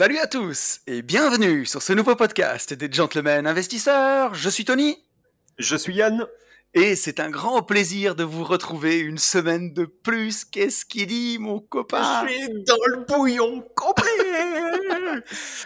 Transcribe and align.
Salut 0.00 0.16
à 0.16 0.26
tous 0.26 0.80
et 0.86 1.02
bienvenue 1.02 1.66
sur 1.66 1.82
ce 1.82 1.92
nouveau 1.92 2.16
podcast 2.16 2.72
des 2.72 2.90
Gentlemen 2.90 3.46
Investisseurs. 3.46 4.34
Je 4.34 4.48
suis 4.48 4.64
Tony. 4.64 4.96
Je 5.58 5.76
suis 5.76 5.94
Yann. 5.94 6.26
Et 6.72 6.96
c'est 6.96 7.20
un 7.20 7.28
grand 7.28 7.60
plaisir 7.60 8.14
de 8.14 8.24
vous 8.24 8.42
retrouver 8.42 8.98
une 9.00 9.18
semaine 9.18 9.74
de 9.74 9.84
plus. 9.84 10.46
Qu'est-ce 10.46 10.86
qu'il 10.86 11.06
dit, 11.08 11.36
mon 11.38 11.60
copain? 11.60 12.26
Je 12.26 12.32
suis 12.32 12.64
dans 12.64 12.78
le 12.86 13.04
bouillon 13.04 13.62
complet. 13.76 15.22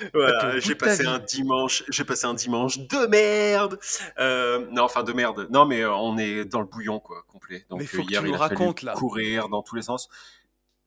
voilà, 0.12 0.58
j'ai 0.58 0.74
passé 0.74 1.06
un 1.06 1.20
dimanche, 1.20 1.84
j'ai 1.88 2.02
passé 2.02 2.26
un 2.26 2.34
dimanche 2.34 2.80
de 2.80 3.06
merde. 3.06 3.78
Euh, 4.18 4.66
non, 4.72 4.82
enfin 4.82 5.04
de 5.04 5.12
merde. 5.12 5.46
Non, 5.52 5.64
mais 5.64 5.82
euh, 5.82 5.94
on 5.94 6.18
est 6.18 6.44
dans 6.44 6.58
le 6.58 6.66
bouillon 6.66 6.98
quoi, 6.98 7.24
complet. 7.28 7.66
Donc 7.70 7.78
mais 7.78 7.86
faut 7.86 7.98
hier, 7.98 8.20
que 8.20 8.26
tu 8.26 8.32
il 8.32 8.34
a 8.34 8.38
racontes, 8.38 8.80
fallu 8.80 8.96
courir 8.96 9.48
dans 9.48 9.62
tous 9.62 9.76
les 9.76 9.82
sens. 9.82 10.08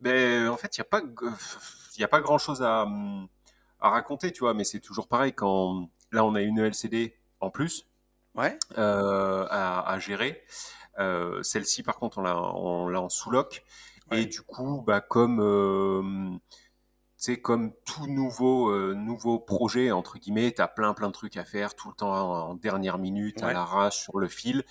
Mais 0.02 0.46
en 0.50 0.58
fait, 0.58 0.76
il 0.76 0.80
y 0.80 0.82
a 0.82 0.84
pas, 0.84 1.02
il 1.96 2.02
y 2.02 2.04
a 2.04 2.10
pas 2.10 2.20
grand 2.20 2.38
chose 2.38 2.62
à, 2.62 2.86
à 3.80 3.90
raconter, 3.90 4.32
tu 4.32 4.42
vois. 4.42 4.54
Mais 4.54 4.64
c'est 4.64 4.80
toujours 4.80 5.08
pareil 5.08 5.34
quand 5.34 5.90
là 6.12 6.26
on 6.26 6.36
a 6.36 6.42
une 6.42 6.60
LCD 6.60 7.16
en 7.40 7.50
plus 7.50 7.88
ouais. 8.38 8.58
euh, 8.78 9.46
à, 9.50 9.90
à, 9.92 10.00
gérer. 10.00 10.42
Euh, 11.00 11.44
Celle-ci, 11.44 11.84
par 11.84 11.98
contre, 11.98 12.20
on 12.20 12.22
l'a, 12.22 12.38
on 12.38 12.94
en 12.96 13.10
sous-loc. 13.10 13.66
Ouais. 14.12 14.22
Et 14.22 14.26
du 14.26 14.42
coup, 14.42 14.84
bah, 14.86 15.02
comme, 15.02 15.42
euh, 15.42 16.38
comme 17.42 17.74
tout 17.86 18.08
nouveau, 18.08 18.70
euh, 18.70 18.94
nouveau 18.94 19.40
projet, 19.40 19.92
entre 19.92 20.18
guillemets, 20.18 20.54
tu 20.54 20.62
as 20.62 20.68
plein, 20.68 20.94
plein 20.94 21.08
de 21.08 21.14
trucs 21.14 21.38
à 21.38 21.44
faire 21.44 21.76
tout 21.76 21.90
le 21.90 21.96
temps 21.96 22.12
en, 22.14 22.50
en 22.52 22.56
dernière 22.56 22.98
minute, 22.98 23.42
ouais. 23.42 23.50
à 23.50 23.54
l'arrache, 23.54 24.00
sur 24.00 24.20
le 24.20 24.28
fil. 24.28 24.64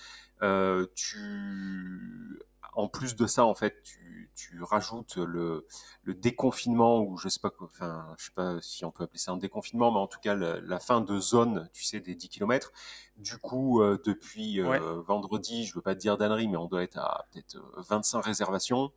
Tu, 0.95 2.43
en 2.73 2.89
plus 2.89 3.17
de 3.17 3.27
ça, 3.27 3.45
en 3.45 3.55
fait, 3.55 3.83
tu, 3.83 4.06
tu 4.37 4.63
rajoutes 4.63 5.17
le, 5.17 5.67
le, 6.05 6.15
déconfinement 6.15 7.01
ou 7.03 7.17
je 7.17 7.29
sais 7.29 7.41
pas, 7.41 7.51
enfin, 7.61 8.15
je 8.19 8.27
sais 8.27 8.33
pas 8.35 8.61
si 8.61 8.85
on 8.85 8.91
peut 8.91 9.05
appeler 9.05 9.19
ça 9.19 9.33
un 9.33 9.37
déconfinement, 9.37 9.91
mais 9.91 9.99
en 9.99 10.07
tout 10.07 10.21
cas 10.21 10.35
la, 10.35 10.61
la 10.61 10.79
fin 10.79 11.01
de 11.01 11.19
zone, 11.19 11.69
tu 11.73 11.85
sais, 11.85 12.01
des 12.01 12.15
10 12.15 12.29
km. 12.29 12.73
Du 13.17 13.39
coup, 13.39 13.81
euh, 13.81 14.01
depuis 14.05 14.61
euh, 14.61 14.69
ouais. 14.69 15.03
vendredi, 15.07 15.65
je 15.65 15.75
veux 15.75 15.81
pas 15.81 15.95
te 15.95 16.01
dire 16.01 16.19
d'annerie, 16.19 16.49
mais 16.49 16.57
on 16.57 16.67
doit 16.67 16.83
être 16.83 16.99
à 16.99 17.27
peut-être 17.33 17.57
25 17.89 18.21
réservations. 18.21 18.93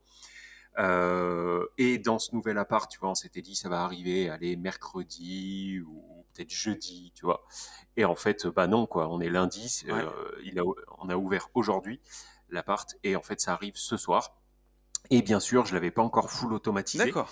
Euh, 0.78 1.66
et 1.78 1.98
dans 1.98 2.20
ce 2.20 2.34
nouvel 2.34 2.58
appart, 2.58 2.90
tu 2.90 3.00
vois, 3.00 3.10
on 3.10 3.16
s'était 3.16 3.42
dit 3.42 3.56
ça 3.56 3.70
va 3.70 3.82
arriver, 3.82 4.30
aller 4.30 4.56
mercredi 4.56 5.82
ou 5.82 6.26
peut-être 6.34 6.52
jeudi, 6.52 7.12
tu 7.16 7.26
vois. 7.26 7.46
Et 7.98 8.06
en 8.06 8.16
fait, 8.16 8.48
bah 8.48 8.68
non, 8.68 8.86
quoi. 8.86 9.10
On 9.10 9.20
est 9.20 9.30
lundi, 9.30 9.84
ouais. 9.88 9.94
euh, 9.94 10.32
il 10.44 10.60
a, 10.60 10.64
on 11.00 11.10
a 11.10 11.16
ouvert 11.16 11.50
aujourd'hui 11.54 12.00
l'appart 12.52 12.96
et 13.04 13.16
en 13.16 13.22
fait 13.22 13.40
ça 13.40 13.54
arrive 13.54 13.76
ce 13.76 13.98
soir. 13.98 14.36
Et 15.10 15.22
bien 15.22 15.40
sûr, 15.40 15.66
je 15.66 15.74
l'avais 15.74 15.92
pas 15.92 16.02
encore 16.02 16.30
full 16.30 16.54
automatisé. 16.54 17.06
D'accord. 17.06 17.30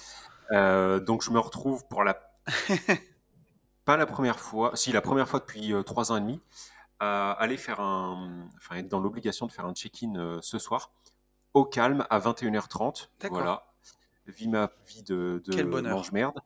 Euh, 0.51 0.99
donc 0.99 1.23
je 1.23 1.31
me 1.31 1.39
retrouve 1.39 1.85
pour 1.88 2.03
la 2.03 2.31
pas 3.85 3.97
la 3.97 4.05
première 4.05 4.39
fois, 4.39 4.71
si 4.75 4.91
la 4.91 5.01
première 5.01 5.27
fois 5.27 5.39
depuis 5.39 5.73
euh, 5.73 5.83
trois 5.83 6.11
ans 6.11 6.17
et 6.17 6.21
demi, 6.21 6.41
à 6.99 7.31
aller 7.31 7.57
faire 7.57 7.79
un, 7.79 8.47
enfin 8.57 8.75
être 8.77 8.88
dans 8.88 8.99
l'obligation 8.99 9.45
de 9.45 9.51
faire 9.51 9.65
un 9.65 9.73
check-in 9.73 10.15
euh, 10.15 10.39
ce 10.41 10.59
soir 10.59 10.91
au 11.53 11.65
calme 11.65 12.05
à 12.09 12.19
21h30. 12.19 13.09
Voilà. 13.29 13.73
Vis 14.27 14.47
ma 14.47 14.69
vie 14.88 15.03
de, 15.03 15.41
de 15.45 15.81
mange 15.81 16.11
merde. 16.11 16.39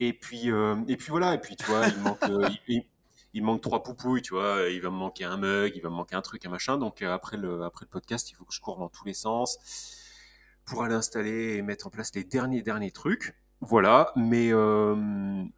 Et 0.00 0.12
puis 0.12 0.50
euh, 0.50 0.76
et 0.88 0.96
puis 0.96 1.10
voilà 1.10 1.34
et 1.34 1.38
puis 1.38 1.56
tu 1.56 1.64
vois 1.64 1.86
il 1.86 1.98
manque 1.98 2.22
euh, 2.24 2.48
il, 2.68 2.84
il 3.34 3.42
manque 3.42 3.62
trois 3.62 3.82
poupouilles, 3.82 4.22
tu 4.22 4.34
vois, 4.34 4.68
il 4.68 4.80
va 4.82 4.90
me 4.90 4.96
manquer 4.96 5.24
un 5.24 5.36
mug, 5.36 5.72
il 5.74 5.80
va 5.80 5.88
me 5.88 5.94
manquer 5.94 6.16
un 6.16 6.22
truc, 6.22 6.44
un 6.44 6.50
machin. 6.50 6.76
Donc 6.76 7.02
après 7.02 7.36
le 7.36 7.62
après 7.64 7.86
le 7.86 7.90
podcast, 7.90 8.30
il 8.30 8.34
faut 8.34 8.44
que 8.44 8.52
je 8.52 8.60
cours 8.60 8.78
dans 8.78 8.88
tous 8.88 9.04
les 9.04 9.14
sens 9.14 9.58
pour 10.64 10.82
aller 10.82 10.94
installer 10.94 11.56
et 11.56 11.62
mettre 11.62 11.86
en 11.86 11.90
place 11.90 12.14
les 12.14 12.24
derniers 12.24 12.62
derniers 12.62 12.90
trucs. 12.90 13.34
Voilà, 13.60 14.12
mais 14.16 14.52
euh, 14.52 14.96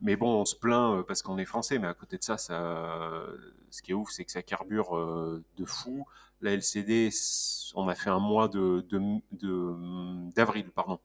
mais 0.03 0.17
bon, 0.17 0.41
on 0.41 0.45
se 0.45 0.55
plaint 0.55 1.03
parce 1.07 1.23
qu'on 1.23 1.39
est 1.39 1.47
français, 1.47 1.79
mais 1.79 1.87
à 1.87 1.95
côté 1.95 2.19
de 2.19 2.23
ça, 2.23 2.37
ça, 2.37 3.25
ce 3.71 3.81
qui 3.81 3.93
est 3.93 3.95
ouf, 3.95 4.11
c'est 4.11 4.27
que 4.27 4.31
ça 4.31 4.43
carbure 4.43 4.97
euh, 4.97 5.43
de 5.57 5.65
fou. 5.65 6.07
La 6.43 6.53
LCD, 6.53 7.09
on 7.75 7.89
a 7.89 7.95
fait 7.95 8.11
un 8.11 8.19
mois 8.19 8.49
de 8.49 8.87
de 8.91 9.01
d'avril, 10.35 10.71
pardon, 10.71 11.01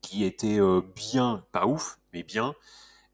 qui 0.00 0.24
était 0.24 0.60
euh, 0.60 0.80
bien, 0.96 1.44
pas 1.52 1.66
ouf, 1.66 2.00
mais 2.12 2.24
bien. 2.24 2.54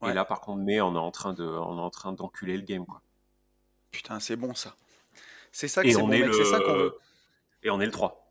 Ouais. 0.00 0.10
Et 0.10 0.14
là, 0.14 0.24
par 0.24 0.40
contre, 0.40 0.62
mai, 0.62 0.80
on 0.80 0.94
est 0.94 0.98
en 0.98 1.10
train 1.10 1.34
de, 1.34 1.44
on 1.44 1.76
est 1.76 1.82
en 1.82 1.90
train 1.90 2.12
d'enculer 2.12 2.56
le 2.56 2.62
game, 2.62 2.86
quoi. 2.86 3.02
Putain, 3.90 4.20
c'est 4.20 4.36
bon 4.36 4.54
ça. 4.54 4.74
C'est 5.52 5.68
ça 5.68 5.82
que 5.82 5.90
c'est 5.90 6.00
bon, 6.00 6.08
le... 6.08 6.32
c'est 6.32 6.46
ça 6.46 6.60
qu'on 6.60 6.74
veut. 6.74 6.98
Et 7.62 7.68
on 7.68 7.78
est 7.80 7.86
le 7.86 7.92
3. 7.92 8.21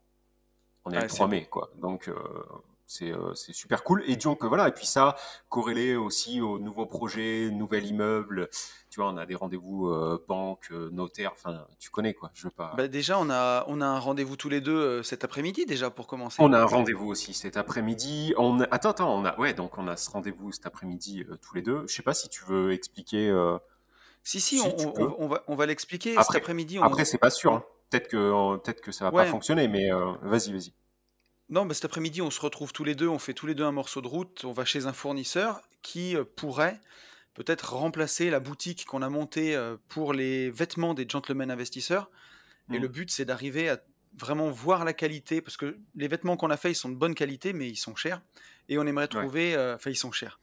On 0.85 0.91
est 0.91 1.01
le 1.01 1.07
3 1.07 1.27
mai, 1.27 1.45
quoi. 1.45 1.71
Donc, 1.79 2.07
euh, 2.07 2.15
c'est 2.85 3.11
euh, 3.11 3.33
super 3.33 3.83
cool. 3.83 4.03
Et 4.05 4.17
donc, 4.17 4.43
voilà. 4.43 4.67
Et 4.67 4.71
puis 4.71 4.85
ça, 4.85 5.15
corrélé 5.49 5.95
aussi 5.95 6.41
au 6.41 6.59
nouveau 6.59 6.85
projet, 6.85 7.49
nouvel 7.51 7.85
immeuble. 7.85 8.49
Tu 8.89 8.99
vois, 8.99 9.09
on 9.09 9.15
a 9.15 9.25
des 9.25 9.35
rendez-vous 9.35 9.87
euh, 9.87 10.23
banque, 10.27 10.67
euh, 10.71 10.89
notaire. 10.91 11.31
Enfin, 11.33 11.65
tu 11.79 11.89
connais, 11.89 12.13
quoi. 12.13 12.31
Je 12.33 12.43
veux 12.43 12.49
pas. 12.49 12.73
Bah, 12.75 12.89
déjà, 12.89 13.17
on 13.17 13.29
a, 13.29 13.63
on 13.67 13.79
a 13.79 13.85
un 13.85 13.99
rendez-vous 13.99 14.35
tous 14.35 14.49
les 14.49 14.59
deux 14.59 14.75
euh, 14.75 15.03
cet 15.03 15.23
après-midi, 15.23 15.65
déjà, 15.65 15.89
pour 15.89 16.07
commencer. 16.07 16.37
On 16.39 16.51
a 16.51 16.59
un 16.59 16.65
rendez-vous 16.65 17.07
aussi 17.07 17.33
cet 17.33 17.55
après-midi. 17.55 18.33
On 18.37 18.59
a... 18.59 18.65
Attends, 18.71 18.89
attends. 18.89 19.15
On 19.17 19.23
a... 19.23 19.39
Ouais, 19.39 19.53
donc 19.53 19.77
on 19.77 19.87
a 19.87 19.95
ce 19.95 20.09
rendez-vous 20.09 20.51
cet 20.51 20.65
après-midi 20.65 21.25
tous 21.41 21.55
les 21.55 21.61
deux. 21.61 21.85
Je 21.87 21.93
sais 21.93 22.03
pas 22.03 22.13
si 22.13 22.27
tu 22.27 22.43
veux 22.43 22.73
expliquer. 22.73 23.33
Si, 24.23 24.41
si, 24.41 24.59
si 24.59 24.67
on, 24.67 25.01
on, 25.01 25.15
on, 25.17 25.27
va, 25.27 25.43
on 25.47 25.55
va 25.55 25.65
l'expliquer 25.65 26.15
cet 26.21 26.35
après-midi. 26.35 26.77
Après, 26.81 27.05
c'est 27.05 27.17
pas 27.17 27.29
sûr. 27.29 27.53
Hein. 27.53 27.63
Peut-être 27.91 28.07
que, 28.07 28.57
peut 28.57 28.73
que 28.73 28.91
ça 28.91 29.05
va 29.05 29.11
ouais. 29.11 29.25
pas 29.25 29.29
fonctionner, 29.29 29.67
mais 29.67 29.91
vas-y, 30.23 30.51
vas-y. 30.51 30.73
Non, 31.51 31.65
bah 31.65 31.73
cet 31.73 31.83
après-midi, 31.83 32.21
on 32.21 32.31
se 32.31 32.39
retrouve 32.39 32.71
tous 32.71 32.85
les 32.85 32.95
deux, 32.95 33.09
on 33.09 33.19
fait 33.19 33.33
tous 33.33 33.45
les 33.45 33.55
deux 33.55 33.65
un 33.65 33.73
morceau 33.73 34.01
de 34.01 34.07
route, 34.07 34.45
on 34.45 34.53
va 34.53 34.63
chez 34.63 34.85
un 34.85 34.93
fournisseur 34.93 35.61
qui 35.81 36.15
euh, 36.15 36.23
pourrait 36.23 36.79
peut-être 37.33 37.73
remplacer 37.73 38.29
la 38.29 38.39
boutique 38.39 38.85
qu'on 38.85 39.01
a 39.01 39.09
montée 39.09 39.53
euh, 39.53 39.75
pour 39.89 40.13
les 40.13 40.49
vêtements 40.49 40.93
des 40.93 41.05
gentlemen 41.07 41.51
investisseurs. 41.51 42.09
Mmh. 42.69 42.75
Et 42.75 42.79
le 42.79 42.87
but, 42.87 43.11
c'est 43.11 43.25
d'arriver 43.25 43.67
à 43.67 43.81
vraiment 44.17 44.49
voir 44.49 44.85
la 44.85 44.93
qualité, 44.93 45.41
parce 45.41 45.57
que 45.57 45.77
les 45.95 46.07
vêtements 46.07 46.37
qu'on 46.37 46.49
a 46.51 46.57
fait, 46.57 46.71
ils 46.71 46.75
sont 46.75 46.89
de 46.89 46.95
bonne 46.95 47.15
qualité, 47.15 47.51
mais 47.51 47.67
ils 47.67 47.75
sont 47.75 47.95
chers. 47.95 48.21
Et 48.69 48.77
on 48.77 48.85
aimerait 48.85 49.09
trouver, 49.09 49.53
euh, 49.53 49.75
enfin, 49.75 49.89
euh, 49.89 49.93
ils 49.93 49.97
sont 49.97 50.13
chers. 50.13 50.39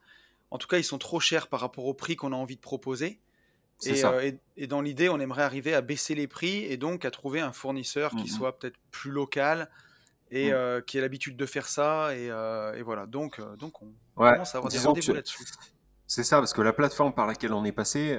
En 0.50 0.58
tout 0.58 0.68
cas, 0.68 0.76
ils 0.76 0.84
sont 0.84 0.98
trop 0.98 1.20
chers 1.20 1.48
par 1.48 1.60
rapport 1.60 1.86
au 1.86 1.94
prix 1.94 2.16
qu'on 2.16 2.32
a 2.32 2.36
envie 2.36 2.56
de 2.56 2.60
proposer. 2.60 3.18
Et, 3.86 4.04
euh, 4.04 4.20
et, 4.22 4.40
et, 4.56 4.66
dans 4.66 4.80
l'idée, 4.80 5.08
on 5.08 5.20
aimerait 5.20 5.42
arriver 5.42 5.74
à 5.74 5.80
baisser 5.80 6.14
les 6.14 6.26
prix 6.26 6.64
et 6.64 6.76
donc 6.76 7.04
à 7.04 7.10
trouver 7.10 7.40
un 7.40 7.52
fournisseur 7.52 8.14
mmh. 8.14 8.22
qui 8.22 8.28
soit 8.28 8.58
peut-être 8.58 8.78
plus 8.90 9.10
local, 9.10 9.70
et 10.30 10.50
mmh. 10.50 10.54
euh, 10.54 10.80
qui 10.80 10.98
a 10.98 11.00
l'habitude 11.00 11.36
de 11.36 11.46
faire 11.46 11.68
ça. 11.68 12.14
Et, 12.16 12.28
euh, 12.30 12.74
et 12.74 12.82
voilà, 12.82 13.06
donc, 13.06 13.40
donc 13.56 13.80
on 13.82 13.86
ouais. 14.16 14.32
commence 14.32 14.54
à 14.54 14.58
avoir 14.58 14.70
Disons 14.70 14.82
des 14.92 15.00
rendez-vous 15.00 15.14
là-dessus. 15.14 15.44
C'est 16.06 16.24
ça, 16.24 16.38
parce 16.38 16.54
que 16.54 16.62
la 16.62 16.72
plateforme 16.72 17.14
par 17.14 17.26
laquelle 17.26 17.52
on 17.52 17.64
est 17.64 17.72
passé, 17.72 18.18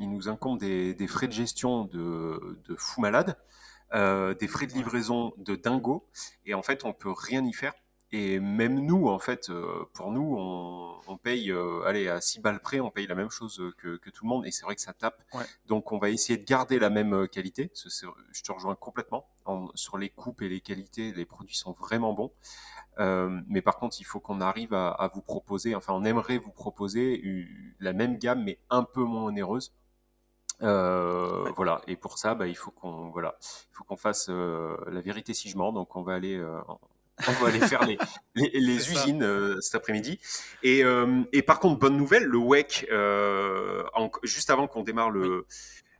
il 0.00 0.10
nous 0.10 0.28
incombe 0.28 0.58
des, 0.58 0.94
des, 0.94 1.06
frais 1.06 1.28
de 1.28 1.32
gestion 1.32 1.84
de, 1.84 2.58
de 2.68 2.74
fou 2.76 3.00
malade, 3.00 3.36
des 3.92 4.48
frais 4.48 4.66
de 4.66 4.72
livraison 4.72 5.32
de 5.36 5.54
dingo, 5.54 6.08
et 6.44 6.54
en 6.54 6.62
fait, 6.62 6.84
on 6.84 6.92
peut 6.92 7.12
rien 7.12 7.44
y 7.44 7.52
faire. 7.52 7.72
Et 8.12 8.40
même 8.40 8.80
nous, 8.80 9.08
en 9.08 9.18
fait, 9.18 9.50
euh, 9.50 9.84
pour 9.92 10.10
nous, 10.10 10.34
on, 10.36 10.98
on 11.06 11.16
paye, 11.16 11.52
euh, 11.52 11.82
allez, 11.84 12.08
à 12.08 12.20
6 12.20 12.40
balles 12.40 12.60
près, 12.60 12.80
on 12.80 12.90
paye 12.90 13.06
la 13.06 13.14
même 13.14 13.30
chose 13.30 13.72
que, 13.78 13.96
que 13.96 14.10
tout 14.10 14.24
le 14.24 14.28
monde, 14.28 14.46
et 14.46 14.50
c'est 14.50 14.64
vrai 14.64 14.74
que 14.74 14.80
ça 14.80 14.92
tape. 14.92 15.22
Ouais. 15.32 15.44
Donc, 15.66 15.92
on 15.92 15.98
va 15.98 16.10
essayer 16.10 16.36
de 16.36 16.44
garder 16.44 16.78
la 16.78 16.90
même 16.90 17.28
qualité. 17.28 17.70
Je 17.74 18.42
te 18.42 18.52
rejoins 18.52 18.74
complètement. 18.74 19.28
En, 19.44 19.68
sur 19.74 19.96
les 19.96 20.10
coupes 20.10 20.42
et 20.42 20.48
les 20.48 20.60
qualités, 20.60 21.12
les 21.12 21.24
produits 21.24 21.56
sont 21.56 21.72
vraiment 21.72 22.12
bons. 22.12 22.32
Euh, 22.98 23.40
mais 23.48 23.62
par 23.62 23.78
contre, 23.78 23.96
il 24.00 24.04
faut 24.04 24.20
qu'on 24.20 24.40
arrive 24.40 24.74
à, 24.74 24.90
à, 24.90 25.08
vous 25.08 25.22
proposer, 25.22 25.74
enfin, 25.74 25.94
on 25.94 26.04
aimerait 26.04 26.38
vous 26.38 26.50
proposer 26.50 27.18
une, 27.18 27.46
la 27.78 27.92
même 27.92 28.18
gamme, 28.18 28.42
mais 28.44 28.58
un 28.68 28.82
peu 28.82 29.02
moins 29.02 29.24
onéreuse. 29.24 29.72
Euh, 30.62 31.44
ouais. 31.44 31.52
Voilà. 31.56 31.80
Et 31.86 31.96
pour 31.96 32.18
ça, 32.18 32.34
bah, 32.34 32.46
il 32.46 32.56
faut 32.56 32.70
qu'on, 32.70 33.10
voilà, 33.10 33.36
il 33.40 33.74
faut 33.74 33.84
qu'on 33.84 33.96
fasse 33.96 34.26
euh, 34.28 34.76
la 34.88 35.00
vérité 35.00 35.34
si 35.34 35.48
je 35.48 35.56
mens. 35.56 35.72
Donc, 35.72 35.96
on 35.96 36.02
va 36.02 36.14
aller 36.14 36.36
euh, 36.36 36.60
on 37.28 37.32
va 37.32 37.48
aller 37.48 37.60
faire 37.60 37.84
les, 37.84 37.98
les, 38.34 38.50
les 38.54 38.90
usines 38.90 39.22
euh, 39.22 39.60
cet 39.60 39.74
après-midi. 39.74 40.18
Et, 40.62 40.84
euh, 40.84 41.22
et, 41.32 41.42
par 41.42 41.60
contre, 41.60 41.78
bonne 41.78 41.96
nouvelle, 41.96 42.24
le 42.24 42.38
WEC, 42.38 42.86
euh, 42.90 43.84
en, 43.94 44.10
juste 44.22 44.50
avant 44.50 44.66
qu'on 44.66 44.82
démarre 44.82 45.10
le... 45.10 45.46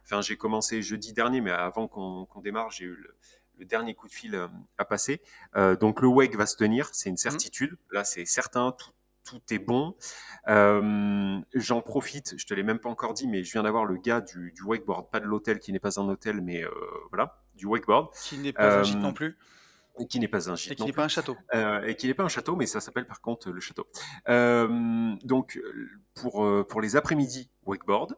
Enfin, 0.04 0.20
j'ai 0.22 0.36
commencé 0.36 0.82
jeudi 0.82 1.12
dernier, 1.12 1.40
mais 1.40 1.52
avant 1.52 1.86
qu'on 1.86 2.26
qu 2.26 2.40
démarre, 2.42 2.70
j'ai 2.70 2.84
eu 2.86 2.96
le, 2.96 3.16
le 3.58 3.64
dernier 3.64 3.94
coup 3.94 4.08
de 4.08 4.12
fil 4.12 4.34
euh, 4.34 4.48
à 4.78 4.84
passer. 4.84 5.20
Euh, 5.56 5.76
donc 5.76 6.00
le 6.00 6.08
wake 6.08 6.34
va 6.36 6.46
se 6.46 6.56
tenir, 6.56 6.88
c'est 6.92 7.08
une 7.10 7.14
Mmh. 7.14 7.18
certitude. 7.18 7.76
Là, 7.92 8.02
c'est 8.04 8.24
certain, 8.24 8.72
tout, 8.72 8.90
tout 9.24 9.40
est 9.50 9.58
bon. 9.60 9.94
Euh, 10.48 11.38
J'en 11.54 11.80
profite, 11.80 12.34
je 12.36 12.44
te 12.46 12.54
l'ai 12.54 12.62
même 12.64 12.80
pas 12.80 12.88
encore 12.88 13.14
dit, 13.14 13.28
mais 13.28 13.44
je 13.44 13.52
viens 13.52 13.62
d'avoir 13.62 13.84
le 13.84 13.96
gars 13.98 14.20
du, 14.20 14.52
du 14.52 14.62
wakeboard, 14.62 15.10
pas 15.10 15.20
de 15.20 15.26
l'hôtel 15.26 15.60
qui 15.60 15.72
n'est 15.72 15.78
pas 15.78 16.00
un 16.00 16.08
hôtel, 16.08 16.40
mais 16.40 16.64
euh, 16.64 16.70
voilà, 17.10 17.42
du 17.54 17.66
wakeboard, 17.66 18.10
Qui 18.14 18.38
n'est 18.38 18.52
pas 18.52 18.78
un 18.78 18.82
gîte 18.82 18.96
Euh, 18.96 19.00
non 19.00 19.12
plus, 19.12 19.38
qui 20.06 20.20
n'est 20.20 20.28
pas 20.28 20.50
un 20.50 20.54
et 20.54 20.56
gîte 20.56 20.74
qui 20.74 20.80
non 20.80 20.86
n'est 20.86 20.92
pas 20.92 21.04
un 21.04 21.08
château. 21.08 21.36
Euh, 21.54 21.82
et 21.84 21.96
qui 21.96 22.06
n'est 22.06 22.14
pas 22.14 22.24
un 22.24 22.28
château, 22.28 22.56
mais 22.56 22.66
ça 22.66 22.80
s'appelle 22.80 23.06
par 23.06 23.20
contre 23.20 23.50
le 23.50 23.60
château. 23.60 23.86
Euh, 24.28 25.14
donc, 25.22 25.56
euh, 25.56 25.88
pour, 26.14 26.44
euh, 26.44 26.66
pour 26.66 26.80
les 26.80 26.96
après-midi 26.96 27.50
wakeboard, 27.64 28.16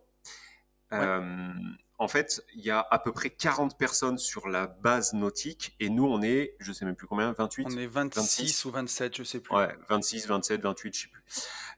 euh, 0.93 1.52
en 1.99 2.08
fait, 2.08 2.44
il 2.55 2.62
y 2.62 2.70
a 2.70 2.81
à 2.90 2.99
peu 2.99 3.12
près 3.12 3.31
40 3.31 3.79
personnes 3.79 4.19
sur 4.19 4.49
la 4.49 4.67
base 4.67 5.14
nautique, 5.14 5.75
et 5.81 5.88
nous, 5.88 6.05
on 6.05 6.20
est, 6.20 6.56
je 6.58 6.73
sais 6.73 6.84
même 6.84 6.96
plus 6.96 7.06
combien, 7.06 7.32
28 7.32 7.67
On 7.70 7.79
est 7.79 7.87
26 7.87 8.20
26. 8.20 8.64
ou 8.67 8.70
27, 8.73 9.17
je 9.19 9.23
sais 9.23 9.40
plus. 9.40 9.55
Ouais, 9.55 9.75
26, 9.88 10.26
27, 10.26 10.61
28, 10.61 10.94
je 10.96 11.00
sais 11.02 11.08
plus. 11.08 11.23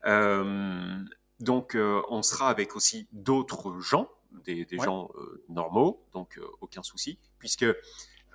Euh, 0.07 0.97
donc, 1.41 1.77
euh, 1.77 2.01
on 2.09 2.23
sera 2.23 2.49
avec 2.49 2.75
aussi 2.75 3.07
d'autres 3.13 3.79
gens, 3.81 4.09
des, 4.45 4.65
des 4.65 4.79
Ouais. 4.79 4.85
gens 4.85 5.11
euh, 5.17 5.45
normaux, 5.49 6.05
donc 6.13 6.39
euh, 6.39 6.47
aucun 6.61 6.83
souci, 6.83 7.19
puisque 7.39 7.67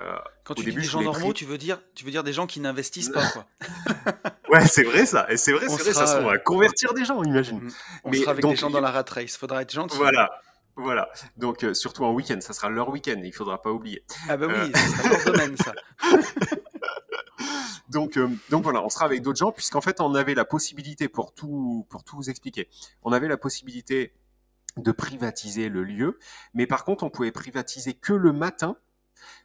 euh, 0.01 0.17
Quand 0.43 0.53
au 0.53 0.55
tu 0.55 0.61
dis 0.61 0.69
début, 0.71 0.81
des 0.81 0.87
gens 0.87 1.01
normaux, 1.01 1.19
pris- 1.27 1.33
tu 1.33 1.45
veux 1.45 1.57
dire, 1.57 1.79
tu 1.95 2.05
veux 2.05 2.11
dire 2.11 2.23
des 2.23 2.33
gens 2.33 2.47
qui 2.47 2.59
n'investissent 2.59 3.09
pas, 3.09 3.27
quoi. 3.31 3.45
Ouais, 4.49 4.65
c'est 4.65 4.81
vrai 4.83 5.05
ça, 5.05 5.31
et 5.31 5.37
c'est 5.37 5.51
vrai, 5.51 5.67
c'est 5.69 5.83
vrai, 5.83 5.93
ça 5.93 6.07
sera, 6.07 6.21
on 6.21 6.27
euh, 6.27 6.31
va 6.31 6.37
convertir 6.39 6.93
des 6.95 7.05
gens, 7.05 7.21
imagine. 7.23 7.59
Mm. 7.59 7.71
On 8.05 8.09
Mais 8.09 8.17
sera 8.17 8.31
avec 8.31 8.41
donc, 8.41 8.51
des 8.53 8.57
gens 8.57 8.71
dans 8.71 8.81
la 8.81 8.89
rat 8.89 9.05
race. 9.07 9.37
Faudra 9.37 9.61
être 9.61 9.71
gentil. 9.71 9.95
Voilà, 9.95 10.31
voilà. 10.75 11.07
Donc, 11.37 11.63
euh, 11.63 11.75
surtout 11.75 12.03
en 12.03 12.13
week-end, 12.13 12.39
ça 12.41 12.53
sera 12.53 12.67
leur 12.69 12.89
week-end, 12.89 13.21
il 13.23 13.31
faudra 13.31 13.61
pas 13.61 13.69
oublier. 13.71 14.03
Ah 14.27 14.37
bah 14.37 14.47
Euh. 14.49 14.65
oui, 14.65 14.71
ça 14.73 14.87
sera 15.03 15.09
leur 15.09 15.25
domaine, 15.25 15.55
ça. 15.57 15.73
Donc, 17.89 18.17
euh, 18.17 18.27
donc 18.51 18.63
voilà, 18.63 18.83
on 18.83 18.89
sera 18.89 19.05
avec 19.05 19.21
d'autres 19.23 19.39
gens, 19.39 19.51
puisqu'en 19.51 19.81
fait, 19.81 19.99
on 19.99 20.13
avait 20.13 20.35
la 20.35 20.45
possibilité, 20.45 21.07
pour 21.09 21.33
tout, 21.33 21.87
pour 21.89 22.03
tout 22.03 22.15
vous 22.17 22.29
expliquer, 22.29 22.69
on 23.01 23.11
avait 23.11 23.27
la 23.27 23.37
possibilité 23.37 24.13
de 24.77 24.91
privatiser 24.91 25.69
le 25.69 25.83
lieu, 25.83 26.19
mais 26.53 26.67
par 26.67 26.85
contre, 26.85 27.03
on 27.03 27.09
pouvait 27.09 27.31
privatiser 27.31 27.93
que 27.95 28.13
le 28.13 28.31
matin 28.31 28.77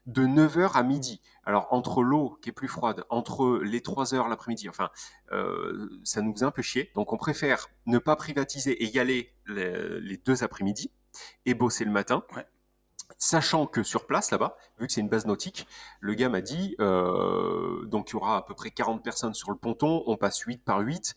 de 0.06 0.26
9h 0.26 0.72
à 0.72 0.82
midi. 0.82 1.20
Alors, 1.44 1.68
entre 1.70 2.02
l'eau 2.02 2.38
qui 2.42 2.48
est 2.50 2.52
plus 2.52 2.68
froide, 2.68 3.04
entre 3.10 3.60
les 3.62 3.80
3 3.80 4.14
heures 4.14 4.28
l'après-midi, 4.28 4.68
enfin, 4.68 4.90
euh, 5.32 5.88
ça 6.04 6.22
nous 6.22 6.32
faisait 6.32 6.46
un 6.46 6.50
peu 6.50 6.62
chier. 6.62 6.90
Donc, 6.94 7.12
on 7.12 7.16
préfère 7.16 7.68
ne 7.86 7.98
pas 7.98 8.16
privatiser 8.16 8.72
et 8.82 8.86
y 8.86 8.98
aller 8.98 9.34
les, 9.46 10.00
les 10.00 10.16
deux 10.16 10.42
après-midi 10.42 10.90
et 11.46 11.54
bosser 11.54 11.84
le 11.84 11.90
matin. 11.90 12.24
Ouais. 12.34 12.46
Sachant 13.18 13.66
que 13.66 13.82
sur 13.82 14.06
place, 14.06 14.30
là-bas, 14.30 14.56
vu 14.78 14.86
que 14.86 14.92
c'est 14.92 15.00
une 15.00 15.08
base 15.08 15.26
nautique, 15.26 15.66
le 16.00 16.14
gars 16.14 16.28
m'a 16.28 16.40
dit, 16.40 16.74
euh, 16.80 17.84
donc 17.86 18.10
il 18.10 18.12
y 18.14 18.16
aura 18.16 18.38
à 18.38 18.42
peu 18.42 18.54
près 18.54 18.70
40 18.70 19.02
personnes 19.02 19.34
sur 19.34 19.50
le 19.50 19.56
ponton, 19.56 20.02
on 20.06 20.16
passe 20.16 20.40
8 20.40 20.64
par 20.64 20.80
8, 20.80 21.14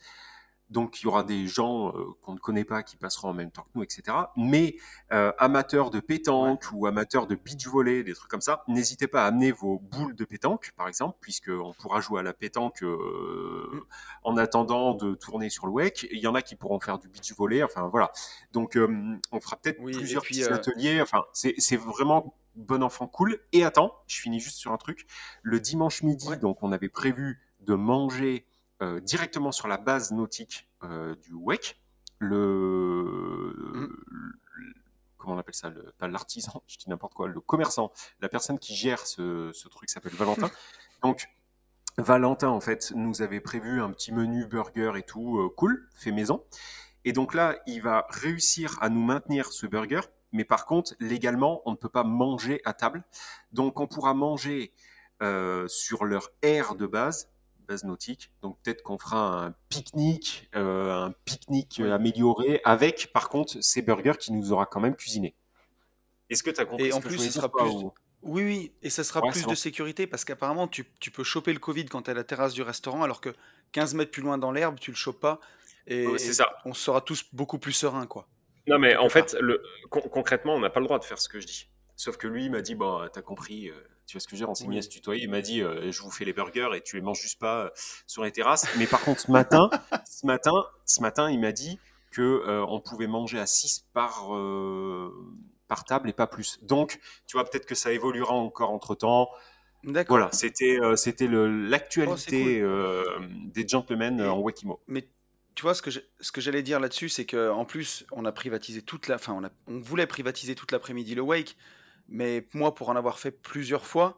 donc 0.69 1.01
il 1.01 1.05
y 1.05 1.07
aura 1.07 1.23
des 1.23 1.47
gens 1.47 1.89
euh, 1.89 2.05
qu'on 2.21 2.33
ne 2.33 2.39
connaît 2.39 2.65
pas 2.65 2.83
qui 2.83 2.97
passeront 2.97 3.29
en 3.29 3.33
même 3.33 3.51
temps 3.51 3.63
que 3.63 3.69
nous, 3.75 3.83
etc. 3.83 4.03
Mais 4.35 4.75
euh, 5.13 5.31
amateurs 5.37 5.89
de 5.89 5.99
pétanque 5.99 6.65
ou 6.73 6.85
amateurs 6.87 7.27
de 7.27 7.35
beach 7.35 7.67
volley, 7.67 8.03
des 8.03 8.13
trucs 8.13 8.29
comme 8.29 8.41
ça, 8.41 8.63
n'hésitez 8.67 9.07
pas 9.07 9.23
à 9.23 9.27
amener 9.27 9.51
vos 9.51 9.79
boules 9.79 10.15
de 10.15 10.25
pétanque, 10.25 10.73
par 10.75 10.87
exemple, 10.87 11.17
puisqu'on 11.21 11.73
pourra 11.73 12.01
jouer 12.01 12.19
à 12.19 12.23
la 12.23 12.33
pétanque 12.33 12.83
euh, 12.83 13.85
en 14.23 14.37
attendant 14.37 14.93
de 14.93 15.13
tourner 15.15 15.49
sur 15.49 15.67
le 15.67 15.71
wake. 15.71 16.07
Il 16.11 16.19
y 16.19 16.27
en 16.27 16.35
a 16.35 16.41
qui 16.41 16.55
pourront 16.55 16.79
faire 16.79 16.99
du 16.99 17.07
beach 17.07 17.33
volley, 17.33 17.63
enfin 17.63 17.87
voilà. 17.87 18.11
Donc 18.51 18.75
euh, 18.75 19.17
on 19.31 19.39
fera 19.39 19.55
peut-être 19.57 19.79
Oui, 19.79 19.93
plusieurs 19.93 20.23
puis, 20.23 20.35
petits 20.39 20.49
euh, 20.51 20.55
ateliers, 20.55 21.01
enfin 21.01 21.23
c'est 21.33 21.55
c'est 21.57 21.77
vraiment 21.77 22.35
bon 22.55 22.83
enfant 22.83 23.07
cool. 23.07 23.39
Et 23.53 23.63
attends, 23.63 23.93
je 24.07 24.19
finis 24.19 24.39
juste 24.39 24.57
sur 24.57 24.71
un 24.71 24.77
truc. 24.77 25.05
Le 25.43 25.59
dimanche 25.59 26.03
midi, 26.03 26.27
Ouais. 26.27 26.37
donc 26.37 26.61
on 26.63 26.71
avait 26.71 26.89
prévu 26.89 27.39
de 27.61 27.75
manger 27.75 28.45
euh, 28.81 28.99
directement 28.99 29.51
sur 29.51 29.67
la 29.67 29.77
base 29.77 30.11
nautique 30.11 30.69
euh, 30.83 31.15
du 31.15 31.33
WEC. 31.33 31.79
Le, 32.19 33.53
Mm. 33.73 33.87
le- 34.55 34.73
comment 35.17 35.35
on 35.35 35.37
appelle 35.37 35.53
ça 35.55 35.69
le, 35.69 35.91
Pas 35.97 36.07
l'artisan, 36.07 36.63
je 36.67 36.77
dis 36.77 36.89
n'importe 36.89 37.13
quoi, 37.13 37.27
le 37.27 37.39
commerçant, 37.41 37.91
la 38.21 38.29
personne 38.29 38.57
qui 38.59 38.75
gère 38.75 39.05
ce, 39.05 39.51
ce 39.53 39.67
truc 39.67 39.89
s'appelle 39.89 40.13
Valentin. 40.13 40.49
Donc 41.03 41.27
Valentin, 41.97 42.49
en 42.49 42.59
fait, 42.61 42.91
nous 42.95 43.21
avait 43.21 43.39
prévu 43.39 43.81
un 43.81 43.91
petit 43.91 44.11
menu 44.11 44.45
burger 44.45 44.93
et 44.95 45.03
tout, 45.03 45.39
euh, 45.39 45.49
cool, 45.55 45.87
fait 45.95 46.11
maison. 46.11 46.43
Et 47.05 47.13
donc 47.13 47.33
là, 47.33 47.55
il 47.67 47.81
va 47.81 48.05
réussir 48.09 48.77
à 48.81 48.89
nous 48.89 49.03
maintenir 49.03 49.51
ce 49.51 49.65
burger, 49.65 50.01
mais 50.31 50.43
par 50.43 50.65
contre, 50.65 50.93
légalement, 50.99 51.61
on 51.65 51.71
ne 51.71 51.75
peut 51.77 51.89
pas 51.89 52.03
manger 52.03 52.61
à 52.65 52.73
table. 52.73 53.03
Donc 53.53 53.79
on 53.79 53.87
pourra 53.87 54.13
manger 54.13 54.73
euh, 55.23 55.67
sur 55.67 56.05
leur 56.05 56.29
aire 56.41 56.75
de 56.75 56.85
base, 56.85 57.31
base 57.67 57.83
nautique. 57.83 58.31
Donc 58.41 58.57
peut-être 58.63 58.81
qu'on 58.83 58.97
fera 58.97 59.45
un 59.45 59.55
pique-nique, 59.69 60.49
euh, 60.55 61.05
un 61.05 61.11
pique-nique 61.25 61.77
Oui. 61.83 61.91
amélioré 61.91 62.61
avec, 62.63 63.11
par 63.13 63.29
contre, 63.29 63.61
ces 63.61 63.81
burgers 63.81 64.17
qui 64.19 64.31
nous 64.31 64.51
aura 64.51 64.65
quand 64.65 64.79
même 64.79 64.95
cuisiné. 64.95 65.35
Est-ce 66.29 66.43
que 66.43 66.49
tu 66.51 66.59
as 66.61 66.65
compris 66.65 66.85
Et 66.87 66.91
ce 66.91 66.95
en 66.95 67.01
que 67.01 67.07
plus, 67.07 67.15
je 67.17 67.19
ce 67.19 67.23
dire 67.25 67.33
sera 67.33 67.49
plus- 67.51 67.69
ou- 67.69 67.93
Oui, 68.23 68.43
oui, 68.43 68.71
et 68.81 68.89
ça 68.89 69.03
sera 69.03 69.21
Ouais, 69.21 69.29
plus 69.31 69.41
de 69.43 69.47
bon. 69.47 69.55
sécurité 69.55 70.07
parce 70.07 70.25
qu'apparemment, 70.25 70.67
tu, 70.67 70.85
tu 70.99 71.11
peux 71.11 71.23
choper 71.23 71.53
le 71.53 71.59
Covid 71.59 71.85
quand 71.85 72.01
tu 72.03 72.07
es 72.09 72.11
à 72.11 72.15
la 72.15 72.23
terrasse 72.23 72.53
du 72.53 72.63
restaurant, 72.63 73.03
alors 73.03 73.21
que 73.21 73.29
15 73.73 73.93
mètres 73.93 74.11
plus 74.11 74.23
loin 74.23 74.37
dans 74.37 74.51
l'herbe, 74.51 74.79
tu 74.79 74.91
le 74.91 74.97
chopes 74.97 75.19
pas. 75.19 75.39
Et, 75.85 76.07
Ouais, 76.07 76.17
c'est 76.17 76.29
et 76.29 76.33
ça. 76.33 76.49
on 76.65 76.73
sera 76.73 76.99
tous 77.01 77.25
beaucoup 77.31 77.59
plus 77.59 77.71
sereins, 77.73 78.07
quoi. 78.07 78.27
Non, 78.67 78.79
mais 78.79 78.97
en 78.97 79.07
fait, 79.07 79.37
le, 79.39 79.61
con- 79.89 80.01
concrètement, 80.01 80.55
on 80.55 80.59
n'a 80.59 80.69
pas 80.69 80.79
le 80.81 80.85
droit 80.87 80.99
de 80.99 81.05
faire 81.05 81.19
ce 81.19 81.29
que 81.29 81.39
je 81.39 81.45
dis. 81.47 81.69
Sauf 81.95 82.17
que 82.17 82.27
lui, 82.27 82.45
il 82.45 82.51
m'a 82.51 82.61
dit, 82.61 82.75
bon, 82.75 83.07
t'as 83.13 83.21
compris, 83.21 83.69
euh, 83.69 83.73
tu 84.07 84.13
vois 84.17 84.21
ce 84.21 84.25
que 84.27 84.31
je 84.31 84.35
veux 84.37 84.45
dire, 84.45 84.49
on 84.49 84.55
s'est 84.55 84.65
mis 84.65 84.75
Oui. 84.75 84.79
à 84.79 84.81
se 84.81 84.89
tutoyer. 84.89 85.23
Il 85.23 85.29
m'a 85.29 85.41
dit, 85.41 85.61
euh, 85.61 85.91
je 85.91 86.01
vous 86.01 86.09
fais 86.09 86.25
les 86.25 86.33
burgers 86.33 86.69
et 86.75 86.81
tu 86.81 86.95
les 86.95 87.01
manges 87.01 87.21
juste 87.21 87.39
pas 87.39 87.65
euh, 87.65 87.69
sur 88.07 88.23
les 88.23 88.31
terrasses. 88.31 88.65
Mais 88.79 88.87
par 88.87 89.01
contre, 89.01 89.19
ce 89.21 89.31
matin, 89.31 89.69
ce 90.09 90.25
matin, 90.25 90.53
ce 90.85 91.01
matin, 91.01 91.29
il 91.29 91.39
m'a 91.39 91.51
dit 91.51 91.77
que 92.11 92.21
euh, 92.21 92.65
on 92.67 92.79
pouvait 92.79 93.05
manger 93.07 93.37
à 93.37 93.45
6 93.45 93.85
par, 93.93 94.29
par 95.67 95.83
table 95.83 96.09
et 96.09 96.13
pas 96.13 96.27
plus. 96.27 96.59
Donc, 96.63 96.99
tu 97.27 97.37
vois, 97.37 97.43
peut-être 97.49 97.65
que 97.65 97.75
ça 97.75 97.91
évoluera 97.91 98.33
encore 98.33 98.71
entre 98.71 98.95
temps. 98.95 99.29
D'accord. 99.83 100.17
Voilà, 100.17 100.31
c'était 100.31 100.79
euh, 100.81 100.95
c'était 100.95 101.27
Oh, 101.31 101.45
l'actualité 101.47 102.59
euh, 102.61 103.03
des 103.53 103.67
gentlemen 103.67 104.19
Et- 104.19 104.27
en 104.27 104.39
Wakimo. 104.39 104.81
Mais 104.87 105.07
tu 105.55 105.61
vois, 105.63 105.73
ce 105.73 105.81
que 105.81 105.91
je- 105.91 105.99
ce 106.19 106.31
que 106.31 106.41
j'allais 106.41 106.63
dire 106.63 106.79
là-dessus, 106.79 107.09
c'est 107.09 107.25
qu'en 107.25 107.63
plus, 107.65 108.05
on 108.11 108.25
a 108.25 108.31
privatisé 108.31 108.81
toute 108.81 109.07
la. 109.07 109.15
Enfin, 109.15 109.33
on, 109.33 109.43
a- 109.45 109.49
on 109.67 109.79
voulait 109.79 110.07
privatiser 110.07 110.55
toute 110.55 110.71
l'après-midi 110.71 111.13
le 111.15 111.21
wake, 111.21 111.55
mais 112.09 112.47
moi, 112.53 112.73
pour 112.75 112.89
en 112.89 112.95
avoir 112.95 113.19
fait 113.19 113.31
plusieurs 113.31 113.85
fois, 113.85 114.17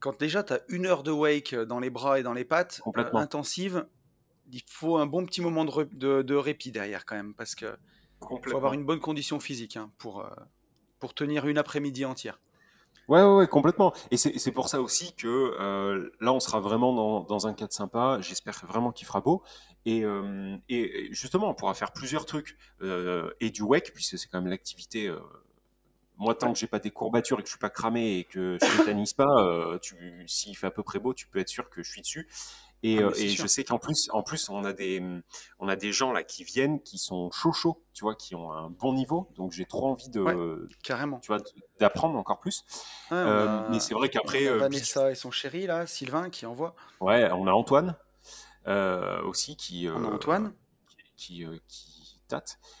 quand 0.00 0.18
déjà 0.20 0.42
tu 0.44 0.52
as 0.54 0.60
une 0.68 0.86
heure 0.86 1.02
de 1.02 1.10
wake 1.10 1.54
dans 1.54 1.80
les 1.80 1.90
bras 1.90 2.18
et 2.20 2.22
dans 2.22 2.34
les 2.34 2.44
pattes, 2.44 2.82
euh, 2.96 3.10
intensive, 3.16 3.86
il 4.52 4.62
faut 4.68 4.98
un 4.98 5.06
bon 5.06 5.26
petit 5.26 5.40
moment 5.42 5.64
de, 5.64 5.70
re- 5.70 5.88
de- 5.98 6.22
de 6.22 6.34
répit 6.36 6.72
derrière 6.72 7.06
quand 7.06 7.16
même, 7.16 7.34
parce 7.34 7.54
que 7.54 7.76
faut 8.46 8.56
avoir 8.58 8.74
une 8.74 8.84
bonne 8.86 9.00
condition 9.00 9.40
physique 9.40 9.76
hein, 9.76 9.92
pour, 9.98 10.20
euh, 10.24 10.30
pour 11.00 11.14
tenir 11.14 11.46
une 11.48 11.58
après-midi 11.58 12.04
entière. 12.04 12.40
Ouais, 13.08 13.22
ouais, 13.22 13.36
ouais, 13.36 13.46
complètement. 13.46 13.92
Et 14.10 14.16
c'est 14.16 14.36
c'est 14.38 14.50
pour 14.50 14.68
ça 14.68 14.80
aussi 14.82 15.14
que 15.14 15.28
euh, 15.28 16.10
là, 16.20 16.32
on 16.32 16.40
sera 16.40 16.58
vraiment 16.58 16.92
dans, 16.92 17.20
dans 17.22 17.46
un 17.46 17.54
cadre 17.54 17.72
sympa. 17.72 18.18
J'espère 18.20 18.64
vraiment 18.66 18.90
qu'il 18.90 19.06
fera 19.06 19.20
beau. 19.20 19.44
Et, 19.84 20.04
euh, 20.04 20.56
et 20.68 21.08
justement, 21.12 21.48
on 21.48 21.54
pourra 21.54 21.74
faire 21.74 21.92
plusieurs 21.92 22.26
trucs. 22.26 22.56
Euh, 22.82 23.30
et 23.38 23.50
du 23.50 23.62
WEC, 23.62 23.92
puisque 23.94 24.18
c'est 24.18 24.26
quand 24.28 24.40
même 24.40 24.50
l'activité. 24.50 25.08
Moi, 26.16 26.34
tant 26.34 26.52
que 26.52 26.58
j'ai 26.58 26.66
pas 26.66 26.78
des 26.78 26.90
courbatures 26.90 27.38
et 27.38 27.42
que 27.42 27.46
je 27.48 27.52
suis 27.52 27.58
pas 27.60 27.70
cramé 27.70 28.18
et 28.18 28.24
que 28.24 28.58
je 28.60 28.78
tétanise 28.78 29.12
pas, 29.16 29.42
euh, 29.44 29.78
s'il 30.26 30.56
fait 30.56 30.66
à 30.66 30.70
peu 30.70 30.82
près 30.82 30.98
beau, 30.98 31.12
tu 31.14 31.26
peux 31.26 31.38
être 31.38 31.48
sûr 31.48 31.68
que 31.70 31.82
je 31.82 31.90
suis 31.90 32.00
dessus. 32.00 32.28
Et, 32.82 32.98
Ah, 32.98 33.06
euh, 33.06 33.12
et 33.16 33.28
je 33.30 33.46
sais 33.46 33.64
qu'en 33.64 33.78
plus, 33.78 34.08
en 34.12 34.22
plus, 34.22 34.48
on 34.50 34.62
a 34.64 34.72
des, 34.74 35.02
on 35.58 35.66
a 35.68 35.76
des 35.76 35.92
gens 35.92 36.12
là 36.12 36.22
qui 36.22 36.44
viennent, 36.44 36.80
qui 36.82 36.98
sont 36.98 37.30
chauds 37.30 37.52
chauds, 37.52 37.82
tu 37.94 38.04
vois, 38.04 38.14
qui 38.14 38.34
ont 38.34 38.52
un 38.52 38.68
bon 38.70 38.92
niveau. 38.92 39.28
Donc 39.34 39.52
j'ai 39.52 39.64
trop 39.64 39.88
envie 39.88 40.10
de, 40.10 40.20
Ouais. 40.20 40.34
Carrément. 40.82 41.18
tu 41.20 41.28
vois, 41.28 41.38
d'apprendre 41.80 42.18
encore 42.18 42.38
plus. 42.38 42.64
Ouais, 43.10 43.16
on 43.16 43.26
Euh, 43.26 43.46
a- 43.66 43.68
mais 43.70 43.80
c'est 43.80 43.94
vrai 43.94 44.08
qu'après, 44.10 44.46
euh, 44.46 44.58
Vanessa 44.58 45.10
et 45.10 45.14
son 45.14 45.30
chéri, 45.30 45.66
là, 45.66 45.86
Sylvain, 45.86 46.28
qui 46.28 46.44
envoie. 46.46 46.76
ouais, 47.00 47.30
on 47.32 47.46
a 47.46 47.52
Antoine 47.52 47.96
euh, 48.66 49.22
aussi 49.22 49.56
qui, 49.56 49.88
On 49.92 50.04
a 50.04 50.08
Antoine. 50.14 50.52
qui, 51.16 51.46
qui 51.68 51.95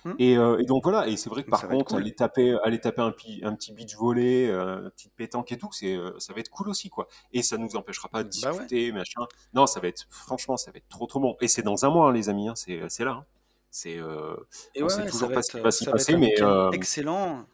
Hmm. 0.04 0.12
Et, 0.18 0.36
euh, 0.36 0.58
et 0.58 0.64
donc 0.64 0.82
voilà, 0.84 1.06
et 1.06 1.16
c'est 1.16 1.30
vrai 1.30 1.44
que 1.44 1.50
par 1.50 1.68
contre, 1.68 1.92
cool. 1.92 2.00
aller 2.02 2.14
taper, 2.14 2.58
aller 2.64 2.80
taper 2.80 3.02
un, 3.02 3.12
pi- 3.12 3.40
un 3.44 3.54
petit 3.54 3.72
beach 3.72 3.94
volley, 3.96 4.48
euh, 4.48 4.82
une 4.84 4.90
petite 4.90 5.14
pétanque 5.14 5.52
et 5.52 5.58
tout, 5.58 5.70
c'est, 5.72 5.94
euh, 5.94 6.12
ça 6.18 6.32
va 6.32 6.40
être 6.40 6.50
cool 6.50 6.68
aussi, 6.68 6.90
quoi. 6.90 7.06
Et 7.32 7.42
ça 7.42 7.56
nous 7.56 7.76
empêchera 7.76 8.08
pas 8.08 8.24
de 8.24 8.28
Bah 8.42 8.50
ouais. 8.50 8.58
discuter, 8.58 8.92
machin. 8.92 9.22
Non, 9.54 9.66
ça 9.66 9.78
va 9.80 9.88
être, 9.88 10.06
franchement, 10.10 10.56
ça 10.56 10.70
va 10.72 10.78
être 10.78 10.88
trop 10.88 11.06
trop 11.06 11.20
bon. 11.20 11.36
Et 11.40 11.48
c'est 11.48 11.62
dans 11.62 11.84
un 11.84 11.90
mois, 11.90 12.08
hein, 12.08 12.12
les 12.12 12.28
amis, 12.28 12.48
hein, 12.48 12.54
c'est, 12.56 12.80
c'est 12.88 13.04
là. 13.04 13.12
hein. 13.12 13.24
C'est, 13.70 13.98
euh, 13.98 14.34
Et 14.74 14.82
on 14.82 14.86
ouais, 14.86 14.92
sait 14.92 15.06
toujours 15.06 15.30
pas 15.30 15.42
ce 15.42 15.50
qui 15.52 15.60
va 15.60 15.70
s'y 15.70 15.84
passer, 15.86 16.16
mais 16.16 16.34
excellent. 16.72 17.44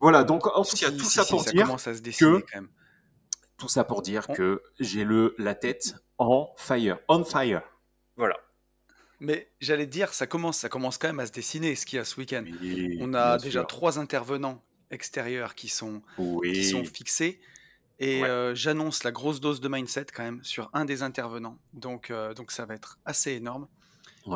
voilà. 0.00 0.24
Donc 0.24 0.46
en 0.46 0.64
tout 0.64 0.76
cas, 0.76 0.90
tout 0.90 1.04
ça 1.04 1.24
pour 1.24 1.44
dire 1.44 1.66
que 2.18 2.40
quand 2.40 2.54
même. 2.54 2.68
tout 3.56 3.68
ça 3.68 3.84
pour 3.84 4.02
dire 4.02 4.26
que 4.26 4.62
j'ai 4.80 5.04
le 5.04 5.34
la 5.38 5.54
tête 5.54 5.94
en 6.18 6.50
fire, 6.56 6.98
on 7.08 7.24
fire. 7.24 7.62
Voilà. 8.16 8.36
Mais 9.20 9.50
j'allais 9.60 9.86
te 9.86 9.90
dire, 9.90 10.12
ça 10.14 10.26
commence, 10.26 10.58
ça 10.58 10.68
commence 10.68 10.98
quand 10.98 11.08
même 11.08 11.20
à 11.20 11.26
se 11.26 11.32
dessiner 11.32 11.74
ce 11.74 11.86
qu'il 11.86 11.96
y 11.96 12.00
a 12.00 12.04
ce 12.04 12.18
week-end. 12.18 12.44
Oui, 12.60 12.98
On 13.00 13.14
a 13.14 13.38
déjà 13.38 13.60
sûr. 13.60 13.66
trois 13.66 13.98
intervenants 13.98 14.62
extérieurs 14.90 15.54
qui 15.54 15.68
sont, 15.68 16.02
qui 16.42 16.64
sont 16.64 16.84
fixés. 16.84 17.40
Et 17.98 18.22
j'annonce 18.54 19.02
la 19.04 19.10
grosse 19.10 19.40
dose 19.40 19.60
de 19.60 19.68
mindset 19.68 20.06
quand 20.14 20.22
même 20.22 20.44
sur 20.44 20.70
un 20.72 20.84
des 20.84 21.02
intervenants. 21.02 21.58
Donc, 21.72 22.12
donc 22.36 22.52
ça 22.52 22.64
va 22.64 22.74
être 22.74 22.98
assez 23.04 23.32
énorme. 23.32 23.66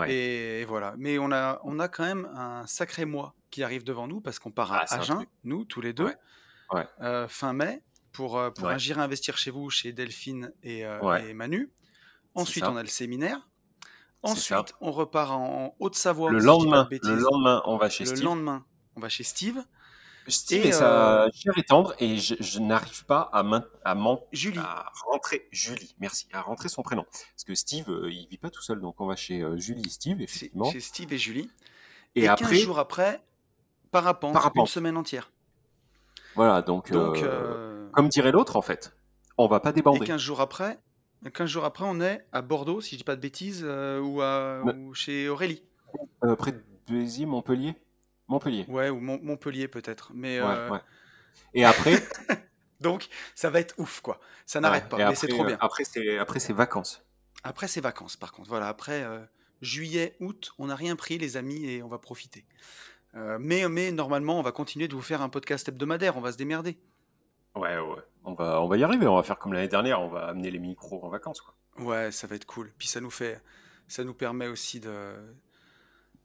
Et, 0.08 0.64
voilà. 0.66 0.94
Mais 0.98 1.18
on 1.18 1.30
a, 1.32 1.60
on 1.64 1.78
a 1.78 1.88
quand 1.88 2.04
même 2.04 2.28
un 2.34 2.66
sacré 2.66 3.04
mois 3.04 3.34
qui 3.50 3.62
arrive 3.62 3.84
devant 3.84 4.08
nous 4.08 4.20
parce 4.20 4.38
qu'on 4.38 4.50
part 4.50 4.72
à 4.72 4.84
ah, 4.88 4.94
Agen, 4.96 5.26
nous, 5.44 5.64
tous 5.64 5.80
les 5.80 5.92
deux, 5.92 6.12
fin 7.28 7.52
mai, 7.52 7.82
pour, 8.10 8.42
pour 8.54 8.68
agir 8.68 8.98
investir 8.98 9.38
chez 9.38 9.50
vous, 9.50 9.70
chez 9.70 9.92
Delphine 9.92 10.52
et, 10.62 10.80
et 10.80 11.34
Manu. 11.34 11.70
Ensuite, 12.34 12.64
on 12.64 12.76
a 12.76 12.82
le 12.82 12.88
séminaire. 12.88 13.48
Ensuite, 14.22 14.74
on 14.80 14.92
repart 14.92 15.32
en 15.32 15.74
Haute-Savoie. 15.80 16.30
Le 16.30 16.38
lendemain, 16.38 16.88
le 16.90 17.14
lendemain, 17.16 17.62
on 17.66 17.76
va 17.76 17.88
chez 17.88 18.04
Steve. 18.04 18.20
Le 18.20 18.24
lendemain, 18.24 18.64
on 18.96 19.00
va 19.00 19.08
chez 19.08 19.24
Steve. 19.24 19.62
Steve 20.28 20.66
et, 20.66 20.72
sa 20.72 21.28
chère 21.34 21.56
et 21.56 21.64
tendre, 21.64 21.94
et 21.98 22.16
je, 22.16 22.60
n'arrive 22.60 23.04
pas 23.06 23.28
à, 23.32 23.40
à, 23.84 23.96
Julie. 24.30 24.58
à 24.58 24.92
rentrer, 25.06 25.48
Julie, 25.50 25.96
merci, 25.98 26.28
à 26.32 26.40
rentrer 26.40 26.68
son 26.68 26.82
prénom. 26.82 27.04
Parce 27.04 27.44
que 27.44 27.54
Steve, 27.54 27.86
il 27.88 27.92
euh, 27.92 28.12
il 28.12 28.28
vit 28.28 28.38
pas 28.38 28.50
tout 28.50 28.62
seul, 28.62 28.80
donc 28.80 29.00
on 29.00 29.06
va 29.06 29.16
chez 29.16 29.42
euh, 29.42 29.56
Julie 29.56 29.82
et 29.84 29.90
Steve, 29.90 30.20
effectivement. 30.20 30.70
Chez 30.70 30.80
Steve 30.80 31.12
et 31.12 31.18
Julie. 31.18 31.50
Et, 32.14 32.28
après, 32.28 32.50
15 32.50 32.60
jours 32.60 32.78
après, 32.78 33.20
parapente, 33.90 34.32
parapente, 34.32 34.68
une 34.68 34.72
semaine 34.72 34.96
entière. 34.96 35.32
Voilà, 36.36 36.62
donc, 36.62 36.92
euh, 36.92 37.88
comme 37.92 38.08
dirait 38.08 38.32
l'autre, 38.32 38.56
en 38.56 38.62
fait, 38.62 38.94
on 39.38 39.48
va 39.48 39.60
pas 39.60 39.72
débander. 39.72 40.04
Et 40.04 40.06
15 40.06 40.20
jours 40.20 40.40
après, 40.40 40.78
15 41.30 41.48
jours 41.48 41.64
après, 41.64 41.84
on 41.86 42.00
est 42.00 42.24
à 42.32 42.42
Bordeaux, 42.42 42.80
si 42.80 42.92
je 42.92 42.96
dis 42.98 43.04
pas 43.04 43.16
de 43.16 43.20
bêtises, 43.20 43.64
ou, 43.64 44.20
à, 44.22 44.62
chez 44.94 45.28
Aurélie. 45.28 45.62
près 46.38 46.52
de 46.52 46.62
Béziers, 46.88 47.26
Montpellier 47.26 47.74
Montpellier. 48.28 48.64
Ouais, 48.68 48.88
ou 48.88 49.00
Montpellier 49.00 49.68
peut-être. 49.68 50.12
Mais 50.14 50.38
euh, 50.40 50.78
Et 51.54 51.64
après 51.64 52.02
Donc, 52.80 53.08
ça 53.36 53.48
va 53.48 53.60
être 53.60 53.78
ouf, 53.78 54.00
quoi. 54.00 54.18
Ça 54.44 54.60
n'arrête 54.60 54.88
pas, 54.88 54.96
mais 54.96 55.14
c'est 55.14 55.28
trop 55.28 55.44
bien. 55.44 55.56
Après, 55.60 55.84
c'est 55.84 56.18
après 56.18 56.40
c'est 56.40 56.52
vacances. 56.52 57.04
Après, 57.44 57.68
c'est 57.68 57.80
vacances, 57.80 58.16
par 58.16 58.32
contre. 58.32 58.48
Voilà, 58.48 58.66
après 58.66 59.04
euh, 59.04 59.20
juillet, 59.60 60.16
août, 60.18 60.52
on 60.58 60.66
n'a 60.66 60.74
rien 60.74 60.96
pris, 60.96 61.16
les 61.16 61.36
amis, 61.36 61.64
et 61.64 61.82
on 61.82 61.88
va 61.88 61.98
profiter. 61.98 62.44
Euh, 63.14 63.38
mais, 63.40 63.68
mais 63.68 63.92
normalement, 63.92 64.38
on 64.38 64.42
va 64.42 64.50
continuer 64.50 64.88
de 64.88 64.94
vous 64.96 65.02
faire 65.02 65.22
un 65.22 65.28
podcast 65.28 65.68
hebdomadaire. 65.68 66.16
On 66.16 66.20
va 66.20 66.32
se 66.32 66.38
démerder. 66.38 66.76
Ouais, 67.54 67.78
ouais. 67.78 68.02
On 68.24 68.34
va, 68.34 68.62
on 68.62 68.68
va 68.68 68.76
y 68.76 68.84
arriver. 68.84 69.06
On 69.06 69.16
va 69.16 69.22
faire 69.22 69.38
comme 69.38 69.52
l'année 69.52 69.68
dernière. 69.68 70.00
On 70.00 70.08
va 70.08 70.26
amener 70.26 70.50
les 70.50 70.58
micros 70.58 71.04
en 71.04 71.08
vacances, 71.08 71.40
quoi. 71.40 71.54
Ouais, 71.78 72.12
ça 72.12 72.26
va 72.26 72.36
être 72.36 72.44
cool. 72.44 72.70
Puis 72.78 72.88
ça 72.88 73.00
nous 73.00 73.10
fait, 73.10 73.40
ça 73.88 74.04
nous 74.04 74.14
permet 74.14 74.46
aussi 74.46 74.80
de 74.80 75.14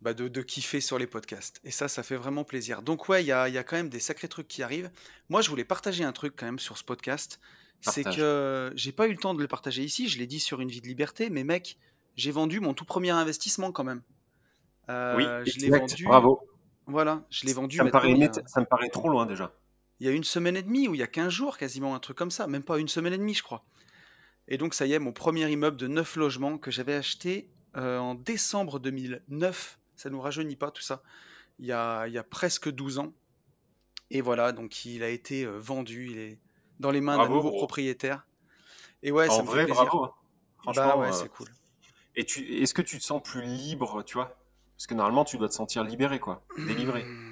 bah, 0.02 0.14
de, 0.14 0.42
kiffer 0.42 0.82
sur 0.82 1.00
les 1.00 1.08
podcasts. 1.08 1.60
Et 1.64 1.72
ça, 1.72 1.88
ça 1.88 2.04
fait 2.04 2.16
vraiment 2.16 2.44
plaisir. 2.44 2.82
Donc 2.82 3.10
ouais, 3.10 3.24
il 3.24 3.28
y 3.28 3.32
a, 3.32 3.50
y 3.50 3.58
a, 3.58 3.64
quand 3.64 3.78
même 3.78 3.90
des 3.90 4.00
sacrés 4.00 4.28
trucs 4.28 4.48
qui 4.48 4.62
arrivent. 4.62 4.92
Moi, 5.30 5.42
je 5.42 5.50
voulais 5.50 5.64
partager 5.64 6.04
un 6.04 6.12
truc 6.12 6.36
quand 6.38 6.46
même 6.46 6.60
sur 6.60 6.78
ce 6.78 6.84
podcast. 6.84 7.40
C'est 7.82 8.04
que 8.04 8.72
j'ai 8.76 8.92
pas 8.92 9.08
eu 9.08 9.12
le 9.12 9.18
temps 9.18 9.34
de 9.34 9.42
le 9.42 9.48
partager 9.48 9.84
ici. 9.84 10.08
Je 10.08 10.18
l'ai 10.18 10.28
dit 10.28 10.40
sur 10.40 10.62
une 10.62 10.70
vie 10.70 10.82
de 10.82 10.88
liberté, 10.88 11.30
mais 11.30 11.44
mec, 11.44 11.78
j'ai 12.16 12.32
vendu 12.32 12.60
mon 12.60 12.74
tout 12.74 12.86
premier 12.86 13.12
investissement 13.12 13.72
quand 13.72 13.84
même. 13.84 14.02
Euh, 14.90 15.16
oui, 15.18 15.52
je 15.52 15.60
l'ai 15.60 15.70
vendu. 15.70 16.06
Bravo. 16.06 16.42
Voilà, 16.88 17.24
je 17.30 17.46
l'ai 17.46 17.54
vendu. 17.54 17.78
Ça 17.78 17.84
me, 17.84 17.92
paraît 17.92 18.16
ça 18.46 18.62
me 18.62 18.66
paraît 18.66 18.90
trop 18.90 19.10
loin 19.10 19.26
déjà. 19.26 19.52
Il 20.00 20.08
y 20.08 20.10
a 20.10 20.13
une 20.13 20.24
semaine 20.24 20.56
et 20.56 20.63
demie 20.63 20.88
ou 20.88 20.96
il 20.96 21.00
y 21.00 21.04
a 21.04 21.08
15 21.08 21.30
jours 21.30 21.58
quasiment, 21.58 21.96
un 21.96 22.00
truc 22.00 22.18
comme 22.18 22.32
ça. 22.32 22.48
Même 22.48 22.63
pas 22.63 22.77
une 22.77 22.88
semaine 22.88 23.13
et 23.13 23.18
demie, 23.18 23.34
je 23.34 23.44
crois. 23.44 23.66
Et 24.48 24.58
donc, 24.58 24.74
ça 24.74 24.86
y 24.86 24.94
est, 24.94 25.00
mon 25.00 25.12
premier 25.12 25.50
immeuble 25.50 25.77
de 25.77 25.88
9 25.88 26.16
logements 26.16 26.58
que 26.58 26.72
j'avais 26.72 26.96
acheté 26.96 27.50
euh, 27.75 27.98
en 27.98 28.16
décembre 28.16 28.80
2009 28.80 29.80
ça 29.98 30.10
nous 30.10 30.22
rajeunit 30.22 30.56
pas 30.56 30.72
tout 30.72 30.82
ça. 30.82 31.01
Il 31.60 31.66
y 31.66 31.72
a, 31.72 32.08
il 32.08 32.13
y 32.13 32.18
a 32.18 32.24
presque 32.24 32.70
12 32.70 33.00
ans. 33.00 33.13
Et 34.10 34.22
voilà, 34.22 34.54
donc 34.54 34.86
il 34.86 35.04
a 35.04 35.10
été 35.10 35.44
euh, 35.44 35.58
vendu, 35.58 36.08
il 36.12 36.18
est 36.18 36.39
dans 36.80 36.92
les 36.92 37.01
mains 37.01 37.18
d'un 37.18 37.27
nouveau 37.27 37.51
propriétaire. 37.51 38.25
Et 39.04 39.12
ouais, 39.12 39.27
ça 39.27 39.42
me 39.42 39.48
vrai, 39.48 39.62
fait 39.62 39.66
plaisir. 39.66 39.86
bravo. 39.86 40.06
Hein. 40.06 40.13
Bah 40.66 40.74
Franchement, 40.74 41.00
ouais, 41.01 41.10
euh, 41.10 41.12
c'est 41.12 41.30
cool. 41.30 41.48
Et 42.16 42.25
tu, 42.25 42.62
est-ce 42.62 42.74
que 42.74 42.82
tu 42.82 42.98
te 43.00 43.04
sens 43.04 43.22
plus 43.22 43.42
libre, 43.42 44.04
tu 44.04 44.13
vois? 44.13 44.38
Parce 44.75 44.88
que 44.88 44.94
normalement, 44.94 45.25
tu 45.25 45.38
dois 45.38 45.50
te 45.50 45.54
sentir 45.54 45.84
libéré, 45.84 46.20
quoi, 46.20 46.46
délivré. 46.58 47.06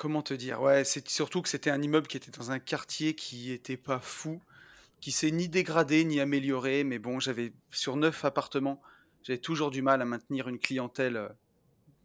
Comment 0.00 0.22
te 0.22 0.32
dire? 0.32 0.62
Ouais, 0.62 0.82
c'est 0.84 1.06
surtout 1.10 1.42
que 1.42 1.48
c'était 1.50 1.68
un 1.68 1.82
immeuble 1.82 2.06
qui 2.06 2.16
était 2.16 2.30
dans 2.30 2.50
un 2.52 2.58
quartier 2.58 3.14
qui 3.14 3.52
était 3.52 3.76
pas 3.76 4.00
fou, 4.00 4.40
qui 4.98 5.12
s'est 5.12 5.30
ni 5.30 5.46
dégradé 5.46 6.06
ni 6.06 6.20
amélioré. 6.20 6.84
Mais 6.84 6.98
bon, 6.98 7.20
j'avais 7.20 7.52
sur 7.70 7.96
neuf 7.96 8.24
appartements, 8.24 8.80
j'avais 9.22 9.40
toujours 9.40 9.70
du 9.70 9.82
mal 9.82 10.00
à 10.00 10.06
maintenir 10.06 10.48
une 10.48 10.58
clientèle 10.58 11.18
euh, 11.18 11.28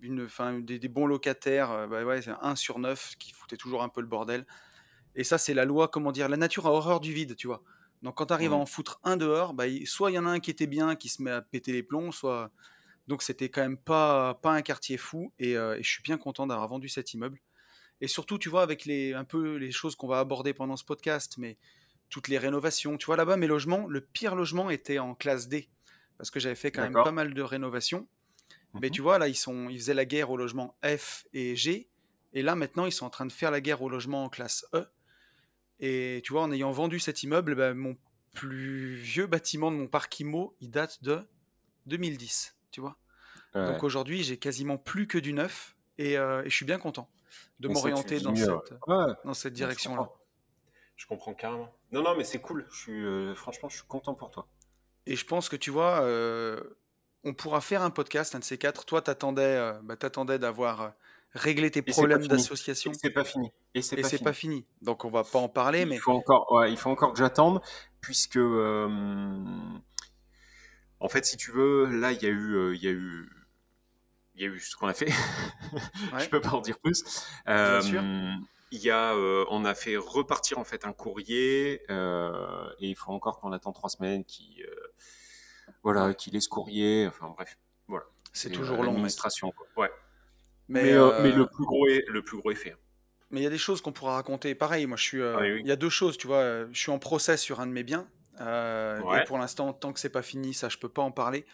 une, 0.01 0.27
fin, 0.27 0.59
des, 0.59 0.77
bons 0.89 1.07
locataires, 1.07 1.71
euh, 1.71 1.87
bah 1.87 2.03
ouais, 2.03 2.21
c'est 2.21 2.33
un 2.41 2.57
sur 2.57 2.79
neuf 2.79 3.15
qui 3.17 3.31
foutait 3.31 3.55
toujours 3.55 3.81
un 3.81 3.87
peu 3.87 4.01
le 4.01 4.07
bordel. 4.07 4.45
Et 5.15 5.23
ça, 5.23 5.37
c'est 5.37 5.53
la 5.53 5.63
loi, 5.63 5.87
comment 5.87 6.11
dire, 6.11 6.27
la 6.27 6.35
nature 6.35 6.67
a 6.67 6.71
horreur 6.71 6.99
du 6.99 7.13
vide, 7.13 7.37
tu 7.37 7.47
vois. 7.47 7.63
Donc 8.01 8.15
quand 8.15 8.25
tu 8.25 8.33
arrives 8.33 8.51
à 8.51 8.57
en 8.57 8.65
foutre 8.65 8.99
un 9.05 9.15
dehors, 9.15 9.53
bah, 9.53 9.67
soit 9.85 10.11
il 10.11 10.15
y 10.15 10.19
en 10.19 10.25
a 10.25 10.31
un 10.31 10.41
qui 10.41 10.51
était 10.51 10.67
bien, 10.67 10.97
qui 10.97 11.07
se 11.07 11.23
met 11.23 11.31
à 11.31 11.41
péter 11.41 11.71
les 11.71 11.81
plombs, 11.81 12.11
soit... 12.11 12.51
Donc 13.07 13.21
c'était 13.21 13.47
quand 13.47 13.61
même 13.61 13.77
pas, 13.77 14.33
pas 14.33 14.51
un 14.51 14.63
quartier 14.63 14.97
fou, 14.97 15.31
et, 15.39 15.55
euh, 15.55 15.77
je 15.81 15.89
suis 15.89 16.03
bien 16.03 16.17
content 16.17 16.45
d'avoir 16.45 16.67
vendu 16.67 16.89
cet 16.89 17.13
immeuble. 17.13 17.39
Et 18.01 18.07
surtout, 18.07 18.37
tu 18.37 18.49
vois, 18.49 18.61
avec 18.61 18.85
les, 18.85 19.13
un 19.13 19.23
peu 19.23 19.55
les 19.55 19.71
choses 19.71 19.95
qu'on 19.95 20.07
va 20.07 20.19
aborder 20.19 20.53
pendant 20.53 20.75
ce 20.75 20.83
podcast, 20.83 21.35
mais 21.37 21.57
toutes 22.09 22.27
les 22.27 22.37
rénovations, 22.37 22.97
tu 22.97 23.05
vois, 23.05 23.15
là-bas, 23.15 23.37
mes 23.37 23.47
logements, 23.47 23.87
le 23.87 24.01
pire 24.01 24.35
logement 24.35 24.69
était 24.69 24.99
en 24.99 25.15
classe 25.15 25.47
D, 25.47 25.69
parce 26.17 26.29
que 26.29 26.39
j'avais 26.39 26.55
fait 26.55 26.71
quand 26.71 26.81
même 26.81 26.93
pas 26.93 27.11
mal 27.11 27.33
de 27.33 27.41
rénovations. 27.41 28.07
Mais 28.81 28.89
tu 28.89 29.01
vois, 29.01 29.17
là, 29.17 29.29
ils, 29.29 29.35
sont, 29.35 29.69
ils 29.69 29.79
faisaient 29.79 29.93
la 29.93 30.05
guerre 30.05 30.29
au 30.31 30.37
logement 30.37 30.77
F 30.83 31.25
et 31.33 31.55
G. 31.55 31.87
Et 32.33 32.41
là, 32.41 32.55
maintenant, 32.55 32.85
ils 32.85 32.91
sont 32.91 33.05
en 33.05 33.09
train 33.09 33.25
de 33.25 33.31
faire 33.31 33.49
la 33.49 33.61
guerre 33.61 33.81
au 33.81 33.89
logement 33.89 34.25
en 34.25 34.29
classe 34.29 34.65
E. 34.73 34.85
Et 35.79 36.21
tu 36.25 36.33
vois, 36.33 36.43
en 36.43 36.51
ayant 36.51 36.71
vendu 36.71 36.99
cet 36.99 37.23
immeuble, 37.23 37.55
bah, 37.55 37.73
mon 37.73 37.95
plus 38.33 38.95
vieux 38.95 39.27
bâtiment 39.27 39.71
de 39.71 39.77
mon 39.77 39.87
parc 39.87 40.19
IMO, 40.19 40.55
il 40.59 40.69
date 40.69 41.01
de 41.03 41.19
2010. 41.85 42.55
Tu 42.71 42.81
vois 42.81 42.97
Donc 43.53 43.83
aujourd'hui, 43.83 44.23
j'ai 44.23 44.37
quasiment 44.37 44.77
plus 44.77 45.07
que 45.07 45.17
du 45.17 45.31
neuf. 45.31 45.75
Euh, 46.01 46.43
et, 46.43 46.49
je 46.49 46.55
suis 46.55 46.65
bien 46.65 46.77
content 46.77 47.09
de 47.59 47.67
m'orienter 47.67 48.19
dans, 48.19 48.35
cette, 48.35 48.73
dans 49.23 49.33
cette 49.33 49.53
direction-là. 49.53 50.09
Je, 50.95 51.05
comprends 51.07 51.33
carrément. 51.33 51.73
Non, 51.91 52.03
non, 52.03 52.15
mais 52.15 52.23
c'est 52.23 52.39
cool. 52.39 52.65
Je 52.71 52.77
suis, 52.77 53.05
euh, 53.05 53.35
franchement, 53.35 53.69
je 53.69 53.77
suis 53.77 53.87
content 53.87 54.13
pour 54.13 54.31
toi. 54.31 54.47
Et 55.05 55.15
je 55.15 55.25
pense 55.25 55.49
que 55.49 55.55
tu 55.55 55.69
vois, 55.71 56.01
euh, 56.01 56.59
on 57.25 57.33
pourra 57.33 57.59
faire 57.59 57.81
un 57.81 57.89
podcast, 57.89 58.35
un 58.35 58.39
de 58.39 58.43
ces 58.43 58.57
quatre. 58.57 58.85
Toi, 58.85 59.01
t'attendais, 59.01 59.41
euh, 59.41 59.73
bah, 59.83 59.95
attendais 60.01 60.39
d'avoir 60.39 60.81
euh, 60.81 60.89
réglé 61.33 61.71
tes 61.71 61.81
problèmes 61.81 62.27
d'association. 62.27 62.91
Et 62.91 62.95
c'est 63.01 63.09
pas 63.09 63.25
fini. 63.25 63.51
Et 63.73 63.81
c'est 63.81 64.23
pas, 64.23 64.31
fini. 64.31 64.65
Donc 64.81 65.03
on 65.03 65.09
va 65.09 65.23
pas 65.23 65.39
en 65.39 65.49
parler, 65.49 65.81
il 65.81 65.87
mais 65.87 65.97
faut 65.97 66.11
encore, 66.11 66.65
il 66.67 66.77
faut 66.77 66.91
encore 66.91 67.11
que 67.11 67.19
j'attende, 67.19 67.61
puisque 67.99 68.37
euh, 68.37 68.87
en 70.99 71.09
fait, 71.09 71.25
si 71.25 71.35
tu 71.35 71.51
veux, 71.51 71.87
là, 71.87 72.11
il 72.11 72.21
y 72.21 72.27
a 72.27 72.29
eu, 72.29 72.75
il 72.75 72.83
y 72.83 72.87
a 72.87 72.91
eu, 72.91 73.29
il 74.35 74.41
y 74.41 74.45
a 74.45 74.47
eu 74.47 74.59
ce 74.59 74.75
qu'on 74.75 74.87
a 74.87 74.93
fait. 74.93 75.09
Je 76.19 76.29
peux 76.29 76.41
pas 76.41 76.51
en 76.51 76.61
dire 76.61 76.79
plus. 76.79 77.03
Il 78.71 78.81
y 78.81 78.89
a, 78.89 79.15
on 79.15 79.63
a 79.65 79.75
fait 79.75 79.95
repartir 79.95 80.57
en 80.57 80.63
fait 80.63 80.85
un 80.85 80.93
courrier, 80.93 81.81
et 81.89 82.87
il 82.87 82.95
faut 82.95 83.11
encore 83.11 83.39
qu'on 83.39 83.51
attend 83.51 83.71
trois 83.71 83.89
semaines 83.89 84.25
qui 84.25 84.63
voilà, 85.83 86.13
qu'il 86.13 86.33
laisse 86.33 86.47
courrier, 86.47 87.05
enfin 87.07 87.31
bref, 87.35 87.57
voilà. 87.87 88.05
C'est 88.33 88.49
toujours 88.49 88.77
long. 88.77 88.91
L'administration, 88.91 89.53
Ouais. 89.77 89.91
Mais, 90.67 90.93
euh, 90.93 91.11
euh, 91.11 91.21
mais, 91.21 91.31
le 91.31 91.45
plus 91.45 91.63
gros 91.63 91.87
est, 91.87 92.03
le 92.07 92.23
plus 92.23 92.37
gros 92.37 92.49
est 92.49 92.55
fait. 92.55 92.75
Mais 93.29 93.41
il 93.41 93.43
y 93.43 93.47
a 93.47 93.51
des 93.51 93.59
choses 93.59 93.81
qu'on 93.81 93.91
pourra 93.91 94.15
raconter. 94.15 94.55
Pareil, 94.55 94.87
moi 94.87 94.97
je 94.97 95.03
suis. 95.03 95.21
Euh, 95.21 95.37
ah 95.39 95.47
il 95.47 95.67
y 95.67 95.71
a 95.71 95.75
deux 95.75 95.89
choses, 95.89 96.17
tu 96.17 96.25
vois. 96.25 96.65
Je 96.71 96.79
suis 96.79 96.91
en 96.91 96.97
procès 96.97 97.37
sur 97.37 97.59
un 97.59 97.67
de 97.67 97.71
mes 97.71 97.83
biens. 97.83 98.07
Et 98.39 99.23
pour 99.27 99.37
l'instant, 99.37 99.73
tant 99.73 99.93
que 99.93 99.99
c'est 99.99 100.09
pas 100.09 100.23
fini, 100.23 100.55
ça 100.55 100.69
je 100.69 100.77
peux 100.77 100.89
pas 100.89 101.03
en 101.03 101.11
parler. 101.11 101.45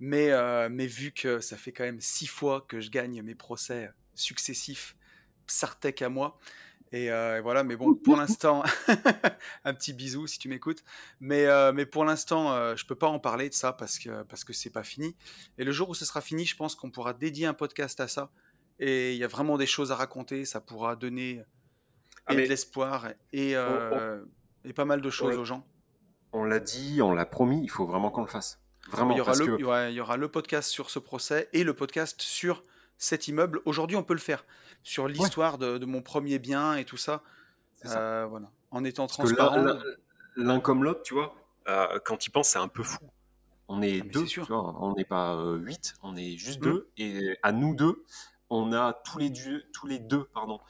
Mais, 0.00 0.30
mais 0.70 0.86
vu 0.86 1.12
que 1.12 1.40
ça 1.40 1.56
fait 1.56 1.72
quand 1.72 1.84
même 1.84 2.00
six 2.00 2.26
fois 2.26 2.64
que 2.66 2.80
je 2.80 2.90
gagne 2.90 3.22
mes 3.22 3.34
procès 3.34 3.90
successifs, 4.14 4.96
Psartec 5.46 6.00
à 6.02 6.08
moi, 6.08 6.38
euh, 6.94 7.38
et, 7.38 7.40
voilà, 7.40 7.62
mais 7.62 7.76
bon, 7.76 7.94
pour 7.94 8.16
l'instant, 8.16 8.62
un 9.64 9.74
petit 9.74 9.92
bisou 9.92 10.26
si 10.26 10.38
tu 10.38 10.48
m'écoutes. 10.48 10.82
Mais, 11.20 11.46
euh, 11.46 11.72
mais 11.72 11.86
pour 11.86 12.04
l'instant, 12.04 12.52
euh, 12.52 12.76
je 12.76 12.84
peux 12.86 12.94
pas 12.94 13.08
en 13.08 13.18
parler 13.18 13.48
de 13.48 13.54
ça 13.54 13.72
parce 13.72 13.98
que 13.98 14.22
parce 14.24 14.44
que 14.44 14.52
c'est 14.52 14.70
pas 14.70 14.82
fini. 14.82 15.14
Et 15.58 15.64
le 15.64 15.72
jour 15.72 15.88
où 15.88 15.94
ce 15.94 16.04
sera 16.04 16.20
fini, 16.20 16.44
je 16.44 16.56
pense 16.56 16.74
qu'on 16.74 16.90
pourra 16.90 17.12
dédier 17.12 17.46
un 17.46 17.54
podcast 17.54 18.00
à 18.00 18.08
ça. 18.08 18.30
Et 18.78 19.12
il 19.12 19.18
y 19.18 19.24
a 19.24 19.28
vraiment 19.28 19.58
des 19.58 19.66
choses 19.66 19.92
à 19.92 19.96
raconter. 19.96 20.44
Ça 20.44 20.60
pourra 20.60 20.96
donner 20.96 21.42
ah, 22.26 22.34
de 22.34 22.40
l'espoir 22.40 23.08
et, 23.32 23.52
et 23.52 24.72
pas 24.72 24.84
mal 24.84 25.00
de 25.00 25.10
choses 25.10 25.36
aux 25.36 25.44
gens. 25.44 25.66
On 26.32 26.44
l'a 26.44 26.60
dit, 26.60 27.02
on 27.02 27.12
l'a 27.12 27.26
promis. 27.26 27.62
Il 27.62 27.70
faut 27.70 27.86
vraiment 27.86 28.10
qu'on 28.10 28.22
le 28.22 28.28
fasse. 28.28 28.60
Vraiment. 28.88 29.12
Il 29.12 29.18
y, 29.18 29.20
aura 29.20 29.34
le, 29.34 29.90
il 29.90 29.94
y 29.94 30.00
aura 30.00 30.16
le 30.16 30.28
podcast 30.28 30.70
sur 30.70 30.90
ce 30.90 30.98
procès 30.98 31.48
et 31.52 31.64
le 31.64 31.74
podcast 31.74 32.22
sur 32.22 32.62
cet 32.98 33.28
immeuble. 33.28 33.60
Aujourd'hui, 33.64 33.96
on 33.96 34.02
peut 34.02 34.14
le 34.14 34.20
faire 34.20 34.44
sur 34.82 35.08
l'histoire 35.08 35.58
de, 35.58 35.84
mon 35.84 36.02
premier 36.02 36.38
bien 36.38 36.74
et 36.76 36.84
tout 36.84 36.96
ça. 36.96 37.22
Euh, 37.86 38.26
voilà. 38.28 38.50
En 38.70 38.84
étant 38.84 39.06
transparent. 39.06 39.78
L'un 40.36 40.60
comme 40.60 40.84
l'autre, 40.84 41.02
tu 41.02 41.14
vois, 41.14 41.34
euh, 41.68 41.98
quand 42.04 42.26
il 42.26 42.30
pense, 42.30 42.50
c'est 42.50 42.58
un 42.58 42.68
peu 42.68 42.82
fou. 42.82 42.98
On 43.68 43.82
est 43.82 44.00
ah, 44.02 44.08
deux, 44.12 44.24
tu 44.24 44.40
vois, 44.40 44.76
on 44.80 44.94
n'est 44.94 45.04
pas 45.04 45.34
euh, 45.34 45.56
huit, 45.56 45.94
on 46.02 46.16
est 46.16 46.36
juste 46.36 46.60
mmh. 46.60 46.64
deux. 46.64 46.90
Et 46.96 47.38
à 47.42 47.52
nous 47.52 47.74
deux, 47.74 48.04
on 48.48 48.72
a 48.72 48.92
tous 49.04 49.18
les 49.18 49.30
deux, 49.30 49.64
tous 49.72 49.86
les 49.86 49.98
deux 49.98 50.24
pardon, 50.24 50.60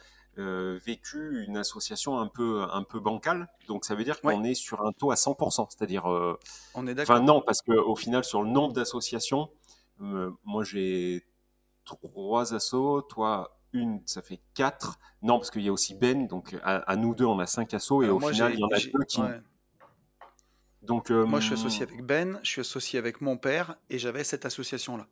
euh, 0.41 0.79
vécu 0.85 1.45
une 1.47 1.57
association 1.57 2.19
un 2.19 2.27
peu, 2.27 2.63
un 2.73 2.83
peu 2.83 3.01
bancale. 3.01 3.49
Donc 3.69 3.85
ça 3.85 3.95
veut 3.95 4.05
dire 4.05 4.21
qu'on 4.21 4.45
est 4.45 4.55
sur 4.55 4.85
un 4.87 4.93
taux 4.93 5.11
à 5.11 5.15
100%. 5.15 5.67
C'est-à-dire. 5.71 6.07
on 6.75 6.87
est 6.87 6.95
d'accord. 6.95 7.17
Enfin, 7.17 7.25
non, 7.25 7.43
parce 7.43 7.63
qu'au 7.63 7.97
final, 7.97 8.25
sur 8.25 8.43
le 8.43 8.51
nombre 8.51 8.73
d'associations, 8.73 9.51
moi 9.99 10.65
j'ai 10.65 11.25
trois 11.85 12.55
assos, 12.55 13.03
toi 13.03 13.57
une, 13.73 14.03
ça 14.07 14.23
fait 14.23 14.41
quatre. 14.55 14.99
Non, 15.23 15.39
parce 15.39 15.51
qu'il 15.51 15.63
y 15.63 15.69
a 15.69 15.73
aussi 15.73 15.95
Ben, 15.95 16.27
donc 16.27 16.57
à, 16.63 16.97
nous 16.97 17.15
deux, 17.15 17.25
on 17.25 17.39
a 17.39 17.47
cinq 17.47 17.75
assos, 17.75 18.03
et 18.03 18.09
au 18.09 18.21
final, 18.21 18.55
il 18.55 18.61
y 18.61 18.65
en 18.65 18.69
a 18.69 18.79
deux 18.79 19.05
qui. 19.05 19.21
Donc, 20.83 21.11
Moi, 21.11 21.41
je 21.41 21.47
suis 21.47 21.55
associé 21.55 21.83
avec 21.83 22.05
Ben, 22.05 22.41
je 22.43 22.51
suis 22.51 22.61
associé 22.61 22.99
avec 22.99 23.21
mon 23.21 23.37
père, 23.37 23.77
et 23.91 23.99
j'avais 23.99 24.25
cette 24.25 24.45
association-là. 24.45 25.07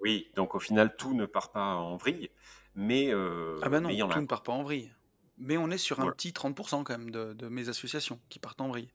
Oui, 0.00 0.30
donc 0.36 0.54
au 0.54 0.60
final, 0.60 0.94
tout 0.96 1.14
ne 1.14 1.26
part 1.26 1.50
pas 1.50 1.74
en 1.74 1.96
vrille, 1.96 2.30
mais. 2.78 3.12
Euh, 3.12 3.58
ah 3.60 3.68
ben 3.68 3.80
non, 3.80 3.90
y 3.90 4.00
en 4.02 4.08
tout 4.08 4.20
ne 4.20 4.26
part 4.26 4.44
pas 4.44 4.52
en 4.52 4.62
vrille. 4.62 4.92
Mais 5.36 5.56
on 5.56 5.68
est 5.70 5.78
sur 5.78 6.00
un 6.00 6.10
petit 6.12 6.30
30% 6.30 6.84
quand 6.84 6.96
même 6.96 7.10
de, 7.10 7.48
mes 7.48 7.68
associations 7.68 8.20
qui 8.28 8.38
partent 8.38 8.60
en 8.60 8.68
vrille. 8.68 8.92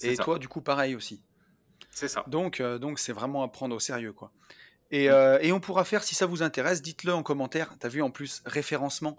Et 0.00 0.16
toi, 0.16 0.38
du 0.38 0.48
coup, 0.48 0.62
pareil 0.62 0.94
aussi. 0.94 1.22
C'est 1.90 2.08
ça. 2.08 2.24
Donc, 2.28 2.60
euh, 2.60 2.78
donc 2.78 2.98
c'est 2.98 3.12
vraiment 3.12 3.42
à 3.42 3.48
prendre 3.48 3.76
au 3.76 3.80
sérieux, 3.80 4.12
quoi. 4.12 4.32
Et, 4.90 5.10
euh, 5.10 5.38
et, 5.40 5.52
on 5.52 5.60
pourra 5.60 5.84
faire, 5.84 6.02
si 6.02 6.14
ça 6.14 6.26
vous 6.26 6.42
intéresse, 6.42 6.82
dites-le 6.82 7.12
en 7.12 7.22
commentaire. 7.22 7.76
Tu 7.78 7.86
as 7.86 7.90
vu 7.90 8.02
en 8.02 8.10
plus, 8.10 8.42
référencement. 8.46 9.16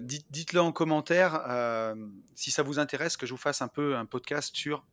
dites, 0.00 0.26
dites-le 0.30 0.60
en 0.60 0.72
commentaire 0.72 1.42
si 2.34 2.50
ça 2.50 2.62
vous 2.62 2.78
intéresse 2.78 3.16
que 3.18 3.26
je 3.26 3.32
vous 3.32 3.38
fasse 3.38 3.60
un 3.60 3.68
peu 3.68 3.96
un 3.96 4.06
podcast 4.06 4.56
sur 4.56 4.84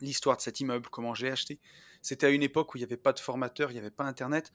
l'histoire 0.00 0.36
de 0.36 0.42
cet 0.42 0.60
immeuble, 0.60 0.88
comment 0.90 1.14
je 1.14 1.24
l'ai 1.24 1.32
acheté. 1.32 1.58
C'était 2.02 2.26
à 2.26 2.30
une 2.30 2.42
époque 2.42 2.74
où 2.74 2.78
il 2.78 2.80
n'y 2.80 2.86
avait 2.86 2.96
pas 2.96 3.12
de 3.12 3.18
formateur, 3.18 3.70
il 3.70 3.74
n'y 3.74 3.80
avait 3.80 3.90
pas 3.90 4.04
Internet, 4.04 4.52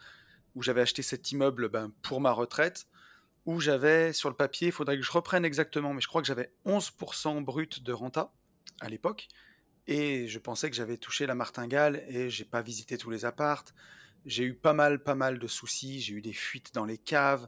où 0.55 0.63
j'avais 0.63 0.81
acheté 0.81 1.01
cet 1.01 1.31
immeuble 1.31 1.69
ben, 1.69 1.91
pour 2.01 2.21
ma 2.21 2.31
retraite, 2.31 2.87
où 3.45 3.59
j'avais 3.59 4.13
sur 4.13 4.29
le 4.29 4.35
papier, 4.35 4.67
il 4.67 4.71
faudrait 4.71 4.97
que 4.97 5.03
je 5.03 5.11
reprenne 5.11 5.45
exactement, 5.45 5.93
mais 5.93 6.01
je 6.01 6.07
crois 6.07 6.21
que 6.21 6.27
j'avais 6.27 6.51
11% 6.65 7.43
brut 7.43 7.83
de 7.83 7.93
renta 7.93 8.33
à 8.79 8.89
l'époque, 8.89 9.27
et 9.87 10.27
je 10.27 10.39
pensais 10.39 10.69
que 10.69 10.75
j'avais 10.75 10.97
touché 10.97 11.27
la 11.27 11.35
martingale, 11.35 12.03
et 12.07 12.29
j'ai 12.29 12.45
pas 12.45 12.61
visité 12.61 12.97
tous 12.97 13.11
les 13.11 13.25
appartes. 13.25 13.75
J'ai 14.25 14.43
eu 14.43 14.55
pas 14.55 14.73
mal, 14.73 15.03
pas 15.03 15.13
mal 15.13 15.37
de 15.37 15.47
soucis, 15.47 16.01
j'ai 16.01 16.15
eu 16.15 16.21
des 16.21 16.33
fuites 16.33 16.73
dans 16.73 16.85
les 16.85 16.97
caves, 16.97 17.47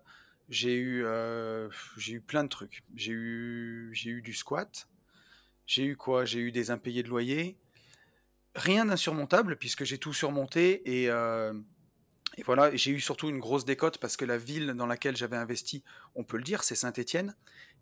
j'ai 0.50 0.76
eu, 0.76 1.04
euh, 1.04 1.70
j'ai 1.98 2.14
eu 2.14 2.22
plein 2.22 2.44
de 2.44 2.50
trucs. 2.50 2.84
J'ai 2.96 3.12
eu, 3.12 3.90
j'ai 3.94 4.12
eu 4.12 4.22
du 4.22 4.34
squat, 4.34 4.88
j'ai 5.66 5.86
eu 5.86 5.98
quoi? 5.98 6.26
J'ai 6.26 6.40
eu 6.40 6.52
des 6.52 6.70
impayés 6.70 7.02
de 7.02 7.10
loyer, 7.10 7.58
rien 8.54 8.86
d'insurmontable 8.86 9.58
puisque 9.58 9.84
j'ai 9.84 9.98
tout 9.98 10.14
surmonté 10.14 11.02
et, 11.02 11.10
euh, 11.10 11.54
et 12.38 12.44
voilà, 12.44 12.76
j'ai 12.76 12.92
eu 12.92 13.00
surtout 13.00 13.30
une 13.30 13.40
grosse 13.40 13.66
décote 13.66 13.98
parce 13.98 14.16
que 14.16 14.24
la 14.24 14.38
ville 14.38 14.68
dans 14.74 14.86
laquelle 14.86 15.18
j'avais 15.18 15.38
investi, 15.38 15.84
on 16.14 16.24
peut 16.24 16.38
le 16.38 16.44
dire, 16.44 16.64
c'est 16.64 16.76
Saint-Étienne. 16.76 17.36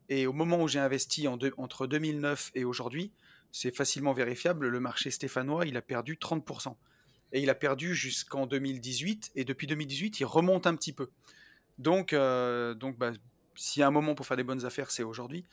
Et 0.08 0.28
au 0.28 0.34
moment 0.34 0.62
où 0.62 0.68
j'ai 0.68 0.80
investi 0.80 1.28
en 1.28 1.38
entre 1.58 1.88
2009 1.88 2.52
et 2.56 2.64
aujourd'hui, 2.64 3.12
c'est 3.52 3.76
facilement 3.76 4.14
vérifiable, 4.14 4.68
le 4.68 4.80
marché 4.80 5.12
stéphanois, 5.12 5.66
il 5.66 5.76
a 5.76 5.82
perdu 5.82 6.16
30%. 6.16 6.76
Et 7.34 7.42
il 7.42 7.50
a 7.50 7.56
perdu 7.56 7.96
jusqu'en 7.96 8.46
2018, 8.46 9.32
et 9.36 9.44
depuis 9.44 9.68
2018, 9.68 10.22
il 10.22 10.26
remonte 10.26 10.68
un 10.68 10.76
petit 10.76 10.94
peu. 10.94 11.10
Donc, 11.78 12.14
euh, 12.14 12.74
bah, 12.98 13.12
s'il 13.56 13.82
y 13.82 13.84
a 13.84 13.88
un 13.88 13.92
moment 13.92 14.16
pour 14.16 14.26
faire 14.26 14.38
des 14.38 14.44
bonnes 14.44 14.66
affaires, 14.66 14.90
c'est 14.90 15.04
aujourd'hui. 15.04 15.44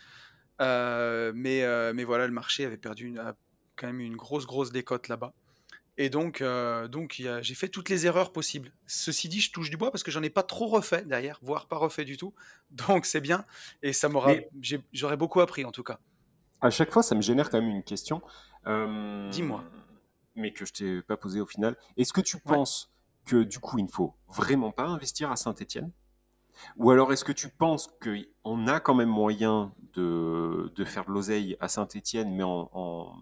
Euh, 0.60 1.32
mais, 1.34 1.64
mais 1.92 2.04
voilà, 2.04 2.26
le 2.26 2.32
marché 2.32 2.64
avait 2.64 2.76
perdu 2.76 3.16
quand 3.74 3.86
même 3.88 4.00
une 4.00 4.16
grosse, 4.16 4.46
grosse 4.46 4.70
décote 4.70 5.08
là-bas. 5.08 5.32
Et 5.98 6.08
donc, 6.08 6.40
euh, 6.40 6.88
donc 6.88 7.22
j'ai 7.42 7.54
fait 7.54 7.68
toutes 7.68 7.88
les 7.88 8.06
erreurs 8.06 8.32
possibles. 8.32 8.72
Ceci 8.86 9.28
dit, 9.28 9.40
je 9.40 9.52
touche 9.52 9.70
du 9.70 9.76
bois 9.76 9.90
parce 9.90 10.02
que 10.02 10.10
j'en 10.10 10.22
ai 10.22 10.30
pas 10.30 10.42
trop 10.42 10.66
refait 10.66 11.04
derrière, 11.04 11.38
voire 11.42 11.66
pas 11.66 11.76
refait 11.76 12.04
du 12.04 12.16
tout. 12.16 12.34
Donc 12.70 13.04
c'est 13.04 13.20
bien. 13.20 13.44
Et 13.82 13.92
ça 13.92 14.08
m'aura, 14.08 14.32
j'aurais 14.92 15.16
beaucoup 15.16 15.40
appris 15.40 15.64
en 15.64 15.72
tout 15.72 15.82
cas. 15.82 15.98
À 16.60 16.70
chaque 16.70 16.90
fois, 16.92 17.02
ça 17.02 17.14
me 17.14 17.20
génère 17.20 17.50
quand 17.50 17.60
même 17.60 17.70
une 17.70 17.82
question. 17.82 18.22
Euh, 18.66 19.28
Dis-moi. 19.30 19.64
Mais 20.34 20.52
que 20.52 20.64
je 20.64 20.72
t'ai 20.72 21.02
pas 21.02 21.16
posé 21.16 21.40
au 21.40 21.46
final. 21.46 21.76
Est-ce 21.96 22.12
que 22.12 22.20
tu 22.20 22.38
penses 22.38 22.90
que 23.26 23.42
du 23.42 23.58
coup, 23.58 23.78
il 23.78 23.84
ne 23.84 23.90
faut 23.90 24.14
vraiment 24.28 24.70
pas 24.70 24.84
investir 24.84 25.30
à 25.30 25.36
Saint-Étienne? 25.36 25.90
Ou 26.76 26.90
alors 26.90 27.12
est-ce 27.12 27.24
que 27.24 27.32
tu 27.32 27.48
penses 27.48 27.90
qu'on 28.00 28.66
a 28.66 28.80
quand 28.80 28.94
même 28.94 29.08
moyen 29.08 29.74
de, 29.94 30.72
de 30.74 30.84
faire 30.84 31.04
de 31.04 31.10
l'oseille 31.10 31.56
à 31.60 31.68
Saint-Étienne, 31.68 32.30
mais 32.34 32.44
en 32.44 32.70
en 32.72 33.16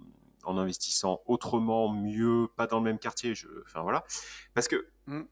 investissant 0.47 1.21
autrement, 1.27 1.93
mieux, 1.93 2.49
pas 2.57 2.67
dans 2.67 2.79
le 2.79 2.85
même 2.85 2.99
quartier. 2.99 3.35
Je, 3.35 3.47
enfin 3.65 3.83
voilà, 3.83 4.05
parce 4.55 4.69
que 4.69 4.89
mm. 5.07 5.23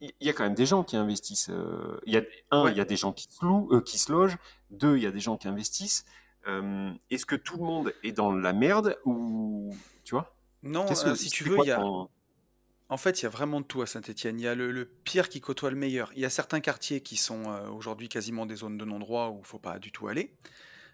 il 0.00 0.12
y 0.20 0.28
a 0.28 0.32
quand 0.32 0.44
même 0.44 0.54
des 0.54 0.66
gens 0.66 0.84
qui 0.84 0.96
investissent. 0.96 1.50
Euh, 1.50 2.00
il 2.06 2.14
y 2.14 2.16
a 2.16 2.22
un, 2.50 2.70
il 2.70 2.76
y 2.76 2.80
a 2.80 2.84
des 2.84 2.96
gens 2.96 3.12
qui 3.12 3.28
se 3.30 3.44
louent, 3.44 3.68
euh, 3.72 3.80
qui 3.80 3.98
se 3.98 4.10
logent. 4.10 4.36
Deux, 4.70 4.96
il 4.96 5.02
y 5.02 5.06
a 5.06 5.10
des 5.10 5.20
gens 5.20 5.36
qui 5.36 5.48
investissent. 5.48 6.04
Euh, 6.48 6.92
est-ce 7.10 7.26
que 7.26 7.36
tout 7.36 7.56
le 7.56 7.64
monde 7.64 7.94
est 8.02 8.12
dans 8.12 8.32
la 8.32 8.52
merde 8.52 8.98
ou 9.04 9.74
tu 10.04 10.14
vois? 10.14 10.34
Non, 10.62 10.86
si 10.94 11.30
tu 11.30 11.44
veux, 11.44 11.58
il 11.62 11.68
y 11.68 11.72
a. 11.72 11.82
En 12.88 12.98
fait, 12.98 13.22
il 13.22 13.22
y 13.22 13.26
a 13.26 13.30
vraiment 13.30 13.62
de 13.62 13.64
tout 13.64 13.80
à 13.80 13.86
Saint-Etienne. 13.86 14.38
Il 14.38 14.42
y 14.42 14.48
a 14.48 14.54
le, 14.54 14.84
pire 14.84 15.30
qui 15.30 15.40
côtoie 15.40 15.70
le 15.70 15.76
meilleur. 15.76 16.12
Il 16.14 16.20
y 16.20 16.26
a 16.26 16.30
certains 16.30 16.60
quartiers 16.60 17.00
qui 17.00 17.16
sont 17.16 17.44
aujourd'hui 17.74 18.10
quasiment 18.10 18.44
des 18.44 18.56
zones 18.56 18.76
de 18.76 18.84
non-droit 18.84 19.28
où 19.28 19.36
il 19.36 19.40
ne 19.40 19.46
faut 19.46 19.58
pas 19.58 19.78
du 19.78 19.92
tout 19.92 20.08
aller. 20.08 20.34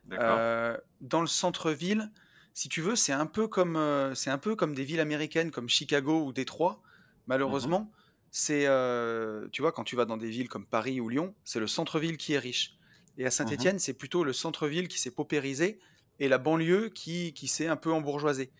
dans 0.06 1.20
le 1.20 1.26
centre-ville, 1.26 2.12
si 2.58 2.68
tu 2.68 2.82
veux, 2.82 2.96
c'est 2.96 3.12
un 3.12 3.26
peu 3.26 3.46
comme 3.46 3.76
euh, 3.76 4.16
c'est 4.16 4.30
un 4.30 4.38
peu 4.38 4.56
comme 4.56 4.74
des 4.74 4.82
villes 4.82 4.98
américaines 4.98 5.52
comme 5.52 5.68
Chicago 5.68 6.24
ou 6.24 6.32
Détroit. 6.32 6.82
Malheureusement, 7.28 7.82
mmh 7.82 7.90
c'est 8.30 8.66
euh, 8.66 9.48
tu 9.52 9.62
vois 9.62 9.70
quand 9.70 9.84
tu 9.84 9.94
vas 9.94 10.04
dans 10.04 10.16
des 10.16 10.28
villes 10.28 10.48
comme 10.48 10.66
Paris 10.66 11.00
ou 11.00 11.08
Lyon, 11.08 11.36
c'est 11.44 11.60
le 11.60 11.68
centre-ville 11.68 12.16
qui 12.16 12.32
est 12.32 12.38
riche. 12.38 12.76
Et 13.16 13.24
à 13.24 13.28
mmh 13.28 13.30
Saint-Étienne, 13.30 13.78
c'est 13.78 13.94
plutôt 13.94 14.24
le 14.24 14.32
centre-ville 14.32 14.88
qui 14.88 14.98
s'est 14.98 15.12
paupérisé 15.12 15.78
et 16.18 16.28
la 16.28 16.38
banlieue 16.38 16.88
qui, 16.88 17.32
qui 17.32 17.46
s'est 17.46 17.68
un 17.68 17.76
peu 17.76 17.92
embourgeoisée. 17.92 18.50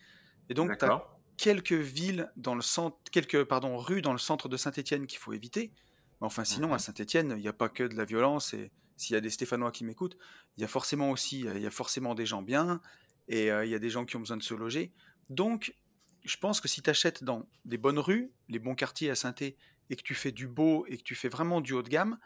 Et 0.49 0.53
donc, 0.53 0.77
tu 0.77 0.85
as 0.85 1.03
quelques 1.35 1.73
villes 1.73 2.31
dans 2.37 2.55
le 2.55 2.61
centre, 2.61 2.97
quelques 3.11 3.43
pardon, 3.43 3.77
rues 3.77 4.01
dans 4.01 4.13
le 4.13 4.17
centre 4.17 4.47
de 4.47 4.55
Saint-Étienne 4.55 5.07
qu'il 5.07 5.19
faut 5.19 5.33
éviter. 5.33 5.73
Mais 6.21 6.27
enfin, 6.27 6.45
sinon, 6.45 6.71
à 6.71 6.77
mmh 6.77 6.79
Saint-Étienne, 6.79 7.33
il 7.35 7.41
n'y 7.41 7.49
a 7.49 7.53
pas 7.53 7.67
que 7.67 7.83
de 7.83 7.95
la 7.95 8.05
violence. 8.05 8.53
Et 8.53 8.71
s'il 8.95 9.13
y 9.13 9.17
a 9.17 9.21
des 9.21 9.29
Stéphanois 9.29 9.73
qui 9.73 9.83
m'écoutent, 9.83 10.17
il 10.57 10.61
y 10.61 10.63
a 10.63 10.69
forcément 10.69 11.11
aussi, 11.11 11.41
il 11.41 11.61
y 11.61 11.67
a 11.67 11.71
forcément 11.71 12.15
des 12.15 12.25
gens 12.25 12.41
bien 12.41 12.81
et 13.29 13.47
il 13.47 13.69
y 13.69 13.75
a 13.75 13.79
des 13.79 13.89
gens 13.89 14.05
qui 14.05 14.15
ont 14.17 14.19
besoin 14.19 14.37
de 14.37 14.43
se 14.43 14.55
loger. 14.55 14.91
Donc, 15.29 15.73
je 16.25 16.35
pense 16.37 16.59
que 16.59 16.67
si 16.67 16.81
tu 16.81 16.89
achètes 16.89 17.23
dans 17.23 17.47
des 17.63 17.77
bonnes 17.77 17.99
rues, 17.99 18.31
les 18.49 18.59
bons 18.59 18.75
quartiers 18.75 19.09
à 19.09 19.15
saint 19.15 19.35
et 19.41 19.55
que 19.95 20.01
tu 20.01 20.15
fais 20.15 20.31
du 20.31 20.47
beau 20.47 20.85
et 20.87 20.97
que 20.97 21.03
tu 21.03 21.15
fais 21.15 21.29
vraiment 21.29 21.61
du 21.61 21.73
haut 21.73 21.83
de 21.83 21.89
gamme, 21.89 22.17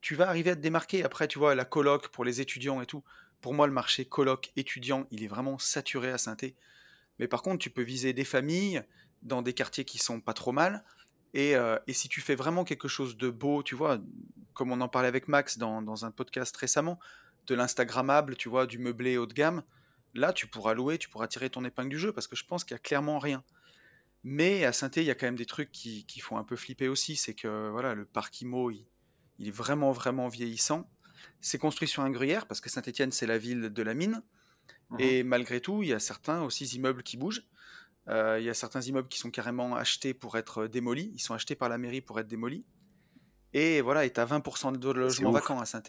tu 0.00 0.14
vas 0.14 0.28
arriver 0.28 0.50
à 0.50 0.56
te 0.56 0.60
démarquer. 0.60 1.04
Après, 1.04 1.26
tu 1.26 1.38
vois, 1.38 1.54
la 1.54 1.64
coloc 1.64 2.08
pour 2.08 2.24
les 2.24 2.40
étudiants 2.40 2.80
et 2.82 2.86
tout. 2.86 3.02
Pour 3.40 3.54
moi, 3.54 3.66
le 3.66 3.72
marché 3.72 4.04
coloc 4.04 4.52
étudiant, 4.56 5.06
il 5.10 5.24
est 5.24 5.28
vraiment 5.28 5.58
saturé 5.58 6.10
à 6.10 6.18
saint 6.18 6.36
Mais 7.18 7.28
par 7.28 7.42
contre, 7.42 7.58
tu 7.58 7.70
peux 7.70 7.82
viser 7.82 8.12
des 8.12 8.24
familles 8.24 8.82
dans 9.22 9.42
des 9.42 9.52
quartiers 9.52 9.84
qui 9.84 9.98
sont 9.98 10.20
pas 10.20 10.34
trop 10.34 10.52
mal. 10.52 10.84
Et, 11.34 11.54
et, 11.86 11.92
si 11.94 12.08
tu 12.08 12.20
fais 12.20 12.34
vraiment 12.34 12.62
quelque 12.64 12.88
chose 12.88 13.16
de 13.16 13.30
beau, 13.30 13.62
tu 13.62 13.74
vois, 13.74 13.98
comme 14.52 14.70
on 14.70 14.80
en 14.82 14.88
parlait 14.88 15.08
avec 15.08 15.28
Max 15.28 15.56
dans, 15.56 15.80
dans 15.80 16.04
un 16.04 16.10
podcast 16.10 16.54
récemment, 16.56 17.00
de 17.46 17.54
l'instagrammable, 17.54 18.36
tu 18.36 18.48
vois, 18.50 18.66
du 18.66 18.78
meublé 18.78 19.16
haut 19.16 19.26
de 19.26 19.32
gamme, 19.32 19.62
là, 20.14 20.32
tu 20.32 20.46
pourras 20.46 20.74
louer, 20.74 20.98
tu 20.98 21.08
pourras 21.08 21.26
tirer 21.26 21.50
ton 21.50 21.64
épingle 21.64 21.90
du 21.90 21.98
jeu, 21.98 22.12
parce 22.12 22.26
que 22.26 22.36
je 22.36 22.44
pense 22.44 22.64
qu'il 22.64 22.74
y 22.74 22.76
a 22.76 22.78
clairement 22.78 23.18
rien. 23.18 23.44
Mais 24.24 24.64
à 24.64 24.72
saint 24.72 24.90
il 24.96 25.02
y 25.02 25.10
a 25.10 25.14
quand 25.14 25.26
même 25.26 25.36
des 25.36 25.46
trucs 25.46 25.72
qui, 25.72 26.20
font 26.20 26.36
un 26.36 26.44
peu 26.44 26.56
flipper 26.56 26.88
aussi. 26.88 27.16
C'est 27.16 27.34
que 27.34 27.70
voilà, 27.70 27.94
le 27.94 28.04
parc 28.04 28.40
IMO, 28.40 28.70
il, 28.70 28.86
est 29.40 29.50
vraiment, 29.50 29.90
vraiment 29.90 30.28
vieillissant. 30.28 30.88
C'est 31.40 31.58
construit 31.58 31.88
sur 31.88 32.02
un 32.02 32.10
gruyère, 32.10 32.46
parce 32.46 32.60
que 32.60 32.70
Saint-Etienne, 32.70 33.12
c'est 33.12 33.26
la 33.26 33.38
ville 33.38 33.70
de 33.70 33.82
la 33.82 33.94
mine. 33.94 34.22
Mmh 34.90 34.96
Et 35.00 35.22
malgré 35.22 35.60
tout, 35.60 35.82
il 35.82 35.88
y 35.88 35.92
a 35.92 35.98
certains 35.98 36.42
aussi 36.42 36.64
immeubles 36.66 37.02
qui 37.02 37.16
bougent. 37.16 37.44
Euh, 38.08 38.38
il 38.40 38.44
y 38.44 38.50
a 38.50 38.54
certains 38.54 38.80
immeubles 38.80 39.08
qui 39.08 39.18
sont 39.18 39.30
carrément 39.30 39.76
achetés 39.76 40.14
pour 40.14 40.36
être 40.36 40.66
démolis. 40.66 41.10
Ils 41.14 41.20
sont 41.20 41.34
achetés 41.34 41.54
par 41.54 41.68
la 41.68 41.78
mairie 41.78 42.00
pour 42.00 42.18
être 42.20 42.28
démolis. 42.28 42.64
Et 43.52 43.80
voilà, 43.80 44.04
et 44.04 44.12
tu 44.12 44.20
as 44.20 44.26
20% 44.26 44.78
de 44.78 44.90
logements 44.90 45.30
vacants 45.30 45.60
à 45.60 45.66
saint 45.66 45.82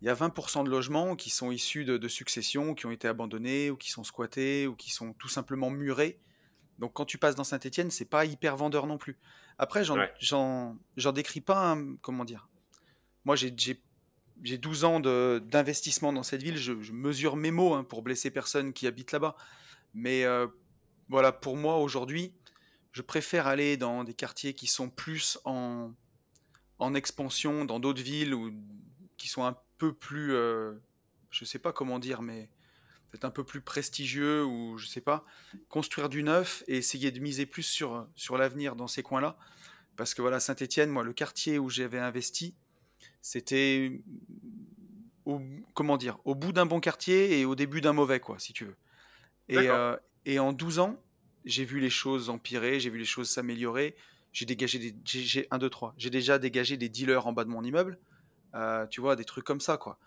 il 0.00 0.06
y 0.06 0.10
a 0.10 0.14
20% 0.14 0.64
de 0.64 0.70
logements 0.70 1.16
qui 1.16 1.30
sont 1.30 1.50
issus 1.50 1.84
de, 1.84 2.08
successions, 2.08 2.74
qui 2.74 2.86
ont 2.86 2.90
été 2.90 3.08
abandonnés, 3.08 3.70
ou 3.70 3.76
qui 3.76 3.90
sont 3.90 4.04
squattés, 4.04 4.66
ou 4.66 4.74
qui 4.74 4.90
sont 4.90 5.12
tout 5.14 5.28
simplement 5.28 5.70
murés. 5.70 6.20
Donc 6.78 6.92
quand 6.92 7.04
tu 7.04 7.18
passes 7.18 7.36
dans 7.36 7.44
Saint-Etienne, 7.44 7.90
c'est 7.90 8.04
pas 8.04 8.24
hyper 8.24 8.56
vendeur 8.56 8.86
non 8.86 8.98
plus. 8.98 9.18
Après, 9.58 9.84
j'en 9.84 10.76
décris 11.14 11.40
pas, 11.40 11.78
comment 12.02 12.24
dire. 12.24 12.48
Moi, 13.24 13.36
j'ai 13.36 14.58
12 14.58 14.84
ans 14.84 15.00
d'investissement 15.00 16.12
dans 16.12 16.22
cette 16.22 16.42
ville, 16.42 16.56
je, 16.56 16.72
mesure 16.92 17.36
mes 17.36 17.50
mots 17.50 17.74
hein, 17.74 17.84
pour 17.84 18.02
blesser 18.02 18.30
personne 18.30 18.72
qui 18.72 18.86
habite 18.86 19.12
là-bas. 19.12 19.36
Mais 19.94 20.24
euh, 20.24 20.48
voilà, 21.08 21.32
pour 21.32 21.56
moi, 21.56 21.78
aujourd'hui, 21.78 22.34
je 22.92 23.02
préfère 23.02 23.46
aller 23.46 23.76
dans 23.76 24.04
des 24.04 24.14
quartiers 24.14 24.54
qui 24.54 24.66
sont 24.66 24.90
plus 24.90 25.38
en, 25.44 25.92
en 26.78 26.94
expansion, 26.94 27.64
dans 27.64 27.80
d'autres 27.80 28.02
villes, 28.02 28.34
ou 28.34 28.52
qui 29.16 29.28
sont 29.28 29.44
un 29.44 29.56
peu 29.78 29.92
plus, 29.92 30.30
je 30.30 30.34
euh, 30.34 30.72
je 31.30 31.44
sais 31.44 31.58
pas 31.58 31.72
comment 31.72 31.98
dire, 31.98 32.22
mais 32.22 32.48
peut-être 33.10 33.24
un 33.24 33.30
peu 33.30 33.44
plus 33.44 33.60
prestigieux 33.60 34.44
ou 34.44 34.76
je 34.78 34.86
sais 34.86 35.00
pas, 35.00 35.24
construire 35.68 36.08
du 36.08 36.22
neuf 36.22 36.64
et 36.66 36.76
essayer 36.76 37.10
de 37.10 37.20
miser 37.20 37.46
plus 37.46 37.62
sur, 37.62 38.06
sur 38.16 38.36
l'avenir 38.38 38.76
dans 38.76 38.88
ces 38.88 39.02
coins-là. 39.02 39.36
Parce 39.96 40.14
que 40.14 40.22
voilà, 40.22 40.40
Saint-Etienne, 40.40 40.90
moi, 40.90 41.04
le 41.04 41.12
quartier 41.12 41.58
où 41.58 41.70
j'avais 41.70 41.98
investi, 42.00 42.54
C'était 43.22 44.00
au, 45.24 45.40
comment 45.74 45.96
dire, 45.96 46.18
au 46.24 46.34
bout 46.34 46.52
d'un 46.52 46.66
bon 46.66 46.80
quartier 46.80 47.38
et 47.40 47.44
au 47.44 47.54
début 47.54 47.80
d'un 47.80 47.92
mauvais, 47.92 48.20
quoi, 48.20 48.38
si 48.38 48.52
tu 48.52 48.64
veux. 48.64 48.76
Et, 49.48 49.56
euh, 49.68 49.96
et 50.26 50.38
en 50.38 50.52
12 50.52 50.78
ans, 50.78 51.00
j'ai 51.44 51.64
vu 51.64 51.80
les 51.80 51.90
choses 51.90 52.30
empirer, 52.30 52.80
j'ai 52.80 52.90
vu 52.90 52.98
les 52.98 53.04
choses 53.04 53.30
s'améliorer. 53.30 53.94
J'ai 54.32 54.46
dégagé 54.46 54.78
des. 54.78 54.94
J'ai, 55.04 55.22
j'ai- 55.22 55.46
un, 55.50 55.58
deux, 55.58 55.70
trois. 55.70 55.94
J'ai 55.96 56.10
déjà 56.10 56.38
dégagé 56.38 56.76
des 56.76 56.88
dealers 56.88 57.26
en 57.26 57.32
bas 57.32 57.44
de 57.44 57.50
mon 57.50 57.62
immeuble. 57.62 57.98
Euh, 58.54 58.86
tu 58.86 59.00
vois, 59.00 59.16
des 59.16 59.24
trucs 59.24 59.44
comme 59.44 59.60
ça, 59.60 59.76
quoi. 59.76 59.98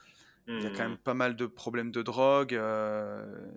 Il 0.47 0.61
y 0.63 0.65
a 0.65 0.69
quand 0.69 0.83
même 0.83 0.93
Hmm. 0.93 0.97
pas 0.97 1.13
mal 1.13 1.35
de 1.35 1.45
problèmes 1.45 1.91
de 1.91 2.01
drogue. 2.01 2.55
euh, 2.55 3.51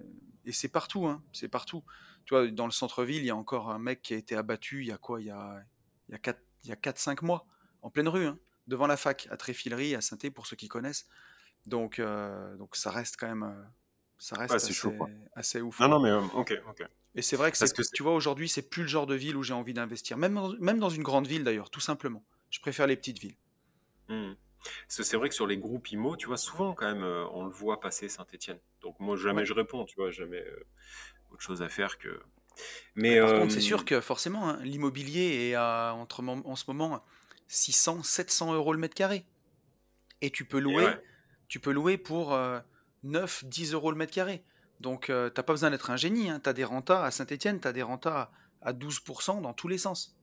et 0.44 0.52
c'est 0.52 0.68
partout, 0.68 1.06
hein. 1.06 1.22
C'est 1.32 1.48
partout. 1.48 1.84
Tu 2.24 2.34
vois, 2.34 2.48
dans 2.48 2.66
le 2.66 2.72
centre-ville, 2.72 3.18
il 3.22 3.26
y 3.26 3.30
a 3.30 3.36
encore 3.36 3.70
un 3.70 3.78
mec 3.78 4.02
qui 4.02 4.14
a 4.14 4.16
été 4.16 4.34
abattu 4.36 4.82
il 4.82 4.88
y 4.88 4.92
a 4.92 4.98
quoi 4.98 5.20
Il 5.20 5.26
y 5.26 5.30
a, 5.30 5.62
il 6.08 6.12
y 6.12 6.14
a 6.14 6.18
4, 6.18 6.40
il 6.64 6.70
y 6.70 6.72
a 6.72 6.76
4-5 6.76 7.22
mois, 7.24 7.46
en 7.82 7.90
pleine 7.90 8.08
rue, 8.08 8.26
hein, 8.26 8.38
devant 8.66 8.86
la 8.88 8.96
fac, 8.96 9.28
à 9.30 9.36
Tréfilerie, 9.36 9.94
à 9.94 10.00
saint 10.00 10.16
pour 10.34 10.46
ceux 10.46 10.56
qui 10.56 10.68
connaissent. 10.68 11.06
Donc, 11.66 11.98
euh, 11.98 12.56
donc 12.56 12.74
ça 12.76 12.90
reste 12.90 13.16
quand 13.18 13.28
même. 13.28 13.68
ça 14.18 14.36
Ouais, 14.36 14.42
reste 14.42 14.72
chaud, 14.72 14.88
assez, 14.88 14.96
quoi. 14.98 15.08
assez 15.34 15.60
ouf, 15.60 15.78
Non, 15.80 15.88
non, 15.88 16.00
mais 16.00 16.10
euh, 16.10 16.20
ok, 16.34 16.60
ok. 16.68 16.82
Et 17.14 17.22
c'est 17.22 17.36
vrai 17.36 17.50
que 17.52 17.58
Parce 17.58 17.72
que 17.72 17.82
tu 17.94 18.02
vois, 18.02 18.14
aujourd'hui, 18.14 18.48
c'est 18.48 18.62
plus 18.68 18.82
le 18.82 18.88
genre 18.88 19.06
de 19.06 19.14
ville 19.14 19.36
où 19.36 19.42
j'ai 19.42 19.54
envie 19.54 19.74
d'investir. 19.74 20.16
Même 20.16 20.34
dans, 20.34 20.52
même 20.60 20.78
dans 20.78 20.90
une 20.90 21.02
grande 21.02 21.26
ville, 21.26 21.44
d'ailleurs, 21.44 21.70
tout 21.70 21.80
simplement. 21.80 22.24
Je 22.50 22.60
préfère 22.60 22.86
les 22.86 22.96
petites 22.96 23.18
villes. 23.18 23.36
Hmm. 24.08 24.32
Parce 24.86 24.98
que 24.98 25.02
c'est 25.02 25.16
vrai 25.16 25.28
que 25.28 25.34
sur 25.34 25.46
les 25.46 25.56
groupes 25.56 25.90
IMO, 25.90 26.16
tu 26.16 26.26
vois, 26.26 26.36
souvent 26.36 26.74
quand 26.74 26.86
même, 26.86 27.02
euh, 27.02 27.26
on 27.32 27.44
le 27.44 27.50
voit 27.50 27.80
passer 27.80 28.08
Saint-Étienne. 28.08 28.58
Donc 28.82 28.98
moi, 29.00 29.16
jamais 29.16 29.40
Ouais. 29.40 29.46
je 29.46 29.52
réponds, 29.54 29.84
tu 29.84 29.96
vois, 29.96 30.10
jamais 30.10 30.40
euh, 30.40 30.66
autre 31.30 31.42
chose 31.42 31.62
à 31.62 31.68
faire 31.68 31.98
que. 31.98 32.20
Mais 32.94 33.18
Par 33.20 33.30
euh, 33.30 33.40
contre, 33.40 33.52
c'est 33.52 33.60
sûr 33.60 33.84
que 33.84 34.00
forcément, 34.00 34.48
hein, 34.50 34.58
l'immobilier 34.62 35.48
est 35.48 35.54
à, 35.54 35.94
entre, 35.94 36.22
en 36.26 36.56
ce 36.56 36.64
moment 36.68 37.02
600, 37.48 38.02
700 38.02 38.54
euros 38.54 38.72
le 38.72 38.78
mètre 38.78 38.94
carré. 38.94 39.24
Et 40.20 40.30
tu 40.30 40.44
peux 40.44 40.58
louer, 40.58 40.84
ouais, 40.84 41.02
tu 41.48 41.58
peux 41.60 41.72
louer 41.72 41.96
pour 41.96 42.34
euh, 42.34 42.60
9, 43.04 43.44
10 43.46 43.72
euros 43.72 43.90
le 43.90 43.96
mètre 43.96 44.12
carré. 44.12 44.44
Donc, 44.80 45.10
euh, 45.10 45.30
t'as 45.30 45.42
pas 45.42 45.52
besoin 45.52 45.70
d'être 45.70 45.90
un 45.90 45.96
génie. 45.96 46.30
Hein. 46.30 46.40
Tu 46.42 46.48
as 46.48 46.52
des 46.52 46.64
rentas 46.64 47.02
à 47.04 47.10
Saint-Etienne, 47.10 47.60
tu 47.60 47.68
as 47.68 47.72
des 47.72 47.82
rentas 47.82 48.30
à, 48.62 48.68
à 48.70 48.72
12% 48.72 49.40
dans 49.40 49.52
tous 49.52 49.68
les 49.68 49.78
sens. 49.78 50.16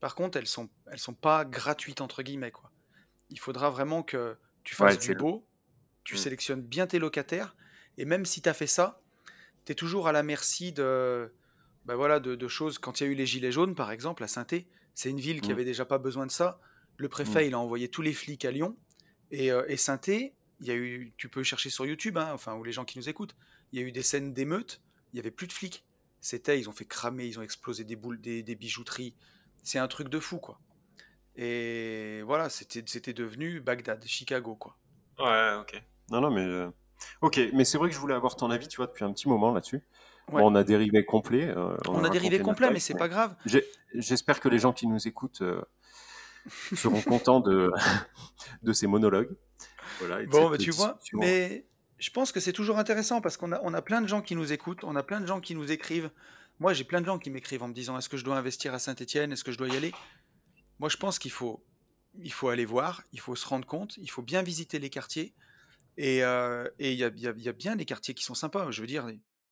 Par 0.00 0.14
contre, 0.14 0.38
elles 0.38 0.46
sont, 0.46 0.68
elles 0.90 0.98
sont 0.98 1.14
pas 1.14 1.44
gratuites, 1.44 2.00
entre 2.00 2.22
guillemets. 2.22 2.50
Quoi. 2.50 2.69
Il 3.30 3.38
faudra 3.40 3.70
vraiment 3.70 4.02
que 4.02 4.36
tu 4.64 4.74
ouais, 4.78 4.86
fasses 4.88 4.98
du 4.98 5.12
beau, 5.12 5.48
tu 6.04 6.16
Hmm. 6.16 6.18
sélectionnes 6.18 6.62
bien 6.62 6.86
tes 6.86 6.98
locataires. 6.98 7.56
Et 7.98 8.04
même 8.04 8.24
si 8.26 8.42
tu 8.42 8.48
as 8.48 8.54
fait 8.54 8.66
ça, 8.66 9.02
tu 9.64 9.72
es 9.72 9.74
toujours 9.74 10.08
à 10.08 10.12
la 10.12 10.22
merci 10.22 10.72
de, 10.72 11.32
bah 11.84 11.96
voilà, 11.96 12.20
de, 12.20 12.34
de 12.34 12.48
choses. 12.48 12.78
Quand 12.78 13.00
il 13.00 13.04
y 13.04 13.06
a 13.08 13.10
eu 13.12 13.14
les 13.14 13.26
Gilets 13.26 13.52
jaunes, 13.52 13.74
par 13.74 13.90
exemple, 13.92 14.24
à 14.24 14.28
saint 14.28 14.46
c'est 14.94 15.10
une 15.10 15.20
ville 15.20 15.40
qui 15.40 15.50
Hmm. 15.50 15.52
avait 15.52 15.64
déjà 15.64 15.84
pas 15.84 15.98
besoin 15.98 16.26
de 16.26 16.30
ça. 16.32 16.60
Le 16.96 17.08
préfet, 17.08 17.46
il 17.46 17.54
a 17.54 17.58
envoyé 17.58 17.88
tous 17.88 18.02
les 18.02 18.12
flics 18.12 18.44
à 18.44 18.50
Lyon. 18.50 18.78
Et, 19.30 19.52
euh, 19.52 19.64
et 19.68 19.76
saint 19.76 20.00
il 20.06 20.32
y 20.66 20.70
a 20.70 20.74
eu, 20.74 21.14
tu 21.16 21.28
peux 21.28 21.42
chercher 21.42 21.70
sur 21.70 21.86
YouTube, 21.86 22.18
hein, 22.18 22.30
enfin, 22.34 22.54
ou 22.56 22.64
les 22.64 22.72
gens 22.72 22.84
qui 22.84 22.98
nous 22.98 23.08
écoutent, 23.08 23.36
il 23.72 23.80
y 23.80 23.82
a 23.82 23.86
eu 23.86 23.92
des 23.92 24.02
scènes 24.02 24.34
d'émeutes, 24.34 24.82
il 25.12 25.16
y 25.16 25.20
avait 25.20 25.30
plus 25.30 25.46
de 25.46 25.52
flics. 25.52 25.86
C'était, 26.20 26.58
ils 26.60 26.68
ont 26.68 26.72
fait 26.72 26.84
cramer, 26.84 27.26
ils 27.26 27.38
ont 27.38 27.42
explosé 27.42 27.84
des 27.84 27.96
boules, 27.96 28.20
des, 28.20 28.42
des 28.42 28.54
bijouteries. 28.56 29.16
C'est 29.62 29.78
un 29.78 29.88
truc 29.88 30.08
de 30.08 30.20
fou, 30.20 30.38
quoi. 30.38 30.60
Et 31.36 32.22
voilà, 32.22 32.48
c'était 32.50 32.82
c'était 32.86 33.12
devenu 33.12 33.60
Bagdad, 33.60 34.04
Chicago, 34.06 34.56
quoi. 34.56 34.76
Ouais, 35.18 35.54
ok. 35.60 35.82
Non, 36.10 36.20
non, 36.20 36.30
mais. 36.30 36.44
euh, 36.44 36.68
Ok, 37.22 37.40
mais 37.54 37.64
c'est 37.64 37.78
vrai 37.78 37.88
que 37.88 37.94
je 37.94 38.00
voulais 38.00 38.14
avoir 38.14 38.36
ton 38.36 38.50
avis, 38.50 38.68
tu 38.68 38.76
vois, 38.76 38.86
depuis 38.86 39.04
un 39.04 39.12
petit 39.12 39.28
moment 39.28 39.52
là-dessus. 39.52 39.82
Ouais. 40.28 40.42
Bon, 40.42 40.52
on 40.52 40.54
a 40.54 40.62
dérivé 40.64 41.04
complet, 41.06 41.48
euh, 41.48 41.74
on 41.88 41.94
On 41.94 42.04
a 42.04 42.08
a 42.08 42.10
dérivé 42.10 42.38
complet, 42.40 42.68
mais 42.68 42.74
life, 42.74 42.82
c'est 42.82 42.92
mais 42.94 42.98
pas 43.00 43.08
grave. 43.08 43.34
j'espère 43.94 44.38
que 44.40 44.48
les 44.50 44.58
gens 44.58 44.72
qui 44.74 44.86
nous 44.86 45.08
écoutent 45.08 45.40
euh, 45.42 45.62
seront 46.76 47.00
contents 47.00 47.40
de, 47.40 47.70
de 48.62 48.72
ces 48.72 48.86
monologues. 48.86 49.34
Voilà, 49.98 50.22
et 50.22 50.26
Bon, 50.26 50.50
bah, 50.50 50.58
tu 50.58 50.70
vois, 50.72 50.98
mais 51.14 51.66
je 51.98 52.10
pense 52.10 52.32
que 52.32 52.40
c'est 52.40 52.52
toujours 52.52 52.78
intéressant 52.78 53.20
parce 53.20 53.36
qu'on 53.38 53.52
a, 53.52 53.60
on 53.62 53.72
a 53.74 53.82
plein 53.82 54.02
de 54.02 54.06
gens 54.08 54.20
qui 54.20 54.36
nous 54.36 54.52
écoutent, 54.52 54.84
on 54.84 54.94
a 54.94 55.02
plein 55.02 55.20
de 55.20 55.26
gens 55.26 55.40
qui 55.40 55.54
nous 55.54 55.72
écrivent. 55.72 56.10
Moi, 56.58 56.74
j'ai 56.74 56.84
plein 56.84 57.00
de 57.00 57.06
gens 57.06 57.18
qui 57.18 57.30
m'écrivent 57.30 57.62
en 57.62 57.68
me 57.68 57.72
disant 57.74 57.96
est-ce 57.96 58.10
que 58.10 58.18
je 58.18 58.24
dois 58.24 58.36
investir 58.36 58.74
à 58.74 58.78
Saint-Étienne? 58.78 59.32
Est-ce 59.32 59.42
que 59.44 59.52
je 59.52 59.58
dois 59.58 59.68
y 59.68 59.76
aller? 59.76 59.92
Moi, 60.80 60.88
je 60.88 60.96
pense 60.96 61.18
qu'il 61.18 61.30
faut, 61.30 61.64
il 62.18 62.32
faut 62.32 62.48
aller 62.48 62.64
voir, 62.64 63.02
il 63.12 63.20
faut 63.20 63.36
se 63.36 63.46
rendre 63.46 63.66
compte, 63.66 63.96
il 63.98 64.10
faut 64.10 64.22
bien 64.22 64.42
visiter 64.42 64.78
les 64.80 64.90
quartiers. 64.90 65.34
Et 65.96 66.24
euh, 66.24 66.68
et 66.78 66.92
il 66.92 66.98
y 66.98 67.04
a, 67.04 67.08
il 67.14 67.20
y 67.20 67.28
a- 67.28 67.34
il 67.36 67.42
y 67.42 67.48
a 67.48 67.52
bien 67.52 67.76
des 67.76 67.84
quartiers 67.84 68.14
qui 68.14 68.24
sont 68.24 68.34
sympas. 68.34 68.70
Je 68.70 68.80
veux 68.80 68.86
dire, 68.86 69.06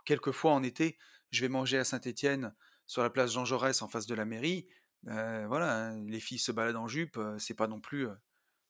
quelquefois 0.07 0.53
en 0.53 0.62
été, 0.62 0.99
je 1.31 1.43
vais 1.43 1.49
manger 1.49 1.79
à 1.79 1.85
Saint-Étienne 1.85 2.55
sur 2.87 3.03
la 3.03 3.11
place 3.11 3.33
Jean 3.33 3.45
Jaurès 3.45 3.83
en 3.83 3.88
face 3.88 4.07
de 4.07 4.14
la 4.14 4.25
mairie. 4.25 4.67
Euh, 5.09 5.45
voilà, 5.47 5.88
hein, 5.91 6.05
les 6.07 6.21
filles 6.21 6.38
se 6.38 6.51
baladent 6.51 6.77
en 6.77 6.88
jupe, 6.88 7.19
euh, 7.19 7.38
c'est 7.38 7.55
pas 7.55 7.69
non 7.69 7.81
plus, 7.81 8.09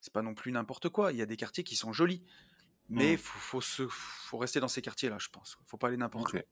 c'est 0.01 0.12
pas 0.12 0.23
non 0.23 0.35
plus 0.35 0.51
n'importe 0.53 0.88
quoi. 0.88 1.12
Il 1.12 1.18
y 1.18 1.23
a 1.23 1.27
des 1.27 1.37
quartiers 1.37 1.62
qui 1.64 1.77
sont 1.77 1.92
jolis. 1.92 2.25
Mais 2.90 3.14
Hmm. 3.14 3.18
faut, 3.18 3.38
faut, 3.38 3.61
se, 3.61 3.87
faut 3.88 4.38
rester 4.38 4.61
dans 4.61 4.68
ces 4.68 4.83
quartiers-là, 4.83 5.18
je 5.21 5.29
pense. 5.29 5.59
Faut 5.66 5.77
pas 5.77 5.88
aller 5.88 5.97
n'importe 5.99 6.33
Ok, 6.35 6.44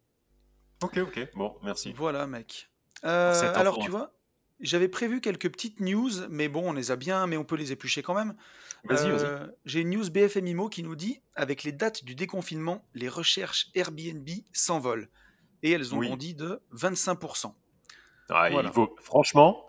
ok, 0.82 0.98
ok. 0.98 1.28
Bon, 1.34 1.56
où. 1.60 1.64
merci 1.64 1.92
Voilà, 1.94 2.26
mec. 2.26 2.70
Euh, 3.04 3.32
alors, 3.54 3.78
tu 3.78 3.90
information. 3.90 3.90
vois, 3.90 4.15
j'avais 4.60 4.88
prévu 4.88 5.20
quelques 5.20 5.50
petites 5.50 5.80
news, 5.80 6.10
mais 6.30 6.48
bon, 6.48 6.70
on 6.70 6.72
les 6.72 6.90
a 6.90 6.96
bien, 6.96 7.26
mais 7.26 7.36
on 7.36 7.44
peut 7.44 7.56
les 7.56 7.72
éplucher 7.72 8.02
quand 8.02 8.14
même. 8.14 8.34
Vas-y, 8.84 9.10
vas-y. 9.10 9.24
Euh, 9.24 9.46
J'ai 9.64 9.80
une 9.80 9.90
news 9.90 10.08
BFM 10.10 10.46
IMO 10.46 10.68
qui 10.68 10.82
nous 10.82 10.96
dit 10.96 11.20
avec 11.34 11.62
les 11.64 11.72
dates 11.72 12.04
du 12.04 12.14
déconfinement, 12.14 12.84
les 12.94 13.08
recherches 13.08 13.68
Airbnb 13.74 14.28
s'envolent. 14.52 15.08
Et 15.62 15.70
elles 15.72 15.94
ont 15.94 15.98
Oui. 15.98 16.08
bondi 16.08 16.34
de 16.34 16.60
25%. 16.72 17.54
Ah, 18.30 18.50
il 18.50 18.68
faut, 18.72 18.94
franchement, 19.00 19.64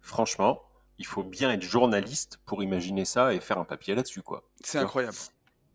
franchement, 0.00 0.62
il 0.98 1.06
faut 1.06 1.22
bien 1.24 1.50
être 1.52 1.62
journaliste 1.62 2.38
pour 2.46 2.62
imaginer 2.62 3.04
ça 3.04 3.34
et 3.34 3.40
faire 3.40 3.58
un 3.58 3.64
papier 3.64 3.94
là-dessus, 3.94 4.22
quoi. 4.22 4.48
C'est 4.62 4.78
incroyable. 4.78 5.16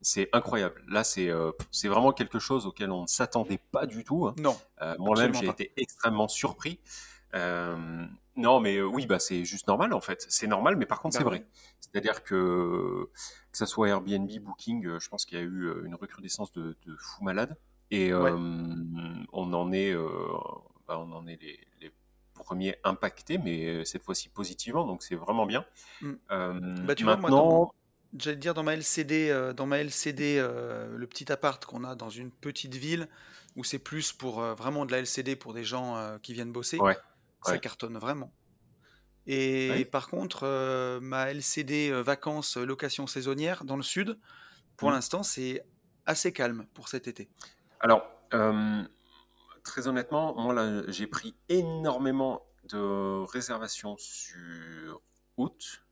C'est 0.02 0.30
incroyable. 0.34 0.84
Là, 0.88 1.04
c'est 1.04 1.30
euh, 1.30 1.52
c'est 1.70 1.88
vraiment 1.88 2.12
quelque 2.12 2.40
chose 2.40 2.66
auquel 2.66 2.90
on 2.92 3.04
ne 3.04 3.08
s'attendait 3.08 3.60
pas 3.72 3.86
du 3.86 4.04
tout. 4.04 4.26
hein. 4.28 4.34
Non, 4.38 4.60
Euh, 4.82 4.96
Moi-même, 4.98 5.34
j'ai 5.36 5.48
été 5.48 5.72
extrêmement 5.78 6.28
surpris. 6.28 6.80
Euh, 7.36 8.06
non, 8.38 8.60
mais 8.62 8.78
euh, 8.78 8.86
oui, 8.86 9.06
bah, 9.06 9.20
c'est 9.20 9.44
juste 9.44 9.68
normal 9.68 9.94
en 9.94 10.00
fait. 10.02 10.26
C'est 10.30 10.48
normal, 10.48 10.78
mais 10.78 10.86
par 10.86 11.02
contre, 11.02 11.16
Bah 11.16 11.20
c'est 11.20 11.30
ouais. 11.30 11.40
vrai. 11.40 11.48
C'est-à-dire 11.80 12.24
que 12.24 13.10
que 13.52 13.58
ça 13.58 13.66
soit 13.66 13.90
Airbnb, 13.90 14.30
Booking, 14.40 14.86
euh, 14.86 15.00
je 15.00 15.10
pense 15.10 15.26
qu'il 15.26 15.38
y 15.38 15.42
a 15.42 15.44
eu 15.44 15.66
euh, 15.66 15.84
une 15.86 15.96
recrudescence 15.96 16.52
de, 16.54 16.78
de 16.86 16.96
fous 16.98 17.24
malades. 17.24 17.58
Et 17.90 18.14
Ouais. 18.14 18.32
on 18.32 19.54
en 19.54 19.72
est, 19.74 19.94
bah, 20.88 20.98
on 20.98 21.12
en 21.12 21.28
est 21.28 21.42
les, 21.42 21.60
les 21.82 21.92
premiers 22.36 22.78
impactés, 22.86 23.38
mais 23.38 23.84
cette 23.84 24.02
fois-ci 24.04 24.30
positivement, 24.30 24.86
donc 24.86 25.04
c'est 25.04 25.16
vraiment 25.16 25.46
bien. 25.46 25.66
Mm. 26.02 26.14
Bah, 26.86 26.96
tu 26.96 27.04
vois, 27.04 27.18
moi, 27.18 27.30
maintenant, 27.30 27.74
j'allais 28.18 28.38
dire 28.38 28.54
dans 28.54 28.64
ma 28.64 28.76
LCD, 28.76 29.52
dans 29.58 29.66
ma 29.66 29.80
LCD, 29.80 30.38
le 30.40 31.06
petit 31.06 31.30
appart 31.34 31.66
qu'on 31.66 31.84
a 31.84 31.96
dans 31.96 32.10
une 32.10 32.32
petite 32.32 32.76
ville 32.76 33.10
où 33.58 33.66
c'est 33.66 33.80
plus 33.80 34.14
pour 34.14 34.40
vraiment 34.40 34.86
de 34.86 34.94
la 34.94 35.00
LCD 35.00 35.36
pour 35.36 35.54
des 35.54 35.66
gens 35.66 36.18
qui 36.24 36.32
viennent 36.32 36.54
bosser, 36.54 36.80
ouais, 36.80 36.98
ça 37.42 37.58
ouais, 37.58 37.60
cartonne 37.60 37.98
vraiment. 37.98 38.34
Et 39.28 39.86
ouais. 39.86 39.92
par 39.92 40.10
contre, 40.10 40.44
euh, 40.44 41.00
ma 41.02 41.32
LCD 41.32 41.92
euh, 41.92 42.02
vacances 42.02 42.58
euh, 42.58 42.66
location 42.66 43.08
saisonnière 43.08 43.66
dans 43.66 43.78
le 43.78 43.84
sud, 43.84 44.20
pour 44.78 44.90
Mm. 44.90 44.92
l'instant, 44.92 45.24
c'est 45.24 45.64
assez 46.06 46.34
calme 46.34 46.68
pour 46.74 46.90
cet 46.90 47.08
été. 47.08 47.32
Alors, 47.80 48.04
euh, 48.34 48.84
très 49.64 49.88
honnêtement, 49.88 50.36
moi 50.36 50.54
là, 50.54 50.84
j'ai 50.90 51.08
pris 51.08 51.36
énormément 51.50 52.48
de 52.66 53.24
réservations 53.26 53.98
sur 53.98 55.02
août. 55.38 55.86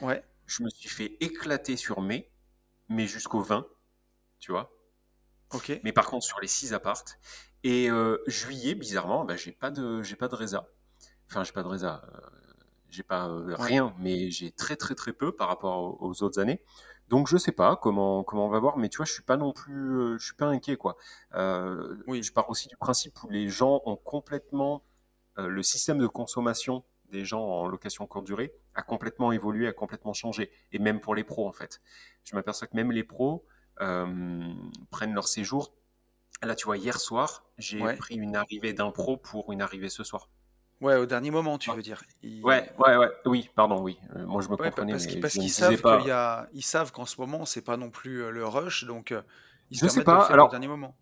Ouais, 0.00 0.24
Je 0.46 0.62
me 0.64 0.70
suis 0.70 0.88
fait 0.88 1.16
éclater 1.20 1.76
sur 1.76 2.00
mai, 2.00 2.32
mais 2.88 3.06
jusqu'au 3.06 3.42
20, 3.42 3.66
tu 4.40 4.52
vois. 4.52 4.72
ok. 5.50 5.70
Mais 5.82 5.92
par 5.92 6.06
contre, 6.06 6.24
sur 6.26 6.40
les 6.40 6.48
6 6.48 6.74
appartes. 6.74 7.18
Et 7.64 7.90
euh, 7.90 8.18
juillet, 8.26 8.74
bizarrement, 8.74 9.24
bah, 9.24 9.36
j'ai 9.36 9.52
pas 9.52 9.70
de, 9.70 10.02
j'ai 10.02 10.16
pas 10.16 10.28
de 10.28 10.34
résa. 10.34 10.68
Enfin, 11.28 11.44
j'ai 11.44 11.52
pas 11.52 11.62
de 11.62 11.68
résa. 11.68 12.02
euh, 12.12 12.20
j'ai 12.90 13.02
pas 13.02 13.28
euh, 13.28 13.54
rien, 13.58 13.94
mais 13.98 14.30
j'ai 14.30 14.50
très 14.50 14.76
très 14.76 14.94
très 14.94 15.12
peu 15.12 15.32
par 15.32 15.48
rapport 15.48 16.02
aux, 16.02 16.22
autres 16.22 16.40
années. 16.40 16.62
Donc 17.08 17.28
je 17.28 17.36
sais 17.36 17.52
pas 17.52 17.76
comment 17.76 18.24
comment 18.24 18.46
on 18.46 18.50
va 18.50 18.58
voir, 18.58 18.78
mais 18.78 18.88
tu 18.88 18.96
vois, 18.96 19.06
je 19.06 19.12
suis 19.12 19.22
pas 19.22 19.36
non 19.36 19.52
plus, 19.52 19.98
euh, 19.98 20.18
je 20.18 20.24
suis 20.24 20.34
pas 20.34 20.46
inquiet 20.46 20.76
quoi. 20.76 20.96
Euh, 21.34 21.96
oui, 22.06 22.22
je 22.22 22.32
pars 22.32 22.48
aussi 22.50 22.68
du 22.68 22.76
principe 22.76 23.22
où 23.22 23.28
les 23.28 23.48
gens 23.48 23.80
ont 23.86 23.96
complètement 23.96 24.82
euh, 25.38 25.48
le 25.48 25.62
système 25.62 25.98
de 25.98 26.06
consommation 26.06 26.84
des 27.10 27.24
gens 27.24 27.42
en 27.42 27.68
location 27.68 28.06
courte 28.06 28.26
durée 28.26 28.52
a 28.74 28.82
complètement 28.82 29.30
évolué, 29.30 29.68
a 29.68 29.72
complètement 29.72 30.14
changé, 30.14 30.50
et 30.72 30.78
même 30.80 31.00
pour 31.00 31.14
les 31.14 31.22
pros 31.22 31.46
en 31.48 31.52
fait. 31.52 31.80
Je 32.24 32.34
m'aperçois 32.34 32.66
que 32.66 32.74
même 32.74 32.90
les 32.90 33.04
pros 33.04 33.46
euh, 33.80 34.52
prennent 34.90 35.14
leur 35.14 35.28
séjour. 35.28 35.74
Là, 36.42 36.54
tu 36.54 36.66
vois, 36.66 36.76
hier 36.76 36.98
soir, 36.98 37.46
j'ai 37.56 37.80
ouais. 37.80 37.96
pris 37.96 38.16
une 38.16 38.36
arrivée 38.36 38.72
d'un 38.72 38.90
pro 38.90 39.16
pour 39.16 39.52
une 39.52 39.62
arrivée 39.62 39.88
ce 39.88 40.04
soir. 40.04 40.28
Ouais, 40.80 40.96
au 40.96 41.06
dernier 41.06 41.30
moment, 41.30 41.58
tu 41.58 41.70
veux 41.72 41.82
dire. 41.82 42.02
Ils- 42.22 42.42
ouais, 42.42 42.72
ouais, 42.78 42.96
ouais. 42.96 43.10
oui, 43.26 43.50
pardon, 43.54 43.80
oui. 43.82 43.98
Euh, 44.16 44.24
moi, 44.26 44.40
je 44.42 44.48
me 44.48 44.56
Ouais, 44.58 44.70
comprenais, 44.70 44.92
parce 44.92 45.06
qu'ils 45.06 45.18
mais 45.18 45.20
parce 45.20 45.34
je 45.34 45.40
ne 45.40 45.42
qu'ils 45.42 45.50
disais 45.50 45.78
savent 45.78 45.82
qu'il 45.82 46.00
y 46.00 46.10
pas. 46.10 46.10
a, 46.10 46.48
ils 46.52 46.62
savent 46.64 46.90
qu'en 46.92 47.06
ce 47.06 47.20
moment, 47.20 47.44
c'est 47.46 47.62
pas 47.62 47.76
non 47.76 47.90
plus 47.90 48.22
euh, 48.22 48.30
le 48.30 48.46
rush, 48.46 48.84
donc 48.84 49.12
euh, 49.12 49.22
ils 49.70 49.80
Je 49.80 49.88
sais 49.88 50.02
permettent 50.02 50.08
de 50.08 50.14
le 50.14 50.20
pas. 50.20 50.20
faire 50.20 50.40
au 50.40 50.46
Alors, 50.46 50.48
dernier 50.48 50.68
moment. 50.68 50.96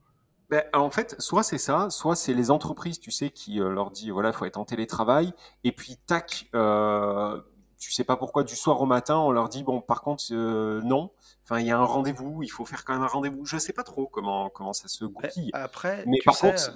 Ben, 0.51 0.63
en 0.75 0.91
fait, 0.91 1.17
soit 1.21 1.43
c'est 1.43 1.59
ça, 1.59 1.91
soit 1.91 2.17
c'est 2.17 2.35
les 2.35 2.51
entreprises, 2.51 3.01
tu 3.01 3.11
sais, 3.11 3.31
qui 3.31 3.61
euh, 3.61 3.71
leur 3.71 3.91
dit 3.91 4.11
voilà, 4.11 4.33
faut 4.33 4.45
être 4.45 4.59
en 4.59 4.65
télétravail, 4.67 5.33
et 5.65 5.73
puis 5.73 5.97
tac, 6.07 6.49
euh, 6.55 7.41
tu 7.79 7.93
sais 7.93 8.05
pas 8.05 8.17
pourquoi 8.17 8.45
du 8.45 8.57
soir 8.57 8.81
au 8.83 8.87
matin 8.87 9.19
on 9.19 9.31
leur 9.33 9.49
dit 9.51 9.63
bon 9.63 9.81
par 9.83 10.01
contre 10.03 10.25
euh, 10.33 10.81
non 10.85 11.13
enfin 11.45 11.61
il 11.61 11.67
y 11.67 11.71
a 11.71 11.79
un 11.79 11.85
rendez-vous 11.85 12.43
il 12.43 12.49
faut 12.49 12.65
faire 12.65 12.85
quand 12.85 12.95
même 12.95 13.03
un 13.03 13.07
rendez-vous 13.09 13.45
je 13.45 13.59
sais 13.59 13.75
pas 13.75 13.83
trop 13.83 14.07
comment 14.07 14.49
comment 14.51 14.73
ça 14.73 14.89
se 14.89 15.05
goupille 15.05 15.53
Après, 15.53 16.05
mais 16.07 16.19
tu 16.19 16.25
par 16.25 16.37
sais, 16.37 16.53
contre 16.53 16.73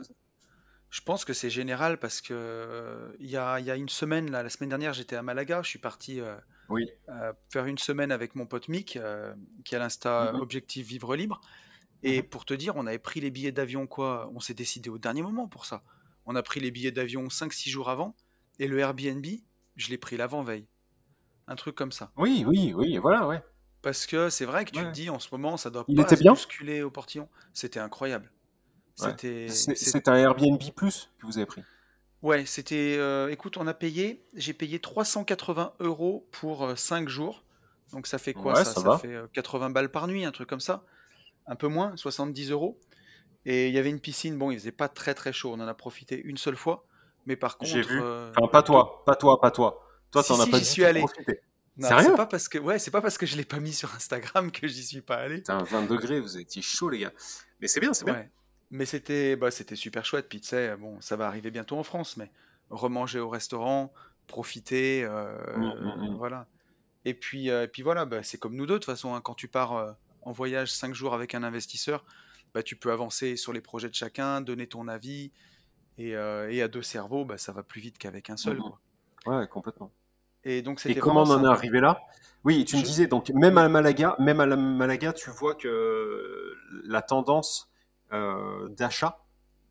je 0.90 1.01
pense 1.03 1.24
que 1.24 1.33
c'est 1.33 1.51
général 1.51 1.98
parce 1.98 2.20
que 2.20 2.33
euh, 2.33 3.12
il 3.20 3.29
y 3.29 3.37
a, 3.37 3.61
il 3.61 3.66
y 3.66 3.70
a 3.70 3.77
une 3.77 3.88
semaine, 3.88 4.31
là, 4.31 4.42
la 4.42 4.48
semaine 4.48 4.70
dernière, 4.70 4.94
j'étais 4.94 5.16
à 5.16 5.22
Malaga. 5.22 5.62
Je 5.62 5.68
suis 5.68 5.79
parti 5.79 6.20
euh, 6.20 6.35
oui 6.68 6.88
euh, 7.09 7.33
faire 7.51 7.66
une 7.66 7.79
semaine 7.79 8.11
avec 8.11 8.35
mon 8.35 8.46
pote 8.46 8.68
Mick, 8.68 8.96
euh, 8.96 9.35
qui 9.64 9.77
a 9.77 9.79
l'Insta 9.79 10.33
Mhm, 10.33 10.40
Objectif 10.40 10.87
Vivre 10.87 11.14
Libre. 11.14 11.40
Et 12.03 12.22
mhm. 12.22 12.29
pour 12.29 12.44
te 12.44 12.55
dire, 12.55 12.77
on 12.77 12.87
avait 12.87 12.98
pris 12.98 13.20
les 13.20 13.31
billets 13.31 13.53
d'avion, 13.53 13.87
quoi. 13.87 14.31
On 14.35 14.40
s'est 14.40 14.55
décidé 14.55 14.88
au 14.88 14.98
dernier 14.98 15.22
moment 15.22 15.46
pour 15.46 15.66
ça. 15.66 15.83
On 16.27 16.37
a 16.37 16.42
pris 16.42 16.61
les 16.61 16.70
billets 16.70 16.92
d'avion 16.92 17.29
cinq 17.29 17.53
six 17.53 17.70
jours 17.70 17.90
avant. 17.90 18.14
Et 18.59 18.66
le 18.66 18.79
Airbnb, 18.79 19.24
je 19.77 19.88
l'ai 19.88 19.98
pris 19.98 20.16
l'avant-veille. 20.16 20.66
Un 21.46 21.57
truc 21.57 21.74
comme 21.74 21.92
ça. 21.92 22.12
oui 22.16 22.44
oui 22.46 22.74
oui 22.74 22.98
voilà 22.98 23.27
ouais 23.27 23.42
Parce 23.83 24.07
que 24.07 24.29
c'est 24.29 24.44
vrai 24.44 24.64
que 24.64 24.70
tu 24.70 24.81
te 24.81 24.85
ouais 24.87 24.92
dis, 24.92 25.11
en 25.11 25.18
ce 25.18 25.29
moment, 25.33 25.57
ça 25.57 25.70
doit 25.70 25.85
il 25.88 25.96
pas 25.96 26.03
était 26.03 26.16
se 26.16 26.22
bien 26.22 26.33
bousculer 26.33 26.83
au 26.83 26.90
portillon. 26.90 27.29
C'était 27.55 27.81
incroyable. 27.81 28.31
Ouais 28.99 29.17
C'était, 29.49 29.49
c'est 29.75 30.09
un 30.09 30.17
Airbnb 30.17 30.61
plus 30.77 31.11
que 31.19 31.27
vous 31.27 31.39
avez 31.39 31.47
pris 31.47 31.65
ouais, 32.23 32.47
c'était. 32.47 32.97
euh, 32.99 33.29
écoute, 33.31 33.57
on 33.57 33.67
a 33.67 33.75
payé. 33.75 34.25
J'ai 34.35 34.53
payé 34.53 34.81
380 34.81 35.75
euros 35.81 36.29
pour 36.33 36.65
euh, 36.65 36.77
5 36.77 37.09
jours. 37.09 37.45
Donc 37.93 38.07
ça 38.07 38.19
fait 38.19 38.35
quoi? 38.35 38.55
Ouais 38.55 38.65
ça? 38.65 38.75
ça 38.75 38.75
Ça 38.75 38.91
va 38.91 39.03
fait 39.03 39.15
euh, 39.15 39.27
80 39.33 39.71
balles 39.71 39.91
par 39.91 40.07
nuit, 40.09 40.25
un 40.25 40.33
truc 40.33 40.49
comme 40.49 40.61
ça. 40.61 40.85
Un 41.47 41.57
peu 41.57 41.69
moins, 41.69 41.97
70 41.97 42.51
euros. 42.51 42.81
Et 43.47 43.69
il 43.69 43.75
y 43.75 43.79
avait 43.79 43.91
une 43.91 44.01
piscine. 44.01 44.39
Bon, 44.39 44.51
il 44.51 44.59
faisait 44.59 44.73
pas 44.73 44.89
très 44.89 45.15
très 45.15 45.33
chaud. 45.33 45.53
On 45.55 45.61
en 45.61 45.69
a 45.69 45.75
profité 45.75 46.21
une 46.25 46.39
seule 46.39 46.57
fois. 46.57 46.87
Mais 47.27 47.37
par 47.37 47.59
j'ai 47.61 47.83
contre, 47.83 47.83
vu 47.83 48.01
euh, 48.01 48.33
enfin 48.37 48.49
pas 48.51 48.63
to- 48.63 48.63
toi 48.63 49.03
pas 49.05 49.15
toi 49.17 49.41
pas 49.41 49.51
toi 49.51 49.81
toi 50.11 50.23
si 50.23 50.29
t'en 50.29 50.41
as 50.41 50.47
pas 50.47 50.61
suis 50.63 50.85
allé. 50.85 51.01
profité 51.01 51.41
Non, 51.79 51.99
c'est 51.99 52.13
sérieux? 52.13 52.15
pas 52.15 52.27
parce 52.27 52.49
que 52.49 52.59
ouais, 52.59 52.79
c'est 52.79 52.91
pas 52.91 53.01
parce 53.03 53.19
que 53.19 53.27
je 53.27 53.37
l'ai 53.37 53.45
pas 53.45 53.61
mis 53.61 53.73
sur 53.73 53.95
Instagram 53.95 54.51
que 54.53 54.69
j'y 54.69 54.85
suis 54.85 55.03
pas 55.03 55.17
allé. 55.17 55.45
Putain, 55.45 55.63
20 55.63 55.87
degrés 55.87 56.21
vous 56.21 56.37
étiez 56.39 56.63
chaud 56.63 56.89
les 56.91 56.99
gars 57.01 57.13
mais 57.61 57.69
c'est 57.69 57.81
bien 57.81 57.93
c'est 57.95 58.05
bien 58.05 58.15
Ouais. 58.15 58.31
Mais 58.70 58.85
c'était 58.85 59.37
bah, 59.37 59.50
c'était 59.50 59.76
super 59.76 60.04
chouette. 60.04 60.28
Puis 60.28 60.40
tu 60.40 60.48
sais, 60.48 60.76
bon, 60.76 61.00
ça 61.00 61.16
va 61.16 61.26
arriver 61.26 61.50
bientôt 61.50 61.78
en 61.78 61.83
France, 61.83 62.16
mais 62.16 62.31
remanger 62.70 63.18
au 63.18 63.28
restaurant, 63.28 63.92
profiter, 64.26 65.04
euh, 65.04 65.37
mm, 65.57 66.12
mm. 66.12 66.16
voilà. 66.16 66.46
Et 67.04 67.14
puis, 67.14 67.50
euh, 67.50 67.64
et 67.64 67.68
puis 67.68 67.83
voilà, 67.83 68.04
bah, 68.04 68.22
c'est 68.22 68.38
comme 68.38 68.54
nous 68.54 68.66
deux, 68.66 68.74
de 68.74 68.78
toute 68.78 68.85
façon, 68.85 69.14
hein, 69.14 69.20
quand 69.20 69.35
tu 69.35 69.48
pars 69.48 69.76
euh, 69.76 69.92
en 70.22 70.33
voyage 70.33 70.70
cinq 70.70 70.94
jours 70.94 71.14
avec 71.14 71.35
un 71.35 71.42
investisseur, 71.42 72.04
bah, 72.54 72.62
tu 72.62 72.76
peux 72.76 72.92
avancer 72.92 73.37
sur 73.37 73.52
les 73.52 73.61
projets 73.61 73.88
de 73.88 73.94
chacun, 73.94 74.40
donner 74.40 74.66
ton 74.66 74.88
avis, 74.88 75.33
et, 75.96 76.11
et 76.11 76.62
à 76.62 76.68
deux 76.68 76.83
cerveaux, 76.83 77.24
bah, 77.24 77.38
ça 77.38 77.50
va 77.50 77.64
plus 77.64 77.81
vite 77.81 77.98
qu'avec 77.98 78.31
un 78.31 78.37
seul, 78.37 78.59
mm. 78.59 78.61
quoi. 78.61 78.81
ouais 79.26 79.48
complètement 79.48 79.90
Et 80.44 80.62
donc 80.62 80.85
Et 80.87 80.94
comment 80.94 81.22
on 81.22 81.31
en 81.31 81.44
est 81.44 81.48
arrivé 81.48 81.81
là? 81.81 82.00
Oui, 82.44 82.64
tu 82.64 82.76
me 82.76 82.83
disais, 82.83 83.09
donc 83.09 83.31
même 83.31 83.59
à 83.59 83.68
Malaga, 83.68 84.14
même 84.20 84.38
à 84.38 84.46
la 84.46 84.54
Malaga, 84.57 85.12
tu 85.12 85.31
vois 85.31 85.57
que 85.57 86.54
la 86.85 87.02
tendance 87.02 87.68
euh, 88.12 88.68
d'achat, 88.71 89.25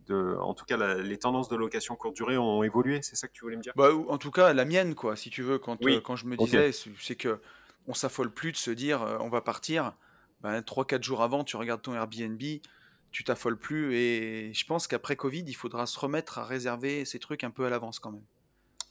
de, 0.07 0.37
en 0.41 0.53
tout 0.53 0.65
cas 0.65 0.77
la- 0.77 0.95
les 0.95 1.17
tendances 1.19 1.49
de 1.49 1.55
location 1.55 1.95
courte 1.95 2.15
durée 2.15 2.37
ont 2.37 2.63
évolué, 2.63 3.01
c'est 3.01 3.15
ça 3.15 3.27
que 3.27 3.33
tu 3.33 3.41
voulais 3.45 3.57
me 3.57 3.61
dire? 3.61 3.75
Bah, 3.75 3.91
en 4.07 4.17
tout 4.17 4.31
cas, 4.31 4.53
la 4.53 4.65
mienne, 4.65 4.95
quoi, 4.95 5.15
si 5.15 5.29
tu 5.29 5.43
veux, 5.43 5.59
quand, 5.59 5.87
euh, 5.87 6.01
quand 6.01 6.15
je 6.15 6.25
me 6.25 6.35
disais, 6.37 6.71
c'est 6.71 6.91
c'est 6.99 7.15
que 7.15 7.41
on 7.85 7.93
s'affole 7.93 8.33
plus 8.33 8.51
de 8.51 8.57
se 8.57 8.71
dire, 8.71 9.01
euh, 9.03 9.17
on 9.21 9.29
va 9.29 9.41
partir, 9.41 9.93
ben, 10.41 10.61
3-4 10.63 11.03
jours 11.03 11.21
avant, 11.23 11.43
tu 11.43 11.57
regardes 11.57 11.81
ton 11.83 11.93
Airbnb, 11.93 12.41
tu 13.11 13.23
t'affoles 13.23 13.57
plus, 13.59 13.95
et 13.95 14.53
je 14.53 14.65
pense 14.65 14.87
qu'après 14.87 15.15
Covid, 15.15 15.43
il 15.47 15.53
faudra 15.55 15.85
se 15.85 15.99
remettre 15.99 16.39
à 16.39 16.45
réserver 16.45 17.05
ces 17.05 17.19
trucs 17.19 17.43
un 17.43 17.51
peu 17.51 17.65
à 17.65 17.69
l'avance 17.69 17.99
quand 17.99 18.11
même, 18.11 18.25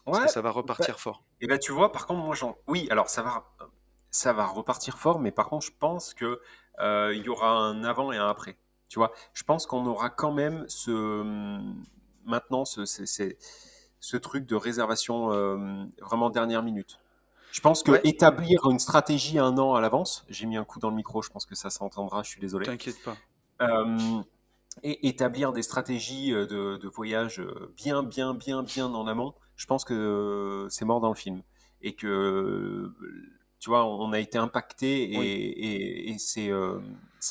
parce 0.06 0.20
que 0.20 0.28
ça 0.28 0.42
va 0.42 0.50
bah, 0.78 0.87
repartir 0.87 1.00
fort. 1.00 1.24
et 1.40 1.46
ben 1.46 1.59
tu 1.59 1.72
vois, 1.72 1.92
par 1.92 2.06
contre, 2.06 2.22
moi 2.24 2.35
j'en. 2.35 2.56
Oui, 2.66 2.88
alors 2.90 3.09
ça 3.09 3.22
va, 3.22 3.54
ça 4.11 4.32
va 4.32 4.46
repartir 4.46 4.98
fort, 4.98 5.20
mais 5.20 5.32
par 5.32 5.48
contre, 5.48 5.66
je 5.66 5.72
pense 5.78 6.14
que 6.14 6.40
euh, 6.80 7.14
il 7.14 7.24
y 7.24 7.28
aura 7.28 7.50
un 7.50 7.85
avant 7.85 8.12
et 8.12 8.16
un 8.18 8.28
après. 8.28 8.59
Tu 8.88 8.99
vois, 8.99 9.12
je 9.35 9.42
pense 9.44 9.66
qu'on 9.66 9.87
aura 9.87 10.11
quand 10.11 10.33
même 10.33 10.64
ce 10.68 11.61
maintenant 12.25 12.64
ce, 12.64 12.85
ce, 12.85 13.07
ce- 13.07 13.35
ce 14.01 14.16
truc 14.16 14.46
de 14.46 14.55
réservation 14.57 15.33
euh, 15.33 15.85
vraiment 16.01 16.31
dernière 16.31 16.62
minute. 16.62 16.99
Je 17.51 17.61
pense 17.61 17.83
que 17.83 17.92
Ouais, 17.92 18.01
établir 18.05 18.61
une 18.70 18.79
stratégie 18.79 19.38
un 19.38 19.57
an 19.59 19.75
à 19.75 19.81
l'avance, 19.81 20.25
j'ai 20.29 20.46
mis 20.46 20.57
un 20.57 20.64
coup 20.64 20.79
dans 20.79 20.90
le 20.90 20.96
micro, 20.96 21.22
je 21.22 21.31
pense 21.31 21.46
que 21.46 21.55
ça 21.55 21.70
s'entendra, 21.70 22.22
je 22.22 22.29
suis 22.31 22.40
désolé. 22.40 22.66
t'inquiète 22.66 23.03
pas. 23.03 23.16
Euh, 23.62 24.20
et 24.83 25.09
établir 25.09 25.53
des 25.53 25.62
stratégies 25.62 26.33
euh, 26.35 26.46
de, 26.46 26.77
de 26.77 26.88
voyage 26.88 27.40
euh, 27.40 27.72
bien, 27.77 28.03
bien, 28.03 28.35
bien, 28.35 28.62
bien 28.62 28.87
en 28.87 29.07
amont, 29.07 29.35
je 29.57 29.66
pense 29.66 29.85
que 29.85 30.66
c'est 30.70 30.85
mort 30.85 31.01
dans 31.01 31.09
le 31.11 31.14
film. 31.14 31.42
Et 31.83 31.94
que, 31.94 32.90
tu 33.61 33.70
vois, 33.70 33.85
on 33.87 34.12
a 34.12 34.18
été 34.20 34.38
impacté 34.38 35.03
Oui, 35.12 35.25
et, 35.25 35.66
et, 35.66 36.11
et 36.11 36.18
c'est 36.18 36.51
euh, 36.51 36.79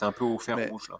un 0.02 0.12
peu 0.12 0.24
au 0.26 0.40
fer 0.40 0.58
mais, 0.58 0.70
rouge 0.70 0.90
là. 0.90 1.00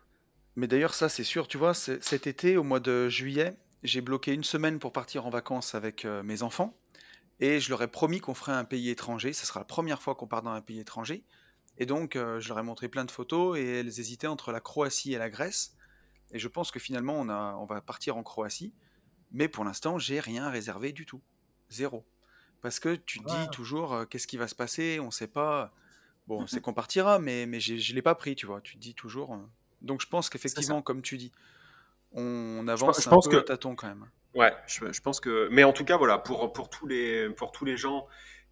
Mais 0.56 0.68
d'ailleurs, 0.68 0.94
ça, 0.94 1.10
c'est 1.10 1.24
sûr, 1.24 1.48
tu 1.48 1.58
vois, 1.58 1.74
cet 1.74 2.28
été, 2.28 2.58
au 2.58 2.64
mois 2.64 2.80
de 2.80 3.10
juillet, 3.10 3.58
j'ai 3.84 4.02
bloqué 4.02 4.34
une 4.34 4.44
semaine 4.44 4.80
pour 4.80 4.94
partir 4.94 5.26
en 5.26 5.30
vacances 5.30 5.76
avec 5.76 6.06
euh, 6.06 6.24
mes 6.24 6.44
enfants. 6.44 6.78
Et 7.40 7.60
je 7.60 7.70
leur 7.70 7.82
ai 7.82 7.88
promis 7.90 8.20
qu'on 8.22 8.34
ferait 8.34 8.54
un 8.54 8.64
pays 8.64 8.90
étranger. 8.90 9.34
Ce 9.34 9.46
sera 9.46 9.60
la 9.60 9.66
première 9.66 10.02
fois 10.02 10.16
qu'on 10.16 10.28
part 10.28 10.42
dans 10.42 10.52
un 10.52 10.62
pays 10.62 10.80
étranger. 10.80 11.26
Et 11.78 11.86
donc, 11.86 12.16
euh, 12.16 12.40
je 12.40 12.48
leur 12.48 12.60
ai 12.60 12.64
montré 12.64 12.88
plein 12.88 13.04
de 13.04 13.12
photos 13.12 13.58
et 13.60 13.80
elles 13.80 14.00
hésitaient 14.00 14.28
entre 14.28 14.54
la 14.54 14.62
Croatie 14.62 15.14
et 15.14 15.18
la 15.18 15.30
Grèce. 15.30 15.76
Et 16.32 16.40
je 16.40 16.48
pense 16.48 16.72
que 16.72 16.80
finalement, 16.80 17.16
on, 17.20 17.28
a, 17.28 17.56
on 17.60 17.66
va 17.66 17.82
partir 17.82 18.16
en 18.16 18.24
Croatie. 18.24 18.74
Mais 19.32 19.50
pour 19.50 19.66
l'instant, 19.66 20.00
j'ai 20.00 20.22
rien 20.22 20.50
réservé 20.50 20.94
du 20.94 21.06
tout. 21.06 21.22
Zéro. 21.70 22.06
Parce 22.62 22.80
que 22.80 22.96
tu 22.96 23.20
te 23.20 23.28
dis 23.28 23.50
toujours, 23.52 23.94
euh, 23.94 24.06
qu'est-ce 24.06 24.28
qui 24.28 24.38
va 24.38 24.48
se 24.48 24.56
passer? 24.56 25.00
On 25.02 25.12
sait 25.12 25.28
pas. 25.28 25.74
Bon, 26.28 26.48
c'est 26.48 26.56
Mhm. 26.58 26.62
qu'on 26.62 26.74
partira, 26.74 27.20
mais, 27.20 27.46
mais 27.46 27.60
je 27.60 27.74
ne 27.74 27.96
l'ai 27.96 28.02
pas 28.02 28.16
pris, 28.16 28.36
tu 28.36 28.46
vois. 28.46 28.62
Tu 28.62 28.76
te 28.76 28.80
dis 28.80 28.96
toujours. 28.96 29.38
Donc, 29.86 30.02
je 30.02 30.08
pense 30.08 30.30
qu'effectivement, 30.30 30.82
comme 30.82 31.02
tu 31.02 31.18
dis, 31.18 31.32
on 32.12 32.64
Je, 32.66 32.72
avance 32.72 33.02
je 33.02 33.08
un 33.08 33.12
pense 33.12 33.28
peu 33.28 33.38
à 33.38 33.42
que 33.42 33.46
tâtons 33.46 33.76
quand 33.76 33.88
même. 33.88 34.06
Ouais, 34.34 34.54
je, 34.68 34.92
je 34.92 35.02
pense 35.02 35.20
que. 35.20 35.48
Mais 35.52 35.64
en 35.64 35.72
tout 35.74 35.86
cas, 35.86 35.98
voilà, 35.98 36.18
pour, 36.18 36.52
pour, 36.52 36.70
tous, 36.70 36.88
les, 36.88 37.30
pour 37.30 37.52
tous 37.52 37.64
les 37.66 37.78
gens 37.78 38.06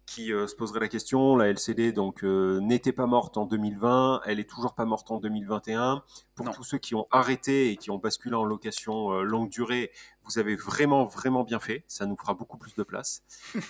qui 0.06 0.32
euh, 0.32 0.46
se 0.46 0.54
poseraient 0.54 0.80
la 0.80 0.88
question, 0.88 1.34
la 1.36 1.48
LCD 1.48 1.92
donc 1.92 2.24
euh, 2.24 2.60
n'était 2.60 2.92
pas 2.92 3.06
morte 3.06 3.38
en 3.38 3.46
2020, 3.46 4.20
elle 4.26 4.38
est 4.38 4.48
toujours 4.48 4.74
pas 4.74 4.84
morte 4.84 5.10
en 5.10 5.18
2021. 5.18 6.04
Pour 6.34 6.46
Non. 6.46 6.52
tous 6.52 6.62
ceux 6.64 6.78
qui 6.78 6.94
ont 6.94 7.06
arrêté 7.10 7.70
et 7.70 7.76
qui 7.76 7.90
ont 7.90 7.96
basculé 7.98 8.34
en 8.34 8.44
location 8.44 9.12
euh, 9.12 9.22
longue 9.22 9.48
durée, 9.48 9.90
vous 10.24 10.38
avez 10.38 10.56
vraiment, 10.56 11.06
vraiment 11.06 11.42
bien 11.42 11.58
fait. 11.58 11.84
Ça 11.88 12.04
nous 12.06 12.16
fera 12.16 12.34
beaucoup 12.34 12.58
plus 12.58 12.74
de 12.74 12.82
place. 12.82 13.22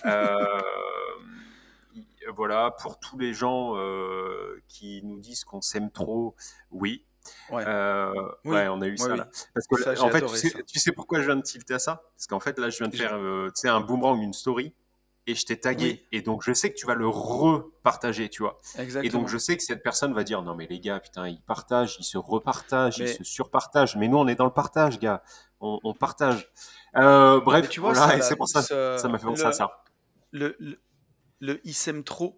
Voilà, 2.35 2.71
pour 2.81 2.99
tous 2.99 3.19
les 3.19 3.33
gens 3.35 3.75
qui 4.67 5.01
nous 5.03 5.19
disent 5.19 5.43
qu'on 5.43 5.61
s'aime 5.61 5.91
trop, 5.91 6.35
oui. 6.71 7.05
Ouais. 7.51 7.63
Euh, 7.67 8.11
Oui. 8.45 8.51
ouais, 8.55 8.67
on 8.67 8.81
a 8.81 8.87
eu 8.87 8.91
Oui, 8.91 8.97
ça 8.97 9.11
oui. 9.11 9.17
là. 9.17 9.27
Parce 9.53 9.67
que 9.67 9.77
Ça, 9.81 9.89
là, 9.91 9.95
j'ai 9.95 10.01
en 10.01 10.09
fait, 10.09 10.21
tu 10.25 10.35
sais, 10.35 10.49
ça. 10.49 10.59
tu 10.67 10.79
sais 10.79 10.91
pourquoi 10.91 11.21
je 11.21 11.25
viens 11.25 11.35
de 11.35 11.41
tilter 11.41 11.73
à 11.75 11.79
ça? 11.79 12.03
Parce 12.15 12.27
qu'en 12.27 12.39
fait, 12.39 12.57
là, 12.59 12.69
je 12.69 12.77
viens 12.77 12.87
de 12.87 12.95
faire, 12.95 13.15
euh, 13.15 13.49
un 13.65 13.81
boomerang, 13.81 14.21
une 14.21 14.33
story, 14.33 14.73
et 15.27 15.33
je 15.35 15.45
t'ai 15.45 15.59
tagué. 15.59 16.05
Et 16.11 16.21
donc, 16.21 16.43
je 16.43 16.53
sais 16.53 16.69
que 16.71 16.75
tu 16.77 16.85
vas 16.85 16.93
le 16.95 17.07
repartager, 17.07 18.29
tu 18.29 18.43
vois. 18.43 18.59
Et 18.75 18.77
donc, 18.77 18.85
exactement. 18.85 19.27
je 19.27 19.37
sais 19.37 19.57
que 19.57 19.63
cette 19.63 19.81
personne 19.81 20.13
va 20.13 20.23
dire, 20.23 20.41
non, 20.43 20.55
mais 20.55 20.67
les 20.67 20.79
gars, 20.79 20.99
putain, 20.99 21.27
ils 21.27 21.41
partagent, 21.41 21.97
ils 21.99 22.03
se 22.03 22.17
repartagent, 22.17 22.99
ils 22.99 23.07
se 23.09 23.23
surpartagent. 23.23 23.95
Mais 23.95 24.07
nous, 24.07 24.17
on 24.17 24.27
est 24.27 24.35
dans 24.35 24.45
le 24.45 24.53
partage, 24.53 24.99
gars. 24.99 25.23
On, 25.61 25.79
on 25.83 25.93
partage. 25.93 26.51
Euh, 26.95 27.37
Mais 27.39 27.45
bref, 27.45 27.69
tu 27.69 27.79
vois, 27.79 27.93
voilà, 27.93 28.21
c'est 28.21 28.35
pour 28.35 28.47
ça, 28.47 28.61
ça 28.61 29.07
m'a 29.07 29.17
fait 29.17 29.25
penser 29.25 29.43
à 29.43 29.47
le, 29.47 29.53
ça. 29.53 29.83
le, 30.31 30.55
le, 30.59 30.79
le 31.39 31.59
il 31.63 31.73
s'aime 31.73 32.03
trop, 32.03 32.37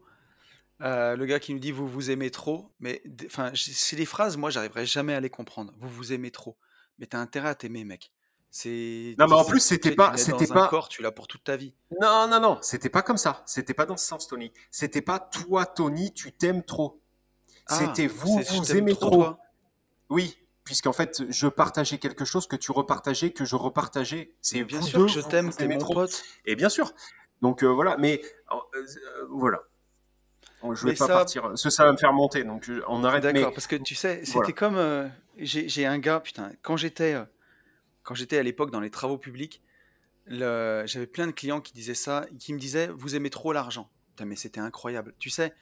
euh, 0.82 1.16
le 1.16 1.26
gars 1.26 1.40
qui 1.40 1.54
nous 1.54 1.60
dit 1.60 1.72
vous 1.72 1.88
vous 1.88 2.12
aimez 2.12 2.32
trop, 2.32 2.72
mais 2.80 3.02
enfin, 3.26 3.52
c'est 3.56 3.96
des 3.96 4.06
phrases, 4.06 4.38
moi, 4.38 4.50
j'arriverai 4.50 4.86
jamais 4.86 5.13
à 5.13 5.20
les 5.20 5.30
comprendre. 5.30 5.74
Vous 5.80 5.90
vous 5.90 6.13
aimez 6.13 6.32
trop. 6.32 6.58
Mais 7.00 7.06
t'as 7.06 7.20
intérêt 7.20 7.50
à 7.50 7.56
t'aimer, 7.56 7.84
mec. 7.84 8.12
C'est, 8.50 9.16
Non, 9.20 9.28
mais 9.28 9.36
en 9.36 9.46
plus, 9.46 9.60
c'était 9.60 9.94
pas, 9.94 10.18
c'était 10.18 10.48
pas, 10.48 10.68
corps, 10.68 10.90
tu 10.90 11.02
l'as 11.02 11.12
pour 11.12 11.28
toute 11.28 11.44
ta 11.44 11.58
vie. 11.58 11.74
non, 12.02 12.28
non, 12.28 12.40
non, 12.40 12.58
c'était 12.62 12.90
pas 12.90 13.02
comme 13.02 13.18
ça. 13.18 13.44
C'était 13.46 13.74
pas 13.74 13.86
dans 13.86 13.98
ce 13.98 14.06
sens, 14.06 14.28
Tony. 14.28 14.52
C'était 14.72 15.02
pas 15.02 15.20
toi, 15.20 15.66
Tony, 15.66 16.13
tu 16.13 16.32
t'aimes 16.32 16.63
trop. 16.63 17.02
Ah, 17.68 17.76
C'était 17.78 18.08
vous, 18.08 18.40
vous 18.40 18.76
aimez 18.76 18.96
trop, 18.96 19.10
trop. 19.24 19.36
Oui, 20.10 20.38
puisqu'en 20.63 20.94
fait, 20.94 21.24
je 21.30 21.48
partageais 21.48 21.98
quelque 21.98 22.26
chose 22.26 22.48
que 22.48 22.56
tu 22.56 22.72
repartageais, 22.72 23.32
que 23.32 23.46
je 23.46 23.56
repartageais. 23.56 24.36
C'est 24.42 24.63
bien 24.63 24.82
sûr 24.82 25.00
deux, 25.00 25.06
que 25.06 25.12
je 25.12 25.22
t'aime, 25.22 25.52
t'es 25.54 25.68
mon 25.68 25.78
trop. 25.78 25.94
pote. 25.94 26.24
Et 26.46 26.56
bien 26.56 26.70
sûr. 26.70 26.94
Donc 27.42 27.63
euh, 27.63 27.68
voilà, 27.68 27.98
mais 27.98 28.22
euh, 28.52 28.58
voilà. 29.30 29.62
Je 30.74 30.86
vais 30.86 30.93
Mais 30.93 30.96
pas 30.96 31.08
ça, 31.08 31.10
partir. 31.10 31.52
Ça 31.56 31.86
va 31.86 31.91
me 31.91 31.98
faire 31.98 32.13
monter, 32.13 32.43
donc 32.43 32.70
euh, 32.70 32.84
on 32.88 33.04
arrête. 33.04 33.26
d'accord, 33.26 33.32
Mais 33.32 33.54
parce 33.54 33.67
que 33.67 33.76
tu 33.76 33.96
sais, 33.96 34.24
voilà. 34.26 34.52
c'était 34.52 34.54
comme, 34.54 34.76
euh, 34.78 35.08
j'ai 35.38 35.86
un 35.86 36.00
gars, 36.00 36.20
putain, 36.20 36.52
quand 36.62 36.78
j'étais, 36.78 37.13
euh, 37.15 37.26
quand 38.04 38.15
j'étais 38.15 38.38
à 38.38 38.43
l'époque 38.43 38.72
dans 38.72 38.82
les 38.82 38.91
travaux 38.91 39.17
publics, 39.17 39.63
le- 40.28 40.84
j'avais 40.88 41.08
plein 41.08 41.28
de 41.28 41.34
clients 41.34 41.62
qui 41.62 41.74
disaient 41.74 41.96
ça, 41.96 42.28
qui 42.39 42.54
me 42.54 42.60
disaient 42.60 42.89
vous 42.89 43.15
aimez 43.15 43.30
trop 43.32 43.54
l'argent. 43.54 43.91
Putain, 44.12 44.26
mais 44.26 44.36
c'était 44.38 44.62
incroyable. 44.62 45.15
Tu 45.20 45.30
sais, 45.32 45.54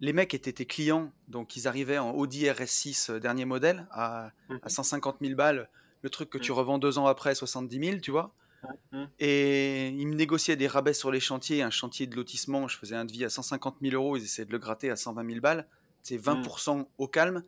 les 0.00 0.12
mecs 0.12 0.34
étaient 0.34 0.52
tes 0.54 0.66
clients, 0.66 1.12
donc 1.28 1.56
ils 1.56 1.68
arrivaient 1.68 1.98
en 1.98 2.12
Audi 2.12 2.50
RS6 2.50 3.10
euh, 3.10 3.20
dernier 3.20 3.46
modèle 3.46 3.86
à, 3.92 4.32
à 4.62 4.68
Mhm, 4.68 4.70
150 4.70 5.20
000 5.22 5.36
balles, 5.36 5.70
le 6.02 6.10
truc 6.10 6.30
que 6.30 6.38
tu 6.38 6.52
mhm, 6.52 6.52
revends 6.52 6.78
deux 6.78 6.98
ans 6.98 7.06
après 7.06 7.34
70 7.34 7.78
000, 7.80 8.00
tu 8.02 8.10
vois. 8.12 8.34
Mmh. 8.92 9.04
Et 9.18 9.88
ils 9.88 10.06
me 10.06 10.14
négociaient 10.14 10.56
des 10.56 10.66
rabais 10.66 10.92
sur 10.92 11.10
les 11.10 11.20
chantiers. 11.20 11.62
Un 11.62 11.70
chantier 11.70 12.06
de 12.06 12.16
lotissement, 12.16 12.68
je 12.68 12.78
faisais 12.78 12.96
un 12.96 13.04
devis 13.04 13.24
à 13.24 13.30
150 13.30 13.76
000 13.82 13.94
euros, 13.94 14.16
ils 14.16 14.24
essayaient 14.24 14.46
de 14.46 14.52
le 14.52 14.58
gratter 14.58 14.90
à 14.90 14.96
120 14.96 15.26
000 15.26 15.40
balles. 15.40 15.66
C'est 16.02 16.16
20% 16.16 16.86
au 16.98 17.08
calme. 17.08 17.42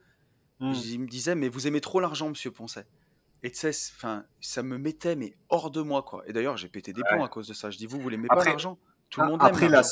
Mmh. 0.60 0.72
Ils 0.72 1.00
me 1.00 1.06
disaient, 1.06 1.34
mais 1.34 1.48
vous 1.48 1.66
aimez 1.66 1.80
trop 1.80 2.00
l'argent, 2.00 2.28
monsieur 2.28 2.50
Poncet. 2.50 2.86
Et 3.42 3.50
tu 3.50 3.58
sais, 3.58 3.72
ça 3.72 4.62
me 4.62 4.78
mettait 4.78 5.14
mais 5.14 5.36
hors 5.50 5.70
de 5.70 5.82
moi, 5.82 6.02
quoi. 6.02 6.22
Et 6.26 6.32
d'ailleurs, 6.32 6.56
j'ai 6.56 6.68
pété 6.68 6.92
des 6.92 7.02
plombs 7.02 7.24
à 7.24 7.28
cause 7.28 7.46
de 7.46 7.54
ça. 7.54 7.70
Je 7.70 7.78
dis, 7.78 7.86
vous, 7.86 8.00
vous 8.00 8.08
l'aimez 8.08 8.28
pas 8.28 8.44
l'argent? 8.44 8.78
Tout 9.10 9.20
le 9.20 9.28
monde 9.28 9.40
Après, 9.40 9.66
aime 9.66 9.72
là, 9.72 9.82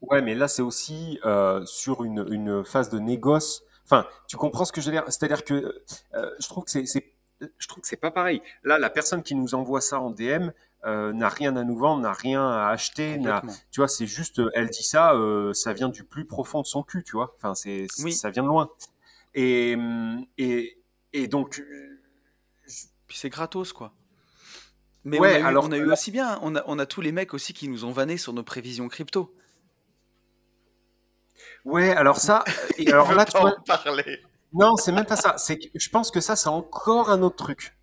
ouais, 0.00 0.22
mais 0.22 0.34
là, 0.34 0.48
c'est 0.48 0.62
aussi 0.62 1.20
euh, 1.24 1.64
sur 1.64 2.04
une, 2.04 2.26
une 2.30 2.64
phase 2.64 2.88
de 2.90 2.98
négoce. 2.98 3.62
Enfin, 3.84 4.06
tu 4.28 4.36
comprends 4.36 4.64
ce 4.64 4.72
que 4.72 4.80
je 4.80 4.86
veux 4.86 4.92
dire? 4.92 5.04
C'est-à-dire 5.06 5.44
que 5.44 5.82
euh, 6.14 6.30
je 6.40 6.48
trouve 6.48 6.64
que 6.64 6.70
c'est, 6.70 6.84
je 7.58 7.68
trouve 7.68 7.82
que 7.82 7.88
c'est 7.88 7.96
pas 7.96 8.10
pareil. 8.10 8.42
Là, 8.62 8.78
la 8.78 8.90
personne 8.90 9.22
qui 9.22 9.34
nous 9.34 9.54
envoie 9.54 9.80
ça 9.80 10.00
en 10.00 10.10
DM 10.10 10.50
n'a 10.84 11.28
rien 11.28 11.56
à 11.56 11.64
nous 11.64 11.76
vendre, 11.78 12.02
n'a 12.02 12.12
rien 12.12 12.46
à 12.46 12.68
acheter, 12.68 13.18
tu 13.70 13.80
vois, 13.80 13.88
c'est 13.88 14.06
juste, 14.06 14.38
euh, 14.40 14.50
elle 14.54 14.68
dit 14.68 14.82
ça, 14.82 15.14
euh, 15.14 15.52
ça 15.54 15.72
vient 15.72 15.88
du 15.88 16.04
plus 16.04 16.26
profond 16.26 16.60
de 16.60 16.66
son 16.66 16.82
cul, 16.82 17.02
tu 17.04 17.12
vois. 17.12 17.34
Enfin, 17.36 17.54
c'est, 17.54 17.86
Oui. 18.02 18.12
ça 18.12 18.30
vient 18.30 18.42
de 18.42 18.48
loin. 18.48 18.68
Et, 19.34 19.76
et, 20.38 20.78
et 21.12 21.26
donc, 21.28 21.58
euh, 21.60 22.00
Puis 23.06 23.16
c'est 23.18 23.30
gratos, 23.30 23.72
quoi. 23.72 23.92
Mais 25.04 25.18
Ouais, 25.18 25.32
on 25.32 25.36
a 25.36 25.40
eu, 25.40 25.44
alors 25.44 25.64
on 25.66 25.72
a 25.72 25.76
eu 25.76 25.90
aussi 25.90 26.10
bien, 26.10 26.38
on 26.42 26.56
a, 26.56 26.62
on 26.66 26.78
a 26.78 26.86
tous 26.86 27.00
les 27.00 27.12
mecs 27.12 27.34
aussi 27.34 27.52
qui 27.52 27.68
nous 27.68 27.84
ont 27.84 27.92
vanné 27.92 28.16
sur 28.16 28.32
nos 28.32 28.42
prévisions 28.42 28.88
crypto. 28.88 29.34
ouais, 31.64 31.90
alors 31.90 32.18
ça, 32.18 32.44
et 32.78 32.90
alors 32.90 33.12
là, 33.12 33.24
tu 33.24 33.38
vois, 33.38 33.56
parler. 33.66 34.20
non, 34.52 34.76
c'est 34.76 34.92
même 34.92 35.06
pas 35.06 35.16
ça. 35.16 35.36
C'est 35.38 35.58
que 35.58 35.66
je 35.74 35.88
pense 35.90 36.10
que 36.10 36.20
ça, 36.20 36.36
c'est 36.36 36.48
encore 36.48 37.10
un 37.10 37.22
autre 37.22 37.36
truc. 37.36 37.76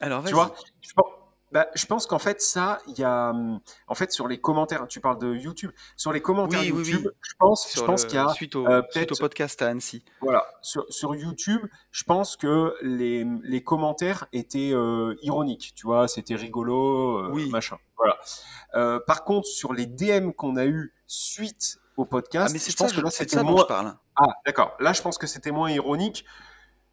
Alors, 0.00 0.20
vas-y. 0.22 0.30
Tu 0.30 0.34
vois, 0.34 0.54
je 0.80 0.92
pense, 0.94 1.06
bah, 1.52 1.66
je 1.74 1.86
pense 1.86 2.06
qu'en 2.06 2.18
fait, 2.18 2.40
ça, 2.42 2.78
il 2.86 2.98
y 2.98 3.04
a. 3.04 3.30
hum, 3.30 3.60
En 3.86 3.94
fait, 3.94 4.12
sur 4.12 4.28
les 4.28 4.38
commentaires, 4.40 4.86
tu 4.88 5.00
parles 5.00 5.18
de 5.18 5.34
YouTube. 5.34 5.70
Sur 5.96 6.12
les 6.12 6.20
commentaires 6.20 6.60
Oui, 6.60 6.70
oui, 6.72 6.78
YouTube, 6.84 7.06
oui. 7.06 7.12
je 7.22 7.34
pense, 7.38 7.72
je 7.74 7.80
pense 7.82 8.04
qu'il 8.04 8.14
y 8.16 8.18
a. 8.18 8.28
suite, 8.28 8.54
au, 8.56 8.66
euh, 8.66 8.82
suite 8.90 9.12
au 9.12 9.16
podcast 9.16 9.60
à 9.62 9.68
Annecy. 9.68 10.04
Voilà, 10.20 10.44
sur, 10.62 10.84
sur 10.88 11.14
YouTube, 11.14 11.60
je 11.90 12.04
pense 12.04 12.36
que 12.36 12.74
les, 12.82 13.24
les 13.42 13.62
commentaires 13.62 14.26
étaient 14.32 14.72
euh, 14.72 15.14
ironiques. 15.22 15.72
Tu 15.74 15.86
vois, 15.86 16.08
c'était 16.08 16.34
rigolo, 16.36 17.18
euh, 17.36 17.48
machin. 17.50 17.76
Voilà. 17.96 18.98
Par 19.06 19.24
contre, 19.24 19.46
sur 19.48 19.72
les 19.72 19.86
DM 19.86 20.32
qu'on 20.32 20.56
a 20.56 20.66
eu 20.66 20.94
suite 21.06 21.78
au 21.96 22.02
Ah, 22.04 22.06
podcast, 22.10 22.52
mais 22.52 22.58
c'est 22.60 22.70
je 22.72 22.76
ça, 22.76 22.84
pense 22.84 22.92
que 22.92 23.00
là, 23.00 23.10
c'était 23.10 23.42
moins. 23.42 23.62
je 23.62 23.66
parle. 23.66 23.94
Ah, 24.16 24.26
d'accord. 24.46 24.76
Là, 24.78 24.92
je 24.92 25.02
pense 25.02 25.18
que 25.18 25.26
c'était 25.26 25.50
moins 25.50 25.70
ironique. 25.70 26.24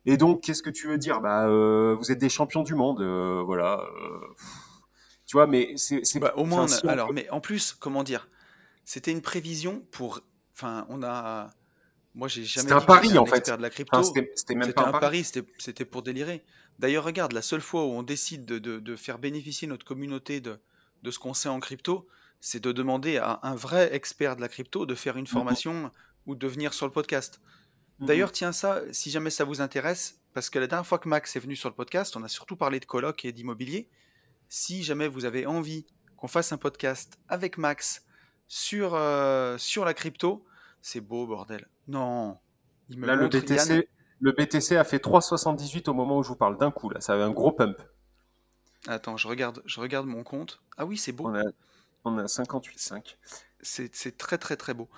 Et 0.06 0.18
donc, 0.18 0.41
qu'est-ce 0.44 0.62
que 0.62 0.70
tu 0.70 0.88
veux 0.88 0.98
dire? 0.98 1.20
Bah, 1.22 1.48
euh, 1.48 1.96
vous 1.98 2.12
êtes 2.12 2.20
des 2.20 2.30
champions 2.30 2.63
du 2.63 2.76
monde, 2.76 3.02
euh, 3.02 3.41
voilà. 3.46 3.82
euh, 3.82 4.20
tu 5.26 5.36
vois, 5.38 5.48
mais 5.48 5.74
c'est, 5.78 6.02
Bah, 6.20 6.34
au 6.36 6.46
moins, 6.46 6.63
enfin, 6.63 6.74
on 6.74 6.76
a- 6.76 6.80
si 6.80 6.86
on 6.86 6.89
alors, 6.89 7.13
mais 7.13 7.30
en 7.32 7.41
plus, 7.41 7.74
comment 7.80 8.04
dire? 8.04 8.30
C'était 8.86 9.12
une 9.12 9.22
prévision 9.22 9.84
pour. 9.91 10.22
Enfin, 10.56 10.86
on 10.89 11.02
a. 11.04 11.50
Moi, 12.13 12.28
j'ai 12.28 12.44
jamais 12.46 12.70
C'était 12.70 12.74
un 12.76 12.82
pari, 12.82 13.18
en 13.18 13.26
fait. 13.26 13.50
de 13.50 13.62
la 13.62 13.70
crypto. 13.70 13.98
Enfin, 13.98 14.04
c'était, 14.36 14.56
même 14.56 14.72
pas 14.74 14.84
un 14.88 14.91
pari. 14.91 15.24
pari, 15.24 15.44
c'était 15.58 15.86
pour 15.86 16.02
délirer. 16.02 16.44
D'ailleurs, 16.80 17.04
regarde, 17.04 17.32
la 17.34 17.41
seule 17.41 17.62
fois 17.62 17.84
où 17.86 17.89
on 17.89 18.04
décide 18.04 18.46
de, 18.46 18.60
de- 18.60 18.80
de 18.80 18.96
faire 18.96 19.18
bénéficier 19.18 19.68
notre 19.68 19.86
communauté 19.86 20.39
de, 20.39 20.60
de 21.04 21.12
ce 21.12 21.20
qu'on 21.20 21.34
sait 21.34 21.50
en 21.50 21.60
crypto, 21.60 22.08
c'est 22.39 22.62
de 22.63 22.72
demander 22.72 23.18
à 23.18 23.39
un 23.44 23.56
vrai 23.56 23.94
expert 23.94 24.36
de 24.36 24.41
la 24.41 24.48
crypto 24.50 24.86
de 24.86 24.94
faire 24.96 25.18
une 25.18 25.28
formation 25.28 25.91
ou 26.28 26.36
de 26.36 26.48
venir 26.48 26.74
sur 26.74 26.86
le 26.86 26.91
podcast. 26.91 27.41
Mhm. 27.99 28.08
D'ailleurs, 28.08 28.31
tiens, 28.31 28.51
ça, 28.51 28.81
si 28.91 29.12
jamais 29.12 29.29
ça 29.29 29.43
vous 29.43 29.62
intéresse, 29.62 30.19
parce 30.34 30.49
que 30.49 30.60
la 30.60 30.67
dernière 30.67 30.86
fois 30.86 30.99
que 30.99 31.08
Max 31.08 31.36
est 31.36 31.39
venu 31.39 31.55
sur 31.55 31.69
le 31.69 31.75
podcast, 31.75 32.15
on 32.17 32.23
a 32.23 32.27
surtout 32.27 32.55
parlé 32.55 32.79
de 32.79 32.86
coloc 32.86 33.23
et 33.25 33.31
d'immobilier. 33.31 33.89
Si 34.49 34.84
jamais 34.84 35.08
vous 35.08 35.25
avez 35.25 35.45
envie 35.45 35.86
qu'on 36.17 36.27
fasse 36.27 36.51
un 36.51 36.58
podcast 36.58 37.17
avec 37.29 37.58
Max 37.58 38.05
sur, 38.47 38.93
euh, 38.95 39.58
sur 39.58 39.86
la 39.86 39.93
crypto, 39.93 40.45
c'est 40.81 41.01
beau, 41.01 41.25
bordel. 41.25 41.67
Non. 41.88 42.38
Il 42.89 42.99
me 42.99 43.08
Là, 43.08 43.15
le 43.15 43.27
BTC, 43.27 43.55
Yann. 43.55 43.84
le 44.19 44.31
BTC 44.34 44.75
a 44.75 44.84
fait 44.84 44.99
3,78 44.99 45.89
au 45.89 45.93
moment 45.93 46.17
où 46.17 46.23
je 46.23 46.29
vous 46.29 46.36
parle 46.36 46.58
d'un 46.58 46.71
coup. 46.71 46.89
Là, 46.89 47.01
ça 47.01 47.13
avait 47.13 47.23
un 47.23 47.31
gros 47.31 47.51
pump. 47.51 47.77
Attends, 48.88 49.17
je 49.17 49.27
regarde, 49.27 49.63
je 49.65 49.79
regarde 49.79 50.05
mon 50.05 50.23
compte. 50.23 50.62
Ah 50.77 50.86
oui, 50.86 50.97
c'est 50.97 51.12
beau. 51.12 51.27
On 51.27 51.34
a, 51.36 51.43
on 52.03 52.17
a 52.19 52.25
58,5. 52.25 53.15
C'est 53.62 53.95
c'est 53.95 54.15
très 54.15 54.38
très 54.38 54.58
très 54.58 54.75
beau. 54.75 54.89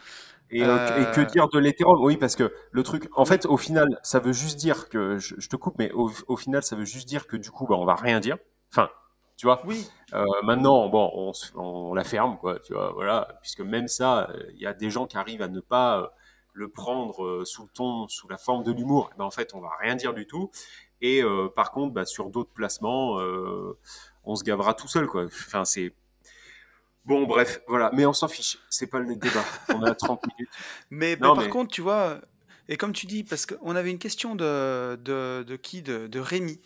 Et, 0.49 0.63
euh, 0.63 1.01
et 1.01 1.15
que 1.15 1.21
Euh, 1.21 1.25
dire 1.25 1.49
de 1.49 1.59
l'Ethereum 1.59 1.97
Oui, 2.01 2.17
parce 2.17 2.35
que 2.35 2.53
le 2.71 2.83
truc, 2.83 3.09
en 3.15 3.25
fait, 3.25 3.45
au 3.45 3.57
final, 3.57 3.99
ça 4.03 4.19
veut 4.19 4.31
juste 4.33 4.57
dire 4.57 4.87
que, 4.89 5.17
je, 5.17 5.35
je 5.37 5.49
te 5.49 5.55
coupe, 5.55 5.75
mais 5.77 5.91
au, 5.91 6.09
au 6.27 6.37
final, 6.37 6.63
ça 6.63 6.75
veut 6.75 6.85
juste 6.85 7.07
dire 7.07 7.27
que 7.27 7.35
du 7.37 7.51
coup, 7.51 7.67
bah, 7.67 7.75
on 7.77 7.85
va 7.85 7.95
rien 7.95 8.19
dire. 8.19 8.37
Enfin, 8.71 8.89
tu 9.35 9.45
vois, 9.45 9.61
Oui, 9.65 9.87
euh, 10.13 10.25
maintenant, 10.43 10.87
bon, 10.89 11.11
on, 11.13 11.31
on 11.55 11.93
la 11.93 12.03
ferme, 12.03 12.37
quoi, 12.37 12.59
tu 12.59 12.73
vois, 12.73 12.91
voilà, 12.93 13.37
puisque 13.41 13.61
même 13.61 13.87
ça, 13.87 14.29
il 14.53 14.61
y 14.61 14.65
a 14.65 14.73
des 14.73 14.89
gens 14.89 15.05
qui 15.05 15.17
arrivent 15.17 15.41
à 15.41 15.47
ne 15.49 15.59
pas 15.59 15.99
euh, 16.01 16.07
le 16.53 16.69
prendre 16.69 17.43
sous 17.45 17.63
le 17.63 17.69
ton, 17.69 18.07
sous 18.07 18.27
la 18.29 18.37
forme 18.37 18.63
de 18.63 18.71
l'humour. 18.71 19.09
Eh 19.13 19.17
Ben, 19.17 19.25
en 19.25 19.31
fait, 19.31 19.53
on 19.53 19.59
va 19.61 19.69
rien 19.81 19.95
dire 19.95 20.13
du 20.13 20.25
tout. 20.27 20.49
Et 21.01 21.21
euh, 21.21 21.49
par 21.55 21.71
contre, 21.71 21.93
bah, 21.93 22.05
sur 22.05 22.29
d'autres 22.29 22.51
placements, 22.53 23.19
euh, 23.19 23.77
on 24.23 24.35
se 24.35 24.43
gavera 24.43 24.73
tout 24.73 24.87
seul, 24.87 25.07
quoi. 25.07 25.25
Enfin, 25.25 25.65
c'est 25.65 25.93
bon, 27.07 27.25
bref, 27.25 27.61
voilà. 27.67 27.89
Mais 27.93 28.05
on 28.05 28.13
s'en 28.13 28.27
fiche. 28.27 28.57
C'est 28.69 28.87
pas 28.87 28.99
le 28.99 29.15
débat. 29.15 29.43
On 29.69 29.81
a 29.83 29.95
30 29.95 30.21
minutes. 30.37 30.51
mais, 30.91 31.15
Non, 31.15 31.33
par 31.35 31.43
mais- 31.45 31.49
contre, 31.49 31.71
tu 31.73 31.81
vois, 31.81 32.21
et 32.69 32.77
comme 32.77 32.93
tu 32.93 33.05
dis, 33.07 33.23
parce 33.23 33.45
qu'on 33.45 33.75
avait 33.75 33.89
une 33.91 33.97
question 33.99 34.35
de, 34.35 34.95
de, 34.97 35.43
de 35.43 35.55
qui 35.55 35.81
de, 35.81 36.07
de 36.07 36.19
Rémi, 36.19 36.59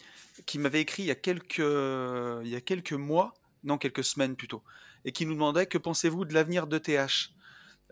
qui 0.46 0.60
m'avait 0.60 0.82
écrit 0.82 1.04
il 1.04 1.08
y, 1.08 1.12
a 1.12 1.16
quelques, 1.16 1.60
il 1.60 2.50
y 2.50 2.56
a 2.56 2.62
quelques 2.62 2.94
mois, 2.94 3.34
non, 3.64 3.78
quelques 3.78 4.04
semaines 4.04 4.36
plutôt, 4.36 4.64
et 5.06 5.12
qui 5.12 5.26
nous 5.26 5.34
demandait 5.34 5.68
que 5.68 5.78
pensez-vous 5.78 6.26
de 6.26 6.34
l'avenir 6.34 6.68
de 6.68 6.78
TH 6.78 7.32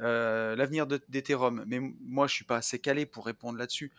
euh, 0.02 0.56
l'avenir 0.56 0.88
de- 0.88 1.02
d'Ethereum. 1.10 1.64
Mais 1.68 1.80
moi, 2.06 2.26
je 2.28 2.34
suis 2.34 2.46
pas 2.46 2.56
assez 2.58 2.80
calé 2.80 3.06
pour 3.06 3.26
répondre 3.26 3.58
là-dessus. 3.60 3.92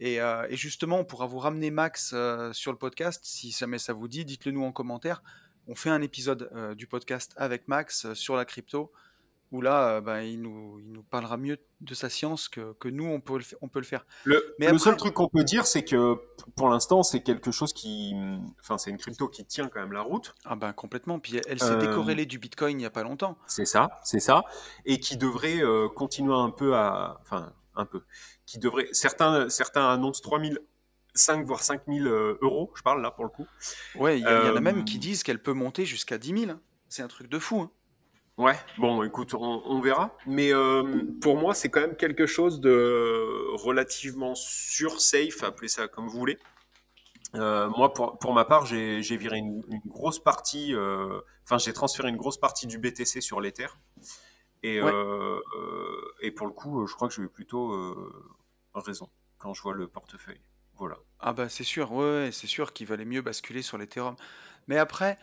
Et, 0.00 0.20
euh, 0.20 0.44
et 0.50 0.56
justement, 0.56 0.98
on 0.98 1.04
pourra 1.04 1.26
vous 1.26 1.38
ramener 1.38 1.70
Max 1.70 2.10
euh, 2.12 2.52
sur 2.52 2.72
le 2.72 2.76
podcast. 2.78 3.20
Si 3.24 3.52
jamais 3.52 3.78
ça 3.78 3.92
vous 3.92 4.08
dit, 4.08 4.24
dites-le 4.24 4.50
nous 4.52 4.64
en 4.64 4.72
commentaire. 4.72 5.22
On 5.66 5.74
fait 5.74 5.90
un 5.90 6.02
épisode 6.02 6.48
euh, 6.54 6.74
du 6.74 6.86
podcast 6.86 7.32
avec 7.36 7.66
Max 7.68 8.04
euh, 8.06 8.14
sur 8.14 8.36
la 8.36 8.44
crypto, 8.44 8.92
où 9.52 9.60
là, 9.60 9.96
euh, 9.96 10.00
ben, 10.00 10.20
il, 10.22 10.42
nous, 10.42 10.78
il 10.80 10.92
nous 10.92 11.02
parlera 11.02 11.36
mieux 11.36 11.58
de 11.80 11.94
sa 11.94 12.08
science 12.08 12.48
que, 12.48 12.72
que 12.74 12.88
nous, 12.88 13.04
on 13.04 13.20
peut 13.20 13.36
le, 13.38 13.42
fa- 13.44 13.56
on 13.62 13.68
peut 13.68 13.78
le 13.80 13.84
faire. 13.84 14.04
Le, 14.24 14.54
Mais 14.58 14.66
le 14.66 14.72
après- 14.72 14.78
seul 14.84 14.96
truc 14.96 15.14
qu'on 15.14 15.28
peut 15.28 15.44
dire, 15.44 15.66
c'est 15.66 15.84
que 15.84 16.16
pour 16.56 16.68
l'instant, 16.68 17.02
c'est 17.02 17.20
quelque 17.20 17.50
chose 17.50 17.72
qui, 17.72 18.12
enfin, 18.60 18.76
c'est 18.78 18.90
une 18.90 18.96
crypto 18.98 19.28
qui 19.28 19.44
tient 19.44 19.68
quand 19.68 19.80
même 19.80 19.92
la 19.92 20.02
route. 20.02 20.34
Ah 20.44 20.56
ben 20.56 20.72
complètement. 20.72 21.18
Puis 21.20 21.40
elle 21.48 21.60
s'est 21.60 21.70
Euh, 21.72 21.76
décorrélée 21.80 22.26
du 22.26 22.38
Bitcoin 22.38 22.72
il 22.72 22.78
n'y 22.78 22.86
a 22.86 22.90
pas 22.90 23.02
longtemps. 23.04 23.38
C'est 23.46 23.66
ça, 23.66 24.00
c'est 24.04 24.20
ça, 24.20 24.44
et 24.84 24.98
qui 25.00 25.16
devrait 25.16 25.62
euh, 25.62 25.88
continuer 25.88 26.34
un 26.34 26.50
peu 26.50 26.74
à, 26.76 27.18
enfin, 27.22 27.52
un 27.76 27.84
peu, 27.86 28.02
qui 28.46 28.58
devrait, 28.58 28.88
certains, 28.92 29.48
certains 29.48 29.88
annoncent 29.90 30.22
3000, 30.22 30.58
5 31.16 31.44
voire 31.46 31.62
5000 31.62 32.06
euh, 32.06 32.38
euros, 32.42 32.72
je 32.76 32.82
parle 32.82 33.02
là 33.02 33.10
pour 33.10 33.24
le 33.24 33.30
coup. 33.30 33.46
Ouais, 33.96 34.18
il 34.18 34.22
y, 34.22 34.26
en 34.26 34.28
a 34.28 34.32
Euh, 34.56 34.60
même 34.60 34.84
qui 34.84 34.98
disent 34.98 35.22
qu'elle 35.22 35.42
peut 35.42 35.52
monter 35.52 35.84
jusqu'à 35.84 36.18
10 36.18 36.38
000. 36.46 36.50
hein. 36.52 36.60
C'est 36.88 37.02
un 37.02 37.08
truc 37.08 37.28
de 37.28 37.38
fou. 37.38 37.60
hein. 37.60 37.70
Ouais, 38.38 38.56
bon, 38.78 39.02
écoute, 39.02 39.32
on, 39.34 39.62
on 39.64 39.80
verra. 39.80 40.14
Mais 40.26 40.52
euh, 40.52 41.04
pour 41.22 41.36
moi, 41.38 41.54
c'est 41.54 41.70
quand 41.70 41.80
même 41.80 41.96
quelque 41.96 42.26
chose 42.26 42.60
de 42.60 43.46
relativement 43.54 44.34
sûr, 44.34 45.00
safe, 45.00 45.42
appelez 45.42 45.68
ça 45.68 45.88
comme 45.88 46.06
vous 46.06 46.18
voulez. 46.18 46.38
Euh, 47.34 47.68
moi, 47.70 47.92
pour, 47.94 48.18
pour 48.18 48.34
ma 48.34 48.44
part, 48.44 48.66
j'ai 48.66 49.00
viré 49.16 49.38
une, 49.38 49.62
une 49.68 49.80
grosse 49.86 50.18
partie, 50.22 50.74
enfin, 51.44 51.58
j'ai 51.58 51.72
transféré 51.72 52.08
une 52.10 52.16
grosse 52.16 52.38
partie 52.38 52.66
du 52.66 52.78
BTC 52.78 53.20
sur 53.22 53.40
l'Ether. 53.40 53.66
Et, 54.62 54.82
Ouais. 54.82 54.92
et 56.20 56.30
pour 56.30 56.46
le 56.46 56.52
coup, 56.52 56.86
je 56.86 56.94
crois 56.94 57.08
que 57.08 57.14
j'ai 57.14 57.22
eu 57.22 57.28
plutôt 57.28 57.72
raison 58.74 59.08
quand 59.38 59.54
je 59.54 59.62
vois 59.62 59.74
le 59.74 59.86
portefeuille. 59.88 60.40
Ah 61.20 61.32
bah 61.32 61.48
c'est 61.48 61.64
sûr, 61.64 61.92
ouais, 61.92 62.30
c'est 62.32 62.46
sûr 62.46 62.72
qu'il 62.72 62.86
valait 62.86 63.04
mieux 63.04 63.22
basculer 63.22 63.62
sur 63.62 63.78
l'Ethereum. 63.78 64.16
Mais 64.68 64.78
après, 64.78 65.18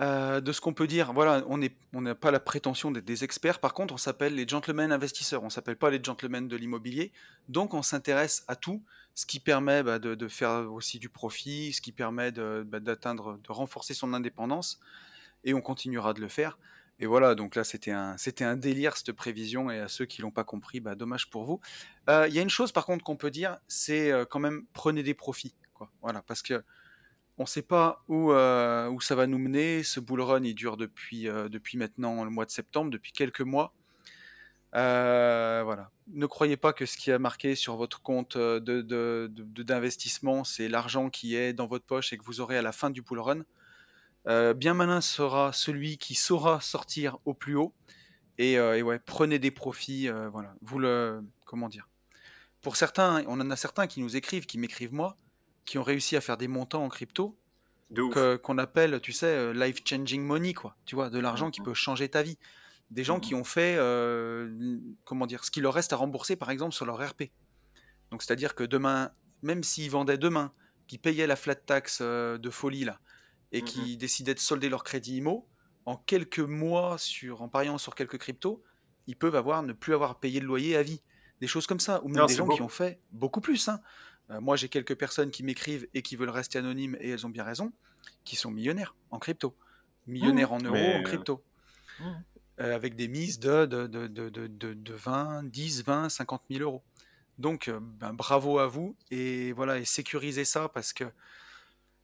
euh, 0.00 0.40
de 0.40 0.52
ce 0.52 0.60
qu'on 0.60 0.72
peut 0.72 0.86
dire, 0.86 1.12
voilà, 1.12 1.44
on 1.46 2.00
n'a 2.00 2.14
pas 2.14 2.30
la 2.30 2.40
prétention 2.40 2.90
d'être 2.90 3.04
des 3.04 3.24
experts. 3.24 3.58
Par 3.58 3.74
contre, 3.74 3.94
on 3.94 3.98
s'appelle 3.98 4.34
les 4.34 4.48
gentlemen 4.48 4.90
investisseurs. 4.92 5.42
On 5.44 5.50
s'appelle 5.50 5.76
pas 5.76 5.90
les 5.90 6.02
gentlemen 6.02 6.48
de 6.48 6.56
l'immobilier. 6.56 7.12
Donc, 7.48 7.74
on 7.74 7.82
s'intéresse 7.82 8.44
à 8.48 8.56
tout, 8.56 8.82
ce 9.14 9.26
qui 9.26 9.38
permet 9.38 9.82
bah, 9.82 9.98
de, 9.98 10.28
faire 10.28 10.72
aussi 10.72 10.98
du 10.98 11.08
profit, 11.08 11.72
ce 11.72 11.80
qui 11.80 11.92
permet 11.92 12.32
bah, 12.32 12.80
d'atteindre, 12.80 13.38
de 13.38 13.52
renforcer 13.52 13.94
son 13.94 14.14
indépendance. 14.14 14.80
Et 15.44 15.54
on 15.54 15.60
continuera 15.60 16.14
de 16.14 16.20
le 16.20 16.28
faire. 16.28 16.58
Et 17.02 17.06
voilà, 17.06 17.34
donc 17.34 17.56
là, 17.56 17.64
c'était 17.64 17.90
un, 17.90 18.16
c'était 18.16 18.44
un 18.44 18.56
délire, 18.56 18.96
cette 18.96 19.10
prévision. 19.10 19.72
Et 19.72 19.80
à 19.80 19.88
ceux 19.88 20.04
qui 20.04 20.22
l'ont 20.22 20.30
pas 20.30 20.44
compris, 20.44 20.78
bah, 20.78 20.94
dommage 20.94 21.28
pour 21.30 21.44
vous. 21.44 21.60
Euh, 22.08 22.28
Il 22.28 22.34
y 22.34 22.38
a 22.38 22.42
une 22.42 22.48
chose, 22.48 22.70
par 22.70 22.86
contre, 22.86 23.02
qu'on 23.02 23.16
peut 23.16 23.32
dire, 23.32 23.58
c'est 23.66 24.12
euh, 24.12 24.24
quand 24.24 24.38
même 24.38 24.66
prenez 24.72 25.02
des 25.02 25.12
profits. 25.12 25.56
Voilà, 26.00 26.22
parce 26.22 26.42
que 26.42 26.62
on 27.38 27.42
ne 27.42 27.48
sait 27.48 27.62
pas 27.62 28.04
où, 28.06 28.30
euh, 28.30 28.88
où 28.88 29.00
ça 29.00 29.16
va 29.16 29.26
nous 29.26 29.38
mener. 29.38 29.82
Ce 29.82 29.98
bull 29.98 30.20
run, 30.20 30.44
il 30.44 30.54
dure 30.54 30.76
depuis, 30.76 31.28
maintenant 31.74 32.22
le 32.22 32.30
mois 32.30 32.44
de 32.44 32.52
septembre, 32.52 32.92
depuis 32.92 33.10
quelques 33.10 33.40
mois. 33.40 33.74
Voilà. 34.72 35.90
Ne 36.06 36.26
croyez 36.26 36.56
pas 36.56 36.72
que 36.72 36.86
ce 36.86 36.96
qui 36.96 37.10
a 37.10 37.18
marqué 37.18 37.56
sur 37.56 37.74
votre 37.74 38.00
compte 38.00 38.38
d'investissement, 38.38 40.44
c'est 40.44 40.68
l'argent 40.68 41.10
qui 41.10 41.34
est 41.34 41.52
dans 41.52 41.66
votre 41.66 41.84
poche 41.84 42.12
et 42.12 42.16
que 42.16 42.24
vous 42.24 42.40
aurez 42.40 42.58
à 42.58 42.62
la 42.62 42.70
fin 42.70 42.90
du 42.90 43.02
bull 43.02 43.18
run. 43.18 43.42
Euh, 44.28 44.54
bien 44.54 44.74
malin 44.74 45.00
sera 45.00 45.52
celui 45.52 45.98
qui 45.98 46.14
saura 46.14 46.60
sortir 46.60 47.18
au 47.24 47.34
plus 47.34 47.56
haut. 47.56 47.74
Et, 48.38 48.58
euh, 48.58 48.76
et 48.76 48.82
ouais, 48.82 48.98
prenez 48.98 49.38
des 49.38 49.50
profits. 49.50 50.08
euh, 50.08 50.28
voilà, 50.28 50.54
vous 50.62 50.78
le. 50.78 51.22
Comment 51.44 51.68
dire? 51.68 51.88
Pour 52.60 52.76
certains, 52.76 53.24
on 53.26 53.40
en 53.40 53.50
a 53.50 53.56
certains 53.56 53.86
qui 53.86 54.00
nous 54.00 54.16
écrivent, 54.16 54.46
qui 54.46 54.58
m'écrivent 54.58 54.94
moi, 54.94 55.16
qui 55.64 55.78
ont 55.78 55.82
réussi 55.82 56.16
à 56.16 56.20
faire 56.20 56.36
des 56.36 56.48
montants 56.48 56.84
en 56.84 56.88
crypto 56.88 57.36
qu'on 58.42 58.56
appelle, 58.56 59.00
tu 59.02 59.12
sais, 59.12 59.52
life 59.52 59.80
changing 59.86 60.22
money, 60.22 60.54
quoi. 60.54 60.76
Tu 60.86 60.94
vois, 60.94 61.10
de 61.10 61.18
l'argent 61.18 61.50
qui 61.50 61.60
Mhm. 61.60 61.66
peut 61.66 61.74
changer 61.74 62.08
ta 62.08 62.22
vie. 62.22 62.38
Des 62.90 63.04
gens 63.04 63.16
Mhm. 63.16 63.20
qui 63.20 63.34
ont 63.34 63.44
fait, 63.44 63.76
comment 65.04 65.26
dire, 65.26 65.44
ce 65.44 65.50
qu'il 65.50 65.62
leur 65.64 65.74
reste 65.74 65.92
à 65.92 65.96
rembourser, 65.96 66.36
par 66.36 66.50
exemple, 66.50 66.72
sur 66.74 66.86
leur 66.86 66.96
RP. 67.06 67.32
Donc, 68.10 68.22
c'est-à-dire 68.22 68.54
que 68.54 68.64
demain, 68.64 69.10
même 69.42 69.62
s'ils 69.62 69.90
vendaient 69.90 70.16
demain, 70.18 70.52
qui 70.86 70.96
payaient 70.98 71.26
la 71.26 71.36
flat 71.36 71.54
tax 71.56 72.00
de 72.00 72.50
folie, 72.50 72.84
là, 72.84 72.98
et 73.52 73.60
Mhm. 73.62 73.66
qui 73.66 73.96
décidaient 73.96 74.34
de 74.34 74.38
solder 74.40 74.68
leur 74.68 74.82
crédit 74.84 75.16
IMO, 75.18 75.46
en 75.86 75.96
quelques 75.96 76.38
mois, 76.40 76.96
sur, 76.98 77.42
en 77.42 77.48
pariant 77.48 77.78
sur 77.78 77.94
quelques 77.94 78.18
cryptos, 78.18 78.62
ils 79.06 79.16
peuvent 79.16 79.34
avoir, 79.36 79.62
ne 79.62 79.72
plus 79.72 79.94
avoir 79.94 80.18
payé 80.20 80.40
de 80.40 80.44
loyer 80.46 80.76
à 80.76 80.82
vie. 80.82 81.02
Des 81.40 81.46
choses 81.48 81.66
comme 81.66 81.80
ça. 81.80 82.02
Ou 82.04 82.08
même 82.08 82.18
Non, 82.18 82.26
des 82.26 82.34
gens 82.34 82.46
beau. 82.46 82.54
qui 82.54 82.62
ont 82.62 82.68
fait 82.68 83.00
beaucoup 83.10 83.40
plus. 83.40 83.68
hein. 83.68 83.80
Euh, 84.30 84.40
moi, 84.40 84.54
j'ai 84.56 84.68
quelques 84.68 84.94
personnes 84.94 85.30
qui 85.32 85.42
m'écrivent 85.42 85.88
et 85.92 86.02
qui 86.02 86.14
veulent 86.16 86.30
rester 86.30 86.58
anonymes, 86.58 86.96
et 87.00 87.10
elles 87.10 87.26
ont 87.26 87.30
bien 87.30 87.42
raison, 87.42 87.72
qui 88.24 88.36
sont 88.36 88.50
millionnaires 88.52 88.94
en 89.10 89.18
crypto. 89.18 89.56
Millionnaires 90.06 90.52
en 90.52 90.58
euros, 90.60 90.72
mais- 90.74 90.96
en 90.96 91.02
crypto. 91.02 91.42
Mhm. 92.00 92.22
Euh, 92.60 92.74
avec 92.76 92.94
des 92.96 93.08
mises 93.08 93.40
de, 93.40 93.66
de, 93.66 93.86
de, 93.88 94.06
de, 94.06 94.28
de, 94.28 94.46
de- 94.46 94.74
de 94.74 94.94
20, 94.94 95.42
10, 95.44 95.82
20, 95.84 96.08
50 96.08 96.42
000 96.50 96.62
euros. 96.62 96.82
Donc, 97.38 97.66
euh, 97.68 97.80
ben, 97.80 98.12
bravo 98.12 98.58
à 98.58 98.66
vous 98.68 98.94
et 99.10 99.52
voilà, 99.52 99.78
et 99.78 99.84
sécurisez 99.84 100.44
ça 100.44 100.68
parce 100.68 100.92
que 100.92 101.04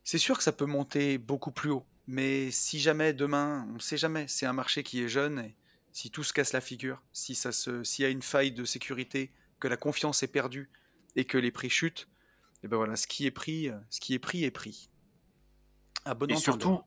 c'est 0.08 0.16
sûr 0.16 0.38
que 0.38 0.42
ça 0.42 0.52
peut 0.52 0.64
monter 0.64 1.18
beaucoup 1.18 1.50
plus 1.50 1.68
haut. 1.68 1.84
Mais 2.06 2.50
si 2.50 2.80
jamais 2.80 3.12
demain, 3.12 3.66
on 3.68 3.74
ne 3.74 3.78
sait 3.78 3.98
jamais, 3.98 4.26
c'est 4.26 4.46
un 4.46 4.54
marché 4.54 4.82
qui 4.82 5.02
est 5.02 5.08
jeune 5.08 5.38
et 5.38 5.54
si 5.92 6.10
tout 6.10 6.24
se 6.24 6.32
casse 6.32 6.54
la 6.54 6.62
figure, 6.62 7.02
si 7.12 7.34
ça 7.34 7.52
se, 7.52 7.84
s'il 7.84 8.04
y 8.04 8.06
a 8.06 8.08
une 8.08 8.22
faille 8.22 8.52
de 8.52 8.64
sécurité, 8.64 9.30
que 9.60 9.68
la 9.68 9.76
confiance 9.76 10.22
est 10.22 10.28
perdue 10.28 10.70
et 11.14 11.26
que 11.26 11.36
les 11.36 11.50
prix 11.50 11.68
chutent, 11.68 12.08
et 12.62 12.68
ben 12.68 12.78
voilà, 12.78 12.96
ce 12.96 13.06
qui 13.06 13.26
est 13.26 13.30
pris, 13.30 13.68
euh, 13.68 13.76
ce 13.90 14.00
qui 14.00 14.14
est 14.14 14.18
pris 14.18 14.44
est 14.44 14.50
pris. 14.50 14.88
Et 16.38 16.40
surtout, 16.40 16.80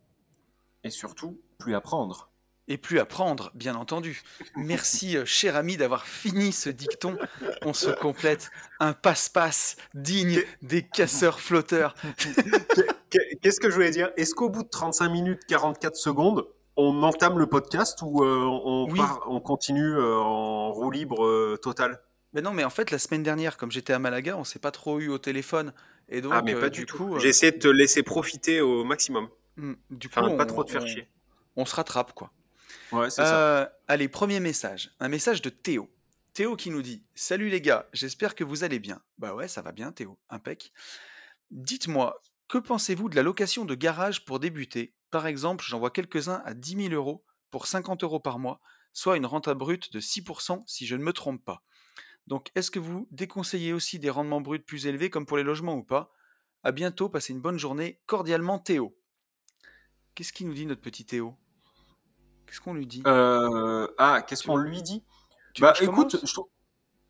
et 0.84 0.89
surtout, 0.89 1.39
plus 1.59 1.76
à 1.76 1.82
prendre. 1.82 2.31
Et 2.72 2.78
plus 2.78 2.99
à 2.99 3.05
prendre, 3.05 3.51
bien 3.53 3.76
entendu. 3.76 4.22
Merci, 4.55 5.17
euh, 5.17 5.26
cher 5.26 5.55
ami, 5.55 5.76
d'avoir 5.78 6.05
fini 6.05 6.51
ce 6.53 6.69
dicton. 6.69 7.17
On 7.63 7.74
se 7.74 7.89
complète 7.89 8.49
un 8.80 8.93
passe-passe 8.93 9.76
digne 9.93 10.41
des 10.61 10.82
casseurs 10.84 11.39
flotteurs. 11.41 11.95
Qu'est- 13.09 13.39
Qu'est-ce 13.41 13.59
que 13.59 13.69
je 13.69 13.76
voulais 13.76 13.91
dire? 13.91 14.09
Est-ce 14.17 14.34
qu'au 14.34 14.49
bout 14.49 14.63
de 14.63 14.69
35 14.69 15.09
minutes 15.09 15.41
44 15.47 15.95
secondes, 15.95 16.47
on 16.78 17.03
entame 17.03 17.39
le 17.39 17.47
podcast 17.47 17.99
ou 18.03 18.24
euh, 18.24 18.38
on, 18.45 18.88
Oui. 18.89 18.97
part- 18.97 19.22
on 19.28 19.41
continue 19.41 19.95
euh, 19.97 20.15
en 20.17 20.72
roue 20.72 20.91
libre 20.91 21.26
euh, 21.26 21.57
totale? 21.61 21.99
Mais 22.34 22.41
non, 22.41 22.51
mais 22.53 22.63
en 22.63 22.69
fait, 22.69 22.91
la 22.91 22.99
semaine 22.99 23.24
dernière, 23.24 23.57
comme 23.57 23.72
j'étais 23.72 23.91
à 23.91 23.99
Malaga, 23.99 24.38
on 24.38 24.45
s'est 24.45 24.59
pas 24.59 24.72
trop 24.72 24.99
eu 25.01 25.09
au 25.09 25.17
téléphone. 25.17 25.74
Et 26.07 26.22
donc, 26.22 26.32
Ah, 26.34 26.41
mais 26.41 26.55
pas 26.55 26.69
du 26.69 26.86
tout. 26.86 26.95
coup, 26.97 27.19
J'ai 27.19 27.28
essayé 27.28 27.51
de 27.51 27.57
te 27.57 27.67
laisser 27.67 28.03
profiter 28.03 28.61
au 28.61 28.86
maximum. 28.86 29.28
hmm, 29.57 29.74
du 29.89 30.07
coup, 30.07 30.19
Enfin, 30.19 30.38
pas 30.38 30.45
trop 30.45 30.63
te 30.63 30.72
faire 30.72 30.84
on- 30.84 30.88
chier. 30.88 31.07
On 31.57 31.65
se 31.65 31.76
rattrape, 31.76 32.13
quoi. 32.13 32.32
Euh, 32.94 33.66
allez, 33.88 34.08
premier 34.08 34.39
message. 34.39 34.92
Un 35.00 35.08
message 35.08 35.42
de 35.42 35.50
Théo. 35.50 35.89
Théo 36.34 36.56
qui 36.56 36.70
nous 36.70 36.82
dit 36.82 37.04
Salut 37.16 37.50
les 37.50 37.62
gars, 37.62 37.88
j'espère 37.94 38.36
que 38.36 38.44
vous 38.44 38.64
allez 38.64 38.80
bien. 38.80 39.02
Bah 39.18 39.34
ouais, 39.34 39.48
ça 39.48 39.62
va 39.62 39.72
bien, 39.72 39.92
Théo. 39.92 40.18
Impec. 40.30 40.72
Dites-moi, 41.52 42.22
que 42.48 42.58
pensez-vous 42.58 43.10
de 43.10 43.16
la 43.16 43.24
location 43.24 43.66
de 43.66 43.76
garage 43.76 44.26
pour 44.26 44.39
débuter? 44.39 44.94
Par 45.10 45.28
exemple, 45.28 45.64
j'en 45.68 45.80
vois 45.80 45.92
quelques-uns 45.92 46.42
à 46.46 46.54
10 46.54 46.89
000 46.89 46.94
euros 46.94 47.24
pour 47.50 47.68
50 47.68 48.04
euros 48.04 48.20
par 48.20 48.39
mois, 48.39 48.62
soit 48.94 49.18
une 49.18 49.26
renta 49.26 49.54
brute 49.54 49.92
de 49.92 50.00
6% 50.00 50.64
si 50.68 50.86
je 50.86 50.96
ne 50.96 51.04
me 51.04 51.14
trompe 51.14 51.44
pas. 51.44 51.64
Donc, 52.28 52.50
est-ce 52.56 52.72
que 52.72 52.80
vous 52.80 53.08
déconseillez 53.12 53.74
aussi 53.74 54.00
des 54.00 54.10
rendements 54.10 54.42
bruts 54.42 54.60
plus 54.60 54.88
élevés 54.88 55.10
comme 55.10 55.26
pour 55.26 55.38
les 55.38 55.44
logements 55.44 55.76
ou 55.76 55.84
pas? 55.84 56.14
À 56.64 56.72
bientôt, 56.72 57.10
passez 57.10 57.34
une 57.34 57.42
bonne 57.42 57.58
journée. 57.58 58.00
Cordialement, 58.06 58.60
Théo. 58.60 58.98
Qu'est-ce 60.16 60.32
qu'il 60.32 60.48
nous 60.48 60.54
dit, 60.54 60.66
notre 60.66 60.82
petit 60.82 61.06
Théo? 61.06 61.38
Qu'est-ce 62.52 62.60
qu'on 62.60 62.74
lui 62.74 62.86
dit? 62.86 63.02
Euh, 63.08 63.88
ah, 63.97 64.22
qu'est-ce 64.28 64.43
qu'on 64.43 64.58
lui 64.58 64.82
dit? 64.82 65.06
Tu 65.54 65.62
Bah 65.62 65.74
écoute, 65.82 66.18
je 66.22 66.34
trouve. 66.34 66.47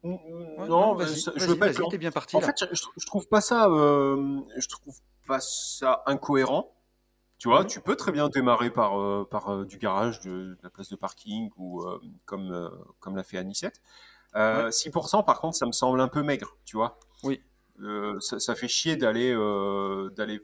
Ouais, 0.04 0.68
non, 0.68 0.94
vas-y, 0.94 1.20
je 1.20 1.32
vas-y, 1.32 1.48
veux 1.48 1.58
pas 1.58 1.68
être 1.70 1.98
bien 1.98 2.12
parti 2.12 2.36
En 2.36 2.42
là. 2.42 2.46
fait, 2.46 2.68
je, 2.72 2.76
je- 2.98 3.06
trouve 3.08 3.28
pas 3.28 3.42
ça, 3.42 3.68
euh, 3.68 4.39
je 4.56 4.68
trouve 4.68 4.96
pas 5.28 5.39
ça 5.39 6.04
incohérent. 6.06 6.76
Tu 7.39 7.48
vois, 7.48 7.66
tu 7.66 7.82
peux 7.82 7.96
très 7.96 8.12
bien 8.12 8.30
démarrer 8.30 8.70
par, 8.70 9.00
euh, 9.02 9.28
par 9.30 9.50
euh, 9.52 9.66
du 9.66 9.80
garage, 9.80 10.20
de, 10.20 10.30
de 10.30 10.58
la 10.62 10.70
place 10.70 10.89
de 10.89 10.96
parking 10.96 11.50
ou 11.58 11.84
comme, 12.26 12.72
comme 13.00 13.16
l'a 13.16 13.24
fait 13.24 13.39
Anicette. 13.39 13.82
Euh, 14.36 14.70
6%, 14.70 15.24
par 15.24 15.42
contre, 15.42 15.58
ça 15.58 15.66
me 15.66 15.72
semble 15.72 16.02
un 16.02 16.08
peu 16.08 16.22
maigre, 16.22 16.56
tu 16.66 16.78
vois. 16.78 17.00
Oui. 17.24 17.42
Ça, 18.20 18.39
ça 18.39 18.54
fait 18.54 18.68
chier 18.68 18.96
d'aller, 18.96 19.34
d'aller, 20.16 20.39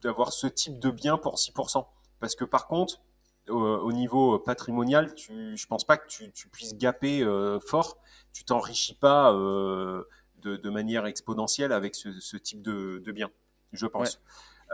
d'avoir 0.00 0.32
ce 0.32 0.46
type 0.46 0.78
de 0.78 0.90
bien 0.90 1.18
pour 1.18 1.38
6%. 1.38 1.86
Parce 2.20 2.34
que 2.34 2.46
par 2.46 2.66
contre, 2.68 3.00
au, 3.48 3.58
au 3.58 3.92
niveau 3.92 4.38
patrimonial, 4.38 5.14
tu, 5.14 5.56
je 5.56 5.66
pense 5.66 5.84
pas 5.84 5.96
que 5.96 6.06
tu, 6.06 6.30
tu 6.32 6.48
puisses 6.48 6.76
gaper 6.76 7.22
euh, 7.22 7.60
fort. 7.60 7.98
Tu 8.32 8.44
t'enrichis 8.44 8.94
pas 8.94 9.32
euh, 9.32 10.04
de, 10.42 10.56
de 10.56 10.70
manière 10.70 11.06
exponentielle 11.06 11.72
avec 11.72 11.94
ce, 11.94 12.12
ce 12.20 12.36
type 12.36 12.62
de, 12.62 13.00
de 13.04 13.12
bien, 13.12 13.30
je 13.72 13.86
pense. 13.86 14.20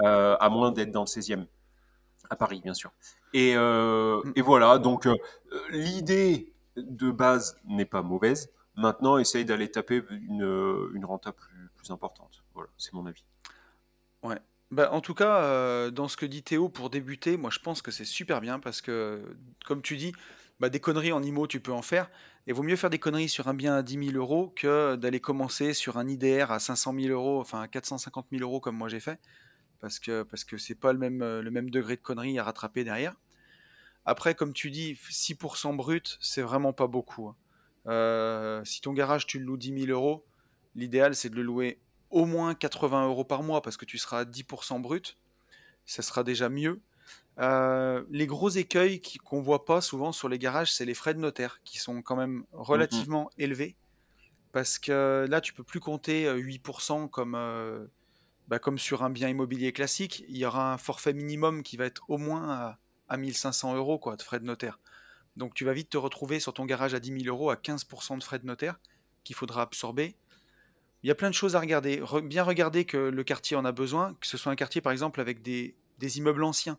Euh, 0.03 0.37
à 0.41 0.49
moins 0.49 0.71
d'être 0.73 0.93
dans 0.93 1.03
le 1.03 1.07
16e. 1.07 1.47
À 2.31 2.37
Paris, 2.37 2.61
bien 2.63 2.75
sûr. 2.75 2.93
Et, 3.33 3.55
euh, 3.57 4.23
Mm. 4.25 4.33
et 4.37 4.43
voilà, 4.43 4.79
donc 4.79 5.07
euh, 5.07 5.17
l'idée 5.71 6.53
de 6.77 7.11
base 7.11 7.59
n'est 7.65 7.85
pas 7.85 8.03
mauvaise. 8.03 8.51
Maintenant, 8.77 9.19
essaye 9.19 9.45
d'aller 9.45 9.71
taper 9.71 10.03
une, 10.11 10.91
une 10.95 11.05
renta 11.05 11.33
plus, 11.33 11.71
plus 11.77 11.91
importante. 11.91 12.45
Voilà, 12.55 12.71
c'est 12.79 12.93
mon 12.93 13.05
avis. 13.07 13.25
Bah, 14.71 14.91
en 14.93 15.01
tout 15.01 15.15
cas, 15.15 15.43
euh, 15.43 15.91
dans 15.91 16.07
ce 16.07 16.17
que 16.17 16.27
dit 16.27 16.43
Théo 16.45 16.69
pour 16.69 16.91
débuter, 16.91 17.37
moi 17.37 17.51
je 17.51 17.59
pense 17.59 17.83
que 17.83 17.91
c'est 17.91 18.05
super 18.05 18.41
bien 18.41 18.61
parce 18.61 18.81
que, 18.81 19.21
comme 19.67 19.83
tu 19.83 19.97
dis, 19.97 20.13
bah, 20.61 20.69
des 20.69 20.79
conneries 20.81 21.13
en 21.13 21.23
IMO 21.23 21.47
tu 21.49 21.61
peux 21.61 21.73
en 21.73 21.83
faire. 21.83 22.09
Et 22.47 22.53
vaut 22.53 22.63
mieux 22.63 22.77
faire 22.77 22.91
des 22.91 22.99
conneries 23.01 23.29
sur 23.29 23.49
un 23.49 23.55
bien 23.55 23.75
à 23.77 23.83
10 23.83 23.99
000 24.13 24.17
euros 24.17 24.53
que 24.57 24.95
d'aller 24.97 25.21
commencer 25.21 25.75
sur 25.75 25.99
un 25.99 26.07
IDR 26.09 26.51
à 26.53 26.59
500 26.61 26.95
000 26.95 27.09
euros, 27.13 27.41
enfin 27.41 27.61
à 27.63 27.69
450 27.69 28.27
000 28.31 28.43
euros 28.43 28.61
comme 28.61 28.77
moi 28.77 28.89
j'ai 28.89 29.01
fait. 29.01 29.19
Parce 29.81 29.99
que 30.01 30.23
parce 30.25 30.45
que 30.45 30.59
c'est 30.59 30.75
pas 30.77 30.93
le 30.93 30.99
même, 31.01 31.23
euh, 31.23 31.43
le 31.43 31.51
même 31.51 31.71
degré 31.71 31.97
de 31.97 32.03
conneries 32.03 32.39
à 32.39 32.45
rattraper 32.45 32.85
derrière. 32.85 33.15
Après, 34.05 34.35
comme 34.35 34.53
tu 34.53 34.71
dis, 34.71 34.97
6% 35.11 35.75
brut, 35.75 36.19
c'est 36.21 36.43
vraiment 36.43 36.73
pas 36.73 36.87
beaucoup. 36.87 37.29
hein. 37.29 37.37
Euh, 37.87 38.63
si 38.65 38.81
ton 38.83 38.93
garage 38.93 39.27
tu 39.27 39.39
le 39.39 39.45
loues 39.47 39.57
10 39.57 39.87
000 39.87 39.93
euros, 39.93 40.25
l'idéal 40.75 41.15
c'est 41.15 41.31
de 41.31 41.37
le 41.37 41.43
louer 41.43 41.79
au 42.11 42.25
moins 42.27 42.55
80 42.55 43.07
euros 43.07 43.25
par 43.25 43.43
mois 43.43 43.63
parce 43.63 43.77
que 43.77 43.85
tu 43.85 43.99
seras 43.99 44.21
à 44.21 44.25
10% 44.25 44.81
brut. 44.81 45.17
Ça 45.87 46.03
sera 46.03 46.25
déjà 46.25 46.49
mieux. 46.49 46.81
Euh, 47.39 48.05
les 48.11 48.27
gros 48.27 48.51
écueils 48.51 49.01
qu'on 49.25 49.41
voit 49.41 49.65
pas 49.65 49.81
souvent 49.81 50.13
sur 50.13 50.29
les 50.29 50.39
garages, 50.39 50.73
c'est 50.73 50.85
les 50.85 50.95
frais 50.95 51.15
de 51.15 51.21
notaire 51.21 51.61
qui 51.65 51.79
sont 51.79 52.03
quand 52.03 52.17
même 52.17 52.45
relativement 52.53 53.31
élevés 53.39 53.77
parce 54.53 54.79
que 54.79 55.27
là 55.29 55.41
tu 55.41 55.53
peux 55.53 55.63
plus 55.63 55.81
compter 55.81 56.27
euh, 56.27 56.41
8% 56.41 57.09
comme, 57.09 57.35
euh, 57.37 57.87
bah, 58.49 58.59
comme 58.59 58.79
sur 58.79 59.03
un 59.03 59.11
bien 59.11 59.29
immobilier 59.29 59.73
classique. 59.73 60.25
Il 60.29 60.37
y 60.37 60.45
aura 60.45 60.73
un 60.73 60.79
forfait 60.79 61.13
minimum 61.13 61.63
qui 61.63 61.77
va 61.77 61.87
être 61.87 62.03
au 62.09 62.19
moins 62.19 62.51
à, 62.51 62.79
à 63.09 63.17
1500 63.17 63.77
euros 63.77 63.99
quoi, 63.99 64.17
de 64.17 64.23
frais 64.23 64.41
de 64.41 64.45
notaire. 64.45 64.79
Donc 65.37 65.55
tu 65.55 65.65
vas 65.65 65.73
vite 65.73 65.91
te 65.91 65.97
retrouver 65.97 66.41
sur 66.41 66.53
ton 66.53 66.65
garage 66.65 66.95
à 66.95 67.01
10 67.01 67.23
000 67.23 67.35
euros 67.35 67.51
à 67.51 67.55
15% 67.55 68.19
de 68.19 68.25
frais 68.25 68.39
de 68.39 68.47
notaire 68.47 68.79
qu'il 69.25 69.37
faudra 69.37 69.63
absorber. 69.63 70.17
Il 71.03 71.09
y 71.09 71.11
a 71.11 71.15
plein 71.15 71.31
de 71.31 71.35
choses 71.35 71.57
à 71.57 71.61
regarder. 71.61 72.01
Re- 72.01 72.27
bien 72.27 72.43
regarder 72.43 72.85
que 72.85 72.97
le 72.97 73.25
quartier 73.25 73.57
en 73.57 73.65
a 73.65 73.73
besoin, 73.73 74.15
que 74.21 74.27
ce 74.27 74.37
soit 74.37 74.53
un 74.53 74.57
quartier 74.57 74.81
par 74.81 74.93
exemple 74.93 75.21
avec 75.21 75.43
des, 75.43 75.75
immeubles 76.17 76.45
anciens 76.45 76.79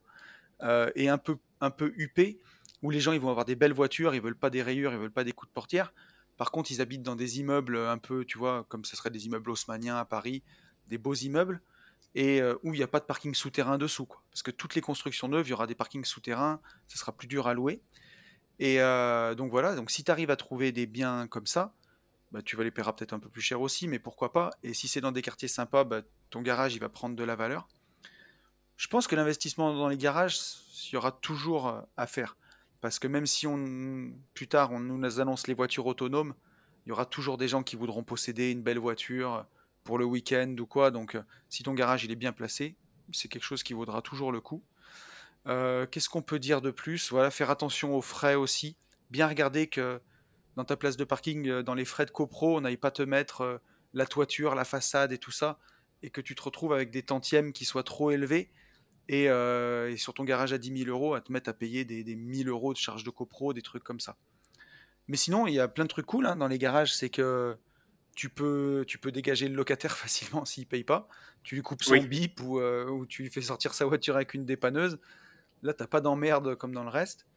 euh, 0.63 0.91
et 0.95 1.09
un 1.09 1.17
peu, 1.17 1.37
un 1.59 1.71
peu 1.71 1.93
huppés, 1.95 2.39
où 2.81 2.89
les 2.91 2.99
gens 2.99 3.13
ils 3.13 3.19
vont 3.19 3.29
avoir 3.29 3.45
des 3.45 3.55
belles 3.55 3.73
voitures, 3.73 4.13
ils 4.15 4.21
veulent 4.21 4.35
pas 4.35 4.49
des 4.49 4.61
rayures, 4.61 4.91
ils 4.93 4.99
veulent 4.99 5.11
pas 5.11 5.23
des 5.23 5.31
coups 5.31 5.49
de 5.49 5.53
portière. 5.53 5.93
Par 6.37 6.51
contre, 6.51 6.71
ils 6.71 6.81
habitent 6.81 7.03
dans 7.03 7.15
des 7.15 7.39
immeubles 7.39 7.77
un 7.77 7.97
peu, 7.97 8.25
tu 8.25 8.37
vois, 8.37 8.65
comme 8.67 8.85
ce 8.85 8.95
serait 8.95 9.11
des 9.11 9.25
immeubles 9.25 9.51
haussmanniens 9.51 9.97
à 9.97 10.05
Paris, 10.05 10.41
des 10.87 10.97
beaux 10.97 11.13
immeubles, 11.13 11.61
et 12.15 12.41
euh, 12.41 12.55
où 12.63 12.73
il 12.73 12.77
n'y 12.77 12.83
a 12.83 12.87
pas 12.87 12.99
de 12.99 13.05
parking 13.05 13.33
souterrain 13.33 13.77
dessous. 13.77 14.07
Parce 14.31 14.41
que 14.43 14.51
toutes 14.51 14.75
les 14.75 14.81
constructions 14.81 15.27
neuves, 15.27 15.47
il 15.47 15.51
y 15.51 15.53
aura 15.53 15.67
des 15.67 15.75
parkings 15.75 16.05
souterrains, 16.05 16.59
ça 16.87 16.97
sera 16.97 17.11
plus 17.11 17.27
dur 17.27 17.47
à 17.47 17.53
louer. 17.53 17.81
Et 18.59 18.81
euh, 18.81 19.35
donc 19.35 19.51
voilà, 19.51 19.75
donc 19.75 19.91
si 19.91 20.03
tu 20.03 20.11
arrives 20.11 20.31
à 20.31 20.35
trouver 20.35 20.71
des 20.71 20.85
biens 20.85 21.27
comme 21.27 21.47
ça, 21.47 21.73
bah, 22.31 22.41
tu 22.41 22.55
vas 22.55 22.63
les 22.63 22.71
paieras 22.71 22.93
peut-être 22.93 23.13
un 23.13 23.19
peu 23.19 23.29
plus 23.29 23.41
cher 23.41 23.61
aussi, 23.61 23.87
mais 23.87 23.99
pourquoi 23.99 24.31
pas. 24.31 24.51
Et 24.63 24.73
si 24.73 24.87
c'est 24.87 25.01
dans 25.01 25.11
des 25.11 25.21
quartiers 25.21 25.47
sympas, 25.47 25.83
bah, 25.83 26.01
ton 26.29 26.41
garage 26.41 26.75
il 26.75 26.79
va 26.79 26.89
prendre 26.89 27.15
de 27.15 27.23
la 27.23 27.35
valeur. 27.35 27.67
Je 28.77 28.87
pense 28.87 29.07
que 29.07 29.15
l'investissement 29.15 29.75
dans 29.75 29.89
les 29.89 29.97
garages, 29.97 30.39
il 30.87 30.93
y 30.93 30.97
aura 30.97 31.11
toujours 31.11 31.67
euh, 31.67 31.81
à 31.97 32.07
faire. 32.07 32.37
Parce 32.79 32.97
que 32.97 33.07
même 33.07 33.27
si 33.27 33.45
plus 34.33 34.47
tard 34.47 34.71
on 34.71 34.79
nous 34.79 35.19
annonce 35.19 35.45
les 35.45 35.53
voitures 35.53 35.85
autonomes, 35.85 36.33
il 36.85 36.89
y 36.89 36.91
aura 36.91 37.05
toujours 37.05 37.37
des 37.37 37.47
gens 37.47 37.61
qui 37.61 37.75
voudront 37.75 38.03
posséder 38.03 38.51
une 38.51 38.63
belle 38.63 38.79
voiture 38.79 39.45
pour 39.83 39.99
le 39.99 40.05
week-end 40.05 40.55
ou 40.59 40.65
quoi. 40.65 40.89
Donc 40.89 41.15
euh, 41.15 41.21
si 41.49 41.61
ton 41.63 41.73
garage 41.73 42.03
il 42.03 42.11
est 42.11 42.15
bien 42.15 42.31
placé, 42.31 42.75
c'est 43.11 43.27
quelque 43.27 43.43
chose 43.43 43.61
qui 43.61 43.73
vaudra 43.73 44.01
toujours 44.01 44.31
le 44.31 44.41
coup. 44.41 44.63
Euh, 45.47 45.85
Qu'est-ce 45.85 46.09
qu'on 46.09 46.21
peut 46.21 46.39
dire 46.39 46.61
de 46.61 46.71
plus? 46.71 47.11
Voilà, 47.11 47.29
faire 47.29 47.49
attention 47.49 47.95
aux 47.95 48.01
frais 48.01 48.35
aussi. 48.35 48.75
Bien 49.09 49.27
regarder 49.27 49.67
que 49.67 50.01
dans 50.55 50.65
ta 50.65 50.75
place 50.75 50.97
de 50.97 51.03
parking, 51.03 51.47
euh, 51.47 51.63
dans 51.63 51.73
les 51.73 51.85
frais 51.85 52.05
de 52.05 52.11
copro, 52.11 52.57
on 52.57 52.61
n'aille 52.61 52.77
pas 52.77 52.91
te 52.91 53.01
mettre 53.01 53.41
euh, 53.41 53.57
la 53.93 54.05
toiture, 54.05 54.55
la 54.55 54.65
façade 54.65 55.11
et 55.11 55.17
tout 55.17 55.31
ça, 55.31 55.59
et 56.03 56.09
que 56.09 56.21
tu 56.21 56.35
te 56.35 56.41
retrouves 56.41 56.73
avec 56.73 56.91
des 56.91 57.03
tantièmes 57.03 57.53
qui 57.53 57.65
soient 57.65 57.83
trop 57.83 58.11
élevés, 58.11 58.51
et, 59.07 59.29
euh, 59.29 59.91
et 59.91 59.97
sur 59.97 60.13
ton 60.13 60.23
garage 60.23 60.53
à 60.53 60.57
10 60.57 60.85
000 60.85 60.89
euros, 60.89 61.13
à 61.13 61.21
te 61.21 61.31
mettre 61.31 61.49
à 61.49 61.53
payer 61.53 61.85
des, 61.85 62.03
des 62.03 62.15
1000 62.15 62.49
euros 62.49 62.73
de 62.73 62.77
charges 62.77 63.03
de 63.03 63.09
copro, 63.09 63.53
des 63.53 63.61
trucs 63.61 63.83
comme 63.83 63.99
ça. 63.99 64.17
Mais 65.07 65.17
sinon, 65.17 65.47
il 65.47 65.53
y 65.53 65.59
a 65.59 65.67
plein 65.67 65.83
de 65.83 65.89
trucs 65.89 66.05
cool 66.05 66.25
hein, 66.25 66.35
dans 66.35 66.47
les 66.47 66.57
garages, 66.57 66.93
c'est 66.93 67.09
que 67.09 67.57
tu 68.15 68.29
peux, 68.29 68.85
tu 68.87 68.97
peux 68.97 69.11
dégager 69.11 69.47
le 69.47 69.55
locataire 69.55 69.97
facilement 69.97 70.45
s'il 70.45 70.67
paye 70.67 70.83
pas. 70.83 71.07
Tu 71.43 71.55
lui 71.55 71.61
coupes 71.61 71.83
son 71.83 72.01
Oui. 72.01 72.07
bip 72.07 72.39
ou, 72.41 72.59
euh, 72.59 72.87
ou 72.89 73.05
tu 73.05 73.23
lui 73.23 73.29
fais 73.29 73.41
sortir 73.41 73.73
sa 73.73 73.85
voiture 73.85 74.15
avec 74.15 74.33
une 74.33 74.45
dépanneuse. 74.45 74.99
Là, 75.63 75.73
t'as 75.73 75.87
pas 75.87 76.01
d'emmerde 76.01 76.55
comme 76.55 76.73
dans 76.73 76.83
le 76.83 76.89
reste. 76.89 77.27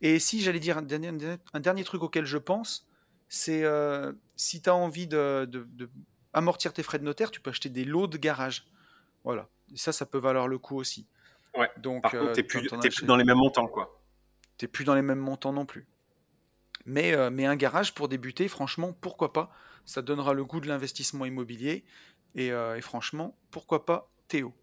Et 0.00 0.18
si 0.18 0.40
j'allais 0.40 0.60
dire 0.60 0.78
un 0.78 0.82
dernier, 0.82 1.10
un 1.52 1.74
truc 1.84 2.02
auquel 2.02 2.24
je 2.24 2.38
pense, 2.38 2.86
c'est 3.28 3.64
euh, 3.64 4.12
si 4.36 4.62
tu 4.62 4.70
as 4.70 4.74
envie 4.74 5.06
de, 5.06 5.46
de- 5.50 5.66
de 5.70 5.90
amortir 6.32 6.72
tes 6.72 6.82
frais 6.82 6.98
de 6.98 7.04
notaire, 7.04 7.30
tu 7.30 7.40
peux 7.40 7.50
acheter 7.50 7.68
des 7.68 7.84
lots 7.84 8.06
de 8.06 8.16
garage. 8.16 8.66
Voilà. 9.24 9.48
Et 9.72 9.76
ça, 9.76 9.92
ça 9.92 10.06
peut 10.06 10.18
valoir 10.18 10.48
le 10.48 10.58
coup 10.58 10.76
aussi. 10.76 11.06
Ouais. 11.56 11.70
Donc, 11.78 12.02
Par 12.02 12.12
contre, 12.12 12.24
euh, 12.24 12.32
t'en- 12.68 12.78
plus, 12.88 13.06
dans 13.06 13.16
les 13.16 13.24
mêmes 13.24 13.36
montants, 13.38 13.66
quoi. 13.66 14.00
t'es 14.56 14.68
plus 14.68 14.84
dans 14.84 14.94
les 14.94 15.02
mêmes 15.02 15.18
montants 15.18 15.52
non 15.52 15.66
plus. 15.66 15.86
Mais, 16.86 17.12
euh, 17.12 17.30
mais 17.30 17.44
un 17.44 17.56
garage 17.56 17.92
pour 17.94 18.08
débuter, 18.08 18.48
franchement, 18.48 18.92
pourquoi 18.92 19.32
pas 19.32 19.50
Ça 19.84 20.00
donnera 20.00 20.32
le 20.32 20.44
goût 20.44 20.60
de 20.60 20.68
l'investissement 20.68 21.24
immobilier. 21.24 21.84
Et, 22.34 22.52
euh, 22.52 22.76
et 22.76 22.80
franchement, 22.80 23.36
pourquoi 23.50 23.84
pas 23.84 24.10
Théo 24.28 24.54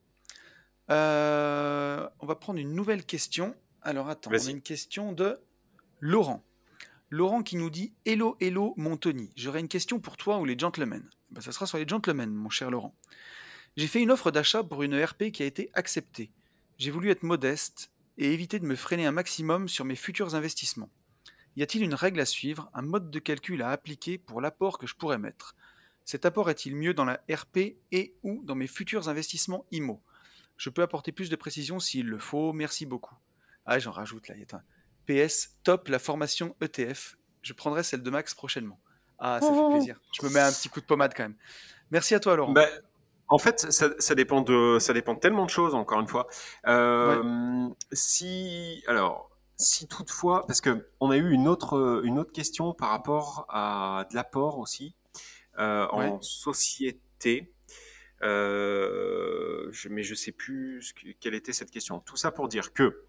On 0.90 2.26
va 2.26 2.36
prendre 2.40 2.60
une 2.60 2.74
nouvelle 2.74 3.06
question. 3.06 3.56
Alors 3.86 4.10
attends, 4.10 4.32
on 4.32 4.34
a 4.34 4.50
une 4.50 4.64
question 4.64 5.12
de 5.12 5.38
Laurent. 6.00 6.44
Laurent 7.12 7.44
qui 7.44 7.56
nous 7.56 7.70
dit 7.70 7.94
Hello, 8.04 8.36
hello, 8.40 8.74
mon 8.78 8.98
Tony. 8.98 9.32
J'aurais 9.36 9.60
une 9.60 9.68
question 9.68 10.00
pour 10.00 10.18
toi 10.18 10.40
ou 10.40 10.46
les 10.46 10.58
gentlemen. 10.58 11.08
Ben, 11.30 11.40
ça 11.40 11.52
sera 11.52 11.68
sur 11.68 11.78
les 11.78 11.88
gentlemen, 11.88 12.34
mon 12.34 12.50
cher 12.50 12.72
Laurent. 12.72 12.96
J'ai 13.78 13.86
fait 13.86 14.02
une 14.02 14.10
offre 14.10 14.32
d'achat 14.32 14.64
pour 14.64 14.82
une 14.82 14.94
ERP 14.94 15.30
qui 15.30 15.44
a 15.44 15.46
été 15.46 15.70
acceptée. 15.76 16.32
J'ai 16.80 16.90
voulu 16.90 17.12
être 17.12 17.22
modeste 17.22 17.92
et 18.18 18.34
éviter 18.34 18.58
de 18.58 18.66
me 18.66 18.76
freiner 18.76 19.06
un 19.06 19.12
maximum 19.12 19.70
sur 19.70 19.86
mes 19.86 19.96
futurs 19.96 20.34
investissements. 20.34 20.90
Y 21.56 21.62
a-t-il 21.62 21.84
une 21.84 21.94
règle 21.94 22.22
à 22.22 22.26
suivre, 22.26 22.72
un 22.74 22.82
mode 22.82 23.12
de 23.12 23.20
calcul 23.20 23.62
à 23.62 23.70
appliquer 23.70 24.18
pour 24.18 24.42
l'apport 24.42 24.80
que 24.80 24.88
je 24.88 24.96
pourrais 24.96 25.20
mettre? 25.20 25.56
Cet 26.06 26.26
apport 26.26 26.50
est-il 26.50 26.76
mieux 26.76 26.96
dans 26.96 27.06
la 27.06 27.22
RP 27.32 27.76
et 27.92 28.16
ou 28.24 28.42
dans 28.46 28.56
mes 28.56 28.66
futurs 28.66 29.10
investissements 29.10 29.68
IMO 29.70 30.02
Je 30.58 30.72
peux 30.72 30.82
apporter 30.82 31.12
plus 31.12 31.30
de 31.30 31.36
précision 31.36 31.80
s'il 31.80 32.08
le 32.08 32.18
faut, 32.18 32.52
merci 32.52 32.88
beaucoup. 32.88 33.16
Ah, 33.66 33.80
j'en 33.80 33.92
rajoute 33.92 34.28
là, 34.28 34.36
il 34.36 34.42
y 34.42 34.46
a 34.54 34.58
un 34.58 34.64
PS, 35.06 35.56
top 35.64 35.88
la 35.88 36.00
formation 36.00 36.56
ETF. 36.62 37.18
Je 37.42 37.54
prendrai 37.54 37.84
celle 37.84 38.02
de 38.04 38.10
Max 38.10 38.34
prochainement. 38.34 38.80
Ah, 39.20 39.40
ça 39.42 39.48
fait 39.54 39.70
plaisir. 39.72 40.00
Je 40.20 40.26
me 40.26 40.32
mets 40.34 40.40
un 40.40 40.52
petit 40.52 40.70
coup 40.70 40.82
de 40.82 40.86
pommade 40.86 41.14
quand 41.16 41.24
même. 41.24 41.36
Merci 41.92 42.16
à 42.16 42.20
toi, 42.20 42.36
Laurent. 42.36 42.52
Ben, 42.54 42.68
en 43.28 43.38
fait, 43.38 43.72
ça, 43.72 43.90
ça 43.98 44.14
dépend 44.16 44.42
de, 44.42 44.78
ça 44.80 44.94
dépend 44.94 45.14
de 45.14 45.20
tellement 45.20 45.46
de 45.46 45.50
choses, 45.50 45.74
encore 45.76 46.00
une 46.00 46.08
fois. 46.08 46.28
Euh, 46.68 47.68
Si, 47.92 48.84
alors, 48.88 49.30
si 49.58 49.88
toutefois, 49.88 50.46
parce 50.48 50.60
que 50.62 50.90
on 51.00 51.12
a 51.12 51.18
eu 51.18 51.32
une 51.32 51.48
autre, 51.48 52.02
une 52.04 52.20
autre 52.20 52.32
question 52.34 52.74
par 52.74 52.90
rapport 52.90 53.46
à 53.50 54.06
de 54.10 54.16
l'apport 54.16 54.60
aussi 54.60 54.96
euh, 55.60 55.88
en 55.92 56.22
société. 56.22 57.54
Euh, 58.22 59.68
je, 59.72 59.90
mais 59.90 60.04
je 60.04 60.16
sais 60.16 60.32
plus 60.32 60.82
ce 60.82 60.94
que- 60.94 61.12
quelle 61.20 61.36
était 61.36 61.54
cette 61.54 61.72
question. 61.72 62.00
Tout 62.00 62.18
ça 62.18 62.32
pour 62.32 62.48
dire 62.48 62.74
que 62.74 63.04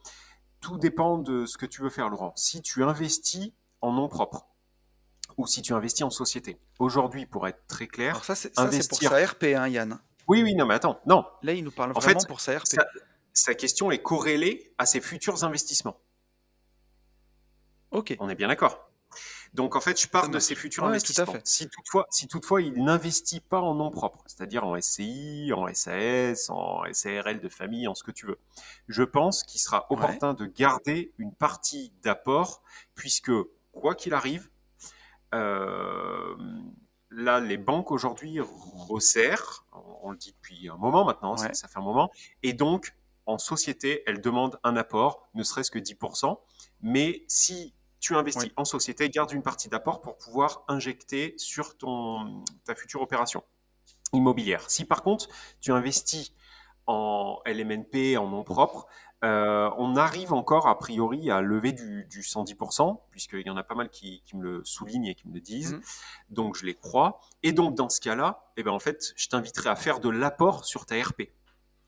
tout 0.67 0.79
dépend 0.79 1.19
de 1.19 1.47
ce 1.47 1.57
que 1.59 1.65
tu 1.67 1.81
veux 1.81 1.91
faire, 1.91 2.09
Laurent. 2.09 2.33
Si 2.35 2.61
tu 2.61 2.83
investis 2.83 3.53
en 3.83 3.93
nom 3.93 4.09
propre 4.09 4.49
ou 5.37 5.47
si 5.47 5.63
tu 5.63 5.73
investis 5.75 6.03
en 6.03 6.11
société. 6.11 6.59
Aujourd'hui, 6.81 7.25
pour 7.25 7.47
être 7.47 7.65
très 7.69 7.87
clair, 7.87 8.15
Alors 8.15 8.25
ça, 8.25 8.35
c'est 8.35 8.53
pour 8.89 8.99
sa 8.99 9.25
RP, 9.25 9.45
hein, 9.55 9.69
Yann. 9.69 10.01
oui, 10.27 10.43
oui, 10.43 10.57
non, 10.57 10.67
mais 10.67 10.75
attends, 10.75 11.01
non, 11.07 11.25
Là, 11.43 11.53
il 11.53 11.63
nous 11.63 11.71
parle 11.71 11.91
En 11.91 12.01
vraiment 12.01 12.19
fait, 12.19 12.27
pour 12.27 12.41
sa 12.41 12.59
RP. 12.59 12.67
sa, 12.67 12.85
sa 13.33 13.55
question 13.55 13.93
est 13.93 14.03
corrélée 14.03 14.75
à 14.77 14.87
ses 14.87 15.01
futurs 15.01 15.45
investissements. 15.45 16.01
Ok. 17.93 18.17
On 18.19 18.29
est 18.29 18.35
bien 18.35 18.49
d'accord. 18.49 18.86
Donc 19.57 19.75
en 19.75 19.81
fait, 19.81 20.01
je 20.01 20.07
parle 20.07 20.31
de 20.31 20.39
ses 20.39 20.55
futurs 20.55 20.85
Ouais, 20.85 20.89
tout 20.89 20.93
à 20.93 20.97
investissements. 20.97 21.33
fait. 21.33 21.47
Si 21.47 21.69
toutefois, 21.69 22.07
si 22.11 22.29
toutefois 22.29 22.61
il 22.63 22.75
n'investit 22.85 23.41
pas 23.41 23.61
en 23.61 23.75
nom 23.75 23.91
propre, 23.91 24.23
c'est-à-dire 24.27 24.65
en 24.65 24.79
SCI, 24.81 25.51
en 25.55 25.67
SAS, 25.73 26.51
en 26.51 26.83
SARL 26.93 27.41
de 27.41 27.49
famille, 27.49 27.89
en 27.89 27.95
ce 27.95 28.05
que 28.05 28.11
tu 28.13 28.27
veux, 28.27 28.39
je 28.87 29.03
pense 29.03 29.43
qu'il 29.43 29.61
sera 29.61 29.87
Ouais. 29.91 29.97
opportun 29.97 30.35
de 30.35 30.45
garder 30.47 31.13
une 31.19 31.33
partie 31.33 31.93
d'apport, 32.03 32.63
puisque 32.95 33.33
quoi 33.73 33.95
qu'il 33.95 34.13
arrive, 34.15 34.49
euh, 35.35 36.37
là, 37.11 37.41
les 37.41 37.57
banques 37.57 37.91
aujourd'hui 37.91 38.39
resserrent, 38.41 39.67
on 40.03 40.11
le 40.11 40.17
dit 40.17 40.33
depuis 40.33 40.69
un 40.69 40.77
moment 40.77 41.05
maintenant, 41.05 41.37
ça 41.37 41.49
fait 41.69 41.79
un 41.79 41.83
moment, 41.83 42.11
et 42.43 42.53
donc 42.53 42.95
en 43.27 43.39
société, 43.39 44.03
elles 44.07 44.21
demandent 44.21 44.59
un 44.63 44.77
apport, 44.77 45.29
ne 45.35 45.43
serait-ce 45.43 45.71
que 45.71 45.79
10%, 45.81 46.39
mais 46.83 47.25
si 47.27 47.75
tu 48.01 48.15
investis 48.15 48.45
Oui. 48.45 48.53
en 48.57 48.65
société, 48.65 49.09
garde 49.11 49.33
une 49.33 49.43
partie 49.43 49.69
d'apport 49.69 50.01
pour 50.01 50.17
pouvoir 50.19 50.65
injecter 50.69 51.35
sur 51.39 51.77
ton, 51.79 52.45
ta 52.65 52.75
future 52.75 53.01
opération 53.03 53.43
immobilière. 54.13 54.69
Si 54.71 54.85
par 54.85 55.03
contre 55.03 55.29
tu 55.61 55.73
investis 55.73 56.33
en 56.87 57.41
LMNP, 57.47 58.17
en 58.17 58.29
nom 58.29 58.45
propre, 58.45 58.87
euh, 59.25 59.71
on 59.79 59.97
arrive 59.97 60.33
encore 60.33 60.69
a 60.69 60.79
priori 60.79 61.31
à 61.31 61.41
lever 61.41 61.73
du, 61.73 62.05
du 62.05 62.21
110%, 62.23 63.01
puisqu'il 63.11 63.45
y 63.47 63.51
en 63.51 63.57
a 63.57 63.65
pas 63.65 63.75
mal 63.75 63.89
qui, 63.91 64.23
qui 64.27 64.37
me 64.37 64.43
le 64.43 64.65
soulignent 64.65 65.07
et 65.07 65.15
qui 65.15 65.27
me 65.27 65.35
le 65.35 65.41
disent, 65.41 65.73
Mhm. 65.75 65.83
donc 66.31 66.57
je 66.57 66.67
les 66.67 66.75
crois. 66.75 67.21
Et 67.43 67.53
donc 67.53 67.75
dans 67.75 67.89
ce 67.89 68.01
cas-là, 68.01 68.45
eh 68.57 68.63
ben, 68.63 68.71
en 68.73 68.79
fait, 68.79 69.13
je 69.17 69.27
t'inviterai 69.29 69.71
à 69.71 69.75
faire 69.77 69.99
de 70.01 70.11
l'apport 70.11 70.65
sur 70.65 70.87
ta 70.87 70.95
RP. 71.03 71.33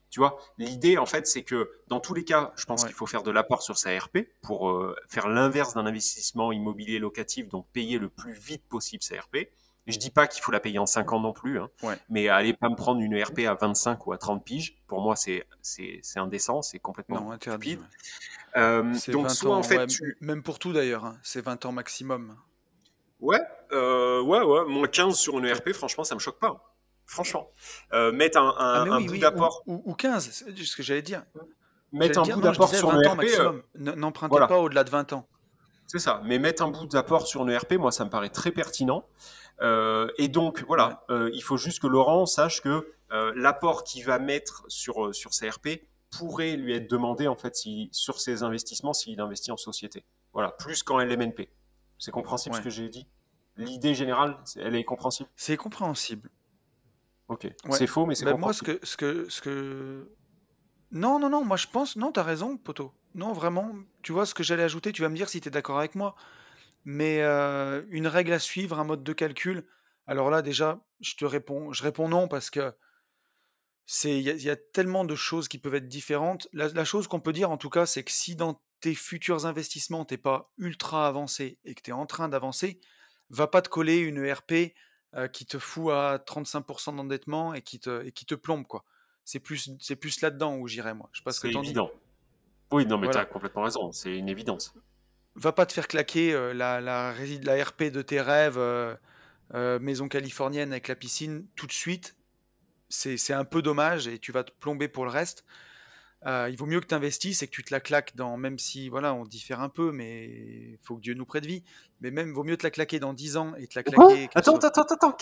Tu 0.09 0.19
vois, 0.19 0.39
l'idée 0.57 0.97
en 0.97 1.05
fait, 1.05 1.27
c'est 1.27 1.43
que 1.43 1.69
dans 1.87 1.99
tous 1.99 2.13
les 2.13 2.23
cas, 2.25 2.51
je 2.55 2.65
pense 2.65 2.81
Ouais. 2.81 2.87
qu'il 2.87 2.95
faut 2.95 3.05
faire 3.05 3.21
de 3.23 3.31
l'apport 3.31 3.61
sur 3.61 3.77
sa 3.77 3.97
RP 3.97 4.19
pour 4.41 4.69
euh, 4.71 4.95
faire 5.07 5.27
l'inverse 5.29 5.75
d'un 5.75 5.85
investissement 5.85 6.51
immobilier 6.51 6.97
locatif, 6.99 7.47
donc 7.47 7.67
payer 7.73 7.99
le 7.99 8.09
plus 8.09 8.33
vite 8.33 8.63
possible 8.67 9.03
sa 9.03 9.19
RP. 9.19 9.49
Je 9.87 9.97
dis 9.97 10.11
pas 10.11 10.27
qu'il 10.27 10.43
faut 10.43 10.51
la 10.51 10.59
payer 10.59 10.77
en 10.77 10.85
5 10.85 11.13
ans 11.13 11.19
non 11.19 11.33
plus, 11.33 11.59
hein, 11.59 11.69
Ouais. 11.83 11.97
mais 12.09 12.27
allez 12.27 12.53
pas 12.53 12.69
me 12.69 12.75
prendre 12.75 13.01
une 13.01 13.19
RP 13.21 13.39
à 13.47 13.53
25 13.55 14.05
ou 14.07 14.13
à 14.13 14.17
30 14.17 14.43
piges. 14.43 14.77
Pour 14.87 15.01
moi, 15.01 15.15
c'est 15.15 15.45
indécent, 16.15 16.61
c'est 16.61 16.79
complètement 16.79 17.21
Non, 17.21 17.35
stupide. 17.37 17.79
Euh, 18.55 18.81
donc 19.09 19.23
20 19.27 19.29
soit 19.29 19.51
ans, 19.55 19.59
en 19.59 19.63
fait 19.63 19.77
ouais, 19.77 19.87
tu 19.87 20.17
même 20.21 20.41
pour 20.43 20.57
tout 20.59 20.73
d'ailleurs, 20.73 21.05
hein, 21.05 21.17
c'est 21.23 21.41
20 21.41 21.65
ans 21.65 21.71
maximum. 21.71 22.35
ouais 23.19 23.39
euh, 23.71 24.21
ouais 24.21 24.41
ouais 24.41 24.65
moins 24.65 24.87
15 24.87 25.15
sur 25.15 25.37
une 25.37 25.51
RP, 25.51 25.71
franchement, 25.73 26.03
ça 26.03 26.15
me 26.15 26.19
choque 26.19 26.39
pas. 26.39 26.75
Franchement, 27.09 27.49
euh, 27.93 28.11
mettre 28.11 28.37
un, 28.37 28.49
un, 28.49 28.53
Ah 28.59 28.83
mais 28.85 28.91
un 28.91 28.97
oui, 28.97 29.05
bout 29.07 29.11
oui, 29.13 29.19
d'apport, 29.19 29.63
ou, 29.65 29.81
ou- 29.85 29.91
ou 29.91 29.95
15, 29.95 30.29
c'est 30.31 30.55
ce 30.63 30.75
que 30.75 30.83
j'allais 30.83 31.01
dire. 31.01 31.25
mettre 31.91 32.19
un 32.19 32.21
dire, 32.21 32.35
bout 32.35 32.41
d'apport 32.41 32.69
sur 32.73 32.89
20 32.91 33.01
une 33.01 33.07
ans 33.07 33.13
RP, 33.15 33.23
euh, 33.39 33.61
N'empruntez 33.95 34.29
voilà. 34.29 34.45
pas 34.47 34.59
au-delà 34.59 34.83
de 34.83 34.91
20 34.91 35.11
ans. 35.13 35.27
C'est 35.87 35.97
ça. 35.97 36.21
Mais 36.23 36.37
mettre 36.37 36.61
un 36.61 36.67
bout 36.69 36.85
d'apport 36.85 37.25
sur 37.25 37.41
une 37.41 37.49
ERP, 37.49 37.73
moi, 37.79 37.91
ça 37.91 38.05
me 38.05 38.11
paraît 38.11 38.29
très 38.29 38.51
pertinent. 38.51 39.05
Euh, 39.61 40.07
et 40.19 40.27
donc, 40.27 40.63
voilà, 40.67 41.03
il 41.33 41.41
faut 41.41 41.57
juste 41.57 41.81
que 41.81 41.87
Laurent 41.87 42.27
sache 42.27 42.61
que 42.61 42.87
l'apport 43.35 43.83
qu'il 43.83 44.05
va 44.05 44.19
mettre 44.19 44.63
sur, 44.67 45.13
sur 45.15 45.33
sa 45.33 45.49
RP 45.49 45.81
pourrait 46.11 46.57
lui 46.57 46.75
être 46.75 46.87
demandé, 46.89 47.27
en 47.27 47.35
fait, 47.35 47.55
si, 47.55 47.89
sur 47.91 48.19
ses 48.19 48.43
investissements, 48.43 48.93
s'il 48.93 49.19
investit 49.19 49.51
en 49.51 49.57
société. 49.57 50.05
Voilà, 50.33 50.51
plus 50.51 50.83
qu'en 50.83 50.99
LMNP. 50.99 51.49
C'est 51.97 52.11
compréhensible 52.11 52.53
Ouais. 52.53 52.61
ce 52.61 52.63
que 52.65 52.69
j'ai 52.69 52.87
dit 52.87 53.07
L'idée 53.57 53.93
générale, 53.95 54.37
elle 54.57 54.75
est 54.75 54.83
compréhensible 54.85 55.27
C'est 55.35 55.57
compréhensible. 55.57 56.29
Ok. 57.29 57.45
Ouais. 57.65 57.77
C'est 57.77 57.87
faux, 57.87 58.05
mais 58.05 58.15
c'est 58.15 58.25
Bah, 58.25 58.35
moi, 58.35 58.53
ce 58.53 58.61
que, 58.63 58.79
ce 58.83 58.97
que, 58.97 59.29
ce 59.29 59.41
que, 59.41 60.09
non, 60.91 61.19
non, 61.19 61.29
non, 61.29 61.45
moi 61.45 61.57
je 61.57 61.67
pense, 61.67 61.95
non, 61.95 62.11
t'as 62.11 62.23
raison, 62.23 62.57
poteau. 62.57 62.93
Non, 63.15 63.33
vraiment, 63.33 63.75
tu 64.01 64.11
vois 64.11 64.25
ce 64.25 64.33
que 64.33 64.43
j'allais 64.43 64.63
ajouter, 64.63 64.91
tu 64.91 65.01
vas 65.01 65.09
me 65.09 65.15
dire 65.15 65.29
si 65.29 65.41
t'es 65.41 65.49
d'accord 65.49 65.79
avec 65.79 65.95
moi. 65.95 66.15
Mais 66.85 67.21
euh, 67.21 67.83
une 67.89 68.07
règle 68.07 68.33
à 68.33 68.39
suivre, 68.39 68.79
un 68.79 68.83
mode 68.83 69.03
de 69.03 69.13
calcul. 69.13 69.65
Alors 70.07 70.29
là, 70.31 70.41
déjà, 70.41 70.79
je 71.01 71.15
te 71.15 71.25
réponds, 71.25 71.73
je 71.73 71.83
réponds 71.83 72.09
non 72.09 72.27
parce 72.27 72.49
que 72.49 72.73
c'est, 73.85 74.17
il 74.17 74.21
y, 74.23 74.29
a- 74.29 74.33
il 74.33 74.43
y 74.43 74.49
a 74.49 74.55
tellement 74.55 75.03
de 75.05 75.15
choses 75.15 75.47
qui 75.47 75.57
peuvent 75.57 75.75
être 75.75 75.87
différentes. 75.87 76.47
La, 76.53 76.67
la 76.69 76.85
chose 76.85 77.07
qu'on 77.07 77.19
peut 77.19 77.33
dire 77.33 77.51
en 77.51 77.57
tout 77.57 77.69
cas, 77.69 77.85
c'est 77.85 78.03
que 78.03 78.11
si 78.11 78.35
dans 78.35 78.61
tes 78.81 78.95
futurs 78.95 79.45
investissements, 79.45 80.05
t'es 80.05 80.17
pas 80.17 80.51
ultra 80.57 81.07
avancé 81.07 81.59
et 81.65 81.75
que 81.75 81.81
tu 81.81 81.89
es 81.89 81.93
en 81.93 82.05
train 82.05 82.29
d'avancer, 82.29 82.79
va 83.29 83.47
pas 83.47 83.61
te 83.61 83.69
coller 83.69 83.97
une 83.97 84.23
ERP 84.23 84.73
euh, 85.15 85.27
qui 85.27 85.45
te 85.45 85.57
fout 85.59 85.91
à 85.91 86.17
35% 86.17 86.95
d'endettement 86.95 87.53
et 87.53 87.61
qui 87.61 87.79
te, 87.79 88.05
et 88.05 88.11
qui 88.11 88.25
te 88.25 88.35
plombe, 88.35 88.65
quoi. 88.67 88.83
C'est 89.25 89.39
plus, 89.39 89.71
c'est 89.79 89.95
plus 89.95 90.21
là-dedans 90.21 90.55
où 90.57 90.67
j'irais, 90.67 90.93
moi. 90.93 91.09
Je 91.13 91.19
sais 91.19 91.23
pas 91.23 91.31
ce 91.31 91.39
que 91.39 91.47
C'est 91.47 91.53
t'en 91.53 91.61
dis. 91.61 91.67
évident. 91.67 91.91
Oui, 92.71 92.85
non, 92.85 92.97
mais 92.97 93.07
Voilà. 93.07 93.21
tu 93.21 93.29
as 93.29 93.33
complètement 93.33 93.63
raison. 93.63 93.91
C'est 93.91 94.15
une 94.17 94.29
évidence. 94.29 94.73
Va 95.35 95.51
pas 95.51 95.65
te 95.65 95.73
faire 95.73 95.87
claquer 95.87 96.33
euh, 96.33 96.53
la, 96.53 96.81
la, 96.81 97.11
RP 97.13 97.83
de 97.85 98.01
tes 98.01 98.21
rêves, 98.21 98.57
euh, 98.57 98.95
maison 99.79 100.07
californienne 100.07 100.71
avec 100.71 100.87
la 100.87 100.95
piscine, 100.95 101.47
tout 101.55 101.67
de 101.67 101.71
suite. 101.71 102.15
C'est 102.89 103.17
c'est 103.17 103.33
un 103.33 103.45
peu 103.45 103.61
dommage 103.61 104.07
et 104.07 104.17
tu 104.17 104.31
vas 104.31 104.43
te 104.43 104.51
plomber 104.51 104.87
pour 104.87 105.05
le 105.05 105.11
reste. 105.11 105.45
Il 106.25 106.55
vaut 106.57 106.65
mieux 106.65 106.79
que 106.79 106.87
tu 106.87 106.95
investisses 106.95 107.43
et 107.43 107.47
que 107.47 107.51
tu 107.51 107.63
te 107.63 107.73
la 107.73 107.79
claques 107.79 108.15
dans, 108.15 108.37
même 108.37 108.59
si 108.59 108.89
voilà, 108.89 109.13
on 109.13 109.25
diffère 109.25 109.61
un 109.61 109.69
peu, 109.69 109.91
mais 109.91 110.25
il 110.25 110.79
faut 110.83 110.95
que 110.95 111.01
Dieu 111.01 111.13
nous 111.13 111.25
prête 111.25 111.45
vie. 111.45 111.63
Mais 112.01 112.11
même, 112.11 112.33
vaut 112.33 112.43
mieux 112.43 112.57
te 112.57 112.63
la 112.63 112.71
claquer 112.71 112.99
dans 112.99 113.13
10 113.13 113.37
ans 113.37 113.55
et 113.55 113.67
te 113.67 113.77
la 113.77 113.83
claquer. 113.83 114.29
attends, 114.35 114.55
attends, 114.55 114.81
attends, 114.81 114.95
attends, 114.95 115.17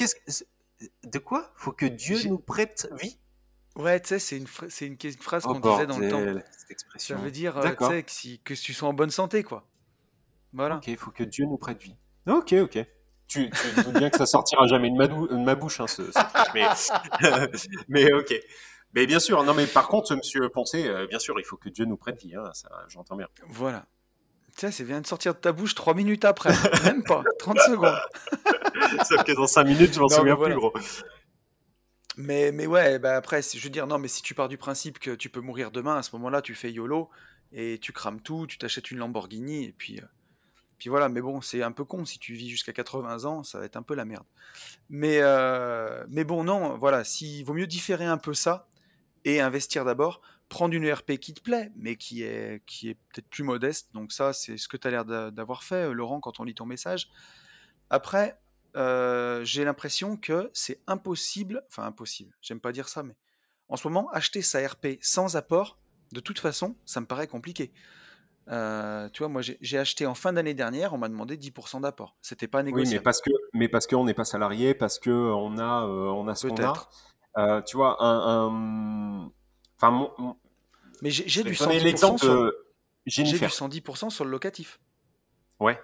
de 1.04 1.20
quoi? 1.20 1.52
Faut 1.56 1.72
que 1.72 1.86
Dieu 1.86 2.18
nous 2.28 2.40
prête 2.40 2.90
vie? 3.00 3.18
Ouais, 3.76 4.00
tu 4.00 4.08
sais, 4.10 4.20
c'est 4.20 4.38
une, 4.38 4.48
c'est 4.70 4.88
une, 4.88 4.98
phrase 5.22 5.44
oh, 5.46 5.54
qu'on 5.54 5.72
disait 5.72 5.86
dans 5.86 6.00
le 6.00 6.10
temps. 6.10 6.42
Cette 6.52 6.72
expression. 6.72 7.16
Ça 7.16 7.22
veut 7.22 7.32
dire 7.32 7.62
que, 7.78 8.04
si, 8.08 8.40
que 8.40 8.56
tu 8.56 8.74
sois 8.74 8.90
en 8.90 8.94
bonne 8.94 9.12
santé, 9.12 9.44
quoi. 9.44 9.68
Voilà. 10.54 10.78
Ok, 10.78 10.88
il 10.88 10.98
faut 10.98 11.12
que 11.12 11.24
Dieu 11.24 11.46
nous 11.46 11.58
prête 11.58 11.82
vie. 11.82 11.96
Ok, 12.28 12.54
ok. 12.54 12.86
Tu, 13.28 13.50
tu 13.50 13.82
dis 13.84 13.92
bien 13.92 14.10
que 14.10 14.18
ça 14.18 14.26
sortira 14.26 14.66
jamais 14.68 14.90
de 14.90 14.96
ma, 14.96 15.08
ma 15.44 15.56
bouche, 15.56 15.82
hein, 15.82 15.88
ce, 15.88 16.02
mais, 16.54 16.66
mais 17.88 18.14
ok. 18.14 18.34
Mais 18.98 19.06
bien 19.06 19.20
sûr, 19.20 19.44
non, 19.44 19.54
mais 19.54 19.68
par 19.68 19.90
contre, 19.90 20.16
monsieur 20.16 20.50
Poncé, 20.50 20.88
euh, 20.88 21.06
bien 21.06 21.20
sûr, 21.20 21.40
il 21.40 21.46
faut 21.46 21.56
que 21.56 21.70
Dieu 21.70 21.86
nous 21.86 21.98
prête 21.98 22.20
vie, 22.20 22.36
hein, 22.36 22.50
ça, 22.56 22.68
j'entends 22.88 23.16
bien. 23.16 23.28
Voilà. 23.48 23.86
Tu 24.58 24.62
sais, 24.62 24.72
ça 24.72 24.84
vient 24.84 25.00
de 25.00 25.06
sortir 25.06 25.36
de 25.36 25.40
ta 25.40 25.52
bouche 25.52 25.76
trois 25.76 25.94
minutes 25.94 26.26
après, 26.26 26.50
même 26.84 27.04
pas, 27.04 27.22
30 27.38 27.60
secondes. 27.60 28.00
Sauf 29.08 29.24
que 29.24 29.34
dans 29.34 29.46
5 29.46 29.66
minutes, 29.66 29.94
je 29.94 30.00
m'en 30.00 30.10
souviens 30.10 30.36
plus, 30.36 30.56
gros. 30.56 30.74
Mais, 32.16 32.52
mais 32.52 32.66
ouais, 32.66 32.98
bah 32.98 33.16
après, 33.16 33.44
je 33.44 33.64
veux 33.64 33.70
dire, 33.70 33.86
non, 33.86 34.00
mais 34.00 34.08
si 34.08 34.24
tu 34.24 34.34
pars 34.34 34.48
du 34.48 34.58
principe 34.58 34.98
que 34.98 35.12
tu 35.12 35.30
peux 35.30 35.42
mourir 35.42 35.70
demain, 35.70 35.98
à 35.98 36.02
ce 36.02 36.16
moment-là, 36.16 36.42
tu 36.42 36.56
fais 36.56 36.72
YOLO 36.72 37.12
et 37.52 37.78
tu 37.78 37.94
crames 37.94 38.20
tout, 38.20 38.48
tu 38.48 38.58
t'achètes 38.58 38.90
une 38.90 38.98
Lamborghini 38.98 39.66
et 39.66 39.76
puis, 39.78 40.00
euh, 40.00 40.06
puis 40.80 40.90
voilà. 40.90 41.08
Mais 41.08 41.22
bon, 41.22 41.40
c'est 41.42 41.62
un 41.62 41.72
peu 41.72 41.86
con 41.86 42.04
si 42.04 42.18
tu 42.18 42.34
vis 42.34 42.50
jusqu'à 42.50 42.74
80 42.74 43.26
ans, 43.26 43.44
ça 43.44 43.60
va 43.60 43.66
être 43.66 43.78
un 43.78 43.84
peu 43.84 43.94
la 43.94 44.06
merde. 44.06 44.26
Mais, 44.90 45.20
euh, 45.22 46.04
mais 46.10 46.24
bon, 46.24 46.44
non, 46.44 46.76
voilà, 46.80 47.04
s'il 47.04 47.46
vaut 47.46 47.54
mieux 47.54 47.68
différer 47.68 48.06
un 48.06 48.18
peu 48.18 48.34
ça 48.34 48.68
et 49.28 49.42
investir 49.42 49.84
d'abord, 49.84 50.22
prendre 50.48 50.74
une 50.74 50.86
ERP 50.86 51.18
qui 51.18 51.34
te 51.34 51.42
plaît, 51.42 51.70
mais 51.76 51.98
qui 51.98 52.24
est, 52.24 52.64
qui 52.66 52.90
est 52.90 52.94
peut-être 52.94 53.28
plus 53.28 53.44
modeste. 53.44 53.90
Donc 53.94 54.14
ça, 54.14 54.32
c'est 54.32 54.58
ce 54.58 54.70
que 54.70 54.78
tu 54.78 54.88
as 54.88 54.92
l'air 54.92 55.04
d'avoir 55.06 55.64
fait, 55.64 55.94
Laurent, 55.94 56.22
quand 56.22 56.40
on 56.40 56.46
lit 56.46 56.56
ton 56.56 56.66
message. 56.66 57.10
Après, 57.90 58.40
euh, 58.78 59.44
j'ai 59.44 59.66
l'impression 59.66 60.16
que 60.16 60.50
c'est 60.54 60.80
impossible, 60.88 61.62
enfin 61.68 61.84
impossible, 61.84 62.34
j'aime 62.42 62.62
pas 62.62 62.72
dire 62.72 62.88
ça, 62.88 63.04
mais 63.04 63.18
en 63.68 63.76
ce 63.76 63.86
moment, 63.86 64.10
acheter 64.12 64.42
sa 64.42 64.66
RP 64.66 64.98
sans 65.02 65.36
apport, 65.36 65.78
de 66.14 66.22
toute 66.22 66.40
façon, 66.40 66.78
ça 66.86 67.02
me 67.02 67.06
paraît 67.06 67.28
compliqué. 67.28 67.74
Euh, 68.50 69.10
tu 69.10 69.24
vois, 69.24 69.28
moi 69.28 69.42
j'ai 69.42 69.78
acheté 69.78 70.06
en 70.06 70.14
fin 70.14 70.32
d'année 70.32 70.54
dernière, 70.54 70.94
on 70.94 70.98
m'a 70.98 71.10
demandé 71.10 71.36
10% 71.36 71.82
d'apport. 71.82 72.16
C'était 72.22 72.48
pas 72.48 72.64
négociable. 72.64 72.88
Oui, 72.88 72.96
mais 72.96 73.04
parce 73.04 73.20
que, 73.20 73.32
mais 73.54 73.68
parce 73.68 73.88
qu'on 73.88 74.06
n'est 74.06 74.14
pas 74.14 74.24
salarié, 74.24 74.74
parce 74.74 75.00
que 75.00 75.10
on 75.10 75.58
a, 75.58 75.86
euh, 75.86 76.08
on 76.12 76.30
a 76.30 76.36
ce 76.36 76.48
qu'on 76.48 76.64
a. 76.64 76.74
tu 77.66 77.78
vois, 77.78 77.98
un, 78.04 79.30
enfin, 79.78 80.12
mais 81.02 81.12
j'ai 81.12 81.44
du 81.44 81.54
110% 81.54 82.18
sur... 82.18 82.52
j'ai 83.06 83.24
du 83.24 83.36
110% 83.36 84.10
sur 84.10 84.26
le 84.26 84.32
locatif. 84.32 84.80
Ouais. 85.60 85.80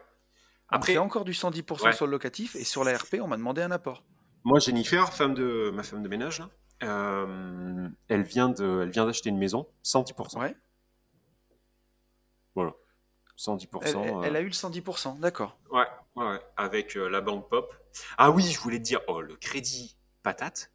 Après, 0.70 0.97
encore 0.97 1.24
du 1.24 1.34
110% 1.34 1.93
sur 1.93 2.06
le 2.06 2.12
locatif 2.12 2.56
et 2.56 2.64
sur 2.64 2.84
la 2.84 2.97
RP, 2.97 3.18
on 3.22 3.28
m'a 3.28 3.38
demandé 3.38 3.62
un 3.62 3.72
apport. 3.72 4.04
Moi, 4.43 4.60
Jennifer, 4.60 5.14
femme 5.14 5.34
de 5.34 5.72
ma 5.74 5.84
femme 5.84 6.04
de 6.04 6.10
ménage, 6.10 6.43
euh, 6.84 7.88
elle 8.08 8.24
vient 8.24 8.49
de, 8.49 8.82
elle 8.82 8.89
vient 8.89 9.06
d'acheter 9.06 9.30
une 9.30 9.38
maison, 9.38 9.68
110%. 9.86 10.39
Ouais. 10.39 10.56
Voilà. 12.56 12.74
110%. 13.38 13.68
Elle, 13.84 14.26
elle, 14.26 14.36
a 14.36 14.41
eu 14.41 14.45
le 14.45 14.51
110%, 14.51 15.20
d'accord. 15.20 15.58
Ouais, 15.72 15.88
ouais, 16.16 16.39
avec 16.58 16.97
euh, 16.97 17.08
la 17.08 17.22
banque 17.22 17.49
Pop. 17.49 17.74
Ah 18.18 18.32
oui, 18.32 18.43
je 18.43 18.60
voulais 18.60 18.80
te 18.80 18.84
dire, 18.84 18.99
oh, 19.08 19.22
le 19.22 19.36
crédit 19.36 19.97
patate, 20.24 20.72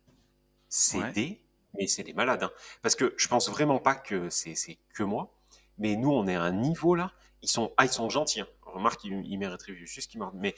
c'est 0.68 1.12
des, 1.12 1.42
mais 1.74 1.86
c'est 1.86 2.02
des 2.02 2.14
malades. 2.14 2.42
Hein. 2.42 2.50
Parce 2.82 2.94
que 2.94 3.14
je 3.16 3.28
pense 3.28 3.48
vraiment 3.48 3.78
pas 3.78 3.94
que 3.94 4.30
c'est 4.30 4.78
que 4.94 5.02
moi, 5.02 5.34
mais 5.78 5.96
nous, 5.96 6.10
on 6.10 6.26
est 6.26 6.34
à 6.34 6.42
un 6.42 6.52
niveau 6.52 6.94
là, 6.94 7.12
ils 7.42 7.48
sont, 7.48 7.72
ah, 7.76 7.84
ils 7.84 7.92
sont 7.92 8.10
gentils. 8.10 8.40
Hein 8.40 8.48
remarque, 8.72 9.04
il, 9.04 9.38
mériterait 9.38 9.74
juste 9.74 10.10
qu'il 10.10 10.20
meure. 10.20 10.32
Mais 10.34 10.54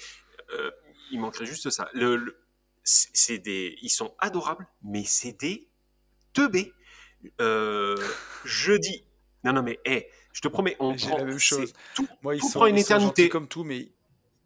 euh, 0.55 0.71
il 1.11 1.21
manquerait 1.21 1.47
juste 1.47 1.71
ça. 1.71 1.89
Le, 1.95 2.37
c'est 2.83 3.39
des, 3.39 3.77
ils 3.83 3.91
sont 3.91 4.15
adorables, 4.19 4.67
mais 4.83 5.05
c'est 5.05 5.33
des 5.33 5.69
teubés. 6.33 6.73
Euh, 7.41 7.97
je 8.45 8.73
dis, 8.73 9.05
non, 9.45 9.53
non, 9.53 9.63
mais 9.63 9.79
hey, 9.85 10.07
je 10.33 10.41
te 10.41 10.49
promets, 10.49 10.77
on 10.81 10.95
prend 10.95 11.19
la 11.19 11.25
même 11.25 11.39
chose. 11.39 11.73
Tout, 11.95 12.09
Moi, 12.23 12.37
ils 12.37 12.43
sont, 12.43 12.67
une 12.67 12.79
éternité. 12.79 13.29
comme 13.29 13.49
tout, 13.49 13.65
mais 13.65 13.93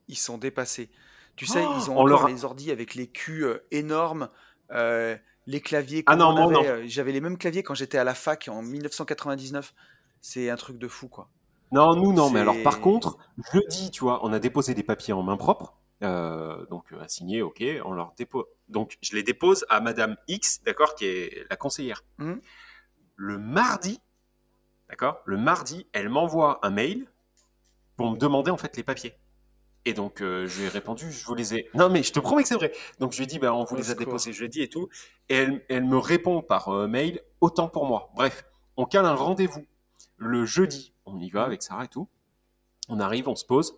ils 0.08 0.18
sont 0.18 0.38
dépassés. 0.38 0.90
Tu 1.36 1.46
sais, 1.46 1.62
ils 1.62 1.90
ont 1.90 1.98
encore 1.98 2.28
les 2.28 2.44
ordi 2.44 2.70
avec 2.70 2.94
les 2.94 3.08
culs 3.08 3.44
euh, 3.44 3.66
énormes, 3.72 4.28
les 5.46 5.60
claviers. 5.60 6.02
Ah 6.06 6.16
non, 6.16 6.34
non, 6.34 6.50
non. 6.50 6.62
J'avais 6.86 7.12
les 7.12 7.20
mêmes 7.20 7.38
claviers 7.38 7.62
quand 7.62 7.74
j'étais 7.74 7.98
à 7.98 8.04
la 8.04 8.14
fac 8.14 8.48
en 8.50 8.62
1999. 8.62 9.74
C'est 10.20 10.50
un 10.50 10.56
truc 10.56 10.78
de 10.78 10.88
fou, 10.88 11.08
quoi. 11.08 11.28
Non, 11.72 11.94
nous, 11.96 12.12
non. 12.12 12.30
Mais 12.30 12.40
alors, 12.40 12.56
par 12.62 12.80
contre, 12.80 13.18
jeudi, 13.52 13.90
tu 13.90 14.04
vois, 14.04 14.24
on 14.24 14.32
a 14.32 14.38
déposé 14.38 14.74
des 14.74 14.82
papiers 14.82 15.12
en 15.12 15.22
main 15.22 15.36
propre. 15.36 15.74
Euh, 16.02 16.64
donc, 16.66 16.84
à 17.00 17.08
signer, 17.08 17.42
ok. 17.42 17.62
On 17.84 17.92
leur 17.92 18.14
dépose. 18.16 18.44
Donc, 18.68 18.96
je 19.02 19.14
les 19.14 19.22
dépose 19.22 19.66
à 19.68 19.80
Madame 19.80 20.16
X, 20.28 20.62
d'accord, 20.64 20.94
qui 20.94 21.06
est 21.06 21.46
la 21.50 21.56
conseillère. 21.56 22.04
Mmh. 22.18 22.34
Le 23.16 23.38
mardi, 23.38 24.00
d'accord, 24.88 25.20
le 25.24 25.36
mardi, 25.36 25.86
elle 25.92 26.08
m'envoie 26.08 26.58
un 26.62 26.70
mail 26.70 27.06
pour 27.96 28.10
me 28.10 28.16
demander 28.16 28.50
en 28.50 28.56
fait 28.56 28.76
les 28.76 28.82
papiers. 28.82 29.14
Et 29.86 29.92
donc, 29.92 30.22
euh, 30.22 30.46
je 30.46 30.60
lui 30.60 30.66
ai 30.66 30.68
répondu, 30.68 31.12
je 31.12 31.24
vous 31.26 31.34
les 31.34 31.54
ai. 31.54 31.70
Non, 31.74 31.90
mais 31.90 32.02
je 32.02 32.12
te 32.12 32.20
promets 32.20 32.42
que 32.42 32.48
c'est 32.48 32.54
vrai. 32.54 32.72
Donc, 33.00 33.12
je 33.12 33.18
lui 33.18 33.24
ai 33.24 33.26
dit, 33.26 33.38
bah, 33.38 33.52
on 33.52 33.64
vous 33.64 33.76
les 33.76 33.90
a 33.90 33.94
déposés 33.94 34.32
jeudi 34.32 34.62
et 34.62 34.68
tout. 34.68 34.88
Et 35.28 35.36
elle, 35.36 35.64
elle 35.68 35.84
me 35.84 35.98
répond 35.98 36.40
par 36.40 36.68
euh, 36.68 36.86
mail, 36.86 37.20
autant 37.40 37.68
pour 37.68 37.84
moi. 37.84 38.10
Bref, 38.14 38.44
on 38.76 38.86
cale 38.86 39.04
un 39.04 39.14
rendez-vous 39.14 39.66
le 40.16 40.46
jeudi 40.46 40.94
on 41.06 41.18
y 41.18 41.28
va 41.28 41.44
avec 41.44 41.62
Sarah 41.62 41.84
et 41.84 41.88
tout. 41.88 42.08
On 42.88 42.98
arrive, 42.98 43.28
on 43.28 43.34
se 43.34 43.44
pose. 43.44 43.76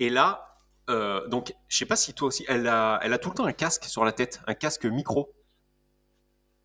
Et 0.00 0.10
là, 0.10 0.58
euh, 0.90 1.26
donc, 1.28 1.54
je 1.68 1.78
sais 1.78 1.86
pas 1.86 1.94
si 1.94 2.14
toi 2.14 2.28
aussi, 2.28 2.44
elle 2.48 2.66
a, 2.66 2.98
elle 3.02 3.12
a 3.12 3.18
tout 3.18 3.28
le 3.28 3.36
temps 3.36 3.44
un 3.44 3.52
casque 3.52 3.84
sur 3.84 4.04
la 4.04 4.10
tête, 4.10 4.40
un 4.48 4.54
casque 4.54 4.86
micro. 4.86 5.32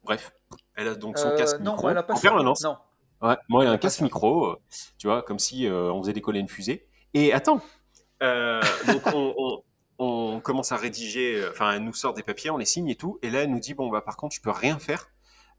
Bref, 0.03 0.33
elle 0.73 0.87
a 0.87 0.95
donc 0.95 1.19
son 1.19 1.27
euh, 1.27 1.37
casque 1.37 1.59
micro. 1.59 1.89
Elle 1.89 1.97
a 1.97 2.03
pas 2.03 2.15
en 2.15 2.19
permanence. 2.19 2.63
Non. 2.63 2.77
Ouais, 3.21 3.37
moi, 3.49 3.63
il 3.63 3.67
y 3.67 3.69
a 3.69 3.73
un 3.73 3.77
casque 3.77 4.01
micro, 4.01 4.55
tu 4.97 5.05
vois, 5.05 5.21
comme 5.21 5.37
si 5.37 5.67
on 5.69 6.01
faisait 6.01 6.13
décoller 6.13 6.39
une 6.39 6.47
fusée. 6.47 6.87
Et 7.13 7.33
attends, 7.33 7.61
donc 8.21 9.01
on, 9.13 9.63
on, 9.97 10.39
commence 10.41 10.71
à 10.71 10.77
rédiger, 10.77 11.45
enfin, 11.49 11.73
elle 11.73 11.83
nous 11.83 11.93
sort 11.93 12.13
des 12.13 12.23
papiers, 12.23 12.49
on 12.49 12.57
les 12.57 12.65
signe 12.65 12.89
et 12.89 12.95
tout. 12.95 13.19
Et 13.21 13.29
là, 13.29 13.43
elle 13.43 13.51
nous 13.51 13.59
dit, 13.59 13.73
bon, 13.73 13.89
bah, 13.89 14.01
par 14.01 14.17
contre, 14.17 14.35
je 14.35 14.41
peux 14.41 14.51
rien 14.51 14.79
faire 14.79 15.09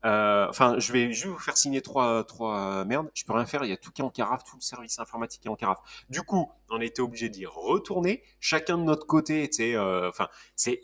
euh, 0.04 0.46
enfin, 0.48 0.78
je 0.78 0.92
vais 0.92 1.12
juste 1.12 1.26
vous 1.26 1.38
faire 1.38 1.56
signer 1.56 1.82
trois, 1.82 2.24
trois 2.24 2.84
merdes. 2.84 3.10
Je 3.14 3.24
peux 3.24 3.32
rien 3.32 3.46
faire. 3.46 3.64
Il 3.64 3.70
y 3.70 3.72
a 3.72 3.76
tout 3.76 3.90
qui 3.90 4.02
est 4.02 4.04
en 4.04 4.10
carafe, 4.10 4.44
tout 4.44 4.56
le 4.56 4.62
service 4.62 4.98
informatique 4.98 5.44
est 5.44 5.48
en 5.48 5.56
carafe. 5.56 5.80
Du 6.08 6.22
coup, 6.22 6.50
on 6.70 6.80
était 6.80 7.02
obligé 7.02 7.28
d'y 7.28 7.46
retourner, 7.46 8.22
chacun 8.40 8.78
de 8.78 8.84
notre 8.84 9.06
côté. 9.06 9.50
Euh, 9.60 10.08
enfin, 10.08 10.28
c'est, 10.56 10.80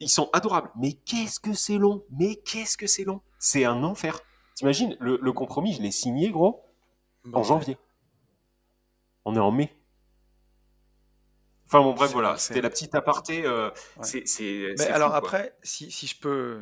ils 0.00 0.08
sont 0.08 0.30
adorables. 0.32 0.70
Mais 0.76 0.92
qu'est-ce 0.92 1.40
que 1.40 1.52
c'est 1.52 1.78
long? 1.78 2.04
Mais 2.10 2.36
qu'est-ce 2.36 2.76
que 2.76 2.86
c'est 2.86 3.04
long? 3.04 3.20
C'est 3.38 3.64
un 3.64 3.82
enfer. 3.82 4.20
T'imagines 4.54 4.96
le, 5.00 5.18
le 5.20 5.32
compromis, 5.32 5.74
je 5.74 5.82
l'ai 5.82 5.90
signé, 5.90 6.30
gros, 6.30 6.64
en 7.32 7.42
janvier. 7.42 7.76
On 9.26 9.34
est 9.34 9.40
en 9.40 9.50
mai. 9.50 9.76
Enfin 11.66 11.80
bon, 11.80 11.94
bref, 11.94 12.12
voilà, 12.12 12.36
c'était 12.36 12.60
la 12.60 12.70
petite 12.70 12.94
aparté. 12.94 13.44
Euh, 13.44 13.70
Mais 14.78 14.86
alors 14.86 15.14
après, 15.14 15.56
si, 15.62 15.90
si 15.90 16.06
je 16.06 16.18
peux 16.18 16.60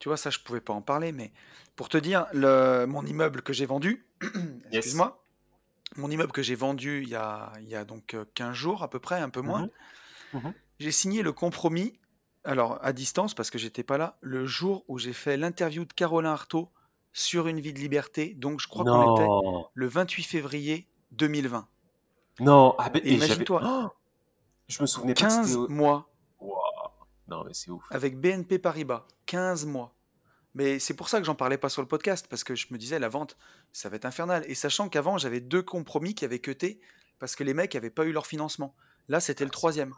tu 0.00 0.08
vois, 0.08 0.16
ça, 0.16 0.30
je 0.30 0.40
pouvais 0.40 0.62
pas 0.62 0.72
en 0.72 0.82
parler, 0.82 1.12
mais 1.12 1.30
pour 1.76 1.88
te 1.88 1.98
dire, 1.98 2.26
le, 2.32 2.86
mon 2.86 3.04
immeuble 3.04 3.42
que 3.42 3.52
j'ai 3.52 3.66
vendu, 3.66 4.06
excuse-moi, 4.72 5.22
mon 5.96 6.10
immeuble 6.10 6.32
que 6.32 6.42
j'ai 6.42 6.54
vendu 6.54 7.02
il 7.02 7.10
y, 7.10 7.14
a, 7.14 7.52
il 7.60 7.68
y 7.68 7.76
a 7.76 7.84
donc 7.84 8.16
15 8.34 8.48
euh, 8.48 8.52
jours 8.54 8.82
à 8.82 8.88
peu 8.88 8.98
près, 8.98 9.20
un 9.20 9.28
peu 9.28 9.42
moins, 9.42 9.68
mhm. 10.32 10.40
Mhm. 10.42 10.54
j'ai 10.78 10.90
signé 10.90 11.22
le 11.22 11.32
compromis, 11.32 11.98
alors 12.44 12.78
à 12.82 12.94
distance 12.94 13.34
parce 13.34 13.50
que 13.50 13.58
j'étais 13.58 13.82
pas 13.82 13.98
là, 13.98 14.16
le 14.22 14.46
jour 14.46 14.84
où 14.88 14.98
j'ai 14.98 15.12
fait 15.12 15.36
l'interview 15.36 15.84
de 15.84 15.92
Caroline 15.92 16.30
Artaud 16.30 16.70
sur 17.12 17.48
Une 17.48 17.60
vie 17.60 17.74
de 17.74 17.78
liberté, 17.78 18.34
donc 18.34 18.60
je 18.60 18.68
crois 18.68 18.84
qu'on 18.84 19.16
était 19.16 19.28
le 19.74 19.86
28 19.86 20.22
février 20.22 20.88
2020. 21.10 21.68
Non, 22.38 22.74
ah, 22.78 22.90
imagine-toi. 23.04 23.60
Oh 23.64 23.88
je 24.70 24.80
me 24.80 24.86
souvenais 24.86 25.14
pas 25.14 25.28
15 25.28 25.56
mois 25.68 26.10
non, 27.30 27.44
mais 27.44 27.54
c'est 27.54 27.70
ouf. 27.70 27.84
Avec 27.90 28.18
BNP 28.18 28.58
Paribas, 28.58 29.06
15 29.26 29.64
mois. 29.66 29.94
Mais 30.54 30.80
c'est 30.80 30.94
pour 30.94 31.08
ça 31.08 31.20
que 31.20 31.24
j'en 31.24 31.36
parlais 31.36 31.58
pas 31.58 31.68
sur 31.68 31.80
le 31.80 31.86
podcast, 31.86 32.26
parce 32.28 32.42
que 32.42 32.56
je 32.56 32.66
me 32.70 32.78
disais, 32.78 32.98
la 32.98 33.08
vente, 33.08 33.36
ça 33.72 33.88
va 33.88 33.96
être 33.96 34.04
infernal. 34.04 34.44
Et 34.48 34.56
sachant 34.56 34.88
qu'avant, 34.88 35.16
j'avais 35.16 35.40
deux 35.40 35.62
compromis 35.62 36.14
qui 36.14 36.24
avaient 36.24 36.40
cuté, 36.40 36.80
parce 37.20 37.36
que 37.36 37.44
les 37.44 37.54
mecs 37.54 37.74
n'avaient 37.74 37.88
pas 37.88 38.04
eu 38.04 38.12
leur 38.12 38.26
financement. 38.26 38.74
Là, 39.08 39.20
c'était 39.20 39.44
le 39.44 39.50
troisième. 39.50 39.94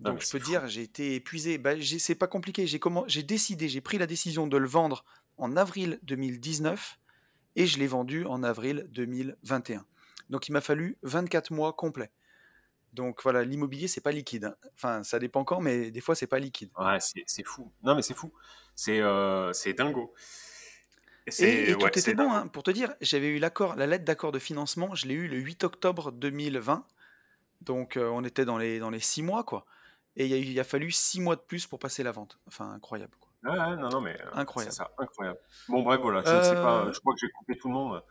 Donc 0.00 0.20
je 0.20 0.28
peux 0.30 0.40
dire, 0.40 0.66
j'ai 0.66 0.82
été 0.82 1.14
épuisé. 1.14 1.58
Bah, 1.58 1.74
c'est 1.80 2.16
pas 2.16 2.26
compliqué. 2.26 2.66
J'ai 2.66 2.80
comment... 2.80 3.06
décidé, 3.24 3.68
j'ai 3.68 3.80
pris 3.80 3.98
la 3.98 4.08
décision 4.08 4.48
de 4.48 4.56
le 4.56 4.66
vendre 4.66 5.04
en 5.38 5.56
avril 5.56 6.00
2019 6.02 6.98
et 7.54 7.66
je 7.66 7.78
l'ai 7.78 7.86
vendu 7.86 8.24
en 8.26 8.42
avril 8.42 8.88
2021. 8.90 9.86
Donc 10.28 10.48
il 10.48 10.52
m'a 10.52 10.60
fallu 10.60 10.98
24 11.02 11.52
mois 11.52 11.72
complets. 11.72 12.10
Donc 12.92 13.22
voilà, 13.22 13.42
l'immobilier, 13.42 13.88
c'est 13.88 14.00
pas 14.00 14.12
liquide. 14.12 14.44
Hein. 14.44 14.56
Enfin, 14.74 15.02
ça 15.02 15.18
dépend 15.18 15.44
quand, 15.44 15.60
mais 15.60 15.90
des 15.90 16.00
fois, 16.00 16.14
c'est 16.14 16.26
pas 16.26 16.38
liquide. 16.38 16.70
Ouais, 16.78 16.98
c'est 17.00 17.44
fou. 17.44 17.72
Non, 17.82 17.94
mais 17.94 18.02
c'est 18.02 18.14
fou. 18.14 18.32
C'est 18.74 19.00
euh, 19.00 19.52
dingo. 19.76 20.12
Et, 21.26 21.74
tout 21.78 21.86
était 21.86 22.14
bon, 22.14 22.32
hein. 22.32 22.48
pour 22.48 22.64
te 22.64 22.70
dire, 22.70 22.94
j'avais 23.00 23.28
eu 23.28 23.38
l'accord, 23.38 23.76
la 23.76 23.86
lettre 23.86 24.04
d'accord 24.04 24.32
de 24.32 24.40
financement, 24.40 24.94
je 24.94 25.06
l'ai 25.06 25.14
eu 25.14 25.28
le 25.28 25.36
8 25.36 25.62
octobre 25.62 26.10
2020, 26.10 26.84
donc 27.60 27.96
euh, 27.96 28.08
on 28.08 28.24
était 28.24 28.44
dans 28.44 28.58
les, 28.58 28.80
dans 28.80 28.90
les 28.90 28.98
six 28.98 29.22
mois, 29.22 29.44
quoi. 29.44 29.64
Et 30.16 30.26
il 30.26 30.58
a, 30.58 30.64
fallu 30.64 30.90
six 30.90 31.20
mois 31.20 31.36
de 31.36 31.40
plus 31.40 31.66
pour 31.66 31.78
passer 31.78 32.02
la 32.02 32.10
vente. 32.10 32.38
Enfin, 32.48 32.70
incroyable. 32.72 33.16
Quoi. 33.20 33.52
Ouais, 33.52 33.76
non, 33.76 33.88
non, 33.88 34.00
mais 34.00 34.20
euh, 34.20 34.30
incroyable. 34.34 34.72
c'est 34.72 34.78
ça, 34.78 34.90
incroyable. 34.98 35.38
Bon, 35.68 35.82
bref, 35.82 36.00
voilà, 36.02 36.20
je 36.20 36.44
sais 36.44 36.54
pas, 36.54 36.90
je 36.92 36.98
crois 36.98 37.14
que 37.14 37.20
j'ai 37.20 37.30
coupé 37.30 37.56
tout 37.56 37.68
le 37.68 37.74
monde. 37.74 38.02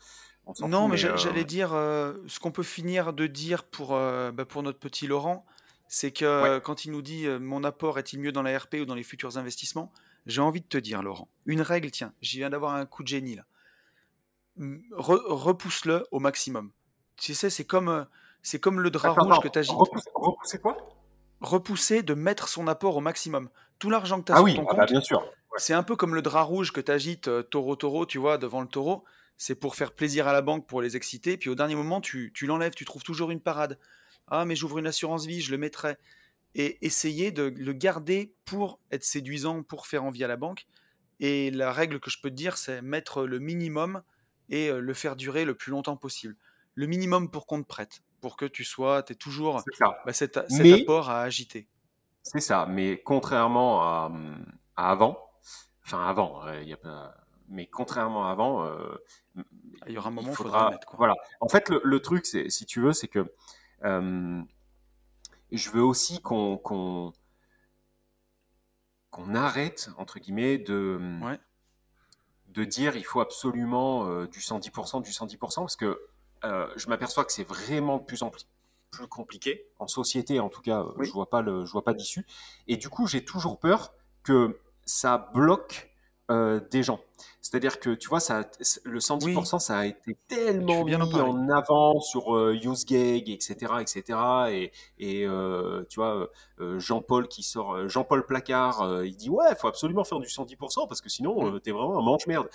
Non, 0.67 0.87
mais, 0.87 0.97
j'allais 0.97 1.43
dire, 1.43 1.69
ce 1.69 2.39
qu'on 2.39 2.51
peut 2.51 2.63
finir 2.63 3.13
de 3.13 3.27
dire 3.27 3.63
pour, 3.63 3.89
bah, 3.89 4.45
pour 4.47 4.63
notre 4.63 4.79
petit 4.79 5.07
Laurent, 5.07 5.45
c'est 5.87 6.11
que 6.11 6.59
quand 6.59 6.85
il 6.85 6.91
nous 6.91 7.01
dit 7.01 7.27
mon 7.39 7.63
apport 7.63 7.99
est-il 7.99 8.19
mieux 8.19 8.31
dans 8.31 8.41
la 8.41 8.57
RP 8.57 8.75
ou 8.81 8.85
dans 8.85 8.95
les 8.95 9.03
futurs 9.03 9.37
investissements, 9.37 9.91
j'ai 10.25 10.41
envie 10.41 10.61
de 10.61 10.67
te 10.67 10.77
dire, 10.77 11.01
Laurent, 11.01 11.27
une 11.45 11.61
règle, 11.61 11.91
tiens, 11.91 12.13
j'y 12.21 12.37
viens 12.37 12.49
d'avoir 12.49 12.75
un 12.75 12.85
coup 12.85 13.03
de 13.03 13.07
génie 13.07 13.35
là. 13.35 13.45
repousse-le 14.97 16.05
au 16.11 16.19
maximum. 16.19 16.71
Tu 17.17 17.33
sais, 17.33 17.49
c'est 17.49 17.65
comme, 17.65 18.07
c'est 18.41 18.59
comme 18.59 18.79
le 18.79 18.89
drap 18.89 19.13
rouge 19.13 19.39
que 19.41 19.47
tu 19.47 19.59
agites. 19.59 19.75
Repousser, 20.15 20.59
quoi? 20.59 20.77
Repousser 21.41 22.03
de 22.03 22.13
mettre 22.13 22.47
son 22.47 22.67
apport 22.67 22.97
au 22.97 23.01
maximum. 23.01 23.49
Tout 23.79 23.89
l'argent 23.89 24.19
que 24.19 24.25
tu 24.25 24.31
as 24.31 24.35
ah 24.35 24.37
sur 24.37 24.45
oui, 24.45 24.55
ton 24.55 24.65
ah 24.69 24.73
bah, 24.73 24.79
compte, 24.81 24.91
bien 24.91 25.01
sûr. 25.01 25.23
c'est 25.57 25.73
un 25.73 25.83
peu 25.83 25.95
comme 25.95 26.13
le 26.13 26.21
drap 26.21 26.43
rouge 26.43 26.71
que 26.71 26.81
tu 26.81 26.91
agites 26.91 27.29
taureau-taureau, 27.49 28.05
tu 28.05 28.17
vois, 28.17 28.37
devant 28.37 28.61
le 28.61 28.67
taureau. 28.67 29.03
C'est 29.43 29.55
pour 29.55 29.75
faire 29.75 29.93
plaisir 29.93 30.27
à 30.27 30.33
la 30.33 30.43
banque, 30.43 30.67
pour 30.67 30.83
les 30.83 30.95
exciter. 30.95 31.35
Puis 31.35 31.49
au 31.49 31.55
dernier 31.55 31.73
moment, 31.73 31.99
tu, 31.99 32.31
tu 32.31 32.45
l'enlèves, 32.45 32.75
tu 32.75 32.85
trouves 32.85 33.01
toujours 33.01 33.31
une 33.31 33.41
parade. 33.41 33.79
Ah, 34.27 34.45
mais 34.45 34.55
j'ouvre 34.55 34.77
une 34.77 34.85
assurance 34.85 35.25
vie, 35.25 35.41
je 35.41 35.49
le 35.49 35.57
mettrai 35.57 35.97
et 36.53 36.77
essayer 36.85 37.31
de 37.31 37.51
le 37.57 37.73
garder 37.73 38.35
pour 38.45 38.79
être 38.91 39.03
séduisant, 39.03 39.63
pour 39.63 39.87
faire 39.87 40.03
envie 40.03 40.23
à 40.23 40.27
la 40.27 40.37
banque. 40.37 40.67
Et 41.19 41.49
la 41.49 41.73
règle 41.73 41.99
que 41.99 42.11
je 42.11 42.21
peux 42.21 42.29
te 42.29 42.35
dire, 42.35 42.55
c'est 42.55 42.83
mettre 42.83 43.23
le 43.23 43.39
minimum 43.39 44.03
et 44.49 44.69
euh, 44.69 44.79
le 44.79 44.93
faire 44.93 45.15
durer 45.15 45.43
le 45.43 45.55
plus 45.55 45.71
longtemps 45.71 45.97
possible. 45.97 46.35
Le 46.75 46.85
minimum 46.85 47.31
pour 47.31 47.47
qu'on 47.47 47.63
te 47.63 47.67
prête, 47.67 48.03
pour 48.21 48.37
que 48.37 48.45
tu 48.45 48.63
sois, 48.63 49.01
tu 49.01 49.15
toujours 49.15 49.63
bah, 50.05 50.13
cet, 50.13 50.37
apport 50.37 51.09
à 51.09 51.23
agiter. 51.23 51.67
C'est 52.21 52.41
ça, 52.41 52.67
mais 52.69 53.01
contrairement 53.03 53.81
à, 53.81 54.11
avant, 54.75 55.17
enfin 55.83 56.07
avant, 56.07 56.47
il 56.61 56.69
y 56.69 56.73
a 56.73 56.77
pas, 56.77 57.15
mais 57.51 57.67
contrairement 57.67 58.27
à 58.27 58.31
avant, 58.31 58.65
euh, 58.65 58.95
il 59.87 59.93
y 59.93 59.97
aura 59.97 60.09
un 60.09 60.11
moment 60.11 60.29
où 60.29 60.31
il 60.31 60.35
faudra, 60.35 60.71
mettre. 60.71 60.87
Quoi. 60.87 60.97
Voilà. 60.97 61.15
En 61.41 61.49
fait, 61.49 61.69
le, 61.69 61.99
truc, 61.99 62.25
c'est, 62.25 62.49
si 62.49 62.65
tu 62.65 62.81
veux, 62.81 62.93
c'est 62.93 63.07
que 63.07 63.31
euh, 63.83 64.41
je 65.51 65.69
veux 65.69 65.83
aussi 65.83 66.21
qu'on 66.21 66.57
qu'on 66.57 67.13
arrête, 69.35 69.89
entre 69.97 70.19
guillemets, 70.19 70.57
de, 70.57 70.99
de 72.47 72.63
dire 72.63 72.95
il 72.95 73.03
faut 73.03 73.19
absolument 73.19 74.07
euh, 74.07 74.27
du 74.27 74.39
110%, 74.39 75.01
du 75.01 75.11
110%, 75.11 75.37
parce 75.37 75.75
que 75.75 76.01
euh, 76.45 76.67
je 76.77 76.87
m'aperçois 76.87 77.25
que 77.25 77.33
c'est 77.33 77.43
vraiment 77.43 77.97
de 77.97 78.03
plus 78.03 78.23
en 78.23 78.29
plus, 78.29 78.47
plus 78.89 79.07
compliqué. 79.07 79.67
En 79.79 79.87
société, 79.87 80.39
en 80.39 80.47
tout 80.47 80.61
cas, 80.61 80.85
je 80.99 81.11
vois 81.11 81.29
pas 81.29 81.41
le, 81.41 81.65
je 81.65 81.71
vois 81.73 81.83
pas 81.83 81.93
d'issue. 81.93 82.25
Et 82.67 82.77
du 82.77 82.87
coup, 82.87 83.05
j'ai 83.05 83.25
toujours 83.25 83.59
peur 83.59 83.93
que 84.23 84.57
ça 84.85 85.29
bloque 85.33 85.90
euh, 86.31 86.59
des 86.71 86.83
gens. 86.83 86.99
C'est-à-dire 87.41 87.79
que, 87.79 87.89
tu 87.89 88.07
vois, 88.07 88.19
ça, 88.19 88.47
le 88.83 88.99
110%, 88.99 89.59
ça 89.59 89.79
a 89.79 89.85
été 89.87 90.15
tellement 90.27 90.85
mis 90.85 90.95
en, 90.95 91.49
avant 91.49 91.99
sur 91.99 92.35
euh, 92.35 92.53
UseGag, 92.53 93.29
etc., 93.29 93.73
etc. 93.81 94.19
Et, 94.51 94.71
et 94.99 95.25
euh, 95.25 95.83
tu 95.89 95.99
vois, 95.99 96.29
euh, 96.59 96.79
Jean-Paul 96.79 97.27
qui 97.27 97.41
sort, 97.41 97.89
Jean-Paul 97.89 98.27
Placard, 98.27 99.03
il 99.03 99.15
dit 99.15 99.29
ouais, 99.29 99.45
il 99.49 99.55
faut 99.55 99.67
absolument 99.67 100.03
faire 100.03 100.19
du 100.19 100.27
110% 100.27 100.87
parce 100.87 101.01
que 101.01 101.09
sinon, 101.09 101.59
t'es 101.59 101.71
vraiment 101.71 101.97
un 101.97 102.03
manche-merde. 102.03 102.47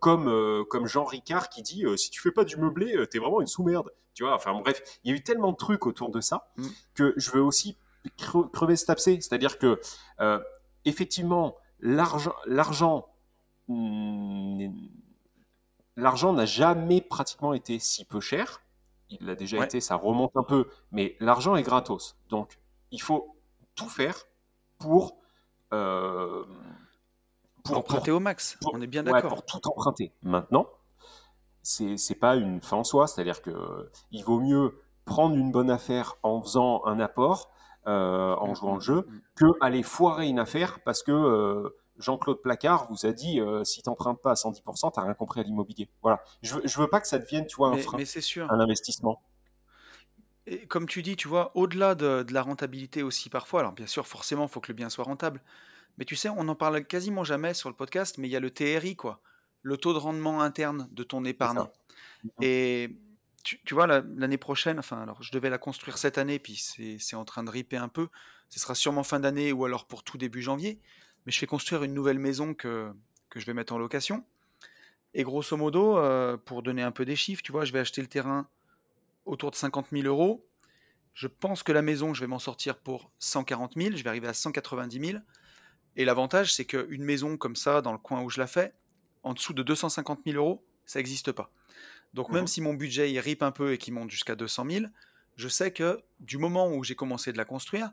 comme, 0.00 0.64
comme 0.70 0.86
Jean 0.86 1.04
Ricard 1.04 1.50
qui 1.50 1.62
dit 1.62 1.84
si 1.96 2.10
tu 2.10 2.20
fais 2.20 2.32
pas 2.32 2.44
du 2.44 2.56
meublé, 2.56 2.96
t'es 3.10 3.18
vraiment 3.18 3.42
une 3.42 3.46
sous-merde. 3.46 3.90
Tu 4.14 4.24
vois, 4.24 4.34
enfin 4.34 4.58
bref, 4.58 4.82
il 5.04 5.10
y 5.10 5.14
a 5.14 5.16
eu 5.16 5.22
tellement 5.22 5.52
de 5.52 5.56
trucs 5.56 5.86
autour 5.86 6.10
de 6.10 6.20
ça 6.20 6.50
mm. 6.56 6.66
que 6.94 7.14
je 7.16 7.30
veux 7.30 7.42
aussi 7.42 7.76
crever 8.52 8.76
cet 8.76 8.88
abcès. 8.88 9.18
C'est-à-dire 9.20 9.58
que, 9.58 9.78
effectivement, 10.86 11.56
l'argent, 11.80 13.06
l'argent 13.70 14.68
Hmm, 14.68 14.70
l'argent 15.96 16.32
n'a 16.32 16.46
jamais 16.46 17.00
pratiquement 17.00 17.54
été 17.54 17.78
si 17.78 18.04
peu 18.04 18.20
cher. 18.20 18.62
Il 19.10 19.26
l'a 19.26 19.34
déjà 19.34 19.64
été, 19.64 19.80
ça 19.80 19.96
remonte 19.96 20.32
un 20.36 20.44
peu, 20.44 20.68
mais 20.92 21.16
l'argent 21.18 21.56
est 21.56 21.62
gratos. 21.62 22.16
Donc, 22.28 22.58
il 22.92 23.02
faut 23.02 23.36
tout 23.74 23.88
faire 23.88 24.26
pour. 24.78 25.18
Euh, 25.72 26.44
pour, 27.64 27.78
emprunter 27.78 28.10
au 28.10 28.20
max. 28.20 28.56
On 28.72 28.80
est 28.80 28.86
bien 28.86 29.02
d'accord. 29.02 29.30
pour 29.30 29.44
tout 29.44 29.60
emprunter. 29.68 30.12
Maintenant, 30.22 30.68
c'est 31.62 31.96
n'est 32.08 32.16
pas 32.16 32.36
une 32.36 32.60
fin 32.60 32.78
en 32.78 32.84
soi, 32.84 33.06
c'est-à-dire 33.06 33.42
que 33.42 33.90
il 34.10 34.24
vaut 34.24 34.40
mieux 34.40 34.80
prendre 35.04 35.36
une 35.36 35.50
bonne 35.50 35.70
affaire 35.70 36.16
en 36.22 36.40
faisant 36.42 36.84
un 36.86 37.00
apport, 37.00 37.50
euh, 37.86 38.34
en 38.36 38.50
mmh, 38.50 38.54
jouant 38.54 38.72
le 38.72 38.78
mmh, 38.78 38.82
jeu, 38.82 39.06
mmh. 39.08 39.20
que 39.36 39.46
aller 39.60 39.82
foirer 39.82 40.28
une 40.28 40.38
affaire 40.38 40.80
parce 40.84 41.02
que 41.02 41.12
euh, 41.12 41.76
Jean-Claude 42.00 42.40
Placard 42.40 42.86
vous 42.90 43.06
a 43.06 43.12
dit 43.12 43.40
euh, 43.40 43.62
si 43.64 43.82
tu 43.82 43.88
n'empruntes 43.88 44.20
pas 44.20 44.32
à 44.32 44.34
110%, 44.34 44.92
tu 44.92 44.98
n'as 44.98 45.04
rien 45.04 45.14
compris 45.14 45.40
à 45.40 45.42
l'immobilier. 45.42 45.88
Voilà. 46.02 46.22
Je 46.42 46.54
veux, 46.54 46.62
veux 46.64 46.88
pas 46.88 47.00
que 47.00 47.06
ça 47.06 47.18
devienne, 47.18 47.46
tu 47.46 47.56
vois, 47.56 47.68
un 47.68 47.76
frein, 47.76 47.98
un 47.98 48.60
investissement. 48.60 49.22
Et 50.46 50.66
comme 50.66 50.86
tu 50.86 51.02
dis, 51.02 51.16
tu 51.16 51.28
vois, 51.28 51.52
au-delà 51.54 51.94
de, 51.94 52.26
la 52.30 52.42
rentabilité 52.42 53.02
aussi 53.02 53.28
parfois, 53.28 53.60
alors 53.60 53.72
bien 53.72 53.86
sûr, 53.86 54.06
forcément, 54.06 54.46
il 54.46 54.48
faut 54.48 54.60
que 54.60 54.72
le 54.72 54.74
bien 54.74 54.88
soit 54.88 55.04
rentable. 55.04 55.42
Mais 55.98 56.04
tu 56.04 56.16
sais, 56.16 56.28
on 56.30 56.44
n'en 56.44 56.54
parle 56.54 56.84
quasiment 56.84 57.24
jamais 57.24 57.54
sur 57.54 57.68
le 57.68 57.76
podcast, 57.76 58.16
mais 58.18 58.26
il 58.26 58.30
y 58.30 58.36
a 58.36 58.40
le 58.40 58.50
TRI, 58.50 58.96
quoi. 58.96 59.20
Le 59.62 59.76
taux 59.76 59.92
de 59.92 59.98
rendement 59.98 60.40
interne 60.40 60.88
de 60.92 61.02
ton 61.02 61.24
épargne. 61.24 61.66
Et 62.40 62.96
tu, 63.42 63.74
vois, 63.74 63.86
l'année 63.86 64.38
prochaine, 64.38 64.78
enfin, 64.78 65.02
alors 65.02 65.22
je 65.22 65.32
devais 65.32 65.50
la 65.50 65.58
construire 65.58 65.98
cette 65.98 66.18
année, 66.18 66.38
puis 66.38 66.56
c'est 66.98 67.16
en 67.16 67.24
train 67.24 67.42
de 67.42 67.50
riper 67.50 67.76
un 67.76 67.88
peu. 67.88 68.08
Ce 68.48 68.58
sera 68.58 68.74
sûrement 68.74 69.02
fin 69.02 69.20
d'année 69.20 69.52
ou 69.52 69.64
alors 69.64 69.86
pour 69.86 70.02
tout 70.02 70.18
début 70.18 70.42
janvier 70.42 70.80
mais 71.26 71.32
je 71.32 71.38
fais 71.38 71.46
construire 71.46 71.82
une 71.82 71.94
nouvelle 71.94 72.18
maison 72.18 72.54
que, 72.54 72.92
que 73.28 73.40
je 73.40 73.46
vais 73.46 73.54
mettre 73.54 73.72
en 73.72 73.78
location. 73.78 74.24
Et 75.14 75.22
grosso 75.22 75.56
modo, 75.56 75.98
euh, 75.98 76.36
pour 76.36 76.62
donner 76.62 76.82
un 76.82 76.92
peu 76.92 77.04
des 77.04 77.16
chiffres, 77.16 77.42
tu 77.42 77.52
vois, 77.52 77.64
je 77.64 77.72
vais 77.72 77.80
acheter 77.80 78.00
le 78.00 78.06
terrain 78.06 78.48
autour 79.26 79.50
de 79.50 79.56
50 79.56 79.88
000 79.92 80.04
euros. 80.04 80.46
Je 81.14 81.26
pense 81.26 81.62
que 81.62 81.72
la 81.72 81.82
maison, 81.82 82.14
je 82.14 82.20
vais 82.20 82.26
m'en 82.26 82.38
sortir 82.38 82.76
pour 82.76 83.10
140 83.18 83.74
000. 83.76 83.96
Je 83.96 84.04
vais 84.04 84.08
arriver 84.08 84.28
à 84.28 84.34
190 84.34 85.08
000. 85.08 85.18
Et 85.96 86.04
l'avantage, 86.04 86.54
c'est 86.54 86.64
qu'une 86.64 87.02
maison 87.02 87.36
comme 87.36 87.56
ça, 87.56 87.82
dans 87.82 87.92
le 87.92 87.98
coin 87.98 88.22
où 88.22 88.30
je 88.30 88.38
la 88.38 88.46
fais, 88.46 88.72
en 89.22 89.34
dessous 89.34 89.52
de 89.52 89.62
250 89.62 90.20
000 90.24 90.36
euros, 90.36 90.64
ça 90.86 91.00
n'existe 91.00 91.32
pas. 91.32 91.52
Donc 92.14 92.30
même 92.30 92.44
mmh. 92.44 92.48
si 92.48 92.60
mon 92.60 92.74
budget 92.74 93.12
il 93.12 93.18
rip 93.20 93.42
un 93.42 93.52
peu 93.52 93.72
et 93.72 93.78
qu'il 93.78 93.94
monte 93.94 94.10
jusqu'à 94.10 94.34
200 94.34 94.66
000, 94.68 94.86
je 95.36 95.48
sais 95.48 95.72
que 95.72 96.00
du 96.20 96.38
moment 96.38 96.68
où 96.72 96.82
j'ai 96.84 96.94
commencé 96.94 97.32
de 97.32 97.38
la 97.38 97.44
construire, 97.44 97.92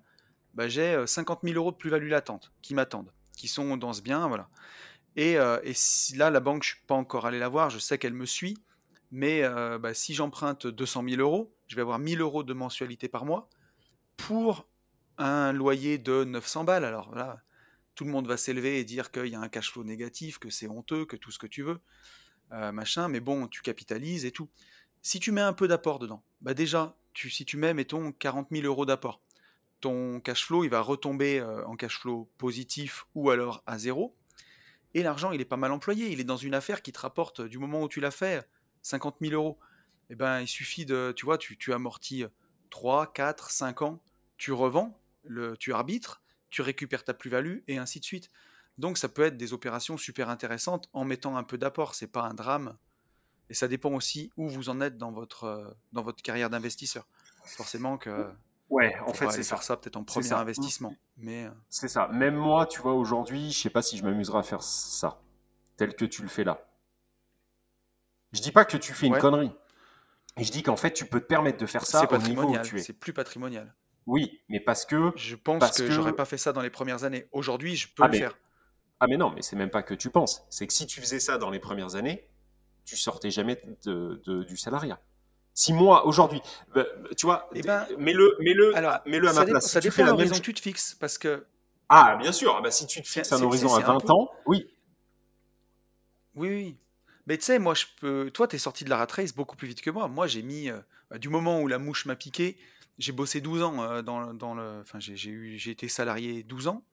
bah, 0.53 0.67
j'ai 0.67 1.05
50 1.05 1.39
euh, 1.43 1.47
000 1.49 1.59
euros 1.59 1.71
de 1.71 1.77
plus-value 1.77 2.09
latente 2.09 2.51
qui 2.61 2.73
m'attendent 2.73 3.11
qui 3.37 3.47
sont 3.47 3.77
dans 3.77 3.93
ce 3.93 4.01
bien, 4.01 4.27
voilà. 4.27 4.49
Et, 5.15 5.37
euh, 5.37 5.59
et 5.63 5.73
si, 5.73 6.15
là, 6.15 6.29
la 6.29 6.39
banque, 6.39 6.63
je 6.63 6.69
suis 6.69 6.85
pas 6.85 6.95
encore 6.95 7.25
allé 7.25 7.39
la 7.39 7.47
voir, 7.47 7.69
je 7.69 7.79
sais 7.79 7.97
qu'elle 7.97 8.13
me 8.13 8.25
suit, 8.25 8.57
mais 9.11 9.43
euh, 9.43 9.79
bah, 9.79 9.93
si 9.93 10.13
j'emprunte 10.13 10.67
200 10.67 11.03
000 11.07 11.21
euros, 11.21 11.55
je 11.67 11.75
vais 11.75 11.81
avoir 11.81 11.99
1000 11.99 12.19
euros 12.21 12.43
de 12.43 12.53
mensualité 12.53 13.07
par 13.07 13.25
mois 13.25 13.49
pour 14.17 14.67
un 15.17 15.53
loyer 15.53 15.97
de 15.97 16.23
900 16.23 16.65
balles. 16.65 16.85
Alors 16.85 17.15
là, 17.15 17.41
tout 17.95 18.03
le 18.03 18.11
monde 18.11 18.27
va 18.27 18.37
s'élever 18.37 18.79
et 18.79 18.83
dire 18.83 19.11
qu'il 19.11 19.27
y 19.27 19.35
a 19.35 19.39
un 19.39 19.49
cash 19.49 19.71
flow 19.71 19.83
négatif, 19.83 20.37
que 20.39 20.49
c'est 20.49 20.67
honteux, 20.67 21.05
que 21.05 21.15
tout 21.15 21.31
ce 21.31 21.39
que 21.39 21.47
tu 21.47 21.63
veux, 21.63 21.79
euh, 22.51 22.71
machin, 22.71 23.07
mais 23.07 23.19
bon, 23.19 23.47
tu 23.47 23.61
capitalises 23.61 24.25
et 24.25 24.31
tout. 24.31 24.49
Si 25.01 25.19
tu 25.19 25.31
mets 25.31 25.41
un 25.41 25.53
peu 25.53 25.67
d'apport 25.67 25.99
dedans, 25.99 26.23
bah 26.41 26.53
déjà, 26.53 26.95
tu, 27.13 27.29
si 27.29 27.45
tu 27.45 27.57
mets, 27.57 27.73
mettons, 27.73 28.11
40 28.11 28.49
000 28.51 28.65
euros 28.65 28.85
d'apport, 28.85 29.21
ton 29.79 30.19
cash 30.19 30.45
flow, 30.45 30.63
il 30.63 30.69
va 30.69 30.81
retomber 30.81 31.39
euh, 31.39 31.65
en 31.65 31.75
cash 31.75 31.99
flow 31.99 32.29
positif 32.37 33.05
ou 33.15 33.29
alors 33.29 33.63
à 33.65 33.77
zéro. 33.77 34.15
Et 34.93 35.03
l'argent, 35.03 35.31
il 35.31 35.41
est 35.41 35.45
pas 35.45 35.57
mal 35.57 35.71
employé. 35.71 36.11
Il 36.11 36.19
est 36.19 36.25
dans 36.25 36.37
une 36.37 36.53
affaire 36.53 36.81
qui 36.81 36.91
te 36.91 36.99
rapporte, 36.99 37.41
du 37.41 37.57
moment 37.57 37.83
où 37.83 37.87
tu 37.87 37.99
l'as 37.99 38.11
fait, 38.11 38.47
50 38.81 39.17
000 39.21 39.33
euros. 39.33 39.59
Eh 40.09 40.15
ben, 40.15 40.39
il 40.39 40.47
suffit 40.47 40.85
de, 40.85 41.13
tu 41.15 41.25
vois, 41.25 41.37
tu, 41.37 41.57
tu 41.57 41.73
amortis 41.73 42.25
3, 42.69 43.13
4, 43.13 43.51
5 43.51 43.81
ans, 43.81 44.01
tu 44.37 44.51
revends, 44.51 44.99
le, 45.23 45.57
tu 45.57 45.73
arbitres, 45.73 46.21
tu 46.49 46.61
récupères 46.61 47.03
ta 47.03 47.13
plus-value 47.13 47.59
et 47.67 47.77
ainsi 47.77 47.99
de 47.99 48.05
suite. 48.05 48.31
Donc 48.77 48.97
ça 48.97 49.09
peut 49.09 49.23
être 49.23 49.37
des 49.37 49.53
opérations 49.53 49.97
super 49.97 50.29
intéressantes 50.29 50.89
en 50.93 51.03
mettant 51.03 51.35
un 51.35 51.43
peu 51.43 51.57
d'apport, 51.57 51.95
c'est 51.95 52.07
pas 52.07 52.21
un 52.21 52.33
drame. 52.33 52.77
Et 53.49 53.53
ça 53.53 53.67
dépend 53.67 53.91
aussi 53.93 54.31
où 54.37 54.47
vous 54.47 54.69
en 54.69 54.81
êtes 54.81 54.97
dans 54.97 55.11
votre, 55.11 55.45
euh, 55.45 55.67
dans 55.93 56.03
votre 56.03 56.21
carrière 56.21 56.49
d'investisseur. 56.49 57.07
Forcément 57.45 57.97
que 57.97 58.27
Ouais, 58.69 58.95
en 59.05 59.13
fait, 59.13 59.29
c'est 59.31 59.43
faire 59.43 59.63
ça, 59.63 59.77
peut-être 59.77 59.95
en 59.95 60.03
premier 60.03 60.31
investissement. 60.33 60.93
Mais 61.15 61.45
euh, 61.45 61.51
c'est 61.69 61.87
ça. 61.87 62.07
Même 62.09 62.35
moi, 62.35 62.65
tu 62.65 62.81
vois, 62.81 62.93
aujourd'hui, 62.93 63.51
je 63.51 63.57
sais 63.57 63.69
pas 63.69 63.81
si 63.81 63.97
je 63.97 64.03
m'amuserai 64.03 64.39
à 64.39 64.43
faire 64.43 64.61
ça, 64.61 65.21
tel 65.77 65.95
que 65.95 66.05
tu 66.05 66.21
le 66.21 66.27
fais 66.27 66.43
là. 66.43 66.59
Je 68.33 68.41
dis 68.41 68.51
pas 68.51 68.65
que 68.65 68.77
tu 68.77 68.93
fais 68.93 69.07
une 69.07 69.17
connerie. 69.17 69.53
Et 70.35 70.43
je 70.43 70.51
dis 70.51 70.63
qu'en 70.63 70.75
fait, 70.75 70.91
tu 70.91 71.05
peux 71.05 71.19
te 71.19 71.25
permettre 71.25 71.57
de 71.57 71.65
faire 71.65 71.85
ça 71.85 72.05
au 72.11 72.17
niveau 72.17 72.53
où 72.53 72.57
tu 72.59 72.77
es. 72.77 72.81
C'est 72.81 72.93
plus 72.93 73.13
patrimonial. 73.13 73.73
Oui, 74.05 74.41
mais 74.49 74.59
parce 74.59 74.85
que. 74.85 75.11
Je 75.15 75.35
pense 75.35 75.71
que, 75.77 75.89
j'aurais 75.89 76.15
pas 76.15 76.25
fait 76.25 76.37
ça 76.37 76.53
dans 76.53 76.61
les 76.61 76.69
premières 76.69 77.03
années. 77.03 77.27
Aujourd'hui, 77.31 77.75
je 77.75 77.87
peux 77.93 78.03
ah, 78.03 78.07
le 78.07 78.17
faire. 78.17 78.37
Ah 78.99 79.07
mais 79.07 79.17
non, 79.17 79.31
mais 79.31 79.41
c'est 79.41 79.55
même 79.55 79.69
pas 79.69 79.83
que 79.83 79.93
tu 79.93 80.09
penses. 80.09 80.45
C'est 80.49 80.65
que 80.65 80.73
si 80.73 80.87
tu 80.87 81.01
faisais 81.01 81.19
ça 81.19 81.37
dans 81.37 81.49
les 81.49 81.59
premières 81.59 81.95
années, 81.95 82.27
tu 82.85 82.95
sortais 82.95 83.31
jamais 83.31 83.61
de, 83.85 84.21
de- 84.25 84.43
du 84.43 84.57
salariat. 84.57 84.99
Si 85.59 85.73
moi, 85.73 86.05
aujourd'hui, 86.05 86.39
bah, 86.75 86.85
tu 87.17 87.25
vois, 87.25 87.49
Eh 87.55 87.63
ben, 87.63 87.87
mets-le 87.97 88.35
mets-le, 88.41 88.75
Alors, 88.77 88.99
mets-le 89.07 89.27
à 89.27 89.33
ça, 89.33 89.39
ma 89.39 89.45
place. 89.47 89.65
ça 89.67 89.79
dépend 89.79 90.03
de 90.03 90.09
l'horizon 90.11 90.35
que 90.35 90.41
tu 90.41 90.53
te 90.53 90.61
fixes, 90.61 90.93
parce 90.99 91.17
que 91.17 91.47
Ah, 91.89 92.15
bien 92.21 92.31
sûr, 92.31 92.53
ah 92.55 92.61
bah, 92.61 92.69
si 92.69 92.85
tu 92.85 93.01
te 93.01 93.07
fixes 93.07 93.31
un 93.31 93.41
horizon 93.41 93.73
à 93.73 93.77
un 93.79 93.81
20 93.81 93.97
peu- 94.05 94.11
ans, 94.13 94.29
oui. 94.45 94.67
Oui, 96.35 96.49
oui. 96.49 96.77
Mais 97.25 97.39
tu 97.39 97.45
sais, 97.45 97.57
moi, 97.57 97.73
je 97.73 97.85
peux. 97.99 98.29
Toi, 98.29 98.47
t'es 98.47 98.59
sorti 98.59 98.83
de 98.83 98.91
la 98.91 98.97
rat 98.97 99.07
race 99.09 99.33
beaucoup 99.33 99.55
plus 99.55 99.67
vite 99.67 99.81
que 99.81 99.89
moi. 99.89 100.07
Moi, 100.07 100.27
j'ai 100.27 100.43
mis. 100.43 100.69
euh, 100.69 100.77
bah, 101.09 101.17
du 101.17 101.27
moment 101.29 101.59
où 101.59 101.67
la 101.67 101.79
mouche 101.79 102.05
m'a 102.05 102.15
piqué, 102.15 102.55
j'ai 102.99 103.11
bossé 103.11 103.41
12 103.41 103.63
ans 103.63 103.81
euh, 103.81 104.03
dans, 104.03 104.35
dans 104.35 104.53
le. 104.53 104.81
Enfin, 104.81 104.99
j'ai 104.99 105.71
été 105.71 105.87
salarié 105.87 106.43
12 106.43 106.67
ans. 106.67 106.83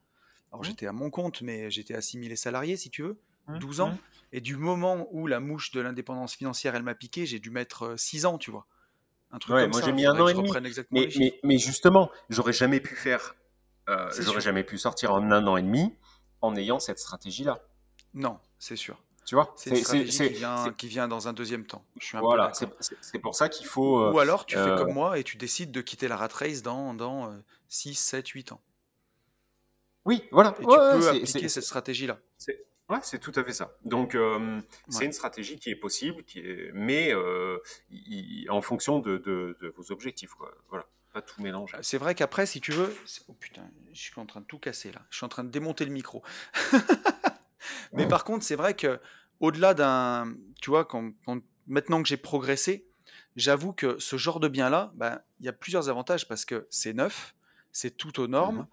Alors, 0.50 0.62
Mhm. 0.62 0.70
j'étais 0.70 0.86
à 0.86 0.92
mon 0.92 1.10
compte, 1.10 1.42
mais 1.42 1.70
j'étais 1.70 1.94
assimilé 1.94 2.34
salarié, 2.34 2.78
si 2.78 2.88
tu 2.88 3.02
veux. 3.02 3.18
Mmh, 3.48 3.58
12 3.58 3.80
ans. 3.80 3.90
mmh. 3.90 3.98
Et 4.32 4.40
du 4.40 4.56
moment 4.56 5.06
où 5.12 5.26
la 5.26 5.38
mouche 5.40 5.70
de 5.72 5.80
l'indépendance 5.80 6.34
financière, 6.34 6.74
elle 6.74 6.82
m'a 6.82 6.94
piqué, 6.94 7.24
j'ai 7.26 7.38
dû 7.38 7.50
mettre 7.50 7.82
euh, 7.84 7.96
6 7.96 8.26
ans, 8.26 8.38
tu 8.38 8.50
vois. 8.50 8.66
Un 9.30 9.38
truc 9.38 9.54
Ouais, 9.54 9.62
comme 9.62 9.70
moi, 9.72 9.80
ça. 9.80 9.86
j'ai 9.86 9.92
mis 9.92 10.06
un 10.06 10.12
an 10.18 10.24
que 10.26 10.30
et 10.30 10.34
je 10.34 10.40
demi. 10.40 10.52
Mais, 10.90 11.00
les 11.04 11.10
chiffres. 11.10 11.18
mais, 11.20 11.40
mais 11.44 11.58
justement, 11.58 12.10
j'aurais 12.30 12.52
jamais 12.52 12.80
pu 12.80 12.94
faire, 12.96 13.36
euh, 13.88 14.10
j'aurais 14.18 14.40
jamais 14.40 14.64
pu 14.64 14.78
sortir 14.78 15.12
en 15.12 15.30
un 15.30 15.46
an 15.46 15.56
et 15.56 15.62
demi 15.62 15.94
en 16.40 16.56
ayant 16.56 16.78
cette 16.80 16.98
stratégie-là. 16.98 17.60
Non, 18.14 18.38
c'est 18.58 18.76
sûr. 18.76 19.00
Tu 19.26 19.34
vois 19.36 19.54
C'est 19.56 19.70
une 19.70 19.76
stratégie 19.76 20.18
qui 20.18 20.28
vient, 20.34 20.64
c'est- 20.64 20.76
qui 20.76 20.86
vient 20.88 21.08
dans 21.08 21.28
un 21.28 21.32
deuxième 21.32 21.64
temps. 21.64 21.82
Je 21.98 22.04
suis 22.06 22.16
un 22.16 22.20
Voilà, 22.20 22.52
c'est 22.52 23.18
pour 23.20 23.34
ça 23.34 23.48
qu'il 23.48 23.66
faut. 23.66 23.98
euh, 24.00 24.12
Ou 24.12 24.18
alors 24.18 24.44
tu 24.46 24.54
fais 24.56 24.60
euh, 24.60 24.76
comme 24.76 24.92
moi 24.92 25.18
et 25.18 25.24
tu 25.24 25.36
décides 25.38 25.70
de 25.72 25.80
quitter 25.80 26.08
la 26.08 26.16
rat 26.16 26.28
race 26.32 26.62
dans, 26.62 26.92
dans 26.92 27.30
euh, 27.30 27.36
6, 27.68 27.94
7, 27.94 28.28
8 28.28 28.52
ans. 28.52 28.60
Oui, 30.04 30.22
voilà. 30.30 30.54
Et 30.60 30.66
Ouais, 30.66 30.74
tu 30.74 30.98
peux 30.98 31.08
appliquer 31.08 31.48
cette 31.48 31.64
stratégie-là. 31.64 32.18
Ouais, 32.88 32.98
c'est 33.02 33.18
tout 33.18 33.32
à 33.36 33.44
fait 33.44 33.52
ça. 33.52 33.76
Donc, 33.84 34.14
euh, 34.14 34.60
c'est 34.88 35.04
une 35.04 35.12
stratégie 35.12 35.58
qui 35.58 35.70
est 35.70 35.76
possible, 35.76 36.22
qui 36.24 36.40
est, 36.40 36.70
mais 36.74 37.12
euh, 37.12 37.58
en 38.48 38.60
fonction 38.62 38.98
de, 39.00 39.18
de- 39.18 39.56
de 39.60 39.68
vos 39.76 39.90
objectifs. 39.92 40.34
Quoi. 40.34 40.54
Voilà, 40.68 40.86
pas 41.12 41.22
tout 41.22 41.40
mélanger. 41.42 41.76
C'est 41.82 41.98
vrai 41.98 42.14
qu'après, 42.14 42.46
si 42.46 42.60
tu 42.60 42.72
veux... 42.72 42.94
Oh 43.28 43.32
putain, 43.34 43.68
je 43.92 44.00
suis 44.00 44.20
en 44.20 44.26
train 44.26 44.40
de 44.40 44.46
tout 44.46 44.58
casser 44.58 44.92
là. 44.92 45.02
Je 45.10 45.16
suis 45.18 45.24
en 45.24 45.28
train 45.28 45.44
de 45.44 45.50
démonter 45.50 45.84
le 45.84 45.92
micro. 45.92 46.22
Mais 47.92 48.06
par 48.08 48.24
contre, 48.24 48.44
c'est 48.44 48.56
vrai 48.56 48.74
que 48.74 49.00
au-delà 49.40 49.74
d'un... 49.74 50.34
Tu 50.60 50.70
vois, 50.70 50.84
quand, 50.84 51.12
quand- 51.24 51.40
maintenant 51.66 52.02
que 52.02 52.08
j'ai 52.08 52.16
progressé, 52.16 52.86
j'avoue 53.36 53.72
que 53.72 53.98
ce 53.98 54.16
genre 54.16 54.40
de 54.40 54.48
bien-là, 54.48 54.92
ben, 54.94 55.20
il 55.40 55.46
y 55.46 55.48
a 55.48 55.52
plusieurs 55.52 55.88
avantages 55.88 56.28
parce 56.28 56.44
que 56.44 56.66
c'est 56.70 56.92
neuf, 56.92 57.34
c'est 57.72 57.96
tout 57.96 58.20
aux 58.20 58.26
normes. 58.26 58.58
Mhm. 58.58 58.66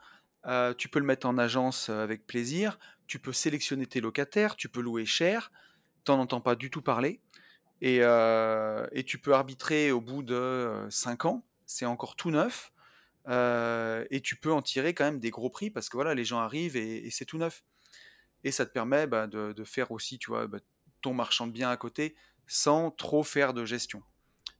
Euh, 0.48 0.74
tu 0.74 0.90
peux 0.90 1.00
le 1.00 1.06
mettre 1.06 1.28
en 1.28 1.38
agence 1.38 1.90
avec 1.90 2.26
plaisir, 2.26 2.80
tu 3.12 3.20
peux 3.20 3.34
sélectionner 3.34 3.88
tes 3.88 4.00
locataires, 4.00 4.56
tu 4.56 4.70
peux 4.70 4.80
louer 4.80 5.06
cher, 5.06 5.52
t'en 6.06 6.18
entends 6.18 6.40
pas 6.40 6.56
du 6.56 6.70
tout 6.70 6.82
parler, 6.82 7.20
et, 7.82 7.98
euh, 8.04 8.88
tu 9.06 9.18
peux 9.18 9.34
arbitrer 9.34 9.92
au 9.92 10.00
bout 10.00 10.24
de 10.24 10.88
5 10.90 11.26
ans, 11.26 11.44
c'est 11.66 11.86
encore 11.86 12.16
tout 12.16 12.32
neuf, 12.32 12.72
euh, 13.28 14.06
et 14.12 14.22
tu 14.22 14.38
peux 14.38 14.54
en 14.54 14.62
tirer 14.62 14.94
quand 14.94 15.04
même 15.04 15.20
des 15.20 15.30
gros 15.30 15.50
prix 15.50 15.70
parce 15.70 15.90
que 15.90 15.98
voilà, 15.98 16.16
les 16.16 16.24
gens 16.24 16.40
arrivent 16.40 16.78
et, 16.78 17.12
c'est 17.12 17.26
tout 17.26 17.38
neuf. 17.38 17.66
Et 18.46 18.52
ça 18.52 18.66
te 18.66 18.72
permet 18.72 19.08
bah, 19.08 19.28
de, 19.28 19.52
de 19.52 19.64
faire 19.66 19.92
aussi, 19.92 20.18
tu 20.18 20.30
vois, 20.30 20.48
bah, 20.48 20.60
ton 21.02 21.14
marchand 21.14 21.48
de 21.48 21.52
biens 21.52 21.70
à 21.70 21.76
côté 21.76 22.16
sans 22.48 22.92
trop 22.92 23.24
faire 23.24 23.54
de 23.54 23.66
gestion. 23.66 24.04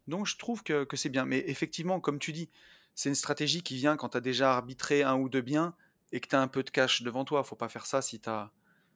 Donc 0.08 0.28
je 0.28 0.36
trouve 0.36 0.62
que, 0.62 0.84
que 0.84 0.98
c'est 0.98 1.08
bien. 1.08 1.24
Mais 1.24 1.42
effectivement, 1.48 2.02
comme 2.02 2.20
tu 2.20 2.34
dis, 2.34 2.50
c'est 2.96 3.08
une 3.08 3.16
stratégie 3.16 3.64
qui 3.64 3.78
vient 3.78 3.96
quand 3.96 4.10
tu 4.10 4.18
as 4.18 4.22
déjà 4.22 4.52
arbitré 4.52 5.04
un 5.04 5.16
ou 5.16 5.30
deux 5.30 5.40
biens 5.40 5.74
et 6.12 6.20
que 6.20 6.28
tu 6.28 6.36
as 6.36 6.42
un 6.42 6.48
peu 6.48 6.64
de 6.64 6.70
cash 6.70 7.04
devant 7.04 7.26
toi. 7.26 7.44
faut 7.44 7.56
pas 7.56 7.70
faire 7.70 7.86
ça 7.86 8.02
si 8.02 8.20
tu 8.20 8.30
as, 8.30 8.52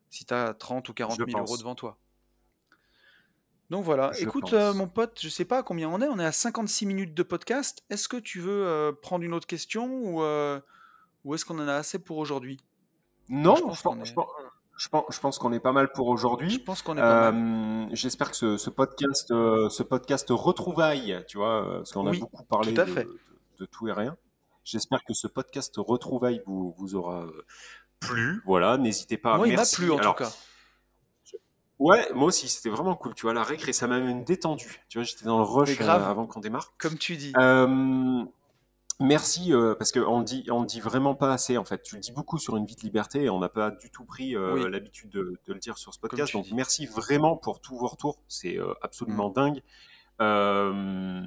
si 0.09 0.25
as 0.31 0.53
30 0.53 0.89
ou 0.89 0.93
40 0.93 1.19
Je 1.19 1.25
000 1.25 1.39
euros 1.41 1.57
devant 1.57 1.75
toi. 1.75 1.97
Donc 3.71 3.83
voilà, 3.83 4.11
Je 4.13 4.23
écoute 4.23 4.53
euh, 4.53 4.73
mon 4.73 4.87
pote, 4.87 5.19
je 5.21 5.29
sais 5.29 5.45
pas 5.45 5.59
à 5.59 5.63
combien 5.63 5.89
on 5.89 5.99
est, 5.99 6.07
on 6.07 6.19
est 6.19 6.25
à 6.25 6.31
56 6.31 6.85
minutes 6.85 7.13
de 7.15 7.23
podcast. 7.23 7.83
Est-ce 7.89 8.07
que 8.07 8.17
tu 8.17 8.39
veux 8.39 8.65
euh, 8.67 8.91
prendre 8.91 9.25
une 9.25 9.33
autre 9.33 9.47
question 9.47 9.87
ou, 9.87 10.21
euh, 10.21 10.59
ou 11.23 11.33
est-ce 11.33 11.45
qu'on 11.45 11.57
en 11.57 11.67
a 11.67 11.73
assez 11.73 11.97
pour 11.97 12.17
aujourd'hui? 12.17 12.59
Non, 13.27 13.55
je 13.55 13.61
je 13.61 13.65
pense 13.65 13.81
qu'on 13.81 14.03
je 14.03 14.11
est, 14.11 14.15
je 14.77 15.55
je 15.55 15.59
pas 15.59 15.71
mal 15.71 15.91
pour 15.91 16.07
je 16.09 16.13
aujourd'hui. 16.13 16.59
pense 16.59 16.83
qu'on 16.83 16.95
est 16.95 17.01
pas 17.01 17.31
mal. 17.31 17.89
J'espère 17.91 18.29
que 18.29 18.37
ce, 18.37 18.57
ce 18.57 18.69
podcast, 18.69 19.29
ce 19.29 19.83
podcast 19.83 20.27
retrouvailles, 20.29 21.23
tu 21.27 21.37
vois, 21.37 21.65
parce 21.77 21.91
qu'on 21.91 22.05
a 22.05 22.11
beaucoup 22.11 22.43
tout 22.43 22.47
parlé 22.47 22.71
de 22.71 23.65
tout 23.65 23.87
et 23.87 23.93
rien. 23.93 24.15
J'espère 24.65 25.03
que 25.05 25.13
ce 25.13 25.27
podcast 25.27 25.73
retrouvailles 25.77 26.41
vous, 26.45 26.73
vous 26.77 26.95
aura 26.95 27.21
euh, 27.23 27.45
plu. 28.01 28.41
Voilà, 28.45 28.77
n'hésitez 28.77 29.17
pas. 29.17 29.37
Moi, 29.37 29.47
il 29.47 29.55
m'a 29.55 29.63
plu 29.65 29.91
en 29.91 29.99
tout 29.99 30.11
cas. 30.13 30.33
ouais, 31.79 32.05
moi 32.13 32.27
aussi, 32.27 32.49
c'était 32.49 32.69
vraiment 32.69 32.95
cool. 32.95 33.13
Tu 33.15 33.21
vois, 33.23 33.33
la 33.33 33.43
récré, 33.43 33.71
ça 33.73 33.87
m'a 33.87 33.99
même 33.99 34.23
détendu. 34.23 34.83
Tu 34.89 34.97
vois, 34.97 35.05
j'étais 35.05 35.25
dans 35.25 35.37
le 35.37 35.43
rush 35.45 35.69
euh, 35.71 35.75
grave, 35.75 36.03
avant 36.03 36.25
qu'on 36.27 36.39
démarre. 36.39 36.73
comme 36.77 36.97
tu 36.97 37.15
dis. 37.15 37.31
Euh, 37.37 38.23
Merci, 39.01 39.53
euh, 39.53 39.75
parce 39.75 39.91
qu'on 39.91 40.19
le 40.19 40.23
dit, 40.25 40.45
on 40.49 40.63
dit 40.63 40.79
vraiment 40.79 41.15
pas 41.15 41.33
assez, 41.33 41.57
en 41.57 41.65
fait. 41.65 41.83
Tu 41.83 41.95
le 41.95 42.01
dis 42.01 42.13
beaucoup 42.13 42.37
sur 42.37 42.55
Une 42.55 42.65
vie 42.65 42.77
de 42.77 42.81
liberté 42.81 43.23
et 43.23 43.29
on 43.29 43.39
n'a 43.39 43.49
pas 43.49 43.69
du 43.71 43.91
tout 43.91 44.05
pris 44.05 44.37
euh, 44.37 44.53
Oui, 44.53 44.71
l'habitude 44.71 45.09
de, 45.09 45.37
de 45.45 45.53
le 45.53 45.59
dire 45.59 45.77
sur 45.77 45.93
ce 45.93 45.99
podcast. 45.99 46.31
Donc, 46.31 46.45
dis. 46.45 46.53
merci 46.53 46.85
vraiment 46.85 47.35
pour 47.35 47.59
tous 47.59 47.77
vos 47.77 47.87
retours. 47.87 48.19
C'est 48.29 48.57
euh, 48.57 48.69
Mm. 48.69 48.75
absolument 48.81 49.29
dingue. 49.29 49.61
Euh, 50.21 51.23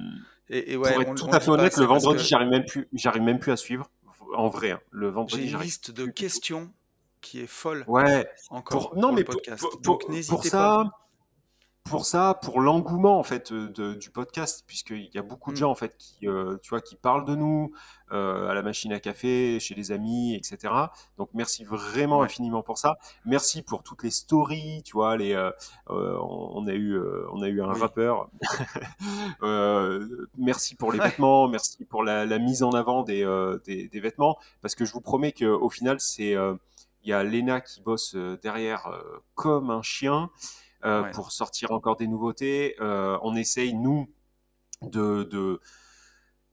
Et, 0.49 0.73
et 0.73 0.75
pour 0.75 0.85
ouais, 0.85 1.01
être 1.01 1.09
on, 1.09 1.15
tout 1.15 1.25
on 1.25 1.29
à 1.31 1.35
le 1.35 1.39
fait 1.41 1.49
honnête, 1.51 1.77
le 1.77 1.85
vendredi, 1.85 2.23
que 2.23 2.29
j'arrive 2.29 2.49
même 2.49 2.65
plus, 2.65 2.87
j'arrive 2.93 3.21
même 3.21 3.39
plus 3.39 3.51
à 3.51 3.57
suivre. 3.57 3.89
En 4.35 4.47
vrai, 4.47 4.71
hein. 4.71 4.79
le 4.91 5.07
j'ai 5.07 5.11
vendredi, 5.13 5.43
une 5.43 5.49
j'arrive 5.49 5.65
liste 5.65 5.91
de 5.91 6.05
questions 6.05 6.71
qui 7.21 7.41
est 7.41 7.47
folle 7.47 7.83
Ouais, 7.87 8.27
encore 8.49 8.89
pour, 8.91 8.95
non, 8.95 9.01
pour 9.01 9.09
le 9.11 9.15
mais 9.17 9.23
pour, 9.23 9.35
podcast. 9.35 9.59
pour, 9.61 9.71
Donc 9.81 9.83
pour, 9.83 9.97
pour 9.99 10.09
n'hésitez 10.11 10.49
pas. 10.51 10.83
ça, 10.83 10.91
pour 11.89 12.05
ça, 12.05 12.33
pour 12.41 12.61
l'engouement 12.61 13.19
en 13.19 13.23
fait 13.23 13.51
euh, 13.51 13.67
de- 13.69 13.93
du 13.95 14.09
podcast, 14.11 14.63
puisqu'il 14.67 15.09
y 15.13 15.17
a 15.17 15.21
beaucoup 15.21 15.51
de 15.51 15.55
Mm. 15.55 15.59
gens 15.59 15.71
en 15.71 15.75
fait 15.75 15.95
qui, 15.97 16.27
euh, 16.27 16.57
tu 16.61 16.69
vois, 16.69 16.81
qui 16.81 16.95
parlent 16.95 17.25
de 17.25 17.35
nous 17.35 17.71
euh, 18.11 18.47
à 18.49 18.53
la 18.55 18.63
machine 18.63 18.91
à 18.91 18.99
café, 18.99 19.59
chez 19.59 19.75
les 19.75 19.91
amis, 19.91 20.33
etc. 20.35 20.73
Donc 21.17 21.29
merci 21.33 21.63
vraiment 21.63 22.19
Ouais, 22.19 22.25
infiniment 22.25 22.63
pour 22.63 22.77
ça. 22.79 22.97
Merci 23.25 23.61
pour 23.61 23.83
toutes 23.83 24.01
les 24.03 24.09
stories, 24.09 24.81
tu 24.83 24.93
vois, 24.93 25.15
les, 25.17 25.33
euh, 25.33 25.51
on 25.89 26.65
a 26.67 26.73
eu, 26.73 26.99
on 27.31 27.41
a 27.43 27.47
eu 27.47 27.61
un 27.61 27.71
oui. 27.73 27.79
rappeur. 27.79 28.29
Merci 30.37 30.75
pour 30.75 30.91
les 30.91 30.99
vêtements, 30.99 31.47
merci 31.47 31.85
pour 31.85 32.03
la, 32.03 32.25
la 32.25 32.39
mise 32.39 32.63
en 32.63 32.71
avant 32.71 33.03
des, 33.03 33.23
des, 33.65 33.87
des 33.87 33.99
vêtements, 33.99 34.37
parce 34.61 34.75
que 34.75 34.85
je 34.85 34.93
vous 34.93 35.01
promets 35.01 35.31
que 35.31 35.45
au 35.45 35.69
final 35.69 35.99
c'est 35.99 36.31
il 37.03 37.09
y 37.09 37.13
a 37.13 37.23
Lena 37.23 37.61
qui 37.61 37.81
bosse 37.81 38.15
derrière 38.41 38.91
comme 39.35 39.69
un 39.69 39.81
chien 39.81 40.29
Ouais. 40.83 41.11
pour 41.11 41.31
sortir 41.31 41.71
encore 41.71 41.95
des 41.97 42.07
nouveautés. 42.07 42.75
Euh, 42.79 43.17
on 43.21 43.35
essaye, 43.35 43.73
nous, 43.73 44.07
de, 44.81 45.23
de, 45.23 45.59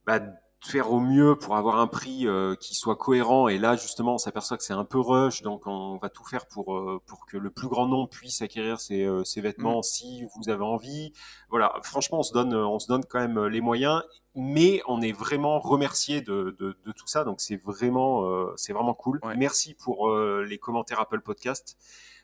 bah, 0.05 0.18
de 0.18 0.33
faire 0.64 0.91
au 0.91 0.99
mieux 0.99 1.37
pour 1.39 1.55
avoir 1.57 1.79
un 1.79 1.87
prix 1.87 2.27
euh, 2.27 2.57
qui 2.57 2.74
soit 2.74 2.97
cohérent. 2.97 3.47
Et 3.47 3.57
là, 3.59 3.77
justement, 3.77 4.14
on 4.14 4.18
s'aperçoit 4.18 4.57
que 4.57 4.64
c'est 4.64 4.72
un 4.72 4.85
peu 4.85 4.99
rush, 4.99 5.43
donc 5.43 5.66
on 5.66 5.97
va 5.99 6.09
tout 6.09 6.24
faire 6.24 6.47
pour, 6.47 6.77
euh, 6.77 7.01
pour 7.07 7.24
que 7.27 7.37
le 7.37 7.51
plus 7.51 7.68
grand 7.68 7.87
nombre 7.87 8.09
puisse 8.09 8.43
acquérir 8.43 8.81
ces, 8.81 9.05
euh, 9.05 9.22
ces 9.22 9.41
Mm. 9.41 9.45
vêtements 9.45 9.83
si 9.83 10.24
vous 10.35 10.49
avez 10.49 10.64
envie. 10.64 11.12
Voilà, 11.51 11.72
franchement, 11.85 12.18
on 12.18 12.22
se 12.24 12.33
donne, 12.33 12.53
on 12.55 12.81
se 12.81 12.89
donne 12.89 13.05
quand 13.05 13.20
même 13.20 13.45
les 13.47 13.61
moyens, 13.61 14.03
mais 14.35 14.83
on 14.89 15.01
est 15.03 15.12
vraiment 15.12 15.61
remercié 15.61 16.20
de, 16.20 16.57
de, 16.59 16.77
de 16.85 16.93
tout 16.93 17.07
ça, 17.07 17.22
donc 17.22 17.41
c'est 17.41 17.57
vraiment, 17.62 18.24
euh, 18.27 18.53
c'est 18.57 18.72
vraiment 18.72 18.95
cool. 18.95 19.20
Ouais. 19.22 19.37
Merci 19.37 19.74
pour 19.74 20.09
euh, 20.09 20.45
les 20.49 20.59
commentaires 20.59 20.99
Apple 21.01 21.20
Podcast 21.20 21.77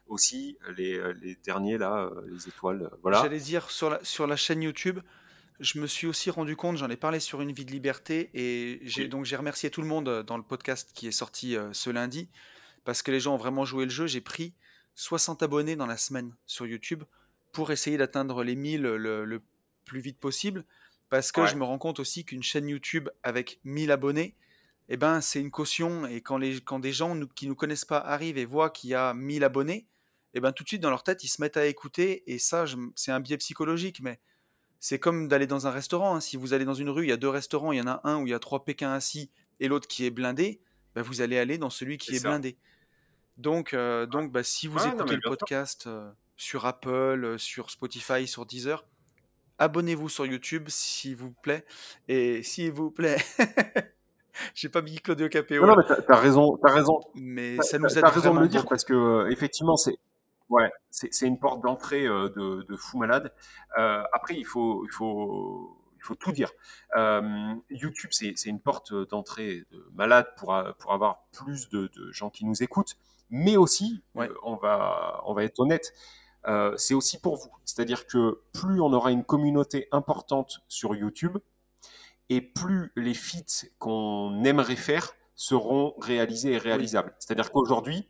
aussi, 0.06 0.58
les, 0.76 1.00
les 1.22 1.36
derniers 1.36 1.78
là, 1.78 2.04
euh, 2.12 2.22
les 2.30 2.48
étoiles, 2.48 2.82
euh, 2.82 2.96
voilà. 3.02 3.22
J'allais 3.22 3.38
dire 3.40 3.70
sur 3.70 3.90
la, 3.90 4.04
sur 4.04 4.26
la 4.26 4.36
chaîne 4.36 4.62
YouTube, 4.62 5.00
je 5.60 5.78
me 5.78 5.86
suis 5.86 6.06
aussi 6.06 6.30
rendu 6.30 6.56
compte, 6.56 6.76
j'en 6.76 6.90
ai 6.90 6.96
parlé 6.96 7.20
sur 7.20 7.40
Une 7.40 7.52
vie 7.52 7.64
de 7.64 7.70
liberté, 7.72 8.30
et 8.34 8.80
j'ai 8.82 9.02
Oui. 9.02 9.08
donc 9.08 9.24
j'ai 9.24 9.36
remercié 9.36 9.70
tout 9.70 9.80
le 9.82 9.88
monde 9.88 10.08
euh, 10.08 10.22
dans 10.22 10.36
le 10.36 10.42
podcast 10.42 10.90
qui 10.94 11.06
est 11.06 11.12
sorti 11.12 11.56
euh, 11.56 11.72
ce 11.72 11.88
lundi, 11.90 12.28
parce 12.84 13.02
que 13.02 13.10
les 13.10 13.20
gens 13.20 13.34
ont 13.34 13.38
vraiment 13.38 13.64
joué 13.64 13.84
le 13.84 13.90
jeu. 13.90 14.06
J'ai 14.06 14.20
pris 14.20 14.54
60 14.96 15.42
abonnés 15.42 15.76
dans 15.76 15.86
la 15.86 15.96
semaine 15.96 16.34
sur 16.46 16.66
YouTube 16.66 17.04
pour 17.52 17.70
essayer 17.70 17.96
d'atteindre 17.96 18.42
les 18.44 18.56
1000 18.56 18.82
le, 18.82 19.24
le 19.24 19.42
plus 19.84 20.00
vite 20.00 20.18
possible, 20.18 20.64
parce 21.10 21.32
que 21.32 21.46
je 21.46 21.54
me 21.56 21.64
rends 21.64 21.78
compte 21.78 22.00
aussi 22.00 22.24
qu'une 22.24 22.42
chaîne 22.42 22.68
YouTube 22.68 23.08
avec 23.22 23.60
1000 23.64 23.90
abonnés, 23.92 24.34
eh 24.88 24.96
ben, 24.96 25.20
c'est 25.20 25.40
une 25.40 25.50
caution, 25.50 26.06
et 26.06 26.20
quand, 26.22 26.38
les, 26.38 26.60
quand 26.60 26.78
des 26.80 26.92
gens 26.92 27.14
nous- 27.14 27.28
qui 27.28 27.44
ne 27.46 27.50
nous 27.50 27.54
connaissent 27.56 27.84
pas 27.84 27.98
arrivent 27.98 28.36
et 28.38 28.44
voient 28.46 28.70
qu'il 28.70 28.90
y 28.90 28.94
a 28.94 29.14
1000 29.14 29.44
abonnés, 29.44 29.86
eh 30.34 30.40
ben, 30.40 30.52
tout 30.52 30.62
de 30.64 30.68
suite 30.68 30.82
dans 30.82 30.90
leur 30.90 31.02
tête, 31.02 31.22
ils 31.24 31.28
se 31.28 31.40
mettent 31.40 31.56
à 31.56 31.66
écouter, 31.66 32.22
et 32.32 32.38
ça, 32.38 32.66
je- 32.66 32.76
c'est 32.94 33.12
un 33.12 33.20
biais 33.20 33.36
psychologique, 33.38 34.00
mais 34.02 34.18
c'est 34.80 34.98
comme 34.98 35.28
d'aller 35.28 35.46
dans 35.46 35.66
un 35.66 35.70
restaurant. 35.70 36.14
hein. 36.16 36.20
Si 36.20 36.36
vous 36.36 36.54
allez 36.54 36.64
dans 36.64 36.74
une 36.74 36.88
rue, 36.90 37.04
il 37.04 37.08
y 37.10 37.12
a 37.12 37.16
deux 37.16 37.28
restaurants, 37.28 37.72
il 37.72 37.78
y 37.78 37.82
en 37.82 37.86
a 37.86 38.00
un 38.04 38.18
où 38.20 38.26
il 38.26 38.30
y 38.30 38.34
a 38.34 38.38
trois 38.38 38.64
Pékins 38.64 38.92
assis 38.92 39.30
et 39.60 39.68
l'autre 39.68 39.86
qui 39.86 40.04
est 40.06 40.10
blindé, 40.10 40.60
bah, 40.94 41.02
vous 41.02 41.20
allez 41.20 41.38
aller 41.38 41.56
dans 41.58 41.70
celui 41.70 41.98
qui 41.98 42.10
C'est 42.10 42.16
est 42.16 42.20
ça. 42.20 42.28
blindé. 42.28 42.56
Donc, 43.38 43.72
euh, 43.74 44.02
Ouais. 44.02 44.06
donc 44.08 44.32
bah, 44.32 44.42
si 44.42 44.66
vous 44.66 44.78
Ouais, 44.78 44.88
écoutez 44.88 45.14
le 45.14 45.20
podcast 45.22 45.86
euh, 45.86 46.10
sur 46.36 46.66
Apple, 46.66 46.90
euh, 47.24 47.38
sur 47.38 47.70
Spotify, 47.70 48.26
sur 48.26 48.44
Deezer, 48.44 48.84
abonnez-vous 49.58 50.08
sur 50.08 50.26
YouTube, 50.26 50.68
s'il 50.68 51.16
vous 51.16 51.30
plaît. 51.30 51.64
Et 52.08 52.42
s'il 52.42 52.72
vous 52.72 52.90
plaît, 52.90 53.16
J'ai 54.54 54.68
pas 54.70 54.80
mis 54.80 54.96
Claudio 54.98 55.28
Capéo. 55.28 55.62
Non, 55.62 55.68
non, 55.68 55.76
mais 55.76 55.84
t'as 55.86 56.14
as 56.14 56.18
raison, 56.18 56.56
t'as 56.62 56.72
raison. 56.72 57.00
Mais 57.14 57.56
T'as- 57.56 57.62
ça 57.64 57.78
nous 57.78 57.86
aide 57.88 58.00
T'as 58.00 58.08
raison 58.08 58.34
de 58.34 58.40
le 58.40 58.48
dire 58.48 58.60
beaucoup. 58.62 58.70
parce 58.70 58.84
que 58.84 58.94
euh, 58.94 59.30
effectivement, 59.30 59.76
c'est 59.76 59.96
ouais, 60.52 60.70
c'est 60.90 61.12
c'est 61.12 61.26
une 61.26 61.38
porte 61.38 61.62
d'entrée 61.62 62.06
euh, 62.06 62.28
de, 62.36 62.62
de 62.68 62.76
fou 62.76 62.98
malade. 62.98 63.32
Euh, 63.78 64.02
après, 64.12 64.34
il 64.36 64.44
faut, 64.46 64.84
il 64.86 64.90
faut, 64.92 65.78
il 65.96 66.02
faut 66.04 66.14
tout 66.14 66.32
dire. 66.32 66.50
Euh, 66.96 67.54
YouTube, 67.70 68.10
c'est 68.12 68.32
c'est 68.36 68.50
une 68.50 68.60
porte 68.60 68.92
d'entrée 69.10 69.64
de 69.70 69.80
malade 69.94 70.26
pour 70.38 70.54
a- 70.54 70.74
pour 70.74 70.92
avoir 70.92 71.24
plus 71.32 71.68
de, 71.70 71.90
de 71.96 72.12
gens 72.12 72.30
qui 72.30 72.44
nous 72.44 72.62
écoutent, 72.62 72.96
mais 73.30 73.56
aussi, 73.56 74.02
Ouais. 74.14 74.30
on 74.42 74.56
va 74.56 75.20
on 75.26 75.34
va 75.34 75.44
être 75.44 75.58
honnête. 75.60 75.92
c'est 76.76 76.94
aussi 76.94 77.20
pour 77.20 77.36
vous. 77.36 77.52
C'est-à-dire 77.64 78.06
que 78.06 78.40
plus 78.52 78.80
on 78.80 78.92
aura 78.92 79.10
une 79.12 79.24
communauté 79.24 79.88
importante 79.92 80.60
sur 80.68 80.94
YouTube, 80.96 81.38
et 82.28 82.40
plus 82.40 82.90
les 82.96 83.14
feats 83.14 83.66
qu'on 83.78 84.42
aimerait 84.44 84.76
faire 84.76 85.12
seront 85.34 85.94
réalisés 85.98 86.52
et 86.52 86.58
réalisables. 86.58 87.14
C'est-à-dire 87.18 87.50
qu'aujourd'hui, 87.52 88.08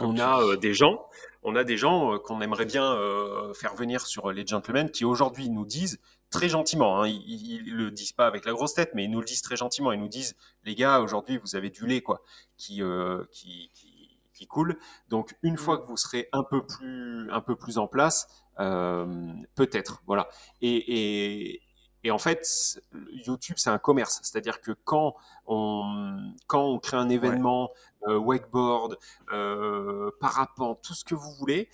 on 0.00 0.18
a 0.18 0.40
euh, 0.42 0.56
des 0.56 0.74
gens, 0.74 1.04
on 1.42 1.56
a 1.56 1.64
des 1.64 1.76
gens 1.76 2.14
euh, 2.14 2.18
qu'on 2.18 2.40
aimerait 2.40 2.66
bien 2.66 2.92
euh, 2.94 3.52
faire 3.54 3.74
venir 3.74 4.06
sur 4.06 4.30
les 4.32 4.46
gentlemen 4.46 4.90
qui 4.90 5.04
aujourd'hui 5.04 5.50
nous 5.50 5.64
disent 5.64 5.98
très 6.30 6.48
gentiment, 6.48 7.02
hein, 7.02 7.08
ils, 7.08 7.64
ils 7.66 7.74
le 7.74 7.90
disent 7.90 8.12
pas 8.12 8.26
avec 8.26 8.44
la 8.46 8.52
grosse 8.52 8.74
tête, 8.74 8.92
mais 8.94 9.04
ils 9.04 9.10
nous 9.10 9.20
le 9.20 9.26
disent 9.26 9.42
très 9.42 9.56
gentiment. 9.56 9.92
Ils 9.92 10.00
nous 10.00 10.08
disent, 10.08 10.34
les 10.64 10.74
gars, 10.74 11.00
aujourd'hui 11.00 11.38
vous 11.38 11.56
avez 11.56 11.70
du 11.70 11.86
lait 11.86 12.00
quoi, 12.00 12.22
qui 12.56 12.82
euh, 12.82 13.24
qui, 13.30 13.70
qui 13.74 14.18
qui 14.32 14.46
coule. 14.46 14.78
Donc 15.08 15.36
une 15.42 15.58
fois 15.58 15.78
que 15.78 15.86
vous 15.86 15.96
serez 15.96 16.28
un 16.32 16.42
peu 16.42 16.64
plus 16.66 17.30
un 17.30 17.40
peu 17.40 17.54
plus 17.54 17.78
en 17.78 17.86
place, 17.86 18.28
euh, 18.60 19.32
peut-être, 19.54 20.02
voilà. 20.06 20.28
Et, 20.62 21.52
et 21.52 21.62
et 22.04 22.10
en 22.10 22.18
fait, 22.18 22.82
YouTube, 23.26 23.56
c'est 23.58 23.70
un 23.70 23.78
commerce. 23.78 24.20
C'est-à-dire 24.22 24.60
que 24.60 24.72
quand 24.72 25.14
on, 25.46 26.32
quand 26.46 26.64
on 26.64 26.78
crée 26.78 26.96
un 26.96 27.08
événement, 27.08 27.70
euh, 28.08 28.18
wakeboard, 28.18 28.98
euh, 29.32 30.10
parapente, 30.20 30.80
tout 30.82 30.94
ce 30.94 31.04
que 31.04 31.14
vous 31.14 31.30
voulez, 31.32 31.68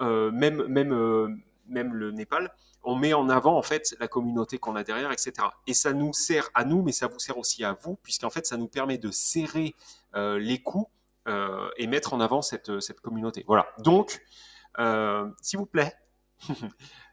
euh, 0.00 0.30
même, 0.30 0.64
même, 0.66 0.92
euh, 0.92 1.28
même 1.66 1.94
le 1.94 2.12
Népal, 2.12 2.54
on 2.84 2.96
met 2.96 3.12
en 3.12 3.28
avant 3.28 3.56
en 3.56 3.62
fait 3.62 3.94
la 4.00 4.08
communauté 4.08 4.58
qu'on 4.58 4.76
a 4.76 4.84
derrière, 4.84 5.12
etc. 5.12 5.32
Et 5.66 5.74
ça 5.74 5.92
nous 5.92 6.12
sert 6.12 6.48
à 6.54 6.64
nous, 6.64 6.82
mais 6.82 6.92
ça 6.92 7.06
vous 7.06 7.18
sert 7.18 7.38
aussi 7.38 7.64
à 7.64 7.76
vous, 7.80 7.96
puisqu'en 8.02 8.30
fait, 8.30 8.46
ça 8.46 8.56
nous 8.56 8.68
permet 8.68 8.98
de 8.98 9.10
serrer 9.10 9.74
les 10.14 10.60
coups 10.60 10.90
et 11.76 11.86
mettre 11.86 12.12
en 12.12 12.20
avant 12.20 12.42
cette, 12.42 12.80
cette 12.80 13.00
communauté. 13.00 13.44
Voilà. 13.46 13.68
Donc, 13.78 14.20
s'il 15.40 15.58
vous 15.60 15.66
plaît, 15.66 15.94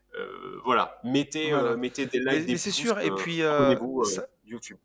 voilà, 0.65 0.99
mettez, 1.03 1.51
Voilà. 1.51 1.69
euh, 1.69 1.77
mettez 1.77 2.05
des 2.05 2.19
likes, 2.19 2.45
des 2.45 2.51
mais 2.53 2.57
c'est 2.57 2.71
sûr. 2.71 2.99
Et 2.99 3.09
euh, 3.09 3.15
puis, 3.15 3.41
euh, 3.41 3.75
euh, 3.75 4.03
ça, 4.03 4.25
YouTube. 4.45 4.77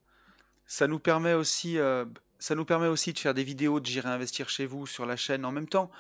ça 0.67 0.87
nous 0.87 0.99
permet 0.99 1.33
aussi, 1.35 1.79
euh, 1.79 2.05
ça 2.39 2.55
nous 2.55 2.65
permet 2.65 2.87
aussi 2.89 3.13
de 3.13 3.19
faire 3.19 3.35
des 3.35 3.45
vidéos 3.45 3.81
de 3.81 3.87
J'irai 3.87 4.09
investir 4.11 4.49
chez 4.49 4.67
vous 4.67 4.87
sur 4.87 5.07
la 5.07 5.17
chaîne 5.17 5.45
en 5.45 5.53
même 5.53 5.69
temps. 5.69 5.91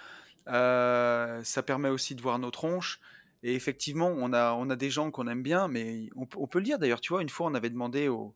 Euh, 0.49 1.43
ça 1.45 1.63
permet 1.63 1.89
aussi 1.89 2.15
de 2.15 2.23
voir 2.23 2.39
nos 2.39 2.51
tronches. 2.51 3.01
Et 3.43 3.55
effectivement, 3.55 4.09
on 4.17 4.33
a, 4.33 4.53
on 4.55 4.71
a 4.71 4.77
des 4.77 4.89
gens 4.91 5.11
qu'on 5.11 5.27
aime 5.29 5.43
bien, 5.43 5.69
mais 5.69 6.09
on, 6.17 6.25
peut- 6.27 6.39
on 6.41 6.47
peut 6.47 6.59
le 6.59 6.65
dire 6.65 6.79
d'ailleurs. 6.79 7.01
Tu 7.01 7.13
vois, 7.13 7.23
une 7.23 7.29
fois, 7.29 7.47
on 7.47 7.55
avait 7.55 7.71
demandé 7.71 8.09
au. 8.09 8.35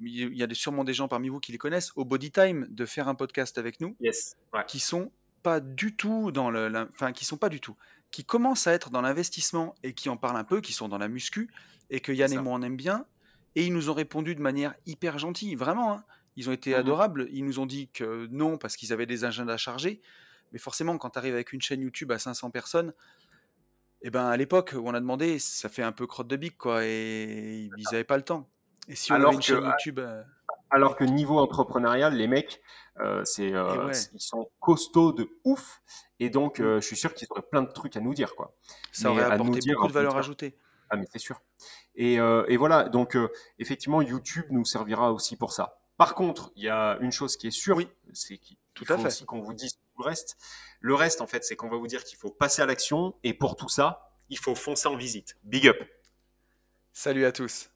Il 0.00 0.36
y 0.36 0.42
a 0.42 0.48
sûrement 0.54 0.82
des 0.82 0.92
gens 0.94 1.06
parmi 1.06 1.28
vous 1.28 1.38
qui 1.38 1.52
les 1.52 1.58
connaissent, 1.58 1.92
au 1.94 2.04
Body 2.04 2.32
Time, 2.32 2.66
de 2.68 2.84
faire 2.84 3.06
un 3.06 3.14
podcast 3.14 3.58
avec 3.58 3.80
nous, 3.80 3.96
Yes. 4.00 4.36
Ouais. 4.52 4.64
qui 4.66 4.80
sont 4.80 5.12
pas 5.44 5.60
du 5.60 5.94
tout 5.94 6.32
dans 6.32 6.50
le. 6.50 6.88
Enfin, 6.92 7.12
qui 7.12 7.24
sont 7.24 7.36
pas 7.36 7.48
du 7.48 7.60
tout. 7.60 7.76
Qui 8.14 8.24
commencent 8.24 8.68
à 8.68 8.72
être 8.72 8.90
dans 8.90 9.00
l'investissement 9.00 9.74
et 9.82 9.92
qui 9.92 10.08
en 10.08 10.16
parlent 10.16 10.36
un 10.36 10.44
peu, 10.44 10.60
qui 10.60 10.72
sont 10.72 10.88
dans 10.88 10.98
la 10.98 11.08
muscu, 11.08 11.50
et 11.90 11.98
que 11.98 12.12
Yann 12.12 12.32
et 12.32 12.38
moi 12.38 12.52
on 12.56 12.62
aime 12.62 12.76
bien. 12.76 13.06
Et 13.56 13.64
ils 13.66 13.72
nous 13.72 13.90
ont 13.90 13.92
répondu 13.92 14.36
de 14.36 14.40
manière 14.40 14.72
hyper 14.86 15.18
gentille, 15.18 15.56
vraiment. 15.56 15.94
hein. 15.94 16.04
Ils 16.36 16.48
ont 16.48 16.52
été 16.52 16.70
Mhm. 16.74 16.76
adorables. 16.76 17.28
Ils 17.32 17.44
nous 17.44 17.58
ont 17.58 17.66
dit 17.66 17.88
que 17.88 18.28
non, 18.30 18.56
parce 18.56 18.76
qu'ils 18.76 18.92
avaient 18.92 19.06
des 19.06 19.24
agendas 19.24 19.56
chargés. 19.56 20.00
Mais 20.52 20.60
forcément, 20.60 20.96
quand 20.96 21.10
tu 21.10 21.18
arrives 21.18 21.34
avec 21.34 21.52
une 21.52 21.60
chaîne 21.60 21.80
YouTube 21.80 22.12
à 22.12 22.20
500 22.20 22.50
personnes, 22.52 22.92
et 24.00 24.10
ben 24.10 24.26
à 24.26 24.36
l'époque 24.36 24.74
où 24.76 24.82
on 24.88 24.94
a 24.94 25.00
demandé, 25.00 25.40
ça 25.40 25.68
fait 25.68 25.82
un 25.82 25.90
peu 25.90 26.06
crotte 26.06 26.28
de 26.28 26.36
bique, 26.36 26.56
quoi. 26.56 26.84
Et 26.84 27.68
ils 27.76 27.84
n'avaient 27.90 28.04
pas 28.04 28.16
le 28.16 28.22
temps. 28.22 28.48
Et 28.86 28.94
si 28.94 29.10
on 29.10 29.16
avait 29.16 29.22
Alors 29.22 29.32
une 29.34 29.38
que, 29.40 29.44
chaîne 29.44 29.64
YouTube. 29.64 29.98
euh, 29.98 30.22
alors 30.74 30.96
que 30.96 31.04
niveau 31.04 31.38
entrepreneurial, 31.38 32.14
les 32.16 32.26
mecs, 32.26 32.60
euh, 33.00 33.22
c'est, 33.24 33.52
euh, 33.52 33.86
ouais, 33.86 33.92
ils 34.12 34.20
sont 34.20 34.50
costauds 34.60 35.12
de 35.12 35.28
ouf. 35.44 35.82
Et 36.20 36.30
donc, 36.30 36.60
euh, 36.60 36.80
je 36.80 36.86
suis 36.86 36.96
sûr 36.96 37.14
qu'ils 37.14 37.28
auraient 37.30 37.42
plein 37.50 37.62
de 37.62 37.70
trucs 37.72 37.96
à 37.96 38.00
nous 38.00 38.14
dire, 38.14 38.34
quoi. 38.36 38.54
ça 38.92 39.08
Mais 39.08 39.14
aurait 39.16 39.24
à 39.24 39.28
nous 39.38 39.44
apporté 39.44 39.60
dire, 39.60 39.74
beaucoup 39.76 39.88
de 39.88 39.92
valeur 39.92 40.16
ajoutée. 40.16 40.56
ah 40.90 40.96
mais 40.96 41.06
c'est 41.12 41.18
sûr. 41.18 41.40
Et, 41.96 42.18
euh, 42.20 42.44
et 42.48 42.56
voilà, 42.56 42.88
donc 42.88 43.16
euh, 43.16 43.28
effectivement, 43.58 44.02
YouTube 44.02 44.46
nous 44.50 44.64
servira 44.64 45.12
aussi 45.12 45.36
pour 45.36 45.52
ça. 45.52 45.78
Par 45.96 46.14
contre, 46.14 46.50
il 46.56 46.64
y 46.64 46.68
a 46.68 46.98
une 47.00 47.12
chose 47.12 47.36
qui 47.36 47.46
est 47.48 47.50
sûre, 47.52 47.76
Oui, 47.76 47.88
c'est 48.12 48.36
qu'il 48.38 48.56
il 48.80 48.92
à 48.92 48.96
faut 48.96 49.02
fait. 49.02 49.08
aussi 49.08 49.24
qu'on 49.24 49.40
vous 49.40 49.52
dise 49.54 49.74
tout 49.76 50.02
le 50.02 50.04
reste. 50.04 50.36
Le 50.80 50.94
reste, 50.94 51.20
en 51.20 51.26
fait, 51.28 51.44
c'est 51.44 51.54
qu'on 51.56 51.68
va 51.68 51.76
vous 51.76 51.86
dire 51.86 52.02
qu'il 52.04 52.18
faut 52.18 52.30
passer 52.30 52.62
à 52.62 52.66
l'action. 52.66 53.14
Et 53.22 53.32
pour 53.34 53.54
tout 53.56 53.68
ça, 53.68 54.10
il 54.28 54.38
faut 54.38 54.54
foncer 54.56 54.88
en 54.88 54.96
visite. 54.96 55.36
Big 55.44 55.68
up 55.68 55.76
Salut 56.92 57.24
à 57.24 57.32
tous. 57.32 57.70